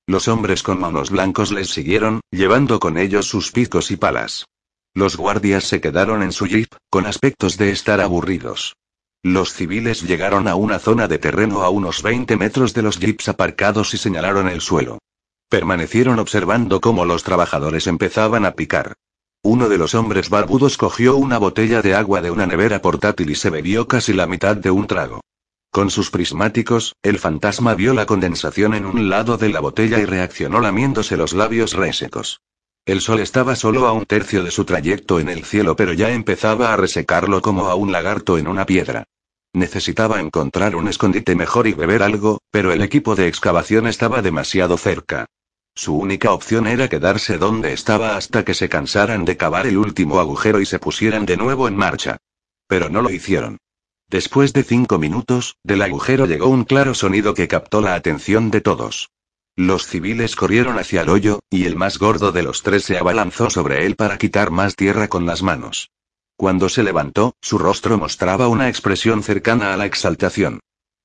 Los 0.06 0.28
hombres 0.28 0.62
con 0.62 0.78
manos 0.78 1.08
blancos 1.08 1.52
les 1.52 1.70
siguieron, 1.70 2.20
llevando 2.30 2.80
con 2.80 2.98
ellos 2.98 3.26
sus 3.26 3.50
picos 3.50 3.90
y 3.90 3.96
palas. 3.96 4.44
Los 4.92 5.16
guardias 5.16 5.64
se 5.64 5.80
quedaron 5.80 6.22
en 6.22 6.32
su 6.32 6.46
jeep, 6.46 6.68
con 6.90 7.06
aspectos 7.06 7.56
de 7.56 7.70
estar 7.70 8.02
aburridos. 8.02 8.76
Los 9.22 9.54
civiles 9.54 10.02
llegaron 10.02 10.48
a 10.48 10.54
una 10.54 10.78
zona 10.78 11.08
de 11.08 11.18
terreno 11.18 11.62
a 11.62 11.70
unos 11.70 12.02
20 12.02 12.36
metros 12.36 12.74
de 12.74 12.82
los 12.82 12.98
jeeps 12.98 13.28
aparcados 13.28 13.94
y 13.94 13.96
señalaron 13.96 14.48
el 14.48 14.60
suelo. 14.60 14.98
Permanecieron 15.48 16.18
observando 16.18 16.82
cómo 16.82 17.06
los 17.06 17.24
trabajadores 17.24 17.86
empezaban 17.86 18.44
a 18.44 18.52
picar. 18.52 18.94
Uno 19.42 19.68
de 19.68 19.78
los 19.78 19.94
hombres 19.94 20.30
barbudos 20.30 20.76
cogió 20.76 21.16
una 21.16 21.38
botella 21.38 21.80
de 21.80 21.94
agua 21.94 22.20
de 22.20 22.30
una 22.30 22.46
nevera 22.46 22.82
portátil 22.82 23.30
y 23.30 23.34
se 23.36 23.50
bebió 23.50 23.86
casi 23.86 24.12
la 24.12 24.26
mitad 24.26 24.56
de 24.56 24.70
un 24.70 24.86
trago. 24.86 25.20
Con 25.70 25.90
sus 25.90 26.10
prismáticos, 26.10 26.96
el 27.02 27.18
fantasma 27.18 27.74
vio 27.74 27.94
la 27.94 28.04
condensación 28.04 28.74
en 28.74 28.84
un 28.84 29.08
lado 29.08 29.36
de 29.36 29.50
la 29.50 29.60
botella 29.60 30.00
y 30.00 30.06
reaccionó 30.06 30.60
lamiéndose 30.60 31.16
los 31.16 31.34
labios 31.34 31.74
resecos. 31.74 32.40
El 32.84 33.00
sol 33.00 33.20
estaba 33.20 33.54
solo 33.54 33.86
a 33.86 33.92
un 33.92 34.06
tercio 34.06 34.42
de 34.42 34.50
su 34.50 34.64
trayecto 34.64 35.20
en 35.20 35.28
el 35.28 35.44
cielo, 35.44 35.76
pero 35.76 35.92
ya 35.92 36.10
empezaba 36.10 36.72
a 36.72 36.76
resecarlo 36.76 37.40
como 37.40 37.68
a 37.68 37.74
un 37.74 37.92
lagarto 37.92 38.38
en 38.38 38.48
una 38.48 38.66
piedra. 38.66 39.04
Necesitaba 39.52 40.20
encontrar 40.20 40.74
un 40.74 40.88
escondite 40.88 41.36
mejor 41.36 41.68
y 41.68 41.74
beber 41.74 42.02
algo, 42.02 42.38
pero 42.50 42.72
el 42.72 42.82
equipo 42.82 43.14
de 43.14 43.28
excavación 43.28 43.86
estaba 43.86 44.20
demasiado 44.20 44.76
cerca. 44.78 45.26
Su 45.78 45.94
única 45.94 46.32
opción 46.32 46.66
era 46.66 46.88
quedarse 46.88 47.38
donde 47.38 47.72
estaba 47.72 48.16
hasta 48.16 48.44
que 48.44 48.52
se 48.52 48.68
cansaran 48.68 49.24
de 49.24 49.36
cavar 49.36 49.64
el 49.68 49.78
último 49.78 50.18
agujero 50.18 50.60
y 50.60 50.66
se 50.66 50.80
pusieran 50.80 51.24
de 51.24 51.36
nuevo 51.36 51.68
en 51.68 51.76
marcha. 51.76 52.16
Pero 52.66 52.90
no 52.90 53.00
lo 53.00 53.10
hicieron. 53.10 53.58
Después 54.08 54.52
de 54.52 54.64
cinco 54.64 54.98
minutos, 54.98 55.56
del 55.62 55.82
agujero 55.82 56.26
llegó 56.26 56.48
un 56.48 56.64
claro 56.64 56.94
sonido 56.94 57.32
que 57.32 57.46
captó 57.46 57.80
la 57.80 57.94
atención 57.94 58.50
de 58.50 58.60
todos. 58.60 59.10
Los 59.54 59.86
civiles 59.86 60.34
corrieron 60.34 60.80
hacia 60.80 61.02
el 61.02 61.10
hoyo, 61.10 61.38
y 61.48 61.66
el 61.66 61.76
más 61.76 62.00
gordo 62.00 62.32
de 62.32 62.42
los 62.42 62.64
tres 62.64 62.82
se 62.82 62.98
abalanzó 62.98 63.48
sobre 63.48 63.86
él 63.86 63.94
para 63.94 64.18
quitar 64.18 64.50
más 64.50 64.74
tierra 64.74 65.06
con 65.06 65.26
las 65.26 65.44
manos. 65.44 65.92
Cuando 66.36 66.68
se 66.68 66.82
levantó, 66.82 67.36
su 67.40 67.56
rostro 67.56 67.98
mostraba 67.98 68.48
una 68.48 68.68
expresión 68.68 69.22
cercana 69.22 69.74
a 69.74 69.76
la 69.76 69.86
exaltación. 69.86 70.58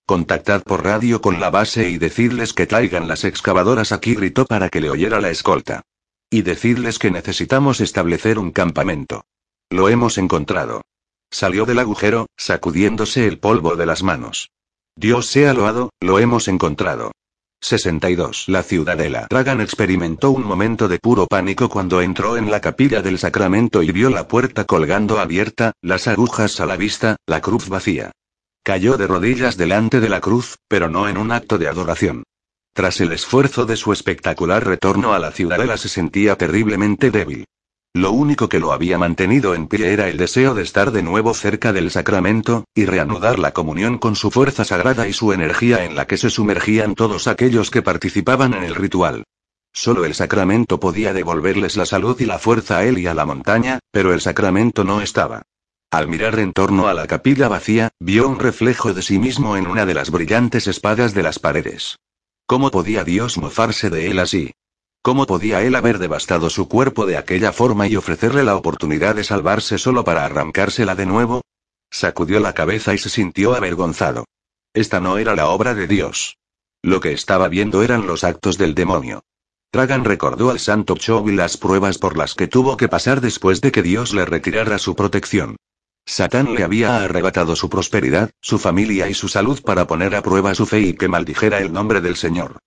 Contactad 0.05 0.63
por 0.63 0.83
radio 0.83 1.21
con 1.21 1.39
la 1.39 1.49
base 1.49 1.89
y 1.89 1.97
decidles 1.97 2.51
que 2.51 2.67
traigan 2.67 3.07
las 3.07 3.23
excavadoras 3.23 3.93
aquí, 3.93 4.15
gritó 4.15 4.45
para 4.45 4.67
que 4.67 4.81
le 4.81 4.89
oyera 4.89 5.21
la 5.21 5.29
escolta. 5.29 5.83
Y 6.29 6.41
decidles 6.41 6.99
que 6.99 7.09
necesitamos 7.09 7.79
establecer 7.79 8.37
un 8.37 8.51
campamento. 8.51 9.23
Lo 9.69 9.87
hemos 9.87 10.17
encontrado. 10.17 10.81
Salió 11.31 11.65
del 11.65 11.79
agujero, 11.79 12.27
sacudiéndose 12.35 13.27
el 13.27 13.39
polvo 13.39 13.77
de 13.77 13.85
las 13.85 14.03
manos. 14.03 14.51
Dios 14.97 15.27
sea 15.27 15.53
loado, 15.53 15.89
lo 16.01 16.19
hemos 16.19 16.49
encontrado. 16.49 17.13
62. 17.61 18.49
La 18.49 18.61
ciudadela. 18.61 19.27
Dragan 19.29 19.61
experimentó 19.61 20.31
un 20.31 20.43
momento 20.43 20.89
de 20.89 20.99
puro 20.99 21.27
pánico 21.27 21.69
cuando 21.69 22.01
entró 22.01 22.35
en 22.35 22.51
la 22.51 22.59
capilla 22.59 23.01
del 23.01 23.19
sacramento 23.19 23.81
y 23.81 23.93
vio 23.93 24.09
la 24.09 24.27
puerta 24.27 24.65
colgando 24.65 25.19
abierta, 25.19 25.71
las 25.81 26.09
agujas 26.09 26.59
a 26.59 26.65
la 26.65 26.75
vista, 26.75 27.15
la 27.25 27.39
cruz 27.39 27.69
vacía. 27.69 28.11
Cayó 28.65 28.95
de 28.95 29.07
rodillas 29.07 29.57
delante 29.57 29.99
de 29.99 30.07
la 30.07 30.21
cruz, 30.21 30.55
pero 30.69 30.87
no 30.87 31.09
en 31.09 31.17
un 31.17 31.33
acto 31.33 31.57
de 31.57 31.67
adoración. 31.67 32.23
Tras 32.73 33.01
el 33.01 33.11
esfuerzo 33.11 33.65
de 33.65 33.75
su 33.75 33.91
espectacular 33.91 34.65
retorno 34.65 35.13
a 35.13 35.19
la 35.19 35.31
ciudadela 35.31 35.75
se 35.75 35.89
sentía 35.89 36.37
terriblemente 36.37 37.11
débil. 37.11 37.43
Lo 37.93 38.11
único 38.13 38.47
que 38.47 38.59
lo 38.59 38.71
había 38.71 38.97
mantenido 38.97 39.53
en 39.53 39.67
pie 39.67 39.91
era 39.91 40.07
el 40.07 40.15
deseo 40.15 40.55
de 40.55 40.63
estar 40.63 40.91
de 40.91 41.03
nuevo 41.03 41.33
cerca 41.33 41.73
del 41.73 41.91
sacramento, 41.91 42.63
y 42.73 42.85
reanudar 42.85 43.37
la 43.37 43.51
comunión 43.51 43.97
con 43.97 44.15
su 44.15 44.31
fuerza 44.31 44.63
sagrada 44.63 45.09
y 45.09 45.13
su 45.13 45.33
energía 45.33 45.83
en 45.83 45.95
la 45.95 46.07
que 46.07 46.15
se 46.15 46.29
sumergían 46.29 46.95
todos 46.95 47.27
aquellos 47.27 47.69
que 47.69 47.81
participaban 47.81 48.53
en 48.53 48.63
el 48.63 48.75
ritual. 48.75 49.25
Solo 49.73 50.05
el 50.05 50.15
sacramento 50.15 50.79
podía 50.79 51.11
devolverles 51.11 51.75
la 51.75 51.85
salud 51.85 52.17
y 52.21 52.25
la 52.25 52.39
fuerza 52.39 52.77
a 52.77 52.85
él 52.85 52.97
y 52.97 53.07
a 53.07 53.13
la 53.13 53.25
montaña, 53.25 53.79
pero 53.91 54.13
el 54.13 54.21
sacramento 54.21 54.85
no 54.85 55.01
estaba. 55.01 55.43
Al 55.93 56.07
mirar 56.07 56.39
en 56.39 56.53
torno 56.53 56.87
a 56.87 56.95
la 56.95 57.05
capilla 57.05 57.47
vacía, 57.47 57.91
vio 57.99 58.27
un 58.27 58.39
reflejo 58.39 58.95
de 58.95 59.03
sí 59.03 59.19
mismo 59.19 59.57
en 59.57 59.67
una 59.67 59.85
de 59.85 59.93
las 59.93 60.09
brillantes 60.09 60.65
espadas 60.65 61.13
de 61.13 61.21
las 61.21 61.37
paredes. 61.37 61.99
¿Cómo 62.47 62.71
podía 62.71 63.03
Dios 63.03 63.37
mofarse 63.37 63.91
de 63.91 64.09
él 64.09 64.17
así? 64.17 64.55
¿Cómo 65.03 65.27
podía 65.27 65.61
él 65.61 65.75
haber 65.75 65.99
devastado 65.99 66.49
su 66.49 66.67
cuerpo 66.67 67.05
de 67.05 67.15
aquella 67.15 67.53
forma 67.53 67.87
y 67.87 67.95
ofrecerle 67.95 68.43
la 68.43 68.55
oportunidad 68.55 69.13
de 69.13 69.23
salvarse 69.23 69.77
solo 69.77 70.03
para 70.03 70.25
arrancársela 70.25 70.95
de 70.95 71.05
nuevo? 71.05 71.43
Sacudió 71.91 72.39
la 72.39 72.53
cabeza 72.53 72.95
y 72.95 72.97
se 72.97 73.09
sintió 73.09 73.53
avergonzado. 73.53 74.25
Esta 74.73 74.99
no 74.99 75.19
era 75.19 75.35
la 75.35 75.49
obra 75.49 75.75
de 75.75 75.85
Dios. 75.85 76.39
Lo 76.81 77.01
que 77.01 77.13
estaba 77.13 77.49
viendo 77.49 77.83
eran 77.83 78.07
los 78.07 78.23
actos 78.23 78.57
del 78.57 78.73
demonio. 78.73 79.21
Tragan 79.69 80.05
recordó 80.05 80.49
al 80.49 80.57
santo 80.57 80.95
Chov 80.95 81.29
y 81.29 81.35
las 81.35 81.57
pruebas 81.57 81.99
por 81.99 82.17
las 82.17 82.33
que 82.33 82.47
tuvo 82.47 82.77
que 82.77 82.89
pasar 82.89 83.21
después 83.21 83.61
de 83.61 83.71
que 83.71 83.83
Dios 83.83 84.15
le 84.15 84.25
retirara 84.25 84.79
su 84.79 84.95
protección. 84.95 85.55
Satán 86.05 86.53
le 86.53 86.63
había 86.63 87.03
arrebatado 87.03 87.55
su 87.55 87.69
prosperidad, 87.69 88.31
su 88.41 88.59
familia 88.59 89.09
y 89.09 89.13
su 89.13 89.27
salud 89.27 89.61
para 89.63 89.87
poner 89.87 90.15
a 90.15 90.21
prueba 90.21 90.53
su 90.53 90.65
fe 90.65 90.81
y 90.81 90.93
que 90.93 91.07
maldijera 91.07 91.59
el 91.59 91.71
nombre 91.71 92.01
del 92.01 92.15
Señor. 92.15 92.59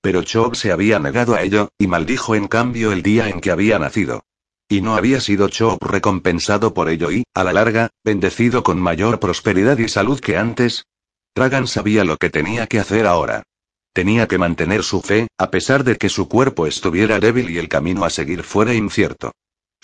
Pero 0.00 0.22
Chob 0.22 0.54
se 0.54 0.70
había 0.70 0.98
negado 0.98 1.34
a 1.34 1.42
ello, 1.42 1.70
y 1.78 1.86
maldijo 1.86 2.34
en 2.34 2.46
cambio 2.46 2.92
el 2.92 3.02
día 3.02 3.28
en 3.28 3.40
que 3.40 3.50
había 3.50 3.78
nacido. 3.78 4.24
Y 4.68 4.80
no 4.80 4.96
había 4.96 5.20
sido 5.20 5.48
Chob 5.48 5.78
recompensado 5.82 6.72
por 6.72 6.88
ello 6.88 7.10
y, 7.10 7.24
a 7.34 7.44
la 7.44 7.52
larga, 7.52 7.90
bendecido 8.04 8.62
con 8.62 8.78
mayor 8.78 9.18
prosperidad 9.18 9.78
y 9.78 9.88
salud 9.88 10.20
que 10.20 10.36
antes. 10.36 10.86
Tragan 11.34 11.66
sabía 11.66 12.04
lo 12.04 12.16
que 12.16 12.30
tenía 12.30 12.66
que 12.66 12.78
hacer 12.78 13.06
ahora. 13.06 13.42
Tenía 13.92 14.28
que 14.28 14.38
mantener 14.38 14.82
su 14.82 15.02
fe, 15.02 15.28
a 15.38 15.50
pesar 15.50 15.84
de 15.84 15.96
que 15.96 16.08
su 16.08 16.28
cuerpo 16.28 16.66
estuviera 16.66 17.20
débil 17.20 17.50
y 17.50 17.58
el 17.58 17.68
camino 17.68 18.04
a 18.04 18.10
seguir 18.10 18.42
fuera 18.42 18.74
incierto. 18.74 19.32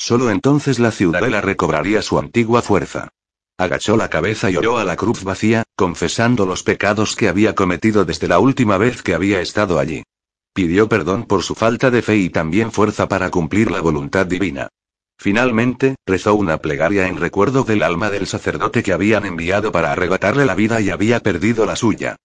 Solo 0.01 0.31
entonces 0.31 0.79
la 0.79 0.93
ciudadela 0.93 1.43
recobraría 1.43 2.01
su 2.01 2.19
antigua 2.19 2.63
fuerza. 2.63 3.11
Agachó 3.59 3.99
la 3.99 4.09
cabeza 4.09 4.51
y 4.51 4.57
oró 4.57 4.79
a 4.79 4.85
la 4.85 4.97
cruz 4.97 5.25
vacía, 5.25 5.65
confesando 5.77 6.47
los 6.47 6.63
pecados 6.63 7.15
que 7.17 7.29
había 7.29 7.55
cometido 7.55 8.07
desde 8.07 8.27
la 8.27 8.39
última 8.39 8.79
vez 8.79 9.03
que 9.03 9.13
había 9.13 9.43
estado 9.43 9.79
allí. 9.79 10.03
Pidió 10.55 10.89
perdón 10.89 11.27
por 11.27 11.43
su 11.43 11.55
falta 11.55 11.91
de 11.91 12.01
fe 12.01 12.17
y 12.17 12.31
también 12.31 12.73
fuerza 12.73 13.09
para 13.09 13.29
cumplir 13.29 13.71
la 13.71 13.83
voluntad 13.83 14.25
divina. 14.25 14.69
Finalmente, 15.19 15.97
rezó 16.07 16.35
una 16.35 16.57
plegaria 16.57 17.07
en 17.07 17.19
recuerdo 17.19 17.65
del 17.65 17.83
alma 17.83 18.09
del 18.09 18.27
sacerdote 18.27 18.83
que 18.83 18.95
habían 18.95 19.27
enviado 19.27 19.71
para 19.71 19.93
arrebatarle 19.93 20.47
la 20.47 20.55
vida 20.55 20.81
y 20.81 20.89
había 20.89 21.21
perdido 21.21 21.67
la 21.67 21.77
suya. 21.77 22.17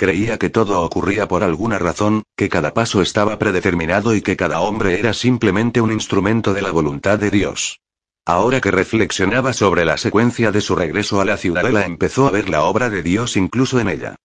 Creía 0.00 0.38
que 0.38 0.48
todo 0.48 0.80
ocurría 0.80 1.28
por 1.28 1.44
alguna 1.44 1.78
razón, 1.78 2.22
que 2.34 2.48
cada 2.48 2.72
paso 2.72 3.02
estaba 3.02 3.38
predeterminado 3.38 4.14
y 4.14 4.22
que 4.22 4.34
cada 4.34 4.60
hombre 4.60 4.98
era 4.98 5.12
simplemente 5.12 5.82
un 5.82 5.92
instrumento 5.92 6.54
de 6.54 6.62
la 6.62 6.70
voluntad 6.70 7.18
de 7.18 7.30
Dios. 7.30 7.80
Ahora 8.24 8.62
que 8.62 8.70
reflexionaba 8.70 9.52
sobre 9.52 9.84
la 9.84 9.98
secuencia 9.98 10.52
de 10.52 10.62
su 10.62 10.74
regreso 10.74 11.20
a 11.20 11.26
la 11.26 11.36
ciudadela 11.36 11.84
empezó 11.84 12.26
a 12.26 12.30
ver 12.30 12.48
la 12.48 12.62
obra 12.62 12.88
de 12.88 13.02
Dios 13.02 13.36
incluso 13.36 13.78
en 13.78 13.90
ella. 13.90 14.16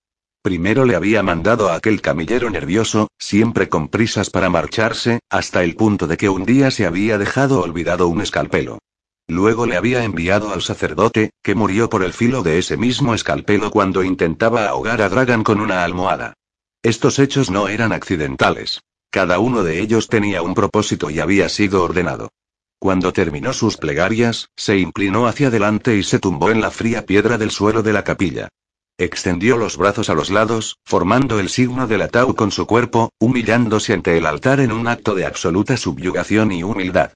Primero 0.41 0.85
le 0.85 0.95
había 0.95 1.23
mandado 1.23 1.67
a 1.67 1.75
aquel 1.75 1.99
camillero 1.99 2.49
nervioso, 2.49 3.09
siempre 3.19 3.67
con 3.67 3.89
prisas 3.89 4.29
para 4.29 4.49
marcharse, 4.49 5.19
hasta 5.29 5.61
el 5.61 5.75
punto 5.75 6.07
de 6.07 6.15
que 6.15 6.29
un 6.29 6.45
día 6.45 6.71
se 6.71 6.85
había 6.85 7.17
dejado 7.17 7.59
olvidado 7.59 8.07
un 8.07 8.21
escalpelo. 8.21 8.79
Luego 9.27 9.65
le 9.65 9.75
había 9.75 10.03
enviado 10.03 10.53
al 10.53 10.61
sacerdote, 10.61 11.31
que 11.41 11.55
murió 11.55 11.89
por 11.89 12.03
el 12.03 12.13
filo 12.13 12.43
de 12.43 12.59
ese 12.59 12.77
mismo 12.77 13.15
escalpelo 13.15 13.71
cuando 13.71 14.03
intentaba 14.03 14.67
ahogar 14.67 15.01
a 15.01 15.09
Dragan 15.09 15.43
con 15.43 15.61
una 15.61 15.83
almohada. 15.83 16.33
Estos 16.83 17.17
hechos 17.17 17.49
no 17.49 17.67
eran 17.67 17.91
accidentales. 17.91 18.81
Cada 19.09 19.39
uno 19.39 19.63
de 19.63 19.79
ellos 19.79 20.07
tenía 20.07 20.43
un 20.43 20.53
propósito 20.53 21.09
y 21.09 21.19
había 21.19 21.49
sido 21.49 21.83
ordenado. 21.83 22.29
Cuando 22.77 23.13
terminó 23.13 23.53
sus 23.53 23.77
plegarias, 23.77 24.49
se 24.55 24.77
inclinó 24.77 25.25
hacia 25.25 25.47
adelante 25.47 25.95
y 25.95 26.03
se 26.03 26.19
tumbó 26.19 26.51
en 26.51 26.61
la 26.61 26.69
fría 26.69 27.05
piedra 27.05 27.39
del 27.39 27.49
suelo 27.49 27.81
de 27.81 27.93
la 27.93 28.03
capilla. 28.03 28.49
Extendió 28.97 29.57
los 29.57 29.77
brazos 29.77 30.09
a 30.09 30.13
los 30.13 30.29
lados, 30.29 30.77
formando 30.85 31.39
el 31.39 31.49
signo 31.49 31.87
del 31.87 32.03
ataúd 32.03 32.35
con 32.35 32.51
su 32.51 32.67
cuerpo, 32.67 33.09
humillándose 33.19 33.93
ante 33.93 34.17
el 34.17 34.25
altar 34.25 34.59
en 34.59 34.71
un 34.71 34.87
acto 34.87 35.15
de 35.15 35.25
absoluta 35.25 35.77
subyugación 35.77 36.51
y 36.51 36.63
humildad. 36.63 37.11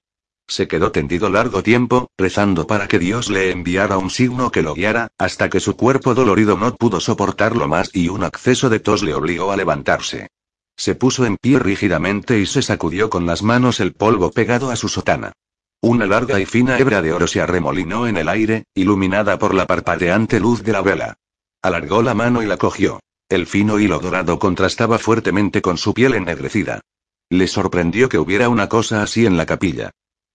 Se 0.49 0.67
quedó 0.67 0.91
tendido 0.91 1.29
largo 1.29 1.61
tiempo, 1.61 2.09
rezando 2.17 2.65
para 2.65 2.87
que 2.87 2.97
Dios 2.97 3.29
le 3.29 3.51
enviara 3.51 3.99
un 3.99 4.09
signo 4.09 4.51
que 4.51 4.63
lo 4.63 4.73
guiara, 4.73 5.11
hasta 5.19 5.47
que 5.47 5.59
su 5.59 5.77
cuerpo 5.77 6.15
dolorido 6.15 6.57
no 6.57 6.75
pudo 6.75 6.99
soportarlo 6.99 7.67
más 7.67 7.91
y 7.93 8.09
un 8.09 8.23
acceso 8.23 8.67
de 8.67 8.79
tos 8.79 9.03
le 9.03 9.13
obligó 9.13 9.51
a 9.51 9.57
levantarse. 9.57 10.29
Se 10.75 10.95
puso 10.95 11.27
en 11.27 11.37
pie 11.37 11.59
rígidamente 11.59 12.39
y 12.39 12.47
se 12.47 12.63
sacudió 12.63 13.11
con 13.11 13.27
las 13.27 13.43
manos 13.43 13.79
el 13.79 13.93
polvo 13.93 14.31
pegado 14.31 14.71
a 14.71 14.75
su 14.75 14.89
sotana. 14.89 15.33
Una 15.81 16.07
larga 16.07 16.39
y 16.39 16.47
fina 16.47 16.79
hebra 16.79 17.03
de 17.03 17.13
oro 17.13 17.27
se 17.27 17.41
arremolinó 17.41 18.07
en 18.07 18.17
el 18.17 18.27
aire, 18.27 18.63
iluminada 18.73 19.37
por 19.37 19.53
la 19.53 19.67
parpadeante 19.67 20.39
luz 20.39 20.63
de 20.63 20.71
la 20.71 20.81
vela. 20.81 21.17
Alargó 21.61 22.01
la 22.01 22.15
mano 22.15 22.41
y 22.41 22.47
la 22.47 22.57
cogió. 22.57 22.99
El 23.29 23.45
fino 23.45 23.77
hilo 23.77 23.99
dorado 23.99 24.39
contrastaba 24.39 24.97
fuertemente 24.97 25.61
con 25.61 25.77
su 25.77 25.93
piel 25.93 26.15
ennegrecida. 26.15 26.81
Le 27.29 27.47
sorprendió 27.47 28.09
que 28.09 28.17
hubiera 28.17 28.49
una 28.49 28.67
cosa 28.67 29.03
así 29.03 29.27
en 29.27 29.37
la 29.37 29.45
capilla. 29.45 29.91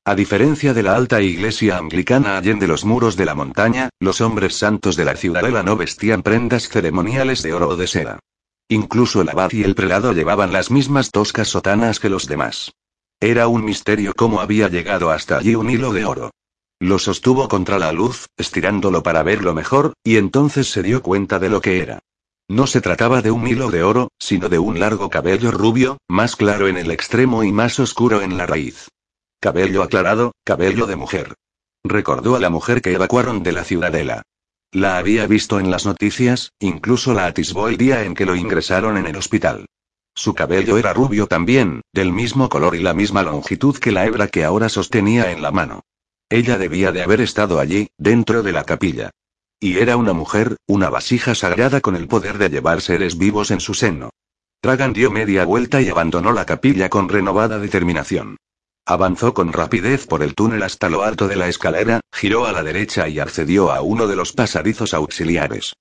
A 0.06 0.14
diferencia 0.14 0.74
de 0.74 0.82
la 0.82 0.96
alta 0.96 1.22
iglesia 1.22 1.78
anglicana 1.78 2.36
allende 2.36 2.66
los 2.66 2.84
muros 2.84 3.16
de 3.16 3.24
la 3.24 3.34
montaña, 3.34 3.88
los 4.00 4.20
hombres 4.20 4.54
santos 4.54 4.96
de 4.96 5.06
la 5.06 5.16
ciudadela 5.16 5.62
no 5.62 5.78
vestían 5.78 6.22
prendas 6.22 6.68
ceremoniales 6.68 7.42
de 7.42 7.54
oro 7.54 7.68
o 7.68 7.76
de 7.76 7.86
seda. 7.86 8.18
Incluso 8.68 9.22
el 9.22 9.30
abad 9.30 9.52
y 9.52 9.62
el 9.62 9.74
prelado 9.74 10.12
llevaban 10.12 10.52
las 10.52 10.70
mismas 10.70 11.10
toscas 11.10 11.48
sotanas 11.48 12.00
que 12.00 12.10
los 12.10 12.26
demás. 12.26 12.72
Era 13.18 13.48
un 13.48 13.64
misterio 13.64 14.12
cómo 14.14 14.42
había 14.42 14.68
llegado 14.68 15.10
hasta 15.10 15.38
allí 15.38 15.54
un 15.54 15.70
hilo 15.70 15.94
de 15.94 16.04
oro. 16.04 16.32
Lo 16.80 16.98
sostuvo 16.98 17.48
contra 17.48 17.78
la 17.78 17.90
luz, 17.90 18.26
estirándolo 18.36 19.02
para 19.02 19.22
verlo 19.22 19.54
mejor, 19.54 19.94
y 20.04 20.18
entonces 20.18 20.70
se 20.70 20.82
dio 20.82 21.02
cuenta 21.02 21.38
de 21.38 21.48
lo 21.48 21.62
que 21.62 21.80
era. 21.80 22.00
No 22.46 22.66
se 22.66 22.82
trataba 22.82 23.22
de 23.22 23.30
un 23.30 23.46
hilo 23.48 23.70
de 23.70 23.82
oro, 23.82 24.08
sino 24.18 24.50
de 24.50 24.58
un 24.58 24.80
largo 24.80 25.08
cabello 25.08 25.50
rubio, 25.50 25.96
más 26.08 26.36
claro 26.36 26.68
en 26.68 26.76
el 26.76 26.90
extremo 26.90 27.42
y 27.42 27.52
más 27.52 27.80
oscuro 27.80 28.20
en 28.20 28.36
la 28.36 28.44
raíz. 28.44 28.88
Cabello 29.44 29.82
aclarado, 29.82 30.32
cabello 30.42 30.86
de 30.86 30.96
mujer. 30.96 31.34
Recordó 31.84 32.34
a 32.34 32.40
la 32.40 32.48
mujer 32.48 32.80
que 32.80 32.94
evacuaron 32.94 33.42
de 33.42 33.52
la 33.52 33.62
ciudadela. 33.62 34.22
La 34.72 34.96
había 34.96 35.26
visto 35.26 35.60
en 35.60 35.70
las 35.70 35.84
noticias, 35.84 36.52
incluso 36.60 37.12
la 37.12 37.26
atisbó 37.26 37.68
el 37.68 37.76
día 37.76 38.04
en 38.04 38.14
que 38.14 38.24
lo 38.24 38.36
ingresaron 38.36 38.96
en 38.96 39.04
el 39.04 39.16
hospital. 39.16 39.66
Su 40.14 40.32
cabello 40.32 40.78
era 40.78 40.94
rubio 40.94 41.26
también, 41.26 41.82
del 41.92 42.10
mismo 42.10 42.48
color 42.48 42.74
y 42.74 42.78
la 42.78 42.94
misma 42.94 43.22
longitud 43.22 43.76
que 43.76 43.92
la 43.92 44.06
hebra 44.06 44.28
que 44.28 44.44
ahora 44.44 44.70
sostenía 44.70 45.30
en 45.30 45.42
la 45.42 45.50
mano. 45.50 45.82
Ella 46.30 46.56
debía 46.56 46.90
de 46.90 47.02
haber 47.02 47.20
estado 47.20 47.60
allí, 47.60 47.88
dentro 47.98 48.42
de 48.42 48.52
la 48.52 48.64
capilla. 48.64 49.10
Y 49.60 49.76
era 49.76 49.98
una 49.98 50.14
mujer, 50.14 50.56
una 50.66 50.88
vasija 50.88 51.34
sagrada 51.34 51.82
con 51.82 51.96
el 51.96 52.08
poder 52.08 52.38
de 52.38 52.48
llevar 52.48 52.80
seres 52.80 53.18
vivos 53.18 53.50
en 53.50 53.60
su 53.60 53.74
seno. 53.74 54.08
Tragan 54.62 54.94
dio 54.94 55.10
media 55.10 55.44
vuelta 55.44 55.82
y 55.82 55.90
abandonó 55.90 56.32
la 56.32 56.46
capilla 56.46 56.88
con 56.88 57.10
renovada 57.10 57.58
determinación. 57.58 58.38
Avanzó 58.86 59.32
con 59.32 59.54
rapidez 59.54 60.06
por 60.06 60.22
el 60.22 60.34
túnel 60.34 60.62
hasta 60.62 60.90
lo 60.90 61.04
alto 61.04 61.26
de 61.26 61.36
la 61.36 61.48
escalera, 61.48 62.00
giró 62.12 62.44
a 62.44 62.52
la 62.52 62.62
derecha 62.62 63.08
y 63.08 63.18
accedió 63.18 63.72
a 63.72 63.80
uno 63.80 64.06
de 64.06 64.14
los 64.14 64.32
pasadizos 64.32 64.92
auxiliares. 64.92 65.72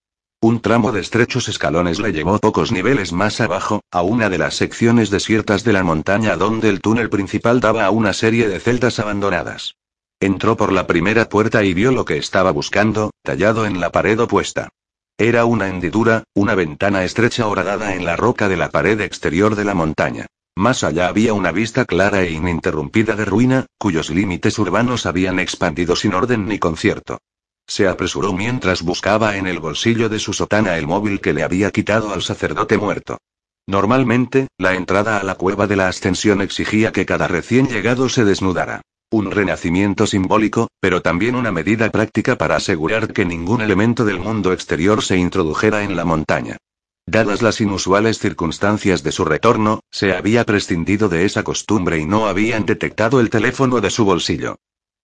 Un 0.42 0.62
tramo 0.62 0.94
de 0.94 1.02
estrechos 1.02 1.50
escalones 1.50 2.00
le 2.00 2.14
llevó 2.14 2.40
pocos 2.40 2.72
niveles 2.72 3.12
más 3.12 3.42
abajo, 3.42 3.82
a 3.92 4.04
una 4.04 4.30
de 4.30 4.38
las 4.38 4.56
secciones 4.56 5.10
desiertas 5.10 5.66
de 5.66 5.74
la 5.74 5.84
montaña 5.84 6.38
donde 6.38 6.70
el 6.70 6.80
túnel 6.80 7.10
principal 7.10 7.60
daba 7.60 7.86
a 7.86 7.92
una 7.92 8.14
serie 8.14 8.48
de 8.48 8.62
celdas 8.62 9.00
abandonadas. 9.00 9.76
Entró 10.22 10.56
por 10.56 10.72
la 10.72 10.88
primera 10.88 11.28
puerta 11.28 11.66
y 11.66 11.74
vio 11.74 11.92
lo 11.92 12.06
que 12.06 12.16
estaba 12.16 12.52
buscando, 12.52 13.12
tallado 13.22 13.66
en 13.66 13.82
la 13.82 13.92
pared 13.92 14.18
opuesta. 14.18 14.70
Era 15.18 15.44
una 15.44 15.68
hendidura, 15.68 16.24
una 16.34 16.56
ventana 16.56 17.04
estrecha 17.04 17.48
horadada 17.48 17.96
en 17.96 18.06
la 18.06 18.16
roca 18.16 18.48
de 18.48 18.56
la 18.56 18.70
pared 18.70 19.00
exterior 19.02 19.56
de 19.56 19.66
la 19.66 19.74
montaña. 19.74 20.28
Más 20.56 20.84
allá 20.84 21.08
había 21.08 21.34
una 21.34 21.52
vista 21.52 21.86
clara 21.86 22.22
e 22.22 22.32
ininterrumpida 22.32 23.16
de 23.16 23.26
ruina, 23.26 23.66
cuyos 23.78 24.10
límites 24.10 24.60
urbanos 24.60 25.06
habían 25.06 25.40
expandido 25.40 25.96
sin 25.96 26.14
orden 26.14 26.48
ni 26.48 26.60
concierto. 26.60 27.20
Se 27.66 27.88
apresuró 27.88 28.34
mientras 28.34 28.84
buscaba 28.84 29.38
en 29.38 29.48
el 29.48 29.60
bolsillo 29.60 30.10
de 30.10 30.20
su 30.20 30.34
sotana 30.34 30.78
el 30.78 30.86
móvil 30.86 31.22
que 31.22 31.34
le 31.34 31.44
había 31.44 31.72
quitado 31.72 32.14
al 32.14 32.22
sacerdote 32.22 32.78
muerto. 32.78 33.18
Normalmente, 33.66 34.48
la 34.58 34.76
entrada 34.76 35.18
a 35.18 35.24
la 35.24 35.36
cueva 35.36 35.68
de 35.68 35.78
la 35.78 35.88
ascensión 35.88 36.42
exigía 36.42 36.92
que 36.92 37.06
cada 37.06 37.28
recién 37.28 37.68
llegado 37.68 38.10
se 38.10 38.26
desnudara. 38.26 38.82
Un 39.10 39.32
renacimiento 39.32 40.06
simbólico, 40.06 40.68
pero 40.80 41.02
también 41.02 41.36
una 41.36 41.52
medida 41.52 41.90
práctica 41.90 42.38
para 42.38 42.58
asegurar 42.58 43.14
que 43.14 43.26
ningún 43.26 43.62
elemento 43.62 44.06
del 44.06 44.20
mundo 44.20 44.52
exterior 44.52 45.02
se 45.02 45.18
introdujera 45.18 45.84
en 45.84 45.96
la 45.96 46.04
montaña. 46.04 46.58
Dadas 47.06 47.42
las 47.42 47.60
inusuales 47.60 48.18
circunstancias 48.18 49.04
de 49.04 49.12
su 49.12 49.26
retorno, 49.26 49.82
se 49.92 50.14
había 50.14 50.46
prescindido 50.46 51.10
de 51.10 51.26
esa 51.26 51.44
costumbre 51.44 52.00
y 52.00 52.06
no 52.06 52.28
habían 52.28 52.66
detectado 52.66 53.20
el 53.20 53.30
teléfono 53.30 53.82
de 53.82 53.90
su 53.90 54.06
bolsillo. 54.06 54.56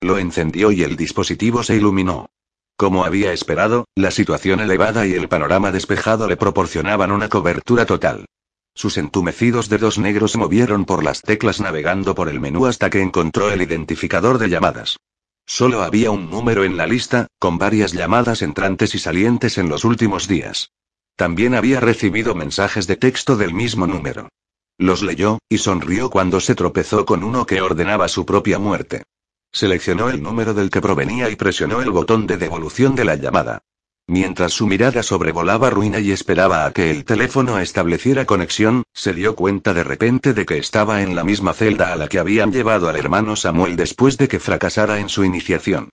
Lo 0.02 0.18
encendió 0.18 0.72
y 0.72 0.84
el 0.84 0.96
dispositivo 0.96 1.62
se 1.62 1.76
iluminó. 1.76 2.30
Como 2.78 3.04
había 3.04 3.34
esperado, 3.34 3.86
la 3.96 4.12
situación 4.12 4.62
elevada 4.62 5.06
y 5.06 5.14
el 5.14 5.28
panorama 5.28 5.72
despejado 5.72 6.30
le 6.30 6.38
proporcionaban 6.38 7.12
una 7.12 7.28
cobertura 7.28 7.86
total. 7.86 8.26
Sus 8.74 8.98
entumecidos 8.98 9.68
dedos 9.68 9.98
negros 9.98 10.38
movieron 10.38 10.86
por 10.86 11.04
las 11.04 11.22
teclas 11.22 11.60
navegando 11.60 12.16
por 12.16 12.30
el 12.30 12.40
menú 12.40 12.66
hasta 12.66 12.90
que 12.90 13.02
encontró 13.02 13.52
el 13.52 13.62
identificador 13.62 14.38
de 14.38 14.50
llamadas. 14.50 14.98
Solo 15.46 15.84
había 15.84 16.12
un 16.12 16.30
número 16.30 16.64
en 16.64 16.78
la 16.78 16.88
lista, 16.88 17.28
con 17.40 17.58
varias 17.58 17.92
llamadas 17.92 18.42
entrantes 18.42 18.96
y 18.96 19.00
salientes 19.00 19.58
en 19.58 19.68
los 19.68 19.84
últimos 19.84 20.30
días. 20.30 20.72
También 21.20 21.54
había 21.54 21.82
recibido 21.82 22.34
mensajes 22.34 22.88
de 22.88 22.96
texto 22.96 23.36
del 23.36 23.54
mismo 23.54 23.86
número. 23.86 24.30
Los 24.78 25.02
leyó, 25.02 25.40
y 25.50 25.58
sonrió 25.58 26.10
cuando 26.10 26.40
se 26.40 26.56
tropezó 26.56 27.06
con 27.06 27.26
uno 27.26 27.46
que 27.46 27.60
ordenaba 27.60 28.08
su 28.08 28.26
propia 28.26 28.58
muerte. 28.58 29.04
Seleccionó 29.52 30.10
el 30.10 30.24
número 30.24 30.54
del 30.54 30.70
que 30.70 30.80
provenía 30.80 31.30
y 31.30 31.36
presionó 31.36 31.82
el 31.82 31.92
botón 31.92 32.26
de 32.26 32.38
devolución 32.38 32.96
de 32.96 33.04
la 33.04 33.16
llamada. 33.16 33.60
Mientras 34.08 34.54
su 34.54 34.66
mirada 34.66 35.04
sobrevolaba 35.04 35.70
ruina 35.70 36.00
y 36.00 36.14
esperaba 36.14 36.66
a 36.66 36.72
que 36.72 36.90
el 36.90 37.04
teléfono 37.04 37.60
estableciera 37.60 38.24
conexión, 38.24 38.84
se 38.94 39.12
dio 39.12 39.36
cuenta 39.36 39.74
de 39.74 39.84
repente 39.84 40.34
de 40.34 40.46
que 40.46 40.58
estaba 40.58 41.02
en 41.02 41.18
la 41.18 41.26
misma 41.26 41.52
celda 41.52 41.92
a 41.92 41.98
la 41.98 42.08
que 42.08 42.20
habían 42.20 42.54
llevado 42.54 42.88
al 42.88 42.96
hermano 42.96 43.36
Samuel 43.36 43.76
después 43.76 44.18
de 44.18 44.30
que 44.30 44.40
fracasara 44.40 45.02
en 45.02 45.10
su 45.10 45.26
iniciación. 45.26 45.90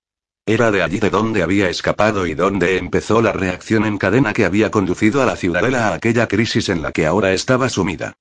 Era 0.48 0.70
de 0.70 0.84
allí 0.84 1.00
de 1.00 1.10
donde 1.10 1.42
había 1.42 1.68
escapado 1.68 2.24
y 2.24 2.34
donde 2.34 2.78
empezó 2.78 3.20
la 3.20 3.32
reacción 3.32 3.84
en 3.84 3.98
cadena 3.98 4.32
que 4.32 4.44
había 4.44 4.70
conducido 4.70 5.20
a 5.20 5.26
la 5.26 5.34
ciudadela 5.34 5.88
a 5.88 5.94
aquella 5.94 6.28
crisis 6.28 6.68
en 6.68 6.82
la 6.82 6.92
que 6.92 7.04
ahora 7.04 7.32
estaba 7.32 7.68
sumida. 7.68 8.14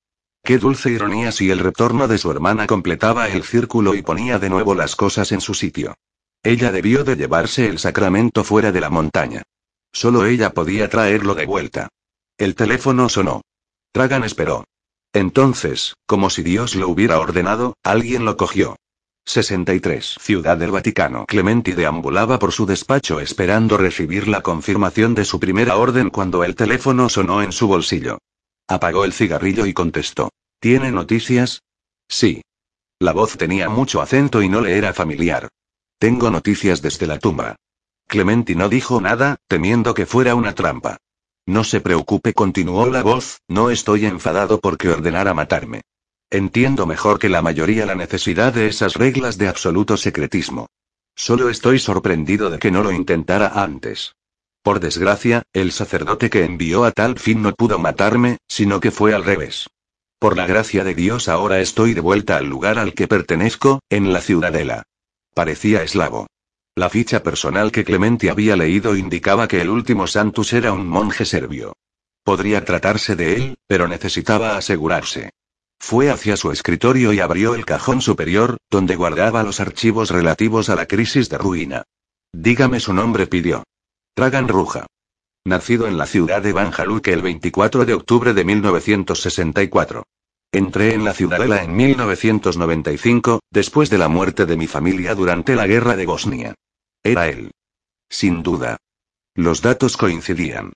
Qué 0.43 0.57
dulce 0.57 0.89
ironía 0.89 1.31
si 1.31 1.51
el 1.51 1.59
retorno 1.59 2.07
de 2.07 2.17
su 2.17 2.31
hermana 2.31 2.65
completaba 2.65 3.27
el 3.29 3.43
círculo 3.43 3.93
y 3.93 4.01
ponía 4.01 4.39
de 4.39 4.49
nuevo 4.49 4.73
las 4.73 4.95
cosas 4.95 5.31
en 5.31 5.39
su 5.41 5.53
sitio. 5.53 5.93
Ella 6.41 6.71
debió 6.71 7.03
de 7.03 7.15
llevarse 7.15 7.67
el 7.67 7.77
sacramento 7.77 8.43
fuera 8.43 8.71
de 8.71 8.81
la 8.81 8.89
montaña. 8.89 9.43
Solo 9.93 10.25
ella 10.25 10.51
podía 10.51 10.89
traerlo 10.89 11.35
de 11.35 11.45
vuelta. 11.45 11.89
El 12.39 12.55
teléfono 12.55 13.07
sonó. 13.07 13.41
Tragan 13.91 14.23
esperó. 14.23 14.65
Entonces, 15.13 15.93
como 16.07 16.31
si 16.31 16.41
Dios 16.41 16.75
lo 16.75 16.89
hubiera 16.89 17.19
ordenado, 17.19 17.75
alguien 17.83 18.25
lo 18.25 18.35
cogió. 18.35 18.77
63. 19.25 20.17
Ciudad 20.21 20.55
del 20.57 20.71
Vaticano. 20.71 21.25
Clementi 21.25 21.71
deambulaba 21.71 22.37
por 22.37 22.51
su 22.51 22.65
despacho 22.65 23.19
esperando 23.19 23.75
recibir 23.77 24.27
la 24.27 24.41
confirmación 24.41 25.15
de 25.15 25.25
su 25.25 25.39
primera 25.39 25.77
orden 25.77 26.09
cuando 26.09 26.43
el 26.43 26.55
teléfono 26.55 27.09
sonó 27.09 27.41
en 27.41 27.51
su 27.51 27.67
bolsillo. 27.67 28.19
Apagó 28.67 29.03
el 29.03 29.13
cigarrillo 29.13 29.65
y 29.65 29.73
contestó. 29.73 30.29
¿Tiene 30.59 30.91
noticias? 30.91 31.63
Sí. 32.07 32.41
La 32.99 33.13
voz 33.13 33.37
tenía 33.37 33.67
mucho 33.67 34.01
acento 34.01 34.41
y 34.41 34.49
no 34.49 34.61
le 34.61 34.77
era 34.77 34.93
familiar. 34.93 35.49
Tengo 35.97 36.29
noticias 36.29 36.81
desde 36.81 37.07
la 37.07 37.19
tumba. 37.19 37.55
Clementi 38.07 38.55
no 38.55 38.69
dijo 38.69 39.01
nada, 39.01 39.37
temiendo 39.47 39.93
que 39.93 40.05
fuera 40.05 40.35
una 40.35 40.53
trampa. 40.53 40.97
No 41.47 41.63
se 41.63 41.81
preocupe, 41.81 42.33
continuó 42.33 42.87
la 42.87 43.03
voz, 43.03 43.39
no 43.47 43.69
estoy 43.69 44.05
enfadado 44.05 44.59
porque 44.59 44.89
ordenara 44.89 45.33
matarme. 45.33 45.81
Entiendo 46.29 46.85
mejor 46.85 47.19
que 47.19 47.29
la 47.29 47.41
mayoría 47.41 47.85
la 47.85 47.95
necesidad 47.95 48.53
de 48.53 48.67
esas 48.67 48.95
reglas 48.95 49.37
de 49.37 49.47
absoluto 49.47 49.95
secretismo. 49.95 50.67
Solo 51.15 51.49
estoy 51.49 51.79
sorprendido 51.79 52.49
de 52.49 52.59
que 52.59 52.71
no 52.71 52.83
lo 52.83 52.91
intentara 52.91 53.47
antes. 53.63 54.15
Por 54.63 54.79
desgracia, 54.79 55.43
el 55.53 55.71
sacerdote 55.71 56.29
que 56.29 56.43
envió 56.43 56.83
a 56.83 56.91
tal 56.91 57.19
fin 57.19 57.41
no 57.41 57.53
pudo 57.53 57.77
matarme, 57.77 58.37
sino 58.47 58.79
que 58.79 58.91
fue 58.91 59.13
al 59.13 59.23
revés. 59.23 59.67
Por 60.17 60.35
la 60.35 60.47
gracia 60.47 60.83
de 60.83 60.95
Dios 60.95 61.29
ahora 61.29 61.59
estoy 61.59 61.93
de 61.93 62.01
vuelta 62.01 62.37
al 62.37 62.47
lugar 62.47 62.79
al 62.79 62.93
que 62.93 63.07
pertenezco, 63.07 63.81
en 63.89 64.11
la 64.11 64.21
ciudadela. 64.21 64.83
Parecía 65.35 65.83
eslavo. 65.83 66.27
La 66.73 66.89
ficha 66.89 67.21
personal 67.21 67.71
que 67.71 67.85
Clementi 67.85 68.27
había 68.27 68.55
leído 68.55 68.95
indicaba 68.95 69.47
que 69.47 69.61
el 69.61 69.69
último 69.69 70.07
Santus 70.07 70.51
era 70.53 70.73
un 70.73 70.87
monje 70.87 71.25
serbio. 71.25 71.73
Podría 72.23 72.65
tratarse 72.65 73.15
de 73.15 73.35
él, 73.35 73.57
pero 73.67 73.87
necesitaba 73.87 74.57
asegurarse. 74.57 75.29
Fue 75.79 76.09
hacia 76.09 76.37
su 76.37 76.51
escritorio 76.51 77.13
y 77.13 77.19
abrió 77.19 77.55
el 77.55 77.65
cajón 77.65 78.01
superior, 78.01 78.57
donde 78.69 78.95
guardaba 78.95 79.43
los 79.43 79.59
archivos 79.59 80.09
relativos 80.09 80.69
a 80.69 80.75
la 80.75 80.85
crisis 80.85 81.29
de 81.29 81.37
ruina. 81.37 81.83
Dígame 82.33 82.79
su 82.79 82.93
nombre, 82.93 83.27
pidió. 83.27 83.63
Tragan 84.13 84.47
Ruja. 84.47 84.87
Nacido 85.45 85.87
en 85.87 85.97
la 85.97 86.07
ciudad 86.07 86.41
de 86.41 86.53
Banjaluk 86.53 87.07
el 87.07 87.21
24 87.21 87.85
de 87.85 87.93
octubre 87.93 88.33
de 88.33 88.43
1964. 88.43 90.03
Entré 90.51 90.93
en 90.93 91.03
la 91.03 91.13
ciudadela 91.13 91.63
en 91.63 91.75
1995, 91.75 93.41
después 93.51 93.89
de 93.89 93.97
la 93.97 94.07
muerte 94.07 94.45
de 94.45 94.57
mi 94.57 94.67
familia 94.67 95.13
durante 95.13 95.55
la 95.55 95.67
guerra 95.67 95.95
de 95.95 96.05
Bosnia. 96.05 96.55
Era 97.03 97.27
él. 97.27 97.51
Sin 98.09 98.41
duda. 98.41 98.77
Los 99.35 99.61
datos 99.61 99.97
coincidían. 99.97 100.71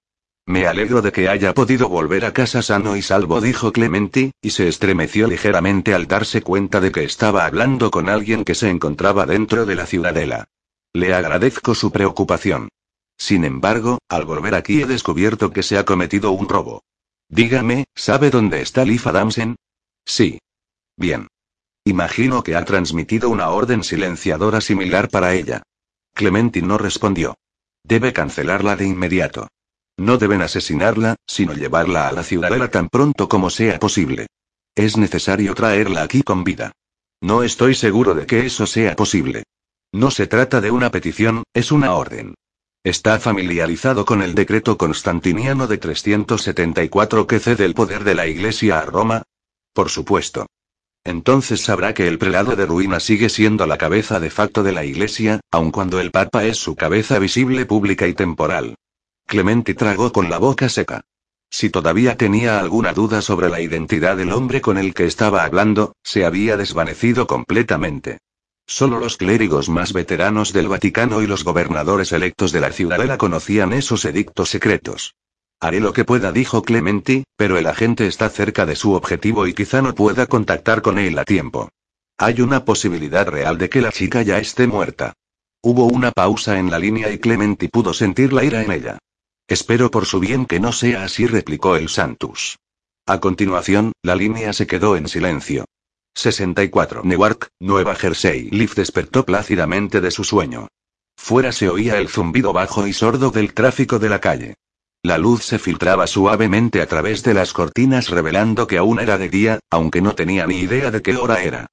Me 0.50 0.66
alegro 0.66 1.04
de 1.04 1.12
que 1.12 1.30
haya 1.30 1.54
podido 1.54 1.90
volver 1.90 2.26
a 2.26 2.34
casa 2.34 2.64
sano 2.64 2.96
y 2.96 3.04
salvo, 3.04 3.40
dijo 3.40 3.72
Clementi, 3.72 4.32
y 4.42 4.50
se 4.50 4.68
estremeció 4.68 5.28
ligeramente 5.28 5.94
al 5.94 6.08
darse 6.08 6.42
cuenta 6.42 6.82
de 6.82 6.92
que 6.92 7.04
estaba 7.04 7.46
hablando 7.46 7.92
con 7.92 8.10
alguien 8.10 8.44
que 8.44 8.56
se 8.56 8.72
encontraba 8.72 9.28
dentro 9.28 9.68
de 9.68 9.76
la 9.76 9.86
ciudadela. 9.86 10.48
Le 10.92 11.14
agradezco 11.14 11.76
su 11.76 11.92
preocupación. 11.92 12.70
Sin 13.16 13.44
embargo, 13.44 14.00
al 14.10 14.26
volver 14.26 14.56
aquí 14.56 14.82
he 14.82 14.88
descubierto 14.88 15.52
que 15.52 15.62
se 15.62 15.78
ha 15.78 15.86
cometido 15.86 16.32
un 16.32 16.50
robo. 16.50 16.82
Dígame, 17.28 17.86
¿sabe 17.94 18.32
dónde 18.32 18.64
está 18.64 18.86
Leaf 18.86 19.06
Adamsen? 19.06 19.56
Sí. 20.04 20.40
Bien. 20.98 21.28
Imagino 21.86 22.42
que 22.42 22.56
ha 22.56 22.66
transmitido 22.66 23.30
una 23.30 23.50
orden 23.50 23.84
silenciadora 23.84 24.62
similar 24.62 25.10
para 25.10 25.36
ella. 25.36 25.62
Clementi 26.16 26.64
no 26.64 26.80
respondió. 26.80 27.36
Debe 27.84 28.14
cancelarla 28.14 28.76
de 28.76 28.88
inmediato. 28.88 29.48
No 30.00 30.18
deben 30.18 30.42
asesinarla, 30.42 31.18
sino 31.28 31.54
llevarla 31.54 32.08
a 32.08 32.14
la 32.14 32.24
ciudadela 32.24 32.72
tan 32.72 32.88
pronto 32.88 33.28
como 33.28 33.50
sea 33.50 33.80
posible. 33.80 34.28
Es 34.74 34.96
necesario 34.96 35.54
traerla 35.54 36.04
aquí 36.04 36.24
con 36.24 36.46
vida. 36.46 36.72
No 37.20 37.44
estoy 37.44 37.76
seguro 37.76 38.14
de 38.14 38.26
que 38.26 38.46
eso 38.46 38.66
sea 38.66 38.96
posible. 38.96 39.44
No 39.92 40.10
se 40.10 40.26
trata 40.26 40.62
de 40.62 40.72
una 40.72 40.90
petición, 40.90 41.44
es 41.54 41.74
una 41.74 41.96
orden. 41.96 42.36
Está 42.82 43.20
familiarizado 43.20 44.06
con 44.06 44.22
el 44.22 44.36
decreto 44.36 44.78
constantiniano 44.78 45.68
de 45.68 45.78
374 45.78 47.28
que 47.28 47.40
cede 47.40 47.66
el 47.66 47.74
poder 47.74 48.06
de 48.06 48.16
la 48.16 48.26
Iglesia 48.26 48.80
a 48.80 48.86
Roma. 48.86 49.24
Por 49.74 49.90
supuesto. 49.90 50.46
Entonces 51.04 51.60
sabrá 51.60 51.94
que 51.94 52.08
el 52.08 52.18
prelado 52.18 52.56
de 52.56 52.66
ruina 52.66 53.02
sigue 53.02 53.28
siendo 53.28 53.68
la 53.68 53.78
cabeza 53.78 54.22
de 54.22 54.30
facto 54.30 54.64
de 54.64 54.72
la 54.72 54.86
Iglesia, 54.86 55.42
aun 55.52 55.72
cuando 55.72 56.00
el 56.00 56.12
Papa 56.12 56.46
es 56.46 56.58
su 56.58 56.78
cabeza 56.78 57.20
visible 57.20 57.66
pública 57.66 58.08
y 58.08 58.14
temporal. 58.14 58.76
Clementi 59.30 59.76
tragó 59.76 60.12
con 60.12 60.28
la 60.32 60.40
boca 60.40 60.70
seca. 60.70 61.02
Si 61.52 61.70
todavía 61.70 62.18
tenía 62.18 62.60
alguna 62.60 62.94
duda 62.94 63.22
sobre 63.22 63.48
la 63.48 63.62
identidad 63.62 64.18
del 64.18 64.32
hombre 64.32 64.60
con 64.60 64.80
el 64.80 64.96
que 64.96 65.06
estaba 65.06 65.44
hablando, 65.44 65.94
se 66.04 66.26
había 66.26 66.58
desvanecido 66.58 67.28
completamente. 67.28 68.18
Solo 68.66 69.00
los 69.00 69.18
clérigos 69.18 69.70
más 69.70 69.94
veteranos 69.94 70.52
del 70.52 70.68
Vaticano 70.68 71.22
y 71.22 71.28
los 71.28 71.44
gobernadores 71.44 72.12
electos 72.12 72.52
de 72.52 72.60
la 72.60 72.72
ciudadela 72.72 73.20
conocían 73.20 73.72
esos 73.72 74.04
edictos 74.06 74.50
secretos. 74.50 75.14
Haré 75.60 75.80
lo 75.80 75.94
que 75.94 76.06
pueda, 76.06 76.32
dijo 76.32 76.64
Clementi, 76.64 77.24
pero 77.38 77.60
el 77.60 77.68
agente 77.68 78.08
está 78.08 78.32
cerca 78.32 78.66
de 78.66 78.76
su 78.76 78.94
objetivo 78.94 79.46
y 79.46 79.54
quizá 79.54 79.84
no 79.84 79.94
pueda 79.94 80.26
contactar 80.26 80.82
con 80.82 80.98
él 80.98 81.20
a 81.20 81.24
tiempo. 81.24 81.70
Hay 82.18 82.42
una 82.42 82.66
posibilidad 82.66 83.28
real 83.28 83.60
de 83.60 83.70
que 83.70 83.82
la 83.82 83.92
chica 83.92 84.24
ya 84.24 84.40
esté 84.40 84.66
muerta. 84.66 85.14
Hubo 85.62 85.86
una 85.86 86.12
pausa 86.12 86.58
en 86.58 86.72
la 86.72 86.80
línea 86.80 87.12
y 87.12 87.20
Clementi 87.20 87.68
pudo 87.68 87.94
sentir 87.94 88.34
la 88.34 88.44
ira 88.44 88.64
en 88.64 88.72
ella. 88.72 88.98
Espero 89.50 89.90
por 89.90 90.06
su 90.06 90.20
bien 90.20 90.46
que 90.46 90.60
no 90.60 90.72
sea 90.72 91.04
así, 91.04 91.26
replicó 91.26 91.76
el 91.76 91.90
Santus. 91.90 92.60
A 93.08 93.20
continuación, 93.20 93.94
la 94.04 94.16
línea 94.16 94.54
se 94.54 94.68
quedó 94.68 94.96
en 94.96 95.08
silencio. 95.08 95.66
64. 96.14 97.02
Newark, 97.04 97.48
Nueva 97.60 97.96
Jersey. 97.96 98.52
Liv 98.52 98.76
despertó 98.76 99.26
plácidamente 99.26 100.02
de 100.02 100.12
su 100.12 100.24
sueño. 100.24 100.68
Fuera 101.18 101.52
se 101.52 101.68
oía 101.68 101.98
el 101.98 102.10
zumbido 102.10 102.54
bajo 102.54 102.86
y 102.86 102.94
sordo 102.94 103.32
del 103.32 103.56
tráfico 103.56 103.98
de 103.98 104.10
la 104.10 104.22
calle. 104.22 104.54
La 105.02 105.18
luz 105.18 105.44
se 105.46 105.58
filtraba 105.58 106.06
suavemente 106.06 106.84
a 106.84 106.88
través 106.88 107.24
de 107.24 107.34
las 107.34 107.52
cortinas 107.52 108.10
revelando 108.10 108.68
que 108.68 108.78
aún 108.78 109.00
era 109.00 109.18
de 109.18 109.30
día, 109.30 109.60
aunque 109.72 110.04
no 110.04 110.14
tenía 110.14 110.46
ni 110.46 110.60
idea 110.60 110.92
de 110.92 111.02
qué 111.02 111.18
hora 111.18 111.42
era. 111.42 111.66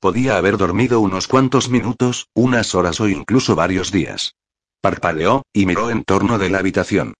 Podía 0.00 0.36
haber 0.36 0.58
dormido 0.58 1.00
unos 1.00 1.28
cuantos 1.28 1.70
minutos, 1.70 2.28
unas 2.34 2.74
horas 2.74 3.00
o 3.00 3.08
incluso 3.08 3.56
varios 3.56 3.90
días. 3.90 4.34
Parpadeó, 4.82 5.44
y 5.54 5.64
miró 5.64 5.88
en 5.88 6.04
torno 6.04 6.38
de 6.38 6.50
la 6.50 6.58
habitación. 6.58 7.14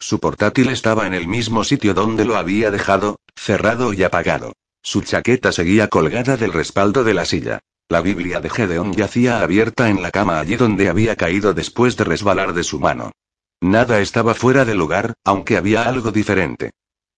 Su 0.00 0.20
portátil 0.20 0.68
estaba 0.68 1.06
en 1.06 1.14
el 1.14 1.26
mismo 1.26 1.64
sitio 1.64 1.92
donde 1.92 2.24
lo 2.24 2.36
había 2.36 2.70
dejado, 2.70 3.18
cerrado 3.36 3.92
y 3.92 4.02
apagado. 4.04 4.52
Su 4.82 5.02
chaqueta 5.02 5.52
seguía 5.52 5.88
colgada 5.88 6.36
del 6.36 6.52
respaldo 6.52 7.04
de 7.04 7.14
la 7.14 7.24
silla. 7.24 7.60
La 7.88 8.00
Biblia 8.00 8.40
de 8.40 8.50
Gedeón 8.50 8.92
yacía 8.92 9.40
abierta 9.40 9.88
en 9.88 10.02
la 10.02 10.10
cama 10.10 10.38
allí 10.38 10.56
donde 10.56 10.88
había 10.88 11.16
caído 11.16 11.54
después 11.54 11.96
de 11.96 12.04
resbalar 12.04 12.52
de 12.52 12.62
su 12.62 12.78
mano. 12.78 13.12
Nada 13.60 14.00
estaba 14.00 14.34
fuera 14.34 14.64
de 14.64 14.74
lugar, 14.74 15.14
aunque 15.24 15.56
había 15.56 15.82
algo 15.82 16.12
diferente. 16.12 16.70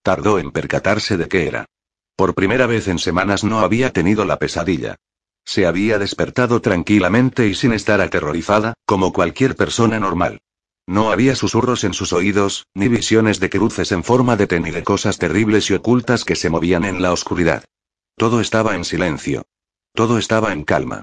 Tardó 0.03 0.39
en 0.39 0.53
percatarse 0.53 1.17
de 1.17 1.29
qué 1.29 1.47
era. 1.47 1.67
Por 2.17 2.35
primera 2.35 2.67
vez 2.67 2.89
en 2.89 2.99
semanas 2.99 3.45
no 3.45 3.61
había 3.61 3.93
tenido 3.93 4.25
la 4.25 4.39
pesadilla. 4.39 4.97
Se 5.45 5.67
había 5.67 5.99
despertado 5.99 6.61
tranquilamente 6.61 7.47
y 7.47 7.55
sin 7.55 7.73
estar 7.73 8.01
aterrorizada, 8.01 8.75
como 8.87 9.13
cualquier 9.13 9.57
persona 9.57 9.99
normal. 9.99 10.41
No 10.91 11.13
había 11.13 11.37
susurros 11.37 11.85
en 11.85 11.95
sus 11.95 12.13
oídos, 12.13 12.67
ni 12.75 12.89
visiones 12.89 13.39
de 13.39 13.49
cruces 13.49 13.93
en 13.93 14.03
forma 14.03 14.35
de 14.35 14.49
T 14.49 14.59
ni 14.59 14.73
de 14.73 14.83
cosas 14.83 15.19
terribles 15.19 15.71
y 15.71 15.75
ocultas 15.75 16.25
que 16.25 16.35
se 16.35 16.51
movían 16.51 16.83
en 16.85 17.01
la 17.01 17.13
oscuridad. 17.13 17.63
Todo 18.17 18.41
estaba 18.41 18.75
en 18.75 18.85
silencio. 18.85 19.45
Todo 19.95 20.19
estaba 20.19 20.53
en 20.53 20.65
calma. 20.65 21.03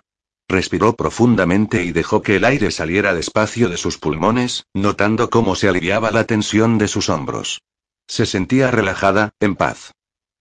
Respiró 0.49 0.97
profundamente 0.97 1.85
y 1.85 1.93
dejó 1.93 2.21
que 2.21 2.35
el 2.35 2.43
aire 2.43 2.69
saliera 2.71 3.13
despacio 3.13 3.69
de 3.69 3.77
sus 3.77 3.97
pulmones, 3.97 4.65
notando 4.73 5.29
cómo 5.29 5.55
se 5.55 5.69
aliviaba 5.69 6.11
la 6.11 6.25
tensión 6.25 6.77
de 6.77 6.89
sus 6.89 7.07
hombros. 7.07 7.61
Se 8.07 8.25
sentía 8.25 8.71
relajada, 8.71 9.29
en 9.39 9.55
paz. 9.55 9.93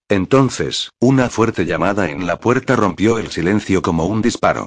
Entonces, 0.08 0.90
una 0.98 1.30
fuerte 1.30 1.66
llamada 1.66 2.10
en 2.10 2.26
la 2.26 2.40
puerta 2.40 2.74
rompió 2.74 3.18
el 3.18 3.30
silencio 3.30 3.80
como 3.80 4.06
un 4.06 4.22
disparo. 4.22 4.66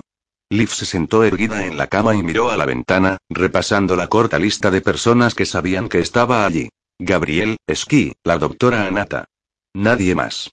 Liv 0.51 0.69
se 0.69 0.87
sentó 0.87 1.23
erguida 1.23 1.67
en 1.67 1.77
la 1.77 1.85
cama 1.85 2.15
y 2.15 2.23
miró 2.23 2.49
a 2.49 2.57
la 2.57 2.65
ventana, 2.65 3.19
repasando 3.29 3.95
la 3.95 4.07
corta 4.07 4.39
lista 4.39 4.71
de 4.71 4.81
personas 4.81 5.35
que 5.35 5.45
sabían 5.45 5.87
que 5.89 5.99
estaba 5.99 6.43
allí. 6.43 6.69
Gabriel, 6.97 7.57
Esquí, 7.67 8.13
la 8.23 8.39
doctora 8.39 8.87
Anata. 8.87 9.25
Nadie 9.75 10.15
más. 10.15 10.49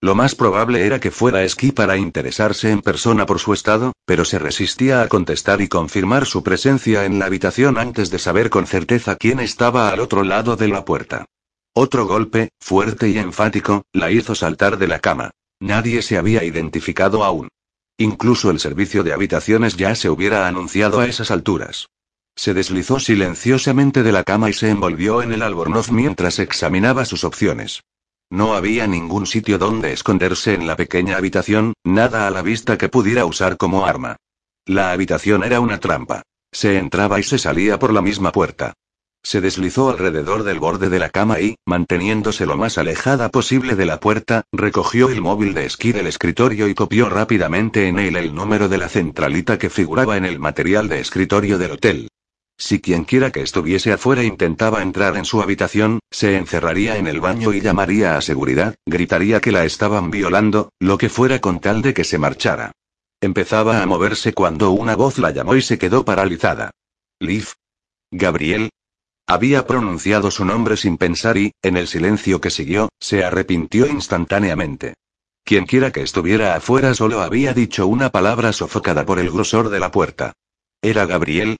Lo 0.00 0.14
más 0.14 0.36
probable 0.36 0.86
era 0.86 1.00
que 1.00 1.10
fuera 1.10 1.42
Esquí 1.42 1.72
para 1.72 1.96
interesarse 1.96 2.70
en 2.70 2.82
persona 2.82 3.26
por 3.26 3.40
su 3.40 3.52
estado, 3.52 3.92
pero 4.06 4.24
se 4.24 4.38
resistía 4.38 5.02
a 5.02 5.08
contestar 5.08 5.60
y 5.60 5.66
confirmar 5.66 6.24
su 6.26 6.44
presencia 6.44 7.04
en 7.04 7.18
la 7.18 7.26
habitación 7.26 7.78
antes 7.78 8.10
de 8.10 8.20
saber 8.20 8.48
con 8.48 8.68
certeza 8.68 9.16
quién 9.16 9.40
estaba 9.40 9.88
al 9.88 9.98
otro 9.98 10.22
lado 10.22 10.54
de 10.54 10.68
la 10.68 10.84
puerta. 10.84 11.24
Otro 11.74 12.06
golpe, 12.06 12.50
fuerte 12.60 13.08
y 13.08 13.18
enfático, 13.18 13.82
la 13.92 14.12
hizo 14.12 14.36
saltar 14.36 14.78
de 14.78 14.86
la 14.86 15.00
cama. 15.00 15.32
Nadie 15.58 16.02
se 16.02 16.16
había 16.16 16.44
identificado 16.44 17.24
aún. 17.24 17.48
Incluso 17.98 18.50
el 18.50 18.58
servicio 18.58 19.02
de 19.02 19.12
habitaciones 19.12 19.76
ya 19.76 19.94
se 19.94 20.10
hubiera 20.10 20.48
anunciado 20.48 21.00
a 21.00 21.06
esas 21.06 21.30
alturas. 21.30 21.88
Se 22.34 22.54
deslizó 22.54 22.98
silenciosamente 22.98 24.02
de 24.02 24.12
la 24.12 24.24
cama 24.24 24.48
y 24.48 24.52
se 24.52 24.70
envolvió 24.70 25.22
en 25.22 25.32
el 25.32 25.42
albornoz 25.42 25.90
mientras 25.90 26.38
examinaba 26.38 27.04
sus 27.04 27.24
opciones. 27.24 27.82
No 28.30 28.54
había 28.54 28.86
ningún 28.86 29.26
sitio 29.26 29.58
donde 29.58 29.92
esconderse 29.92 30.54
en 30.54 30.66
la 30.66 30.76
pequeña 30.76 31.18
habitación, 31.18 31.74
nada 31.84 32.26
a 32.26 32.30
la 32.30 32.40
vista 32.40 32.78
que 32.78 32.88
pudiera 32.88 33.26
usar 33.26 33.58
como 33.58 33.84
arma. 33.84 34.16
La 34.64 34.92
habitación 34.92 35.44
era 35.44 35.60
una 35.60 35.78
trampa. 35.78 36.22
Se 36.50 36.78
entraba 36.78 37.20
y 37.20 37.22
se 37.22 37.38
salía 37.38 37.78
por 37.78 37.92
la 37.92 38.00
misma 38.00 38.32
puerta. 38.32 38.72
Se 39.24 39.40
deslizó 39.40 39.90
alrededor 39.90 40.42
del 40.42 40.58
borde 40.58 40.88
de 40.88 40.98
la 40.98 41.10
cama 41.10 41.40
y, 41.40 41.56
manteniéndose 41.64 42.44
lo 42.44 42.56
más 42.56 42.76
alejada 42.76 43.28
posible 43.28 43.76
de 43.76 43.86
la 43.86 44.00
puerta, 44.00 44.42
recogió 44.52 45.10
el 45.10 45.20
móvil 45.20 45.54
de 45.54 45.66
esquí 45.66 45.92
del 45.92 46.08
escritorio 46.08 46.66
y 46.68 46.74
copió 46.74 47.08
rápidamente 47.08 47.86
en 47.86 48.00
él 48.00 48.16
el 48.16 48.34
número 48.34 48.68
de 48.68 48.78
la 48.78 48.88
centralita 48.88 49.58
que 49.58 49.70
figuraba 49.70 50.16
en 50.16 50.24
el 50.24 50.40
material 50.40 50.88
de 50.88 51.00
escritorio 51.00 51.58
del 51.58 51.72
hotel. 51.72 52.08
Si 52.58 52.80
quienquiera 52.80 53.30
que 53.30 53.42
estuviese 53.42 53.92
afuera 53.92 54.22
intentaba 54.22 54.82
entrar 54.82 55.16
en 55.16 55.24
su 55.24 55.40
habitación, 55.40 56.00
se 56.10 56.36
encerraría 56.36 56.96
en 56.96 57.06
el 57.06 57.20
baño 57.20 57.52
y 57.52 57.60
llamaría 57.60 58.16
a 58.16 58.20
seguridad, 58.22 58.74
gritaría 58.86 59.40
que 59.40 59.52
la 59.52 59.64
estaban 59.64 60.10
violando, 60.10 60.70
lo 60.80 60.98
que 60.98 61.08
fuera 61.08 61.40
con 61.40 61.60
tal 61.60 61.82
de 61.82 61.94
que 61.94 62.04
se 62.04 62.18
marchara. 62.18 62.72
Empezaba 63.20 63.82
a 63.82 63.86
moverse 63.86 64.32
cuando 64.32 64.72
una 64.72 64.96
voz 64.96 65.18
la 65.18 65.30
llamó 65.30 65.54
y 65.54 65.62
se 65.62 65.78
quedó 65.78 66.04
paralizada. 66.04 66.72
Liv. 67.20 67.48
Gabriel. 68.10 68.70
Había 69.26 69.66
pronunciado 69.66 70.30
su 70.30 70.44
nombre 70.44 70.76
sin 70.76 70.98
pensar 70.98 71.36
y, 71.36 71.52
en 71.62 71.76
el 71.76 71.88
silencio 71.88 72.40
que 72.40 72.50
siguió, 72.50 72.88
se 73.00 73.24
arrepintió 73.24 73.86
instantáneamente. 73.86 74.94
Quienquiera 75.44 75.90
que 75.90 76.02
estuviera 76.02 76.54
afuera 76.54 76.94
solo 76.94 77.20
había 77.20 77.52
dicho 77.54 77.86
una 77.86 78.10
palabra 78.10 78.52
sofocada 78.52 79.04
por 79.06 79.18
el 79.18 79.30
grosor 79.30 79.70
de 79.70 79.80
la 79.80 79.90
puerta. 79.90 80.32
Era 80.82 81.06
Gabriel, 81.06 81.56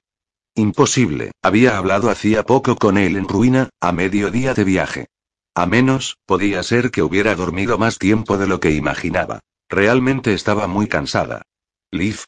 Imposible, 0.55 1.31
había 1.41 1.79
hablado 1.79 2.11
hacía 2.11 2.43
poco 2.43 2.75
con 2.75 2.99
él 2.99 3.17
en 3.17 3.27
ruina, 3.27 3.69
a 3.81 3.91
mediodía 3.91 4.53
de 4.53 4.63
viaje. 4.63 5.07
A 5.55 5.65
menos, 5.65 6.17
podía 6.27 6.61
ser 6.61 6.91
que 6.91 7.01
hubiera 7.01 7.33
dormido 7.33 7.79
más 7.79 7.97
tiempo 7.97 8.37
de 8.37 8.45
lo 8.45 8.59
que 8.59 8.71
imaginaba. 8.71 9.39
Realmente 9.67 10.33
estaba 10.33 10.67
muy 10.67 10.87
cansada. 10.87 11.41
Liv. 11.89 12.25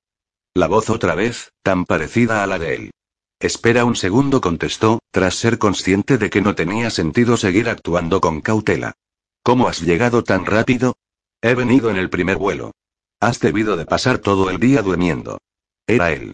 La 0.56 0.68
voz 0.68 0.90
otra 0.90 1.14
vez, 1.14 1.52
tan 1.62 1.86
parecida 1.86 2.42
a 2.42 2.48
la 2.48 2.58
de 2.58 2.76
él. 2.76 2.92
Espera 3.40 3.84
un 3.86 3.96
segundo, 3.96 4.40
contestó, 4.40 5.00
tras 5.12 5.36
ser 5.36 5.58
consciente 5.58 6.18
de 6.18 6.30
que 6.30 6.42
no 6.42 6.56
tenía 6.56 6.90
sentido 6.90 7.38
seguir 7.38 7.70
actuando 7.70 8.22
con 8.22 8.42
cautela. 8.42 8.94
¿Cómo 9.44 9.68
has 9.68 9.82
llegado 9.82 10.24
tan 10.24 10.46
rápido? 10.46 10.96
He 11.42 11.54
venido 11.54 11.90
en 11.90 11.98
el 11.98 12.10
primer 12.10 12.38
vuelo. 12.38 12.72
Has 13.20 13.40
debido 13.40 13.78
de 13.78 13.86
pasar 13.86 14.20
todo 14.20 14.50
el 14.50 14.60
día 14.60 14.82
durmiendo. 14.82 15.40
Era 15.86 16.12
él. 16.12 16.34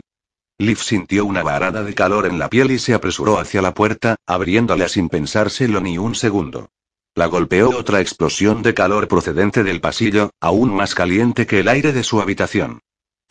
Liv 0.57 0.77
sintió 0.77 1.25
una 1.25 1.41
varada 1.41 1.83
de 1.83 1.95
calor 1.95 2.27
en 2.27 2.37
la 2.37 2.47
piel 2.47 2.69
y 2.71 2.77
se 2.77 2.93
apresuró 2.93 3.39
hacia 3.39 3.63
la 3.63 3.73
puerta, 3.73 4.17
abriéndola 4.27 4.87
sin 4.87 5.09
pensárselo 5.09 5.81
ni 5.81 5.97
un 5.97 6.13
segundo. 6.13 6.69
La 7.15 7.25
golpeó 7.25 7.71
otra 7.71 7.99
explosión 7.99 8.61
de 8.61 8.73
calor 8.73 9.07
procedente 9.07 9.63
del 9.63 9.81
pasillo, 9.81 10.29
aún 10.39 10.73
más 10.73 10.95
caliente 10.95 11.47
que 11.47 11.59
el 11.59 11.67
aire 11.67 11.93
de 11.93 12.03
su 12.03 12.21
habitación. 12.21 12.79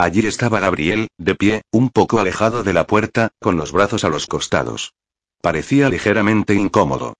Allí 0.00 0.26
estaba 0.26 0.60
Gabriel, 0.60 1.08
de 1.18 1.34
pie, 1.34 1.60
un 1.70 1.90
poco 1.90 2.20
alejado 2.20 2.62
de 2.62 2.72
la 2.72 2.86
puerta, 2.86 3.32
con 3.38 3.58
los 3.58 3.70
brazos 3.70 4.02
a 4.02 4.08
los 4.08 4.26
costados. 4.26 4.94
Parecía 5.42 5.90
ligeramente 5.90 6.54
incómodo. 6.54 7.12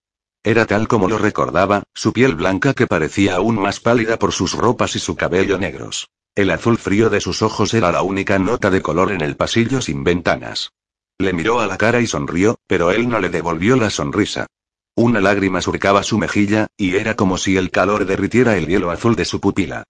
Era 0.43 0.65
tal 0.65 0.87
como 0.87 1.07
lo 1.07 1.19
recordaba, 1.19 1.83
su 1.93 2.11
piel 2.11 2.33
blanca 2.33 2.73
que 2.73 2.87
parecía 2.87 3.35
aún 3.35 3.59
más 3.61 3.79
pálida 3.81 4.17
por 4.17 4.31
sus 4.31 4.53
ropas 4.53 4.95
y 4.95 4.99
su 4.99 5.15
cabello 5.15 5.59
negros. 5.59 6.09
El 6.33 6.49
azul 6.49 6.79
frío 6.79 7.11
de 7.11 7.21
sus 7.21 7.43
ojos 7.43 7.75
era 7.75 7.91
la 7.91 8.01
única 8.01 8.39
nota 8.39 8.71
de 8.71 8.81
color 8.81 9.11
en 9.11 9.21
el 9.21 9.35
pasillo 9.35 9.79
sin 9.79 10.03
ventanas. 10.03 10.71
Le 11.19 11.33
miró 11.33 11.59
a 11.59 11.67
la 11.67 11.77
cara 11.77 12.01
y 12.01 12.07
sonrió, 12.07 12.57
pero 12.65 12.89
él 12.89 13.07
no 13.07 13.19
le 13.19 13.29
devolvió 13.29 13.75
la 13.75 13.91
sonrisa. 13.91 14.47
Una 14.95 15.21
lágrima 15.21 15.61
surcaba 15.61 16.01
su 16.01 16.17
mejilla, 16.17 16.65
y 16.77 16.95
era 16.95 17.15
como 17.15 17.37
si 17.37 17.57
el 17.57 17.69
calor 17.69 18.07
derritiera 18.07 18.57
el 18.57 18.65
hielo 18.65 18.89
azul 18.89 19.15
de 19.15 19.25
su 19.25 19.39
pupila. 19.39 19.83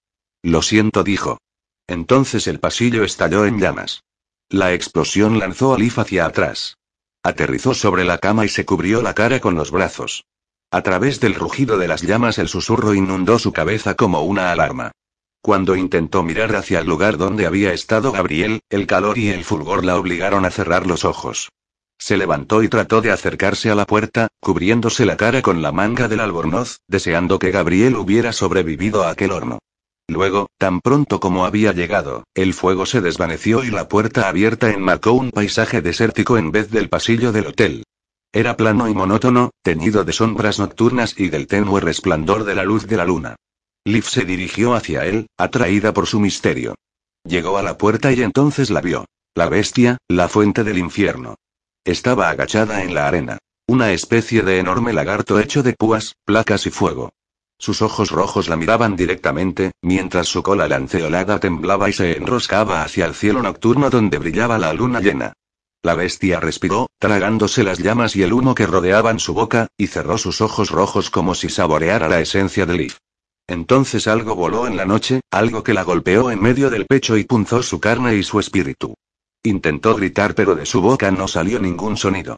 Lo 0.43 0.61
siento, 0.61 1.05
dijo. 1.05 1.37
Entonces 1.91 2.47
el 2.47 2.61
pasillo 2.61 3.03
estalló 3.03 3.45
en 3.45 3.59
llamas. 3.59 4.05
La 4.47 4.71
explosión 4.71 5.39
lanzó 5.39 5.73
a 5.73 5.77
Leaf 5.77 5.99
hacia 5.99 6.25
atrás. 6.25 6.77
Aterrizó 7.21 7.73
sobre 7.73 8.05
la 8.05 8.17
cama 8.17 8.45
y 8.45 8.47
se 8.47 8.63
cubrió 8.63 9.01
la 9.01 9.13
cara 9.13 9.41
con 9.41 9.55
los 9.55 9.71
brazos. 9.71 10.23
A 10.71 10.83
través 10.83 11.19
del 11.19 11.35
rugido 11.35 11.77
de 11.77 11.89
las 11.89 12.01
llamas 12.01 12.37
el 12.37 12.47
susurro 12.47 12.93
inundó 12.93 13.39
su 13.39 13.51
cabeza 13.51 13.95
como 13.95 14.21
una 14.21 14.53
alarma. 14.53 14.93
Cuando 15.41 15.75
intentó 15.75 16.23
mirar 16.23 16.55
hacia 16.55 16.79
el 16.79 16.87
lugar 16.87 17.17
donde 17.17 17.45
había 17.45 17.73
estado 17.73 18.13
Gabriel, 18.13 18.61
el 18.69 18.87
calor 18.87 19.17
y 19.17 19.27
el 19.27 19.43
fulgor 19.43 19.83
la 19.83 19.97
obligaron 19.97 20.45
a 20.45 20.51
cerrar 20.51 20.87
los 20.87 21.03
ojos. 21.03 21.49
Se 21.99 22.15
levantó 22.15 22.63
y 22.63 22.69
trató 22.69 23.01
de 23.01 23.11
acercarse 23.11 23.69
a 23.69 23.75
la 23.75 23.85
puerta, 23.85 24.29
cubriéndose 24.39 25.05
la 25.05 25.17
cara 25.17 25.41
con 25.41 25.61
la 25.61 25.73
manga 25.73 26.07
del 26.07 26.21
albornoz, 26.21 26.77
deseando 26.87 27.37
que 27.37 27.51
Gabriel 27.51 27.97
hubiera 27.97 28.31
sobrevivido 28.31 29.03
a 29.03 29.09
aquel 29.09 29.33
horno. 29.33 29.59
Luego, 30.11 30.49
tan 30.57 30.81
pronto 30.81 31.21
como 31.21 31.45
había 31.45 31.71
llegado, 31.71 32.25
el 32.35 32.53
fuego 32.53 32.85
se 32.85 32.99
desvaneció 32.99 33.63
y 33.63 33.71
la 33.71 33.87
puerta 33.87 34.27
abierta 34.27 34.69
enmarcó 34.69 35.13
un 35.13 35.31
paisaje 35.31 35.81
desértico 35.81 36.37
en 36.37 36.51
vez 36.51 36.69
del 36.69 36.89
pasillo 36.89 37.31
del 37.31 37.47
hotel. 37.47 37.85
Era 38.33 38.57
plano 38.57 38.89
y 38.89 38.93
monótono, 38.93 39.51
teñido 39.63 40.03
de 40.03 40.11
sombras 40.11 40.59
nocturnas 40.59 41.17
y 41.17 41.29
del 41.29 41.47
tenue 41.47 41.79
resplandor 41.79 42.43
de 42.43 42.55
la 42.55 42.65
luz 42.65 42.87
de 42.87 42.97
la 42.97 43.05
luna. 43.05 43.37
Liv 43.85 44.03
se 44.03 44.25
dirigió 44.25 44.73
hacia 44.73 45.05
él, 45.05 45.27
atraída 45.37 45.93
por 45.93 46.07
su 46.07 46.19
misterio. 46.19 46.75
Llegó 47.23 47.57
a 47.57 47.63
la 47.63 47.77
puerta 47.77 48.11
y 48.11 48.21
entonces 48.21 48.69
la 48.69 48.81
vio. 48.81 49.05
La 49.33 49.47
bestia, 49.47 49.97
la 50.09 50.27
fuente 50.27 50.65
del 50.65 50.77
infierno. 50.77 51.35
Estaba 51.85 52.29
agachada 52.29 52.83
en 52.83 52.93
la 52.93 53.07
arena. 53.07 53.37
Una 53.65 53.93
especie 53.93 54.41
de 54.41 54.59
enorme 54.59 54.91
lagarto 54.91 55.39
hecho 55.39 55.63
de 55.63 55.71
púas, 55.71 56.15
placas 56.25 56.65
y 56.65 56.69
fuego. 56.69 57.11
Sus 57.61 57.83
ojos 57.83 58.09
rojos 58.09 58.49
la 58.49 58.55
miraban 58.55 58.95
directamente, 58.95 59.73
mientras 59.83 60.27
su 60.27 60.41
cola 60.41 60.67
lanceolada 60.67 61.39
temblaba 61.39 61.89
y 61.89 61.93
se 61.93 62.17
enroscaba 62.17 62.81
hacia 62.81 63.05
el 63.05 63.13
cielo 63.13 63.43
nocturno 63.43 63.91
donde 63.91 64.17
brillaba 64.17 64.57
la 64.57 64.73
luna 64.73 64.99
llena. 64.99 65.33
La 65.83 65.93
bestia 65.93 66.39
respiró, 66.39 66.87
tragándose 66.97 67.63
las 67.63 67.77
llamas 67.77 68.15
y 68.15 68.23
el 68.23 68.33
humo 68.33 68.55
que 68.55 68.65
rodeaban 68.65 69.19
su 69.19 69.35
boca, 69.35 69.67
y 69.77 69.85
cerró 69.85 70.17
sus 70.17 70.41
ojos 70.41 70.71
rojos 70.71 71.11
como 71.11 71.35
si 71.35 71.49
saboreara 71.49 72.09
la 72.09 72.19
esencia 72.19 72.65
de 72.65 72.73
Liv. 72.73 72.97
Entonces 73.45 74.07
algo 74.07 74.33
voló 74.33 74.65
en 74.65 74.75
la 74.75 74.85
noche, 74.85 75.21
algo 75.29 75.61
que 75.61 75.75
la 75.75 75.83
golpeó 75.83 76.31
en 76.31 76.41
medio 76.41 76.71
del 76.71 76.87
pecho 76.87 77.15
y 77.15 77.25
punzó 77.25 77.61
su 77.61 77.79
carne 77.79 78.15
y 78.15 78.23
su 78.23 78.39
espíritu. 78.39 78.95
Intentó 79.43 79.93
gritar 79.93 80.33
pero 80.33 80.55
de 80.55 80.65
su 80.65 80.81
boca 80.81 81.11
no 81.11 81.27
salió 81.27 81.59
ningún 81.59 81.95
sonido. 81.95 82.37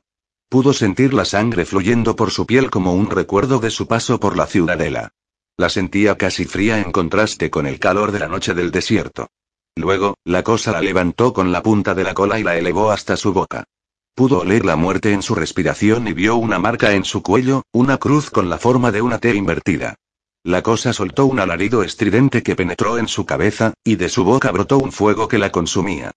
Pudo 0.54 0.72
sentir 0.72 1.16
la 1.16 1.26
sangre 1.26 1.66
fluyendo 1.66 2.16
por 2.16 2.30
su 2.30 2.46
piel 2.46 2.70
como 2.70 2.94
un 2.94 3.10
recuerdo 3.10 3.58
de 3.58 3.72
su 3.72 3.88
paso 3.88 4.20
por 4.20 4.38
la 4.38 4.46
ciudadela. 4.46 5.10
La 5.58 5.68
sentía 5.68 6.16
casi 6.16 6.46
fría 6.46 6.80
en 6.80 6.92
contraste 6.92 7.50
con 7.50 7.66
el 7.66 7.80
calor 7.80 8.12
de 8.12 8.20
la 8.20 8.28
noche 8.28 8.54
del 8.54 8.70
desierto. 8.70 9.30
Luego, 9.76 10.16
la 10.24 10.44
cosa 10.44 10.72
la 10.72 10.82
levantó 10.82 11.34
con 11.34 11.52
la 11.52 11.64
punta 11.64 11.96
de 11.96 12.04
la 12.04 12.14
cola 12.14 12.38
y 12.40 12.44
la 12.44 12.56
elevó 12.56 12.92
hasta 12.92 13.18
su 13.18 13.34
boca. 13.34 13.64
Pudo 14.14 14.42
oler 14.42 14.64
la 14.64 14.76
muerte 14.76 15.12
en 15.12 15.24
su 15.24 15.34
respiración 15.34 16.08
y 16.08 16.14
vio 16.14 16.36
una 16.36 16.60
marca 16.60 16.94
en 16.94 17.04
su 17.04 17.24
cuello, 17.24 17.64
una 17.72 17.98
cruz 17.98 18.30
con 18.30 18.48
la 18.48 18.60
forma 18.60 18.92
de 18.92 19.02
una 19.02 19.18
T 19.18 19.34
invertida. 19.34 19.96
La 20.44 20.62
cosa 20.62 20.94
soltó 20.94 21.26
un 21.26 21.40
alarido 21.40 21.82
estridente 21.82 22.44
que 22.44 22.56
penetró 22.56 23.00
en 23.00 23.08
su 23.08 23.26
cabeza, 23.26 23.74
y 23.84 23.96
de 23.96 24.08
su 24.08 24.24
boca 24.24 24.52
brotó 24.52 24.78
un 24.78 24.92
fuego 24.92 25.28
que 25.28 25.40
la 25.40 25.52
consumía. 25.52 26.12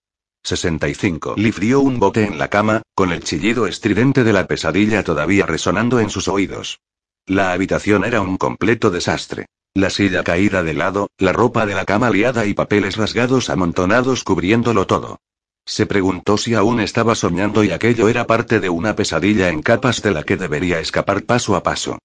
65. 0.46 1.34
Liv 1.36 1.76
un 1.76 1.98
bote 1.98 2.24
en 2.24 2.38
la 2.38 2.48
cama, 2.48 2.82
con 2.94 3.10
el 3.10 3.24
chillido 3.24 3.66
estridente 3.66 4.22
de 4.22 4.32
la 4.32 4.46
pesadilla 4.46 5.02
todavía 5.02 5.44
resonando 5.44 5.98
en 5.98 6.08
sus 6.08 6.28
oídos. 6.28 6.78
La 7.26 7.50
habitación 7.50 8.04
era 8.04 8.20
un 8.20 8.36
completo 8.36 8.90
desastre. 8.90 9.46
La 9.74 9.90
silla 9.90 10.22
caída 10.22 10.62
de 10.62 10.74
lado, 10.74 11.10
la 11.18 11.32
ropa 11.32 11.66
de 11.66 11.74
la 11.74 11.84
cama 11.84 12.10
liada 12.10 12.46
y 12.46 12.54
papeles 12.54 12.96
rasgados 12.96 13.50
amontonados 13.50 14.22
cubriéndolo 14.22 14.86
todo. 14.86 15.18
Se 15.64 15.84
preguntó 15.84 16.38
si 16.38 16.54
aún 16.54 16.78
estaba 16.78 17.16
soñando 17.16 17.64
y 17.64 17.72
aquello 17.72 18.08
era 18.08 18.28
parte 18.28 18.60
de 18.60 18.68
una 18.68 18.94
pesadilla 18.94 19.48
en 19.48 19.62
capas 19.62 20.00
de 20.00 20.12
la 20.12 20.22
que 20.22 20.36
debería 20.36 20.78
escapar 20.78 21.24
paso 21.24 21.56
a 21.56 21.64
paso. 21.64 21.98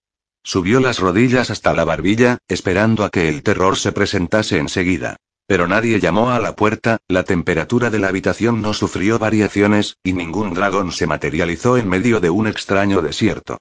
Subió 0.44 0.80
las 0.80 0.98
rodillas 0.98 1.52
hasta 1.52 1.76
la 1.76 1.86
barbilla, 1.86 2.40
esperando 2.48 3.04
a 3.04 3.12
que 3.12 3.30
el 3.30 3.44
terror 3.44 3.78
se 3.78 3.92
presentase 3.92 4.58
enseguida. 4.58 5.18
Pero 5.52 5.68
nadie 5.68 6.00
llamó 6.00 6.32
a 6.32 6.40
la 6.40 6.56
puerta, 6.56 7.00
la 7.10 7.24
temperatura 7.24 7.90
de 7.90 8.00
la 8.00 8.08
habitación 8.08 8.62
no 8.62 8.74
sufrió 8.74 9.20
variaciones, 9.20 9.98
y 10.02 10.14
ningún 10.14 10.54
dragón 10.54 10.94
se 10.94 11.08
materializó 11.08 11.76
en 11.76 11.90
medio 11.90 12.22
de 12.22 12.30
un 12.30 12.48
extraño 12.48 13.02
desierto. 13.02 13.58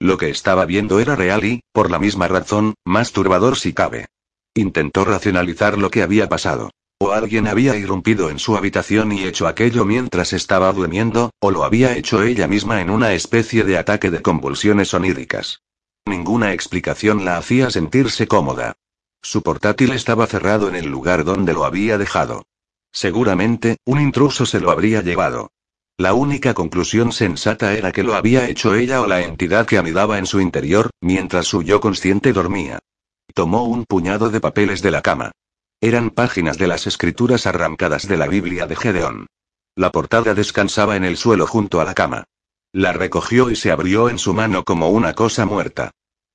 Lo 0.00 0.16
que 0.16 0.30
estaba 0.30 0.64
viendo 0.64 1.00
era 1.00 1.16
real 1.16 1.44
y, 1.44 1.60
por 1.70 1.90
la 1.90 1.98
misma 1.98 2.28
razón, 2.28 2.72
más 2.82 3.12
turbador 3.12 3.58
si 3.58 3.74
cabe. 3.74 4.06
Intentó 4.54 5.04
racionalizar 5.04 5.76
lo 5.76 5.90
que 5.90 6.02
había 6.02 6.30
pasado. 6.30 6.70
O 6.98 7.12
alguien 7.12 7.46
había 7.46 7.76
irrumpido 7.76 8.30
en 8.30 8.38
su 8.38 8.56
habitación 8.56 9.12
y 9.12 9.24
hecho 9.24 9.46
aquello 9.46 9.84
mientras 9.84 10.32
estaba 10.32 10.72
durmiendo, 10.72 11.30
o 11.40 11.50
lo 11.50 11.64
había 11.64 11.94
hecho 11.94 12.22
ella 12.22 12.48
misma 12.48 12.80
en 12.80 12.88
una 12.88 13.12
especie 13.12 13.64
de 13.64 13.76
ataque 13.76 14.10
de 14.10 14.22
convulsiones 14.22 14.94
oníricas. 14.94 15.60
Ninguna 16.06 16.54
explicación 16.54 17.26
la 17.26 17.36
hacía 17.36 17.68
sentirse 17.68 18.26
cómoda. 18.26 18.76
Su 19.24 19.40
portátil 19.42 19.92
estaba 19.92 20.26
cerrado 20.26 20.68
en 20.68 20.76
el 20.76 20.84
lugar 20.84 21.24
donde 21.24 21.54
lo 21.54 21.64
había 21.64 21.96
dejado. 21.96 22.44
Seguramente, 22.92 23.78
un 23.86 23.98
intruso 23.98 24.44
se 24.44 24.60
lo 24.60 24.70
habría 24.70 25.00
llevado. 25.00 25.50
La 25.96 26.12
única 26.12 26.52
conclusión 26.52 27.10
sensata 27.10 27.72
era 27.72 27.90
que 27.90 28.02
lo 28.02 28.16
había 28.16 28.46
hecho 28.50 28.74
ella 28.74 29.00
o 29.00 29.06
la 29.06 29.22
entidad 29.22 29.64
que 29.66 29.78
anidaba 29.78 30.18
en 30.18 30.26
su 30.26 30.40
interior, 30.40 30.90
mientras 31.00 31.46
su 31.46 31.62
yo 31.62 31.80
consciente 31.80 32.34
dormía. 32.34 32.80
Tomó 33.32 33.64
un 33.64 33.86
puñado 33.86 34.28
de 34.28 34.40
papeles 34.40 34.82
de 34.82 34.90
la 34.90 35.00
cama. 35.00 35.32
Eran 35.80 36.10
páginas 36.10 36.58
de 36.58 36.66
las 36.66 36.86
escrituras 36.86 37.46
arrancadas 37.46 38.06
de 38.06 38.18
la 38.18 38.26
Biblia 38.26 38.66
de 38.66 38.76
Gedeón. 38.76 39.26
La 39.74 39.90
portada 39.90 40.34
descansaba 40.34 40.96
en 40.96 41.04
el 41.04 41.16
suelo 41.16 41.46
junto 41.46 41.80
a 41.80 41.84
la 41.84 41.94
cama. 41.94 42.24
La 42.72 42.92
recogió 42.92 43.50
y 43.50 43.56
se 43.56 43.70
abrió 43.70 44.10
en 44.10 44.18
su 44.18 44.34
mano 44.34 44.64
como 44.64 44.90
una 44.90 45.14
cosa 45.14 45.46
muerta. 45.46 45.92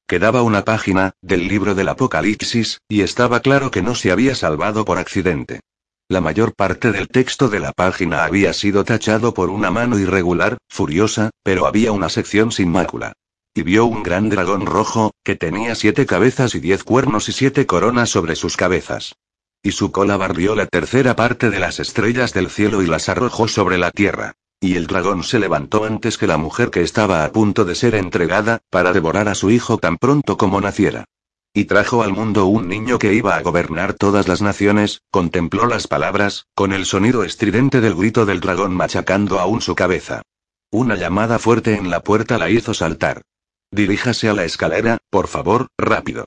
Quedaba 0.09 0.41
una 0.41 0.65
página, 0.65 1.11
del 1.21 1.47
libro 1.47 1.75
del 1.75 1.87
Apocalipsis, 1.87 2.79
y 2.89 3.01
estaba 3.01 3.41
claro 3.41 3.69
que 3.69 3.83
no 3.83 3.93
se 3.93 4.11
había 4.11 4.33
salvado 4.33 4.83
por 4.83 4.97
accidente. 4.97 5.59
La 6.07 6.19
mayor 6.19 6.55
parte 6.55 6.91
del 6.91 7.07
texto 7.07 7.47
de 7.47 7.59
la 7.59 7.73
página 7.73 8.23
había 8.23 8.53
sido 8.53 8.83
tachado 8.83 9.35
por 9.35 9.51
una 9.51 9.69
mano 9.69 9.99
irregular, 9.99 10.57
furiosa, 10.67 11.29
pero 11.43 11.67
había 11.67 11.91
una 11.91 12.09
sección 12.09 12.51
sin 12.51 12.71
mácula. 12.71 13.13
Y 13.53 13.61
vio 13.61 13.85
un 13.85 14.01
gran 14.01 14.29
dragón 14.29 14.65
rojo, 14.65 15.11
que 15.23 15.35
tenía 15.35 15.75
siete 15.75 16.07
cabezas 16.07 16.55
y 16.55 16.59
diez 16.59 16.83
cuernos 16.83 17.29
y 17.29 17.31
siete 17.31 17.67
coronas 17.67 18.09
sobre 18.09 18.35
sus 18.35 18.57
cabezas. 18.57 19.13
Y 19.61 19.73
su 19.73 19.91
cola 19.91 20.17
barrió 20.17 20.55
la 20.55 20.65
tercera 20.65 21.15
parte 21.15 21.51
de 21.51 21.59
las 21.59 21.79
estrellas 21.79 22.33
del 22.33 22.49
cielo 22.49 22.81
y 22.81 22.87
las 22.87 23.09
arrojó 23.09 23.47
sobre 23.47 23.77
la 23.77 23.91
tierra. 23.91 24.33
Y 24.61 24.75
el 24.75 24.87
dragón 24.87 25.23
se 25.23 25.39
levantó 25.39 25.85
antes 25.85 26.17
que 26.17 26.27
la 26.27 26.37
mujer 26.37 26.69
que 26.69 26.81
estaba 26.81 27.23
a 27.23 27.31
punto 27.31 27.63
de 27.63 27.75
ser 27.75 27.95
entregada, 27.95 28.59
para 28.69 28.91
devorar 28.91 29.29
a 29.29 29.35
su 29.35 29.51
hijo 29.51 29.77
tan 29.77 29.97
pronto 29.97 30.37
como 30.37 30.59
naciera. 30.59 31.05
Y 31.53 31.65
trajo 31.65 32.03
al 32.03 32.11
mundo 32.11 32.45
un 32.45 32.67
niño 32.67 32.99
que 32.99 33.13
iba 33.13 33.35
a 33.35 33.41
gobernar 33.41 33.93
todas 33.93 34.27
las 34.27 34.41
naciones, 34.41 35.01
contempló 35.11 35.65
las 35.65 35.87
palabras, 35.87 36.45
con 36.55 36.73
el 36.73 36.85
sonido 36.85 37.23
estridente 37.23 37.81
del 37.81 37.95
grito 37.95 38.25
del 38.25 38.39
dragón 38.41 38.73
machacando 38.73 39.39
aún 39.39 39.61
su 39.61 39.75
cabeza. 39.75 40.21
Una 40.71 40.95
llamada 40.95 41.39
fuerte 41.39 41.75
en 41.75 41.89
la 41.89 42.01
puerta 42.03 42.37
la 42.37 42.49
hizo 42.49 42.73
saltar. 42.73 43.21
Diríjase 43.71 44.29
a 44.29 44.33
la 44.33 44.43
escalera, 44.43 44.97
por 45.09 45.27
favor, 45.27 45.67
rápido. 45.77 46.25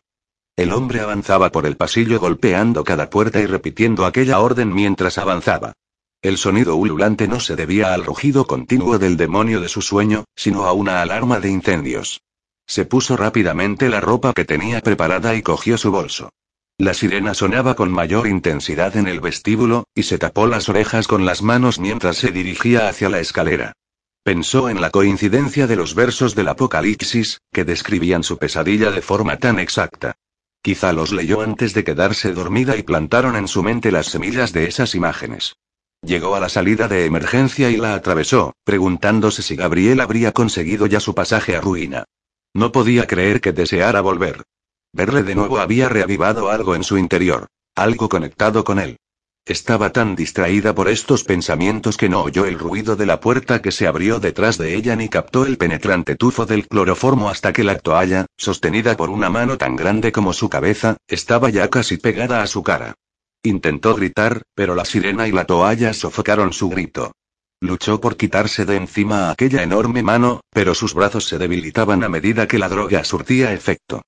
El 0.56 0.72
hombre 0.72 1.00
avanzaba 1.00 1.50
por 1.52 1.66
el 1.66 1.76
pasillo 1.76 2.18
golpeando 2.18 2.82
cada 2.82 3.08
puerta 3.10 3.40
y 3.40 3.46
repitiendo 3.46 4.06
aquella 4.06 4.40
orden 4.40 4.72
mientras 4.74 5.18
avanzaba. 5.18 5.74
El 6.22 6.38
sonido 6.38 6.76
ululante 6.76 7.26
no 7.26 7.40
se 7.40 7.56
debía 7.56 7.92
al 7.92 8.04
rugido 8.04 8.46
continuo 8.46 8.96
del 9.00 9.16
demonio 9.16 9.60
de 9.60 9.68
su 9.68 9.82
sueño, 9.82 10.24
sino 10.36 10.66
a 10.66 10.72
una 10.72 11.02
alarma 11.02 11.40
de 11.40 11.50
incendios. 11.50 12.20
Se 12.64 12.84
puso 12.84 13.16
rápidamente 13.16 13.88
la 13.88 14.00
ropa 14.00 14.32
que 14.32 14.44
tenía 14.44 14.80
preparada 14.80 15.34
y 15.34 15.42
cogió 15.42 15.76
su 15.76 15.90
bolso. 15.90 16.30
La 16.78 16.94
sirena 16.94 17.34
sonaba 17.34 17.74
con 17.74 17.90
mayor 17.90 18.28
intensidad 18.28 18.96
en 18.96 19.08
el 19.08 19.20
vestíbulo, 19.20 19.88
y 19.96 20.04
se 20.04 20.16
tapó 20.16 20.46
las 20.46 20.68
orejas 20.68 21.08
con 21.08 21.26
las 21.26 21.42
manos 21.42 21.80
mientras 21.80 22.18
se 22.18 22.30
dirigía 22.30 22.88
hacia 22.88 23.08
la 23.08 23.18
escalera. 23.18 23.72
Pensó 24.22 24.68
en 24.68 24.80
la 24.80 24.90
coincidencia 24.90 25.66
de 25.66 25.74
los 25.74 25.96
versos 25.96 26.36
del 26.36 26.46
Apocalipsis, 26.46 27.40
que 27.52 27.64
describían 27.64 28.22
su 28.22 28.38
pesadilla 28.38 28.92
de 28.92 29.02
forma 29.02 29.38
tan 29.38 29.58
exacta. 29.58 30.14
Quizá 30.62 30.92
los 30.92 31.10
leyó 31.10 31.40
antes 31.40 31.74
de 31.74 31.82
quedarse 31.82 32.32
dormida 32.32 32.76
y 32.76 32.84
plantaron 32.84 33.34
en 33.34 33.48
su 33.48 33.64
mente 33.64 33.90
las 33.90 34.06
semillas 34.06 34.52
de 34.52 34.66
esas 34.66 34.94
imágenes. 34.94 35.56
Llegó 36.04 36.34
a 36.34 36.40
la 36.40 36.48
salida 36.48 36.88
de 36.88 37.06
emergencia 37.06 37.70
y 37.70 37.76
la 37.76 37.94
atravesó, 37.94 38.54
preguntándose 38.64 39.40
si 39.40 39.54
Gabriel 39.54 40.00
habría 40.00 40.32
conseguido 40.32 40.86
ya 40.86 40.98
su 40.98 41.14
pasaje 41.14 41.56
a 41.56 41.60
ruina. 41.60 42.04
No 42.54 42.72
podía 42.72 43.06
creer 43.06 43.40
que 43.40 43.52
deseara 43.52 44.00
volver. 44.00 44.42
Verle 44.92 45.22
de 45.22 45.36
nuevo 45.36 45.58
había 45.58 45.88
reavivado 45.88 46.50
algo 46.50 46.74
en 46.74 46.82
su 46.82 46.98
interior. 46.98 47.46
Algo 47.76 48.08
conectado 48.08 48.64
con 48.64 48.80
él. 48.80 48.98
Estaba 49.46 49.90
tan 49.90 50.14
distraída 50.14 50.74
por 50.74 50.88
estos 50.88 51.24
pensamientos 51.24 51.96
que 51.96 52.08
no 52.08 52.22
oyó 52.22 52.46
el 52.46 52.58
ruido 52.58 52.96
de 52.96 53.06
la 53.06 53.20
puerta 53.20 53.62
que 53.62 53.72
se 53.72 53.86
abrió 53.86 54.20
detrás 54.20 54.58
de 54.58 54.74
ella 54.74 54.94
ni 54.96 55.08
captó 55.08 55.46
el 55.46 55.56
penetrante 55.56 56.16
tufo 56.16 56.46
del 56.46 56.68
cloroformo 56.68 57.28
hasta 57.28 57.52
que 57.52 57.64
la 57.64 57.78
toalla, 57.78 58.26
sostenida 58.36 58.96
por 58.96 59.08
una 59.08 59.30
mano 59.30 59.56
tan 59.56 59.76
grande 59.76 60.12
como 60.12 60.32
su 60.32 60.48
cabeza, 60.48 60.96
estaba 61.08 61.48
ya 61.50 61.70
casi 61.70 61.96
pegada 61.96 62.42
a 62.42 62.46
su 62.46 62.62
cara. 62.62 62.94
Intentó 63.44 63.94
gritar, 63.96 64.42
pero 64.54 64.76
la 64.76 64.84
sirena 64.84 65.26
y 65.26 65.32
la 65.32 65.46
toalla 65.46 65.92
sofocaron 65.94 66.52
su 66.52 66.68
grito. 66.68 67.12
Luchó 67.60 68.00
por 68.00 68.16
quitarse 68.16 68.64
de 68.64 68.76
encima 68.76 69.30
aquella 69.30 69.62
enorme 69.62 70.02
mano, 70.02 70.40
pero 70.50 70.74
sus 70.74 70.94
brazos 70.94 71.26
se 71.26 71.38
debilitaban 71.38 72.04
a 72.04 72.08
medida 72.08 72.46
que 72.46 72.58
la 72.58 72.68
droga 72.68 73.02
surtía 73.02 73.52
efecto. 73.52 74.02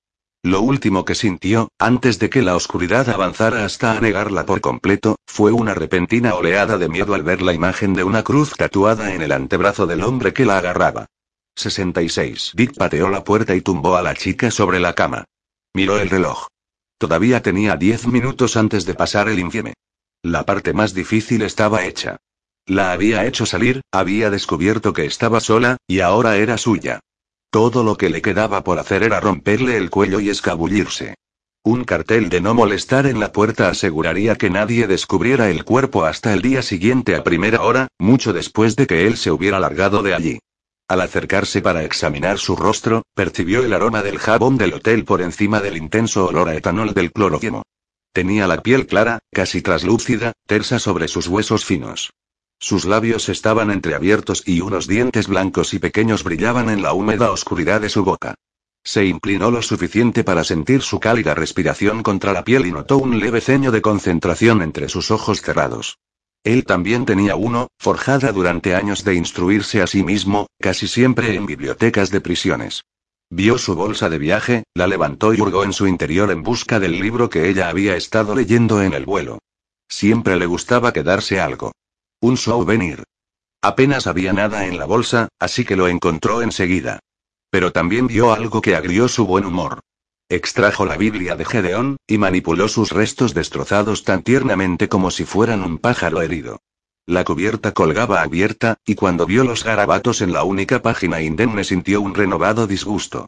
Lo 0.44 0.60
último 0.60 1.04
que 1.04 1.14
sintió, 1.14 1.68
antes 1.78 2.18
de 2.18 2.30
que 2.30 2.42
la 2.42 2.54
oscuridad 2.54 3.08
avanzara 3.08 3.64
hasta 3.64 3.96
anegarla 3.96 4.44
por 4.44 4.60
completo, 4.60 5.16
fue 5.26 5.52
una 5.52 5.74
repentina 5.74 6.34
oleada 6.34 6.78
de 6.78 6.88
miedo 6.88 7.14
al 7.14 7.22
ver 7.22 7.42
la 7.42 7.54
imagen 7.54 7.94
de 7.94 8.04
una 8.04 8.22
cruz 8.22 8.52
tatuada 8.56 9.14
en 9.14 9.22
el 9.22 9.32
antebrazo 9.32 9.86
del 9.86 10.02
hombre 10.02 10.32
que 10.32 10.44
la 10.44 10.58
agarraba. 10.58 11.06
66. 11.56 12.52
Dick 12.54 12.76
pateó 12.76 13.08
la 13.08 13.24
puerta 13.24 13.54
y 13.54 13.62
tumbó 13.62 13.96
a 13.96 14.02
la 14.02 14.14
chica 14.14 14.50
sobre 14.50 14.80
la 14.80 14.94
cama. 14.94 15.24
Miró 15.72 15.98
el 15.98 16.10
reloj. 16.10 16.46
Todavía 16.98 17.42
tenía 17.42 17.76
diez 17.76 18.06
minutos 18.06 18.56
antes 18.56 18.86
de 18.86 18.94
pasar 18.94 19.28
el 19.28 19.38
infieme. 19.38 19.74
La 20.22 20.44
parte 20.44 20.72
más 20.72 20.94
difícil 20.94 21.42
estaba 21.42 21.84
hecha. 21.84 22.16
La 22.66 22.92
había 22.92 23.26
hecho 23.26 23.44
salir, 23.44 23.82
había 23.92 24.30
descubierto 24.30 24.92
que 24.92 25.04
estaba 25.04 25.40
sola, 25.40 25.76
y 25.86 26.00
ahora 26.00 26.36
era 26.36 26.56
suya. 26.56 27.00
Todo 27.50 27.84
lo 27.84 27.96
que 27.96 28.08
le 28.08 28.22
quedaba 28.22 28.64
por 28.64 28.78
hacer 28.78 29.02
era 29.02 29.20
romperle 29.20 29.76
el 29.76 29.90
cuello 29.90 30.18
y 30.18 30.30
escabullirse. 30.30 31.14
Un 31.62 31.84
cartel 31.84 32.28
de 32.28 32.40
no 32.40 32.52
molestar 32.52 33.06
en 33.06 33.20
la 33.20 33.32
puerta 33.32 33.68
aseguraría 33.68 34.36
que 34.36 34.50
nadie 34.50 34.86
descubriera 34.86 35.50
el 35.50 35.64
cuerpo 35.64 36.04
hasta 36.04 36.32
el 36.32 36.42
día 36.42 36.62
siguiente 36.62 37.16
a 37.16 37.24
primera 37.24 37.62
hora, 37.62 37.88
mucho 37.98 38.32
después 38.32 38.76
de 38.76 38.86
que 38.86 39.06
él 39.06 39.16
se 39.16 39.30
hubiera 39.30 39.60
largado 39.60 40.02
de 40.02 40.14
allí. 40.14 40.38
Al 40.86 41.00
acercarse 41.00 41.62
para 41.62 41.82
examinar 41.82 42.38
su 42.38 42.56
rostro, 42.56 43.04
percibió 43.14 43.64
el 43.64 43.72
aroma 43.72 44.02
del 44.02 44.18
jabón 44.18 44.58
del 44.58 44.74
hotel 44.74 45.04
por 45.04 45.22
encima 45.22 45.60
del 45.60 45.78
intenso 45.78 46.26
olor 46.26 46.50
a 46.50 46.54
etanol 46.54 46.92
del 46.92 47.10
cloroformo. 47.10 47.62
Tenía 48.12 48.46
la 48.46 48.62
piel 48.62 48.86
clara, 48.86 49.18
casi 49.32 49.62
traslúcida, 49.62 50.32
tersa 50.46 50.78
sobre 50.78 51.08
sus 51.08 51.26
huesos 51.26 51.64
finos. 51.64 52.12
Sus 52.60 52.84
labios 52.84 53.28
estaban 53.28 53.70
entreabiertos 53.70 54.42
y 54.46 54.60
unos 54.60 54.86
dientes 54.86 55.26
blancos 55.26 55.74
y 55.74 55.78
pequeños 55.78 56.22
brillaban 56.22 56.68
en 56.68 56.82
la 56.82 56.92
húmeda 56.92 57.30
oscuridad 57.30 57.80
de 57.80 57.88
su 57.88 58.04
boca. 58.04 58.34
Se 58.84 59.06
inclinó 59.06 59.50
lo 59.50 59.62
suficiente 59.62 60.22
para 60.22 60.44
sentir 60.44 60.82
su 60.82 61.00
cálida 61.00 61.34
respiración 61.34 62.02
contra 62.02 62.34
la 62.34 62.44
piel 62.44 62.66
y 62.66 62.72
notó 62.72 62.98
un 62.98 63.18
leve 63.18 63.40
ceño 63.40 63.72
de 63.72 63.80
concentración 63.80 64.60
entre 64.60 64.90
sus 64.90 65.10
ojos 65.10 65.40
cerrados. 65.40 65.98
Él 66.44 66.66
también 66.66 67.06
tenía 67.06 67.36
uno, 67.36 67.68
forjada 67.78 68.30
durante 68.30 68.74
años 68.74 69.02
de 69.02 69.14
instruirse 69.14 69.80
a 69.80 69.86
sí 69.86 70.04
mismo, 70.04 70.46
casi 70.60 70.86
siempre 70.86 71.34
en 71.34 71.46
bibliotecas 71.46 72.10
de 72.10 72.20
prisiones. 72.20 72.84
Vio 73.30 73.56
su 73.56 73.74
bolsa 73.74 74.10
de 74.10 74.18
viaje, 74.18 74.64
la 74.74 74.86
levantó 74.86 75.32
y 75.32 75.40
hurgó 75.40 75.64
en 75.64 75.72
su 75.72 75.86
interior 75.86 76.30
en 76.30 76.42
busca 76.42 76.78
del 76.78 77.00
libro 77.00 77.30
que 77.30 77.48
ella 77.48 77.70
había 77.70 77.96
estado 77.96 78.34
leyendo 78.34 78.82
en 78.82 78.92
el 78.92 79.06
vuelo. 79.06 79.38
Siempre 79.88 80.36
le 80.36 80.44
gustaba 80.44 80.92
quedarse 80.92 81.40
algo. 81.40 81.72
Un 82.20 82.36
souvenir. 82.36 83.04
Apenas 83.62 84.06
había 84.06 84.34
nada 84.34 84.66
en 84.66 84.78
la 84.78 84.84
bolsa, 84.84 85.28
así 85.38 85.64
que 85.64 85.76
lo 85.76 85.88
encontró 85.88 86.42
enseguida. 86.42 87.00
Pero 87.48 87.72
también 87.72 88.06
vio 88.06 88.34
algo 88.34 88.60
que 88.60 88.76
agrió 88.76 89.08
su 89.08 89.26
buen 89.26 89.46
humor. 89.46 89.80
Extrajo 90.34 90.84
la 90.84 90.96
Biblia 90.96 91.36
de 91.36 91.44
Gedeón, 91.44 91.96
y 92.08 92.18
manipuló 92.18 92.66
sus 92.66 92.90
restos 92.90 93.34
destrozados 93.34 94.02
tan 94.02 94.24
tiernamente 94.24 94.88
como 94.88 95.12
si 95.12 95.24
fueran 95.24 95.62
un 95.62 95.78
pájaro 95.78 96.22
herido. 96.22 96.60
La 97.06 97.22
cubierta 97.22 97.70
colgaba 97.70 98.20
abierta, 98.20 98.78
y 98.84 98.96
cuando 98.96 99.26
vio 99.26 99.44
los 99.44 99.62
garabatos 99.62 100.22
en 100.22 100.32
la 100.32 100.42
única 100.42 100.82
página 100.82 101.20
indemne 101.20 101.62
sintió 101.62 102.00
un 102.00 102.16
renovado 102.16 102.66
disgusto. 102.66 103.26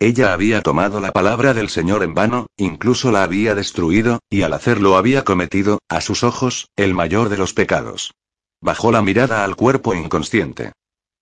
Ella 0.00 0.32
había 0.32 0.60
tomado 0.60 0.98
la 0.98 1.12
palabra 1.12 1.54
del 1.54 1.68
Señor 1.68 2.02
en 2.02 2.14
vano, 2.14 2.48
incluso 2.56 3.12
la 3.12 3.22
había 3.22 3.54
destruido, 3.54 4.18
y 4.28 4.42
al 4.42 4.52
hacerlo 4.52 4.96
había 4.96 5.22
cometido, 5.22 5.78
a 5.88 6.00
sus 6.00 6.24
ojos, 6.24 6.70
el 6.74 6.92
mayor 6.92 7.28
de 7.28 7.38
los 7.38 7.54
pecados. 7.54 8.14
Bajó 8.60 8.90
la 8.90 9.00
mirada 9.00 9.44
al 9.44 9.54
cuerpo 9.54 9.94
inconsciente. 9.94 10.72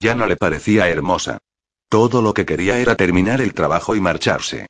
Ya 0.00 0.14
no 0.14 0.26
le 0.26 0.36
parecía 0.36 0.88
hermosa. 0.88 1.36
Todo 1.90 2.22
lo 2.22 2.32
que 2.32 2.46
quería 2.46 2.78
era 2.78 2.94
terminar 2.96 3.42
el 3.42 3.52
trabajo 3.52 3.94
y 3.94 4.00
marcharse. 4.00 4.66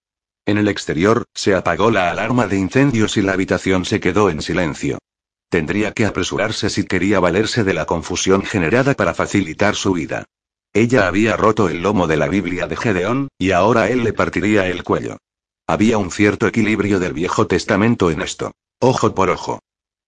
En 0.46 0.58
el 0.58 0.68
exterior, 0.68 1.24
se 1.34 1.56
apagó 1.56 1.90
la 1.90 2.10
alarma 2.10 2.46
de 2.46 2.56
incendios 2.56 3.16
y 3.16 3.22
la 3.22 3.32
habitación 3.32 3.84
se 3.84 3.98
quedó 3.98 4.30
en 4.30 4.40
silencio. 4.40 4.98
Tendría 5.50 5.90
que 5.90 6.06
apresurarse 6.06 6.70
si 6.70 6.84
quería 6.84 7.18
valerse 7.18 7.64
de 7.64 7.74
la 7.74 7.84
confusión 7.84 8.42
generada 8.42 8.94
para 8.94 9.12
facilitar 9.12 9.74
su 9.74 9.92
vida. 9.92 10.24
Ella 10.72 11.08
había 11.08 11.36
roto 11.36 11.68
el 11.68 11.82
lomo 11.82 12.06
de 12.06 12.16
la 12.16 12.28
Biblia 12.28 12.68
de 12.68 12.76
Gedeón, 12.76 13.28
y 13.38 13.50
ahora 13.50 13.90
él 13.90 14.04
le 14.04 14.12
partiría 14.12 14.68
el 14.68 14.84
cuello. 14.84 15.16
Había 15.66 15.98
un 15.98 16.12
cierto 16.12 16.46
equilibrio 16.46 17.00
del 17.00 17.12
Viejo 17.12 17.48
Testamento 17.48 18.12
en 18.12 18.22
esto. 18.22 18.52
Ojo 18.80 19.14
por 19.14 19.30
ojo. 19.30 19.58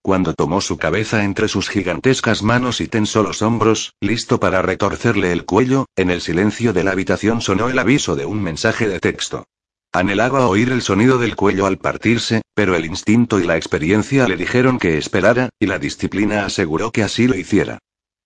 Cuando 0.02 0.34
tomó 0.34 0.60
su 0.60 0.78
cabeza 0.78 1.24
entre 1.24 1.48
sus 1.48 1.68
gigantescas 1.68 2.44
manos 2.44 2.80
y 2.80 2.86
tensó 2.86 3.24
los 3.24 3.42
hombros, 3.42 3.94
listo 4.00 4.38
para 4.38 4.62
retorcerle 4.62 5.32
el 5.32 5.44
cuello, 5.44 5.86
en 5.96 6.10
el 6.10 6.20
silencio 6.20 6.72
de 6.72 6.84
la 6.84 6.92
habitación 6.92 7.40
sonó 7.40 7.68
el 7.68 7.78
aviso 7.78 8.14
de 8.14 8.24
un 8.24 8.40
mensaje 8.40 8.88
de 8.88 9.00
texto. 9.00 9.44
Anhelaba 9.92 10.46
oír 10.48 10.70
el 10.70 10.82
sonido 10.82 11.18
del 11.18 11.34
cuello 11.34 11.66
al 11.66 11.78
partirse, 11.78 12.42
pero 12.54 12.76
el 12.76 12.84
instinto 12.84 13.40
y 13.40 13.44
la 13.44 13.56
experiencia 13.56 14.28
le 14.28 14.36
dijeron 14.36 14.78
que 14.78 14.98
esperara, 14.98 15.48
y 15.58 15.66
la 15.66 15.78
disciplina 15.78 16.44
aseguró 16.44 16.92
que 16.92 17.02
así 17.02 17.26
lo 17.26 17.36
hiciera. 17.36 17.78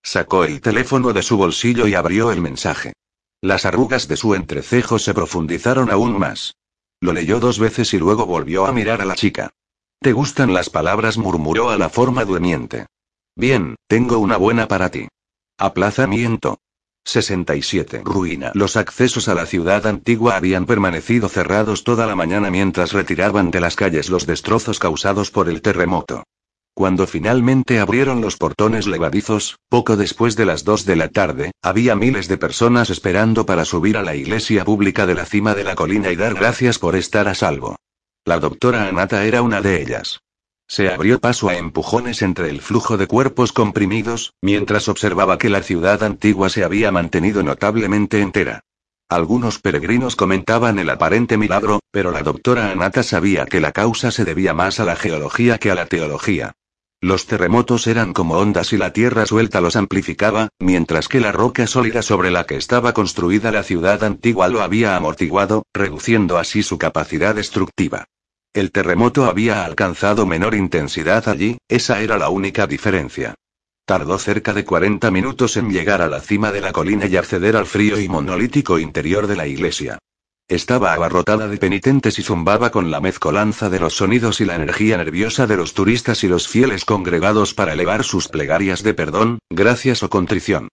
Sacó 0.03 0.43
el 0.43 0.59
teléfono 0.59 1.13
de 1.13 1.23
su 1.23 1.37
bolsillo 1.37 1.87
y 1.87 1.95
abrió 1.95 2.31
el 2.31 2.41
mensaje. 2.41 2.93
Las 3.41 3.65
arrugas 3.65 4.07
de 4.09 4.17
su 4.17 4.35
entrecejo 4.35 4.99
se 4.99 5.13
profundizaron 5.13 5.89
aún 5.89 6.19
más. 6.19 6.55
Lo 6.99 7.13
leyó 7.13 7.39
dos 7.39 7.59
veces 7.59 7.93
y 7.93 7.99
luego 7.99 8.25
volvió 8.25 8.65
a 8.65 8.73
mirar 8.73 9.01
a 9.01 9.05
la 9.05 9.15
chica. 9.15 9.51
¿Te 9.99 10.11
gustan 10.11 10.53
las 10.53 10.69
palabras? 10.69 11.17
murmuró 11.17 11.69
a 11.69 11.77
la 11.77 11.89
forma 11.89 12.25
durmiente. 12.25 12.87
Bien, 13.35 13.75
tengo 13.87 14.19
una 14.19 14.35
buena 14.35 14.67
para 14.67 14.89
ti. 14.89 15.07
Aplazamiento. 15.57 16.59
67. 17.05 18.01
Ruina. 18.03 18.51
Los 18.53 18.77
accesos 18.77 19.27
a 19.27 19.35
la 19.35 19.45
ciudad 19.45 19.85
antigua 19.87 20.35
habían 20.35 20.65
permanecido 20.65 21.29
cerrados 21.29 21.83
toda 21.83 22.07
la 22.07 22.15
mañana 22.15 22.49
mientras 22.49 22.93
retiraban 22.93 23.51
de 23.51 23.59
las 23.59 23.75
calles 23.75 24.09
los 24.09 24.25
destrozos 24.25 24.79
causados 24.79 25.31
por 25.31 25.49
el 25.49 25.61
terremoto. 25.61 26.23
Cuando 26.75 27.05
finalmente 27.05 27.79
abrieron 27.79 28.21
los 28.21 28.37
portones 28.37 28.87
levadizos, 28.87 29.59
poco 29.69 29.95
después 29.95 30.35
de 30.35 30.45
las 30.45 30.63
2 30.63 30.85
de 30.85 30.95
la 30.95 31.09
tarde, 31.09 31.51
había 31.61 31.95
miles 31.95 32.27
de 32.27 32.37
personas 32.37 32.89
esperando 32.89 33.45
para 33.45 33.63
subir 33.63 33.95
a 33.95 34.01
la 34.01 34.15
iglesia 34.15 34.65
pública 34.65 35.05
de 35.05 35.13
la 35.13 35.25
cima 35.25 35.53
de 35.53 35.65
la 35.65 35.75
colina 35.75 36.11
y 36.11 36.15
dar 36.15 36.33
gracias 36.33 36.79
por 36.79 36.95
estar 36.95 37.27
a 37.27 37.35
salvo. 37.35 37.75
La 38.25 38.39
doctora 38.39 38.87
Anata 38.87 39.23
era 39.25 39.43
una 39.43 39.61
de 39.61 39.83
ellas. 39.83 40.22
Se 40.67 40.89
abrió 40.89 41.19
paso 41.19 41.49
a 41.49 41.57
empujones 41.57 42.21
entre 42.21 42.49
el 42.49 42.61
flujo 42.61 42.97
de 42.97 43.07
cuerpos 43.07 43.51
comprimidos, 43.51 44.33
mientras 44.41 44.87
observaba 44.87 45.37
que 45.37 45.49
la 45.49 45.61
ciudad 45.61 46.03
antigua 46.03 46.49
se 46.49 46.63
había 46.63 46.91
mantenido 46.91 47.43
notablemente 47.43 48.21
entera. 48.21 48.61
Algunos 49.09 49.59
peregrinos 49.59 50.15
comentaban 50.15 50.79
el 50.79 50.89
aparente 50.89 51.37
milagro, 51.37 51.81
pero 51.91 52.11
la 52.11 52.23
doctora 52.23 52.71
Anata 52.71 53.03
sabía 53.03 53.45
que 53.45 53.61
la 53.61 53.71
causa 53.71 54.09
se 54.09 54.25
debía 54.25 54.53
más 54.53 54.79
a 54.79 54.85
la 54.85 54.95
geología 54.95 55.59
que 55.59 55.69
a 55.69 55.75
la 55.75 55.85
teología. 55.85 56.53
Los 56.99 57.27
terremotos 57.27 57.85
eran 57.85 58.13
como 58.13 58.37
ondas 58.37 58.71
y 58.71 58.77
la 58.77 58.93
tierra 58.93 59.25
suelta 59.25 59.59
los 59.59 59.75
amplificaba, 59.75 60.47
mientras 60.57 61.09
que 61.09 61.19
la 61.19 61.33
roca 61.33 61.67
sólida 61.67 62.01
sobre 62.01 62.31
la 62.31 62.45
que 62.45 62.55
estaba 62.55 62.93
construida 62.93 63.51
la 63.51 63.63
ciudad 63.63 64.03
antigua 64.05 64.47
lo 64.47 64.61
había 64.61 64.95
amortiguado, 64.95 65.63
reduciendo 65.73 66.37
así 66.37 66.63
su 66.63 66.77
capacidad 66.77 67.35
destructiva. 67.35 68.05
El 68.53 68.71
terremoto 68.71 69.25
había 69.25 69.65
alcanzado 69.65 70.27
menor 70.27 70.53
intensidad 70.53 71.27
allí, 71.27 71.57
esa 71.67 72.01
era 72.01 72.19
la 72.19 72.29
única 72.29 72.67
diferencia. 72.67 73.33
Tardó 73.83 74.19
cerca 74.19 74.53
de 74.53 74.63
40 74.63 75.09
minutos 75.09 75.57
en 75.57 75.71
llegar 75.71 76.03
a 76.03 76.07
la 76.07 76.19
cima 76.19 76.51
de 76.51 76.61
la 76.61 76.71
colina 76.71 77.07
y 77.07 77.17
acceder 77.17 77.55
al 77.55 77.65
frío 77.65 77.99
y 77.99 78.07
monolítico 78.07 78.77
interior 78.77 79.25
de 79.25 79.37
la 79.37 79.47
iglesia. 79.47 79.97
Estaba 80.47 80.93
abarrotada 80.93 81.47
de 81.47 81.57
penitentes 81.57 82.19
y 82.19 82.21
zumbaba 82.21 82.69
con 82.69 82.91
la 82.91 83.01
mezcolanza 83.01 83.71
de 83.71 83.79
los 83.79 83.95
sonidos 83.95 84.39
y 84.39 84.45
la 84.45 84.53
energía 84.53 84.97
nerviosa 84.97 85.47
de 85.47 85.57
los 85.57 85.73
turistas 85.73 86.23
y 86.23 86.27
los 86.27 86.47
fieles 86.47 86.85
congregados 86.85 87.55
para 87.55 87.73
elevar 87.73 88.03
sus 88.03 88.27
plegarias 88.27 88.83
de 88.83 88.93
perdón, 88.93 89.39
gracias 89.49 90.03
o 90.03 90.09
contrición. 90.11 90.69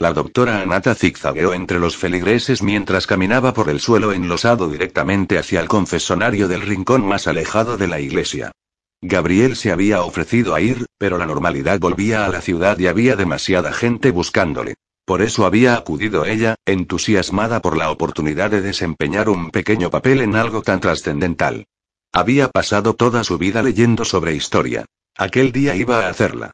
La 0.00 0.12
doctora 0.12 0.60
Anata 0.60 0.96
zigzagueó 0.96 1.54
entre 1.54 1.78
los 1.78 1.96
feligreses 1.96 2.62
mientras 2.62 3.06
caminaba 3.06 3.54
por 3.54 3.68
el 3.68 3.78
suelo 3.78 4.12
enlosado 4.12 4.68
directamente 4.68 5.38
hacia 5.38 5.60
el 5.60 5.68
confesonario 5.68 6.48
del 6.48 6.62
rincón 6.62 7.06
más 7.06 7.28
alejado 7.28 7.76
de 7.76 7.86
la 7.86 8.00
iglesia. 8.00 8.50
Gabriel 9.00 9.54
se 9.54 9.70
había 9.70 10.02
ofrecido 10.02 10.54
a 10.54 10.60
ir, 10.60 10.86
pero 10.98 11.16
la 11.16 11.26
normalidad 11.26 11.78
volvía 11.78 12.24
a 12.24 12.28
la 12.28 12.40
ciudad 12.40 12.76
y 12.78 12.88
había 12.88 13.14
demasiada 13.14 13.72
gente 13.72 14.10
buscándole. 14.10 14.74
Por 15.04 15.22
eso 15.22 15.46
había 15.46 15.76
acudido 15.76 16.24
ella, 16.24 16.56
entusiasmada 16.66 17.60
por 17.60 17.76
la 17.76 17.90
oportunidad 17.90 18.50
de 18.50 18.62
desempeñar 18.62 19.28
un 19.28 19.50
pequeño 19.50 19.90
papel 19.90 20.22
en 20.22 20.34
algo 20.34 20.62
tan 20.62 20.80
trascendental. 20.80 21.66
Había 22.12 22.48
pasado 22.48 22.94
toda 22.94 23.22
su 23.22 23.38
vida 23.38 23.62
leyendo 23.62 24.04
sobre 24.04 24.34
historia. 24.34 24.86
Aquel 25.16 25.52
día 25.52 25.76
iba 25.76 26.06
a 26.06 26.08
hacerla. 26.08 26.52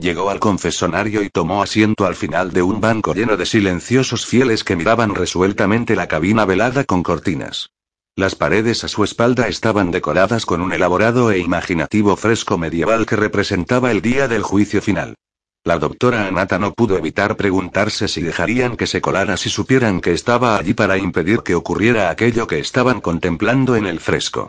Llegó 0.00 0.30
al 0.30 0.40
confesonario 0.40 1.22
y 1.22 1.28
tomó 1.28 1.62
asiento 1.62 2.06
al 2.06 2.16
final 2.16 2.52
de 2.52 2.62
un 2.62 2.80
banco 2.80 3.12
lleno 3.12 3.36
de 3.36 3.44
silenciosos 3.44 4.24
fieles 4.24 4.64
que 4.64 4.74
miraban 4.74 5.14
resueltamente 5.14 5.94
la 5.94 6.08
cabina 6.08 6.46
velada 6.46 6.84
con 6.84 7.02
cortinas. 7.02 7.68
Las 8.16 8.34
paredes 8.34 8.82
a 8.82 8.88
su 8.88 9.04
espalda 9.04 9.46
estaban 9.46 9.90
decoradas 9.90 10.46
con 10.46 10.62
un 10.62 10.72
elaborado 10.72 11.30
e 11.30 11.38
imaginativo 11.38 12.16
fresco 12.16 12.56
medieval 12.56 13.04
que 13.04 13.16
representaba 13.16 13.90
el 13.90 14.00
día 14.00 14.26
del 14.26 14.42
juicio 14.42 14.80
final. 14.80 15.16
La 15.64 15.78
doctora 15.78 16.26
Anata 16.26 16.58
no 16.58 16.72
pudo 16.72 16.96
evitar 16.96 17.36
preguntarse 17.36 18.08
si 18.08 18.22
dejarían 18.22 18.78
que 18.78 18.86
se 18.86 19.02
colara 19.02 19.36
si 19.36 19.50
supieran 19.50 20.00
que 20.00 20.12
estaba 20.12 20.56
allí 20.56 20.72
para 20.72 20.96
impedir 20.96 21.40
que 21.40 21.54
ocurriera 21.54 22.08
aquello 22.08 22.46
que 22.46 22.58
estaban 22.58 23.02
contemplando 23.02 23.76
en 23.76 23.84
el 23.84 24.00
fresco. 24.00 24.48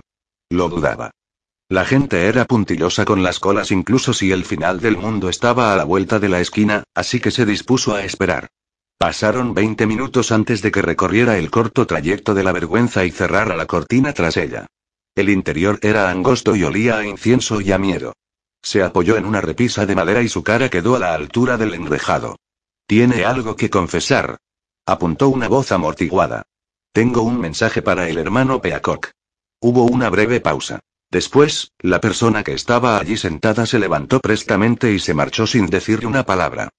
Lo 0.49 0.69
dudaba. 0.69 1.11
La 1.71 1.85
gente 1.85 2.25
era 2.27 2.43
puntillosa 2.43 3.05
con 3.05 3.23
las 3.23 3.39
colas 3.39 3.71
incluso 3.71 4.13
si 4.13 4.33
el 4.33 4.43
final 4.43 4.81
del 4.81 4.97
mundo 4.97 5.29
estaba 5.29 5.71
a 5.71 5.77
la 5.77 5.85
vuelta 5.85 6.19
de 6.19 6.27
la 6.27 6.41
esquina, 6.41 6.83
así 6.93 7.21
que 7.21 7.31
se 7.31 7.45
dispuso 7.45 7.95
a 7.95 8.03
esperar. 8.03 8.49
Pasaron 8.97 9.53
20 9.53 9.87
minutos 9.87 10.33
antes 10.33 10.61
de 10.61 10.69
que 10.69 10.81
recorriera 10.81 11.37
el 11.37 11.49
corto 11.49 11.87
trayecto 11.87 12.33
de 12.33 12.43
la 12.43 12.51
vergüenza 12.51 13.05
y 13.05 13.11
cerrara 13.11 13.55
la 13.55 13.67
cortina 13.67 14.11
tras 14.11 14.35
ella. 14.35 14.67
El 15.15 15.29
interior 15.29 15.79
era 15.81 16.09
angosto 16.09 16.57
y 16.57 16.65
olía 16.65 16.97
a 16.97 17.07
incienso 17.07 17.61
y 17.61 17.71
a 17.71 17.77
miedo. 17.77 18.17
Se 18.61 18.83
apoyó 18.83 19.15
en 19.15 19.23
una 19.23 19.39
repisa 19.39 19.85
de 19.85 19.95
madera 19.95 20.21
y 20.21 20.27
su 20.27 20.43
cara 20.43 20.67
quedó 20.67 20.97
a 20.97 20.99
la 20.99 21.13
altura 21.13 21.55
del 21.55 21.73
enrejado. 21.73 22.35
Tiene 22.85 23.23
algo 23.23 23.55
que 23.55 23.69
confesar. 23.69 24.39
Apuntó 24.85 25.29
una 25.29 25.47
voz 25.47 25.71
amortiguada. 25.71 26.43
Tengo 26.91 27.21
un 27.21 27.39
mensaje 27.39 27.81
para 27.81 28.09
el 28.09 28.17
hermano 28.17 28.61
Peacock. 28.61 29.11
Hubo 29.61 29.85
una 29.85 30.09
breve 30.09 30.41
pausa. 30.41 30.81
Después, 31.11 31.73
la 31.79 31.99
persona 31.99 32.43
que 32.43 32.53
estaba 32.53 32.97
allí 32.97 33.17
sentada 33.17 33.65
se 33.65 33.79
levantó 33.79 34.21
prestamente 34.21 34.93
y 34.93 34.99
se 34.99 35.13
marchó 35.13 35.45
sin 35.45 35.67
decirle 35.67 36.07
una 36.07 36.25
palabra. 36.25 36.69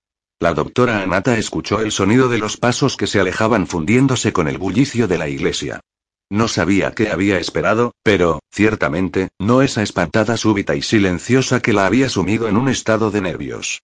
La 0.40 0.54
doctora 0.54 1.02
Anata 1.02 1.36
escuchó 1.36 1.80
el 1.80 1.92
sonido 1.92 2.28
de 2.28 2.38
los 2.38 2.56
pasos 2.56 2.96
que 2.96 3.06
se 3.06 3.20
alejaban 3.20 3.66
fundiéndose 3.66 4.32
con 4.32 4.48
el 4.48 4.58
bullicio 4.58 5.06
de 5.06 5.18
la 5.18 5.28
iglesia. 5.28 5.80
No 6.30 6.48
sabía 6.48 6.92
qué 6.92 7.10
había 7.10 7.38
esperado, 7.38 7.92
pero, 8.02 8.40
ciertamente, 8.50 9.28
no 9.38 9.60
esa 9.60 9.82
espantada 9.82 10.38
súbita 10.38 10.74
y 10.74 10.82
silenciosa 10.82 11.60
que 11.60 11.74
la 11.74 11.84
había 11.84 12.08
sumido 12.08 12.48
en 12.48 12.56
un 12.56 12.70
estado 12.70 13.10
de 13.10 13.20
nervios. 13.20 13.82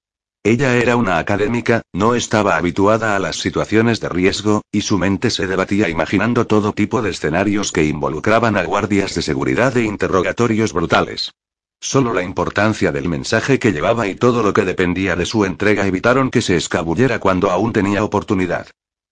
Ella 0.49 0.76
era 0.76 0.96
una 0.96 1.18
académica, 1.18 1.82
no 1.92 2.14
estaba 2.14 2.57
habituada 2.57 3.14
a 3.14 3.18
las 3.18 3.36
situaciones 3.36 4.01
de 4.01 4.09
riesgo, 4.09 4.62
y 4.72 4.80
su 4.80 4.96
mente 4.96 5.28
se 5.28 5.46
debatía 5.46 5.90
imaginando 5.90 6.46
todo 6.46 6.72
tipo 6.72 7.03
de 7.03 7.11
escenarios 7.11 7.70
que 7.70 7.84
involucraban 7.84 8.57
a 8.57 8.62
guardias 8.62 9.14
de 9.14 9.20
seguridad 9.20 9.76
e 9.76 9.82
interrogatorios 9.82 10.72
brutales. 10.72 11.32
Solo 11.80 12.14
la 12.14 12.22
importancia 12.22 12.92
del 12.92 13.11
mensaje 13.11 13.59
que 13.59 13.72
llevaba 13.72 14.07
y 14.07 14.14
todo 14.14 14.42
lo 14.42 14.55
que 14.55 14.64
dependía 14.64 15.16
de 15.16 15.26
su 15.26 15.44
entrega 15.44 15.86
evitaron 15.86 16.30
que 16.30 16.40
se 16.40 16.57
escabullera 16.57 17.18
cuando 17.18 17.51
aún 17.51 17.74
tenía 17.74 18.03
oportunidad. 18.03 18.68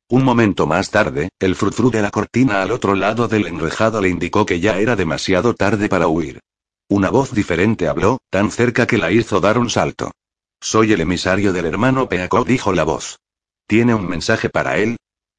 Un 0.08 0.24
momento 0.24 0.66
más 0.66 0.90
tarde, 0.90 1.28
el 1.38 1.54
frutfru 1.54 1.90
de 1.90 2.00
la 2.00 2.10
cortina 2.10 2.62
al 2.62 2.70
otro 2.70 2.94
lado 2.94 3.28
del 3.28 3.46
enrejado 3.46 4.00
le 4.00 4.08
indicó 4.08 4.46
que 4.46 4.58
ya 4.58 4.78
era 4.78 4.96
demasiado 4.96 5.52
tarde 5.52 5.90
para 5.90 6.08
huir. 6.08 6.40
Una 6.88 7.10
voz 7.10 7.34
diferente 7.34 7.88
habló, 7.88 8.20
tan 8.30 8.50
cerca 8.50 8.86
que 8.86 8.96
la 8.96 9.12
hizo 9.12 9.38
dar 9.38 9.58
un 9.58 9.68
salto. 9.68 10.12
Soy 10.60 10.92
el 10.92 11.00
emisario 11.00 11.52
del 11.52 11.66
hermano 11.66 12.08
Peacock, 12.08 12.46
dijo 12.46 12.72
la 12.72 12.84
voz. 12.84 13.18
¿Tiene 13.66 13.94
un 13.94 14.08
mensaje 14.08 14.50
para 14.50 14.78
él? 14.78 14.96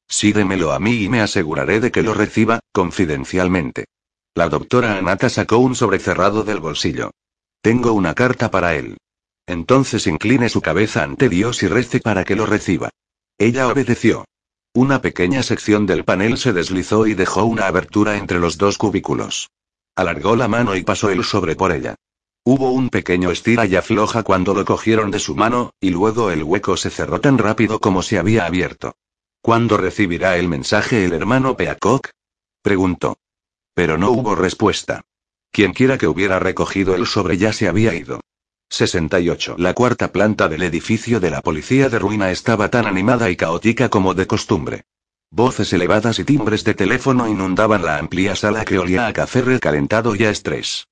Sídemelo 0.08 0.72
a 0.72 0.78
mí 0.78 1.02
y 1.02 1.08
me 1.08 1.20
aseguraré 1.20 1.80
de 1.80 1.90
que 1.90 2.02
lo 2.02 2.14
reciba, 2.14 2.60
confidencialmente. 2.72 3.84
La 4.34 4.48
doctora 4.48 4.96
Anata 4.96 5.28
sacó 5.28 5.58
un 5.58 5.74
sobrecerrado 5.74 6.44
del 6.44 6.60
bolsillo. 6.60 7.10
Tengo 7.60 7.92
una 7.92 8.14
carta 8.14 8.50
para 8.50 8.74
él. 8.76 8.96
Entonces 9.46 10.06
incline 10.06 10.48
su 10.48 10.60
cabeza 10.60 11.02
ante 11.02 11.28
Dios 11.28 11.62
y 11.62 11.68
rece 11.68 12.00
para 12.00 12.24
que 12.24 12.36
lo 12.36 12.46
reciba. 12.46 12.90
Ella 13.38 13.68
obedeció. 13.68 14.24
Una 14.74 15.00
pequeña 15.00 15.42
sección 15.42 15.86
del 15.86 16.04
panel 16.04 16.38
se 16.38 16.52
deslizó 16.52 17.06
y 17.06 17.14
dejó 17.14 17.44
una 17.44 17.66
abertura 17.66 18.16
entre 18.16 18.38
los 18.38 18.58
dos 18.58 18.78
cubículos. 18.78 19.50
Alargó 19.96 20.36
la 20.36 20.48
mano 20.48 20.76
y 20.76 20.82
pasó 20.84 21.10
el 21.10 21.24
sobre 21.24 21.56
por 21.56 21.72
ella. 21.72 21.96
Hubo 22.50 22.70
un 22.70 22.88
pequeño 22.88 23.30
estira 23.30 23.66
y 23.66 23.76
afloja 23.76 24.22
cuando 24.22 24.54
lo 24.54 24.64
cogieron 24.64 25.10
de 25.10 25.18
su 25.18 25.36
mano, 25.36 25.74
y 25.82 25.90
luego 25.90 26.30
el 26.30 26.42
hueco 26.42 26.78
se 26.78 26.88
cerró 26.88 27.20
tan 27.20 27.36
rápido 27.36 27.78
como 27.78 28.00
se 28.00 28.18
había 28.18 28.46
abierto. 28.46 28.94
¿Cuándo 29.42 29.76
recibirá 29.76 30.38
el 30.38 30.48
mensaje 30.48 31.04
el 31.04 31.12
hermano 31.12 31.58
Peacock? 31.58 32.08
preguntó. 32.62 33.18
Pero 33.74 33.98
no 33.98 34.12
hubo 34.12 34.34
respuesta. 34.34 35.02
Quienquiera 35.52 35.98
que 35.98 36.06
hubiera 36.06 36.38
recogido 36.38 36.94
el 36.94 37.06
sobre 37.06 37.36
ya 37.36 37.52
se 37.52 37.68
había 37.68 37.92
ido. 37.92 38.22
68. 38.70 39.56
La 39.58 39.74
cuarta 39.74 40.10
planta 40.10 40.48
del 40.48 40.62
edificio 40.62 41.20
de 41.20 41.28
la 41.28 41.42
policía 41.42 41.90
de 41.90 41.98
ruina 41.98 42.30
estaba 42.30 42.70
tan 42.70 42.86
animada 42.86 43.28
y 43.28 43.36
caótica 43.36 43.90
como 43.90 44.14
de 44.14 44.26
costumbre. 44.26 44.84
Voces 45.30 45.70
elevadas 45.74 46.18
y 46.18 46.24
timbres 46.24 46.64
de 46.64 46.72
teléfono 46.72 47.28
inundaban 47.28 47.84
la 47.84 47.98
amplia 47.98 48.34
sala 48.34 48.64
que 48.64 48.78
olía 48.78 49.06
a 49.06 49.12
café 49.12 49.42
recalentado 49.42 50.14
y 50.14 50.24
a 50.24 50.30
estrés. 50.30 50.86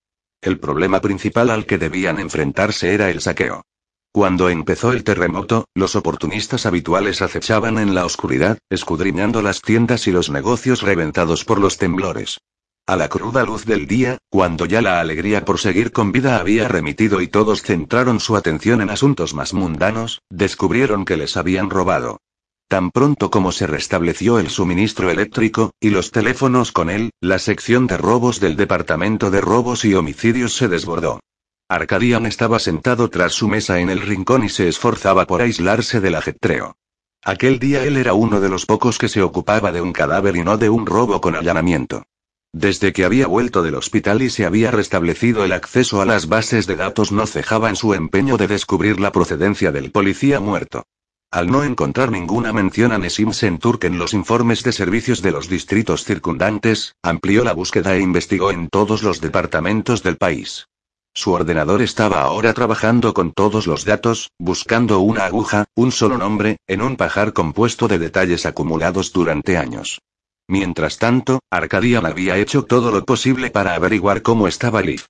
El 0.46 0.60
problema 0.60 1.00
principal 1.00 1.50
al 1.50 1.66
que 1.66 1.76
debían 1.76 2.20
enfrentarse 2.20 2.94
era 2.94 3.10
el 3.10 3.20
saqueo. 3.20 3.64
Cuando 4.12 4.48
empezó 4.48 4.92
el 4.92 5.02
terremoto, 5.02 5.64
los 5.74 5.96
oportunistas 5.96 6.66
habituales 6.66 7.20
acechaban 7.20 7.78
en 7.78 7.96
la 7.96 8.06
oscuridad, 8.06 8.56
escudriñando 8.70 9.42
las 9.42 9.60
tiendas 9.60 10.06
y 10.06 10.12
los 10.12 10.30
negocios 10.30 10.82
reventados 10.82 11.44
por 11.44 11.58
los 11.58 11.78
temblores. 11.78 12.38
A 12.86 12.94
la 12.94 13.08
cruda 13.08 13.42
luz 13.42 13.64
del 13.64 13.88
día, 13.88 14.18
cuando 14.30 14.66
ya 14.66 14.80
la 14.82 15.00
alegría 15.00 15.44
por 15.44 15.58
seguir 15.58 15.90
con 15.90 16.12
vida 16.12 16.38
había 16.38 16.68
remitido 16.68 17.20
y 17.20 17.26
todos 17.26 17.62
centraron 17.62 18.20
su 18.20 18.36
atención 18.36 18.80
en 18.80 18.90
asuntos 18.90 19.34
más 19.34 19.52
mundanos, 19.52 20.22
descubrieron 20.30 21.04
que 21.04 21.16
les 21.16 21.36
habían 21.36 21.70
robado. 21.70 22.20
Tan 22.68 22.90
pronto 22.90 23.30
como 23.30 23.52
se 23.52 23.68
restableció 23.68 24.40
el 24.40 24.50
suministro 24.50 25.08
eléctrico, 25.08 25.72
y 25.78 25.90
los 25.90 26.10
teléfonos 26.10 26.72
con 26.72 26.90
él, 26.90 27.10
la 27.20 27.38
sección 27.38 27.86
de 27.86 27.96
robos 27.96 28.40
del 28.40 28.56
Departamento 28.56 29.30
de 29.30 29.40
Robos 29.40 29.84
y 29.84 29.94
Homicidios 29.94 30.56
se 30.56 30.66
desbordó. 30.66 31.20
Arcadian 31.68 32.26
estaba 32.26 32.58
sentado 32.58 33.08
tras 33.08 33.34
su 33.34 33.46
mesa 33.46 33.78
en 33.78 33.88
el 33.88 34.00
rincón 34.00 34.42
y 34.42 34.48
se 34.48 34.68
esforzaba 34.68 35.26
por 35.26 35.42
aislarse 35.42 36.00
del 36.00 36.16
ajetreo. 36.16 36.76
Aquel 37.22 37.60
día 37.60 37.84
él 37.84 37.96
era 37.96 38.14
uno 38.14 38.40
de 38.40 38.48
los 38.48 38.66
pocos 38.66 38.98
que 38.98 39.08
se 39.08 39.22
ocupaba 39.22 39.70
de 39.70 39.80
un 39.80 39.92
cadáver 39.92 40.36
y 40.36 40.42
no 40.42 40.58
de 40.58 40.68
un 40.68 40.86
robo 40.86 41.20
con 41.20 41.36
allanamiento. 41.36 42.04
Desde 42.52 42.92
que 42.92 43.04
había 43.04 43.28
vuelto 43.28 43.62
del 43.62 43.74
hospital 43.76 44.22
y 44.22 44.30
se 44.30 44.44
había 44.44 44.72
restablecido 44.72 45.44
el 45.44 45.52
acceso 45.52 46.00
a 46.00 46.04
las 46.04 46.28
bases 46.28 46.66
de 46.66 46.74
datos 46.74 47.12
no 47.12 47.26
cejaba 47.26 47.68
en 47.68 47.76
su 47.76 47.94
empeño 47.94 48.36
de 48.36 48.48
descubrir 48.48 48.98
la 48.98 49.12
procedencia 49.12 49.70
del 49.70 49.92
policía 49.92 50.40
muerto. 50.40 50.84
Al 51.30 51.50
no 51.50 51.64
encontrar 51.64 52.10
ninguna 52.10 52.52
mención 52.52 52.92
a 52.92 52.98
Nesim 52.98 53.32
Senturk 53.32 53.84
en 53.84 53.98
los 53.98 54.14
informes 54.14 54.62
de 54.62 54.72
servicios 54.72 55.22
de 55.22 55.32
los 55.32 55.48
distritos 55.48 56.04
circundantes, 56.04 56.94
amplió 57.02 57.44
la 57.44 57.52
búsqueda 57.52 57.94
e 57.94 58.00
investigó 58.00 58.50
en 58.50 58.68
todos 58.68 59.02
los 59.02 59.20
departamentos 59.20 60.02
del 60.02 60.16
país. 60.16 60.68
Su 61.12 61.32
ordenador 61.32 61.82
estaba 61.82 62.20
ahora 62.20 62.52
trabajando 62.52 63.14
con 63.14 63.32
todos 63.32 63.66
los 63.66 63.84
datos, 63.84 64.30
buscando 64.38 65.00
una 65.00 65.24
aguja, 65.24 65.64
un 65.74 65.90
solo 65.90 66.18
nombre, 66.18 66.58
en 66.66 66.82
un 66.82 66.96
pajar 66.96 67.32
compuesto 67.32 67.88
de 67.88 67.98
detalles 67.98 68.44
acumulados 68.46 69.12
durante 69.12 69.56
años. 69.56 70.02
Mientras 70.46 70.98
tanto, 70.98 71.40
Arcadian 71.50 72.06
había 72.06 72.36
hecho 72.36 72.64
todo 72.64 72.92
lo 72.92 73.04
posible 73.04 73.50
para 73.50 73.74
averiguar 73.74 74.22
cómo 74.22 74.46
estaba 74.46 74.80
Liv. 74.82 75.06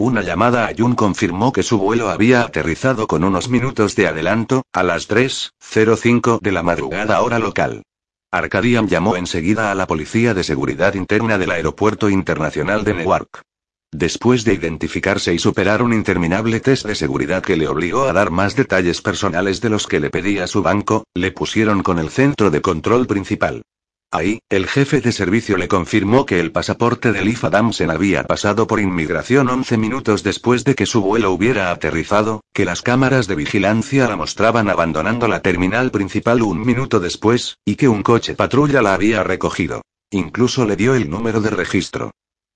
Una 0.00 0.22
llamada 0.22 0.68
a 0.68 0.72
Jun 0.78 0.94
confirmó 0.94 1.52
que 1.52 1.64
su 1.64 1.76
vuelo 1.76 2.08
había 2.08 2.42
aterrizado 2.42 3.08
con 3.08 3.24
unos 3.24 3.48
minutos 3.48 3.96
de 3.96 4.06
adelanto, 4.06 4.62
a 4.72 4.84
las 4.84 5.08
3.05 5.08 6.40
de 6.40 6.52
la 6.52 6.62
madrugada 6.62 7.20
hora 7.20 7.40
local. 7.40 7.82
Arcadian 8.30 8.86
llamó 8.86 9.16
enseguida 9.16 9.72
a 9.72 9.74
la 9.74 9.88
Policía 9.88 10.34
de 10.34 10.44
Seguridad 10.44 10.94
Interna 10.94 11.36
del 11.36 11.50
Aeropuerto 11.50 12.08
Internacional 12.10 12.84
de 12.84 12.94
Newark. 12.94 13.42
Después 13.90 14.44
de 14.44 14.54
identificarse 14.54 15.34
y 15.34 15.40
superar 15.40 15.82
un 15.82 15.92
interminable 15.92 16.60
test 16.60 16.86
de 16.86 16.94
seguridad 16.94 17.42
que 17.42 17.56
le 17.56 17.66
obligó 17.66 18.04
a 18.04 18.12
dar 18.12 18.30
más 18.30 18.54
detalles 18.54 19.02
personales 19.02 19.60
de 19.60 19.70
los 19.70 19.88
que 19.88 19.98
le 19.98 20.10
pedía 20.10 20.46
su 20.46 20.62
banco, 20.62 21.06
le 21.12 21.32
pusieron 21.32 21.82
con 21.82 21.98
el 21.98 22.10
centro 22.10 22.52
de 22.52 22.60
control 22.60 23.08
principal. 23.08 23.62
Ahí, 24.10 24.40
el 24.48 24.66
jefe 24.66 25.02
de 25.02 25.12
servicio 25.12 25.58
le 25.58 25.68
confirmó 25.68 26.24
que 26.24 26.40
el 26.40 26.50
pasaporte 26.50 27.12
de 27.12 27.22
Leaf 27.22 27.44
Adamsen 27.44 27.90
había 27.90 28.24
pasado 28.24 28.66
por 28.66 28.80
inmigración 28.80 29.50
11 29.50 29.76
minutos 29.76 30.22
después 30.22 30.64
de 30.64 30.74
que 30.74 30.86
su 30.86 31.02
vuelo 31.02 31.30
hubiera 31.30 31.70
aterrizado, 31.70 32.40
que 32.54 32.64
las 32.64 32.80
cámaras 32.80 33.26
de 33.26 33.34
vigilancia 33.34 34.08
la 34.08 34.16
mostraban 34.16 34.70
abandonando 34.70 35.28
la 35.28 35.42
terminal 35.42 35.90
principal 35.90 36.40
un 36.40 36.64
minuto 36.64 37.00
después, 37.00 37.58
y 37.66 37.76
que 37.76 37.86
un 37.86 38.02
coche 38.02 38.34
patrulla 38.34 38.80
la 38.80 38.94
había 38.94 39.22
recogido. 39.24 39.82
Incluso 40.10 40.64
le 40.64 40.76
dio 40.76 40.94
el 40.94 41.10
número 41.10 41.42
de 41.42 41.50
registro. 41.50 42.12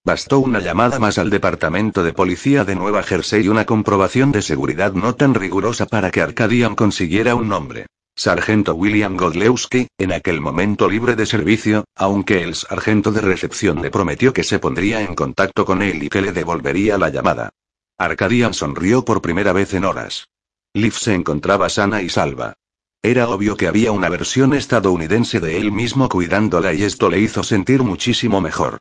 Bastó 0.07 0.39
una 0.39 0.59
llamada 0.59 0.99
más 0.99 1.19
al 1.19 1.29
departamento 1.29 2.03
de 2.03 2.15
policía 2.15 2.65
de 2.65 2.77
Nueva 2.77 3.03
Jersey 3.03 3.45
y 3.45 3.49
una 3.49 3.67
comprobación 3.67 4.33
de 4.33 4.41
seguridad 4.41 4.95
no 4.95 5.17
tan 5.17 5.35
rigurosa 5.35 5.85
para 5.85 6.11
que 6.11 6.23
Arcadian 6.23 6.75
consiguiera 6.75 7.35
un 7.35 7.49
nombre. 7.49 7.87
Sargento 8.15 8.75
William 8.75 9.17
Godlewski, 9.17 9.89
en 9.97 10.13
aquel 10.13 10.41
momento 10.41 10.89
libre 10.89 11.17
de 11.17 11.25
servicio, 11.25 11.85
aunque 11.97 12.43
el 12.43 12.55
sargento 12.55 13.11
de 13.11 13.23
recepción 13.23 13.81
le 13.81 13.91
prometió 13.91 14.35
que 14.35 14.45
se 14.45 14.59
pondría 14.59 15.01
en 15.01 15.15
contacto 15.15 15.65
con 15.65 15.81
él 15.81 16.03
y 16.03 16.11
que 16.11 16.21
le 16.21 16.33
devolvería 16.33 16.99
la 16.99 17.09
llamada. 17.09 17.51
Arcadian 17.99 18.53
sonrió 18.53 19.05
por 19.05 19.23
primera 19.23 19.55
vez 19.55 19.73
en 19.73 19.85
horas. 19.85 20.29
Liv 20.75 20.93
se 20.93 21.15
encontraba 21.15 21.71
sana 21.71 22.03
y 22.03 22.11
salva. 22.11 22.55
Era 23.03 23.29
obvio 23.29 23.57
que 23.57 23.67
había 23.67 23.93
una 23.93 24.11
versión 24.11 24.53
estadounidense 24.53 25.41
de 25.41 25.57
él 25.57 25.73
mismo 25.73 26.09
cuidándola 26.09 26.75
y 26.75 26.85
esto 26.85 27.09
le 27.09 27.19
hizo 27.19 27.43
sentir 27.43 27.83
muchísimo 27.83 28.41
mejor. 28.41 28.79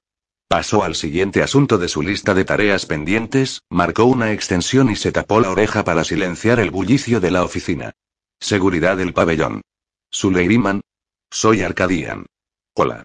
Pasó 0.49 0.83
al 0.83 0.95
siguiente 0.95 1.41
asunto 1.41 1.77
de 1.77 1.87
su 1.87 2.01
lista 2.01 2.33
de 2.33 2.43
tareas 2.43 2.85
pendientes, 2.85 3.61
marcó 3.69 4.03
una 4.03 4.33
extensión 4.33 4.91
y 4.91 4.97
se 4.97 5.13
tapó 5.13 5.39
la 5.39 5.49
oreja 5.51 5.85
para 5.85 6.03
silenciar 6.03 6.59
el 6.59 6.69
bullicio 6.69 7.21
de 7.21 7.31
la 7.31 7.43
oficina. 7.43 7.93
Seguridad 8.41 8.97
del 8.97 9.13
pabellón. 9.13 9.61
Suleiman. 10.09 10.81
Soy 11.29 11.61
Arcadian. 11.61 12.25
Hola. 12.73 13.03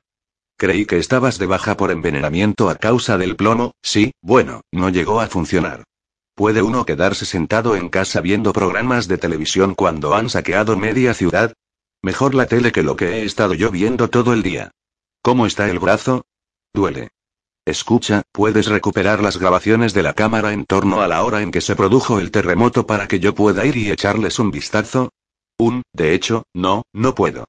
Creí 0.56 0.86
que 0.86 0.96
estabas 0.96 1.38
de 1.38 1.44
baja 1.44 1.76
por 1.76 1.90
envenenamiento 1.90 2.70
a 2.70 2.76
causa 2.76 3.18
del 3.18 3.36
plomo, 3.36 3.72
sí, 3.82 4.12
bueno, 4.22 4.62
no 4.72 4.88
llegó 4.88 5.20
a 5.20 5.26
funcionar. 5.26 5.84
¿Puede 6.34 6.62
uno 6.62 6.86
quedarse 6.86 7.26
sentado 7.26 7.76
en 7.76 7.90
casa 7.90 8.22
viendo 8.22 8.54
programas 8.54 9.08
de 9.08 9.18
televisión 9.18 9.74
cuando 9.74 10.14
han 10.14 10.30
saqueado 10.30 10.78
media 10.78 11.12
ciudad? 11.12 11.52
Mejor 12.02 12.34
la 12.34 12.46
tele 12.46 12.72
que 12.72 12.82
lo 12.82 12.96
que 12.96 13.18
he 13.18 13.24
estado 13.24 13.52
yo 13.52 13.70
viendo 13.70 14.08
todo 14.08 14.32
el 14.32 14.42
día. 14.42 14.70
¿Cómo 15.20 15.44
está 15.44 15.68
el 15.68 15.78
brazo? 15.78 16.24
Duele. 16.72 17.10
Escucha, 17.66 18.22
¿puedes 18.32 18.68
recuperar 18.68 19.22
las 19.22 19.36
grabaciones 19.36 19.92
de 19.92 20.02
la 20.02 20.14
cámara 20.14 20.54
en 20.54 20.64
torno 20.64 21.02
a 21.02 21.08
la 21.08 21.22
hora 21.24 21.42
en 21.42 21.50
que 21.50 21.60
se 21.60 21.76
produjo 21.76 22.20
el 22.20 22.30
terremoto 22.30 22.86
para 22.86 23.06
que 23.06 23.20
yo 23.20 23.34
pueda 23.34 23.66
ir 23.66 23.76
y 23.76 23.90
echarles 23.90 24.38
un 24.38 24.50
vistazo? 24.50 25.10
Un, 25.58 25.82
de 25.92 26.14
hecho, 26.14 26.44
no, 26.54 26.82
no 26.92 27.14
puedo. 27.14 27.46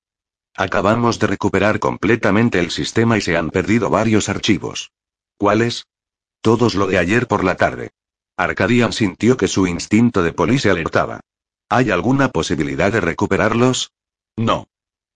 Acabamos 0.56 1.20
de 1.20 1.28
recuperar 1.28 1.80
completamente 1.80 2.60
el 2.60 2.72
sistema 2.72 3.18
y 3.18 3.22
se 3.22 3.38
han 3.38 3.52
perdido 3.52 3.90
varios 3.90 4.30
archivos. 4.30 4.92
¿Cuáles? 5.38 5.86
Todos 6.42 6.74
lo 6.74 6.88
de 6.88 6.98
ayer 6.98 7.28
por 7.28 7.44
la 7.44 7.58
tarde. 7.58 7.92
Arcadian 8.38 8.92
sintió 8.92 9.38
que 9.38 9.48
su 9.48 9.68
instinto 9.68 10.24
de 10.24 10.34
poli 10.34 10.58
se 10.58 10.72
alertaba. 10.72 11.20
¿Hay 11.70 11.92
alguna 11.92 12.30
posibilidad 12.30 12.92
de 12.92 13.02
recuperarlos? 13.02 13.92
No. 14.36 14.68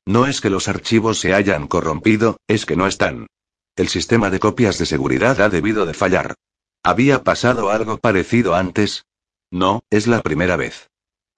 No 0.05 0.27
es 0.27 0.41
que 0.41 0.49
los 0.49 0.67
archivos 0.67 1.19
se 1.19 1.33
hayan 1.33 1.67
corrompido, 1.67 2.37
es 2.47 2.65
que 2.65 2.75
no 2.75 2.85
están. 2.85 3.27
El 3.75 3.87
sistema 3.87 4.29
de 4.29 4.39
copias 4.39 4.77
de 4.77 4.85
seguridad 4.85 5.41
ha 5.41 5.49
debido 5.49 5.85
de 5.85 5.93
fallar. 5.93 6.35
¿Había 6.83 7.23
pasado 7.23 7.71
algo 7.71 7.97
parecido 7.97 8.53
antes? 8.53 9.05
No, 9.49 9.81
es 9.89 10.05
la 10.05 10.21
primera 10.21 10.55
vez. 10.55 10.90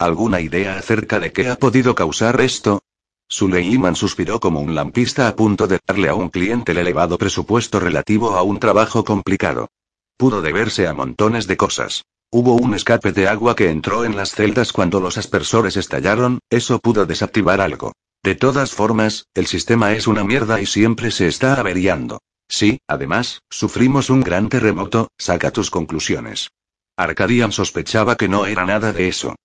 ¿Alguna 0.04 0.42
idea 0.42 0.78
acerca 0.78 1.18
de 1.18 1.32
qué 1.32 1.48
ha 1.48 1.56
podido 1.56 1.96
causar 1.96 2.42
esto? 2.42 2.84
Suleiman 3.30 3.96
suspiró 3.96 4.42
como 4.42 4.60
un 4.60 4.76
lampista 4.76 5.30
a 5.30 5.36
punto 5.38 5.66
de 5.66 5.80
darle 5.88 6.10
a 6.10 6.14
un 6.14 6.28
cliente 6.28 6.74
el 6.74 6.80
elevado 6.80 7.18
presupuesto 7.18 7.80
relativo 7.80 8.32
a 8.32 8.44
un 8.44 8.60
trabajo 8.60 9.06
complicado. 9.06 9.70
Pudo 10.18 10.42
deberse 10.42 10.90
a 10.90 10.94
montones 10.94 11.48
de 11.48 11.56
cosas. 11.56 12.04
Hubo 12.30 12.56
un 12.56 12.74
escape 12.74 13.14
de 13.14 13.30
agua 13.30 13.56
que 13.56 13.70
entró 13.70 14.04
en 14.04 14.18
las 14.18 14.32
celdas 14.32 14.74
cuando 14.74 15.00
los 15.00 15.18
aspersores 15.18 15.78
estallaron, 15.78 16.40
eso 16.50 16.80
pudo 16.80 17.06
desactivar 17.06 17.62
algo. 17.62 17.94
De 18.24 18.36
todas 18.36 18.74
formas, 18.74 19.28
el 19.34 19.48
sistema 19.48 19.94
es 19.94 20.06
una 20.06 20.26
mierda 20.26 20.60
y 20.60 20.66
siempre 20.66 21.12
se 21.12 21.28
está 21.30 21.54
averiando. 21.54 22.20
Sí, 22.50 22.82
además, 22.90 23.42
sufrimos 23.50 24.10
un 24.10 24.20
gran 24.20 24.50
terremoto, 24.50 25.08
saca 25.18 25.52
tus 25.52 25.72
conclusiones. 25.72 26.50
Arcadian 26.98 27.54
sospechaba 27.54 28.18
que 28.18 28.28
no 28.28 28.46
era 28.46 28.66
nada 28.66 28.92
de 28.92 29.08
eso. 29.08 29.36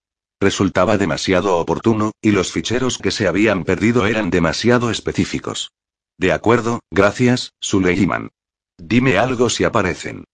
Resultaba 0.40 0.98
demasiado 0.98 1.56
oportuno, 1.56 2.12
y 2.23 2.31
los 2.31 2.52
ficheros 2.52 2.98
que 2.98 3.10
se 3.10 3.27
habían 3.27 3.65
perdido 3.65 4.06
eran 4.06 4.31
demasiado 4.31 4.90
específicos. 4.90 5.73
De 6.16 6.32
acuerdo, 6.32 6.81
gracias, 6.90 7.55
Suleiman. 7.60 8.31
Dime 8.77 9.19
algo 9.19 9.51
si 9.51 9.65
aparecen. 9.65 10.24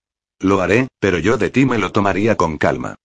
Lo 0.40 0.60
haré, 0.60 0.89
pero 0.98 1.18
yo 1.18 1.39
de 1.39 1.51
ti 1.51 1.64
me 1.64 1.78
lo 1.78 1.93
tomaría 1.93 2.36
con 2.36 2.59
calma. 2.59 2.97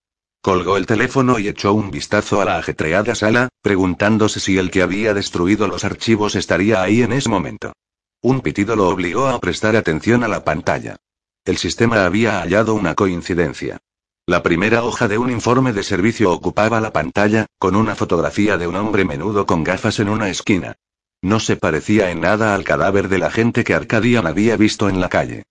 Colgó 0.42 0.76
el 0.76 0.86
teléfono 0.86 1.38
y 1.38 1.48
echó 1.48 1.72
un 1.74 1.90
vistazo 1.90 2.40
a 2.40 2.44
la 2.44 2.58
ajetreada 2.58 3.14
sala, 3.14 3.48
preguntándose 3.62 4.40
si 4.40 4.58
el 4.58 4.70
que 4.70 4.82
había 4.82 5.14
destruido 5.14 5.68
los 5.68 5.84
archivos 5.84 6.34
estaría 6.34 6.82
ahí 6.82 7.02
en 7.02 7.12
ese 7.12 7.28
momento. 7.28 7.72
Un 8.22 8.40
pitido 8.40 8.76
lo 8.76 8.88
obligó 8.88 9.28
a 9.28 9.38
prestar 9.38 9.76
atención 9.76 10.24
a 10.24 10.28
la 10.28 10.44
pantalla. 10.44 10.96
El 11.44 11.56
sistema 11.56 12.04
había 12.04 12.40
hallado 12.40 12.74
una 12.74 12.94
coincidencia. 12.94 13.78
La 14.26 14.42
primera 14.42 14.84
hoja 14.84 15.08
de 15.08 15.18
un 15.18 15.30
informe 15.30 15.72
de 15.72 15.82
servicio 15.82 16.30
ocupaba 16.32 16.80
la 16.80 16.92
pantalla, 16.92 17.46
con 17.58 17.74
una 17.74 17.94
fotografía 17.94 18.58
de 18.58 18.66
un 18.66 18.76
hombre 18.76 19.04
menudo 19.04 19.46
con 19.46 19.64
gafas 19.64 19.98
en 19.98 20.08
una 20.08 20.28
esquina. 20.28 20.76
No 21.22 21.40
se 21.40 21.56
parecía 21.56 22.10
en 22.10 22.20
nada 22.20 22.54
al 22.54 22.64
cadáver 22.64 23.08
de 23.08 23.18
la 23.18 23.30
gente 23.30 23.64
que 23.64 23.74
Arcadian 23.74 24.26
había 24.26 24.56
visto 24.56 24.88
en 24.88 25.00
la 25.00 25.08
calle. 25.08 25.42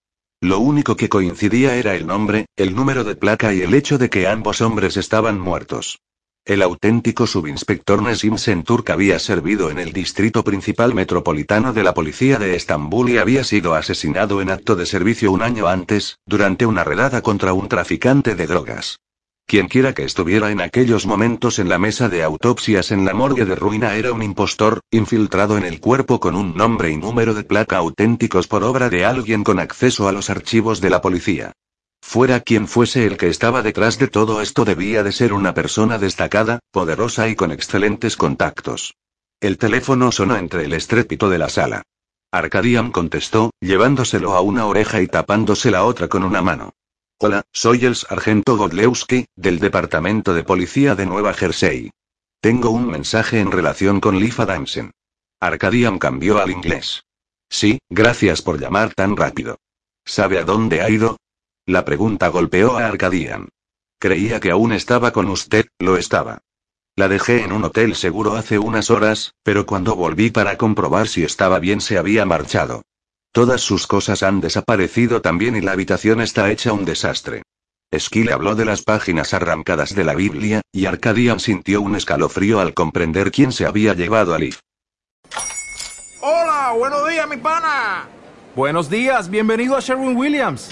Lo 0.41 0.59
único 0.59 0.95
que 0.95 1.09
coincidía 1.09 1.75
era 1.75 1.95
el 1.95 2.07
nombre, 2.07 2.45
el 2.55 2.73
número 2.73 3.03
de 3.03 3.15
placa 3.15 3.53
y 3.53 3.61
el 3.61 3.73
hecho 3.73 3.97
de 3.97 4.09
que 4.09 4.27
ambos 4.27 4.61
hombres 4.61 4.95
estaban 4.95 5.39
muertos. 5.39 5.99
El 6.45 6.63
auténtico 6.63 7.27
subinspector 7.27 8.01
Nesim 8.01 8.37
Senturk 8.37 8.89
había 8.89 9.19
servido 9.19 9.69
en 9.69 9.77
el 9.77 9.93
distrito 9.93 10.43
principal 10.43 10.95
metropolitano 10.95 11.73
de 11.73 11.83
la 11.83 11.93
policía 11.93 12.39
de 12.39 12.55
Estambul 12.55 13.11
y 13.11 13.19
había 13.19 13.43
sido 13.43 13.75
asesinado 13.75 14.41
en 14.41 14.49
acto 14.49 14.75
de 14.75 14.87
servicio 14.87 15.31
un 15.31 15.43
año 15.43 15.67
antes, 15.67 16.17
durante 16.25 16.65
una 16.65 16.83
redada 16.83 17.21
contra 17.21 17.53
un 17.53 17.69
traficante 17.69 18.33
de 18.33 18.47
drogas. 18.47 18.97
Quienquiera 19.45 19.93
que 19.93 20.05
estuviera 20.05 20.49
en 20.49 20.61
aquellos 20.61 21.05
momentos 21.05 21.59
en 21.59 21.69
la 21.69 21.77
mesa 21.77 22.09
de 22.09 22.23
autopsias 22.23 22.91
en 22.91 23.05
la 23.05 23.13
morgue 23.13 23.45
de 23.45 23.55
ruina 23.55 23.95
era 23.95 24.11
un 24.11 24.23
impostor, 24.23 24.79
infiltrado 24.89 25.55
en 25.55 25.65
el 25.65 25.79
cuerpo 25.79 26.19
con 26.19 26.35
un 26.35 26.55
nombre 26.55 26.89
y 26.89 26.97
número 26.97 27.35
de 27.35 27.43
placa 27.43 27.77
auténticos 27.77 28.47
por 28.47 28.63
obra 28.63 28.89
de 28.89 29.05
alguien 29.05 29.43
con 29.43 29.59
acceso 29.59 30.07
a 30.07 30.11
los 30.11 30.31
archivos 30.31 30.81
de 30.81 30.89
la 30.89 31.01
policía. 31.01 31.51
Fuera 32.01 32.39
quien 32.39 32.67
fuese 32.67 33.05
el 33.05 33.17
que 33.17 33.27
estaba 33.27 33.61
detrás 33.61 33.99
de 33.99 34.07
todo 34.07 34.41
esto 34.41 34.65
debía 34.65 35.03
de 35.03 35.11
ser 35.11 35.33
una 35.33 35.53
persona 35.53 35.97
destacada, 35.97 36.59
poderosa 36.71 37.27
y 37.29 37.35
con 37.35 37.51
excelentes 37.51 38.17
contactos. 38.17 38.95
El 39.39 39.57
teléfono 39.57 40.11
sonó 40.11 40.35
entre 40.35 40.65
el 40.65 40.73
estrépito 40.73 41.29
de 41.29 41.37
la 41.37 41.49
sala. 41.49 41.83
Arcadian 42.31 42.91
contestó, 42.91 43.51
llevándoselo 43.59 44.33
a 44.33 44.41
una 44.41 44.65
oreja 44.65 45.01
y 45.01 45.07
tapándose 45.07 45.71
la 45.71 45.83
otra 45.85 46.07
con 46.07 46.23
una 46.23 46.41
mano. 46.41 46.73
Hola, 47.19 47.43
soy 47.51 47.85
el 47.85 47.95
sargento 47.95 48.55
Godlewski, 48.55 49.25
del 49.35 49.59
Departamento 49.59 50.33
de 50.33 50.43
Policía 50.43 50.95
de 50.95 51.05
Nueva 51.05 51.33
Jersey. 51.33 51.91
Tengo 52.41 52.69
un 52.69 52.87
mensaje 52.87 53.39
en 53.39 53.51
relación 53.51 53.99
con 53.99 54.19
Lifa 54.19 54.45
Damsen. 54.45 54.91
Arcadian 55.41 55.99
cambió 55.99 56.39
al 56.39 56.51
inglés. 56.51 57.03
Sí, 57.49 57.79
gracias 57.89 58.41
por 58.41 58.59
llamar 58.59 58.93
tan 58.93 59.17
rápido. 59.17 59.57
¿Sabe 60.05 60.37
a 60.37 60.43
dónde 60.43 60.81
ha 60.81 60.89
ido? 60.89 61.17
La 61.69 61.85
pregunta 61.85 62.29
golpeó 62.29 62.79
a 62.79 62.87
Arcadian. 62.87 63.49
Creía 63.99 64.39
que 64.39 64.49
aún 64.49 64.73
estaba 64.73 65.11
con 65.11 65.29
usted, 65.29 65.67
lo 65.77 65.97
estaba. 65.97 66.39
La 66.95 67.07
dejé 67.07 67.43
en 67.43 67.51
un 67.51 67.63
hotel 67.63 67.93
seguro 67.93 68.33
hace 68.33 68.57
unas 68.57 68.89
horas, 68.89 69.35
pero 69.43 69.67
cuando 69.67 69.95
volví 69.95 70.31
para 70.31 70.57
comprobar 70.57 71.07
si 71.07 71.23
estaba 71.23 71.59
bien 71.59 71.79
se 71.79 71.99
había 71.99 72.25
marchado. 72.25 72.81
Todas 73.31 73.61
sus 73.61 73.85
cosas 73.85 74.23
han 74.23 74.41
desaparecido 74.41 75.21
también 75.21 75.55
y 75.55 75.61
la 75.61 75.73
habitación 75.73 76.21
está 76.21 76.49
hecha 76.49 76.73
un 76.73 76.85
desastre. 76.85 77.43
Skill 77.95 78.31
habló 78.31 78.55
de 78.55 78.65
las 78.65 78.81
páginas 78.81 79.35
arrancadas 79.35 79.93
de 79.93 80.05
la 80.05 80.15
Biblia, 80.15 80.61
y 80.71 80.87
Arcadian 80.87 81.39
sintió 81.39 81.81
un 81.81 81.95
escalofrío 81.95 82.61
al 82.61 82.73
comprender 82.73 83.31
quién 83.31 83.51
se 83.51 83.67
había 83.67 83.93
llevado 83.93 84.33
a 84.33 84.39
Liv. 84.39 84.57
Hola, 86.21 86.73
buenos 86.75 87.07
días, 87.07 87.29
mi 87.29 87.37
pana. 87.37 88.07
Buenos 88.55 88.89
días, 88.89 89.29
bienvenido 89.29 89.77
a 89.77 89.81
Sherwin 89.81 90.17
Williams. 90.17 90.71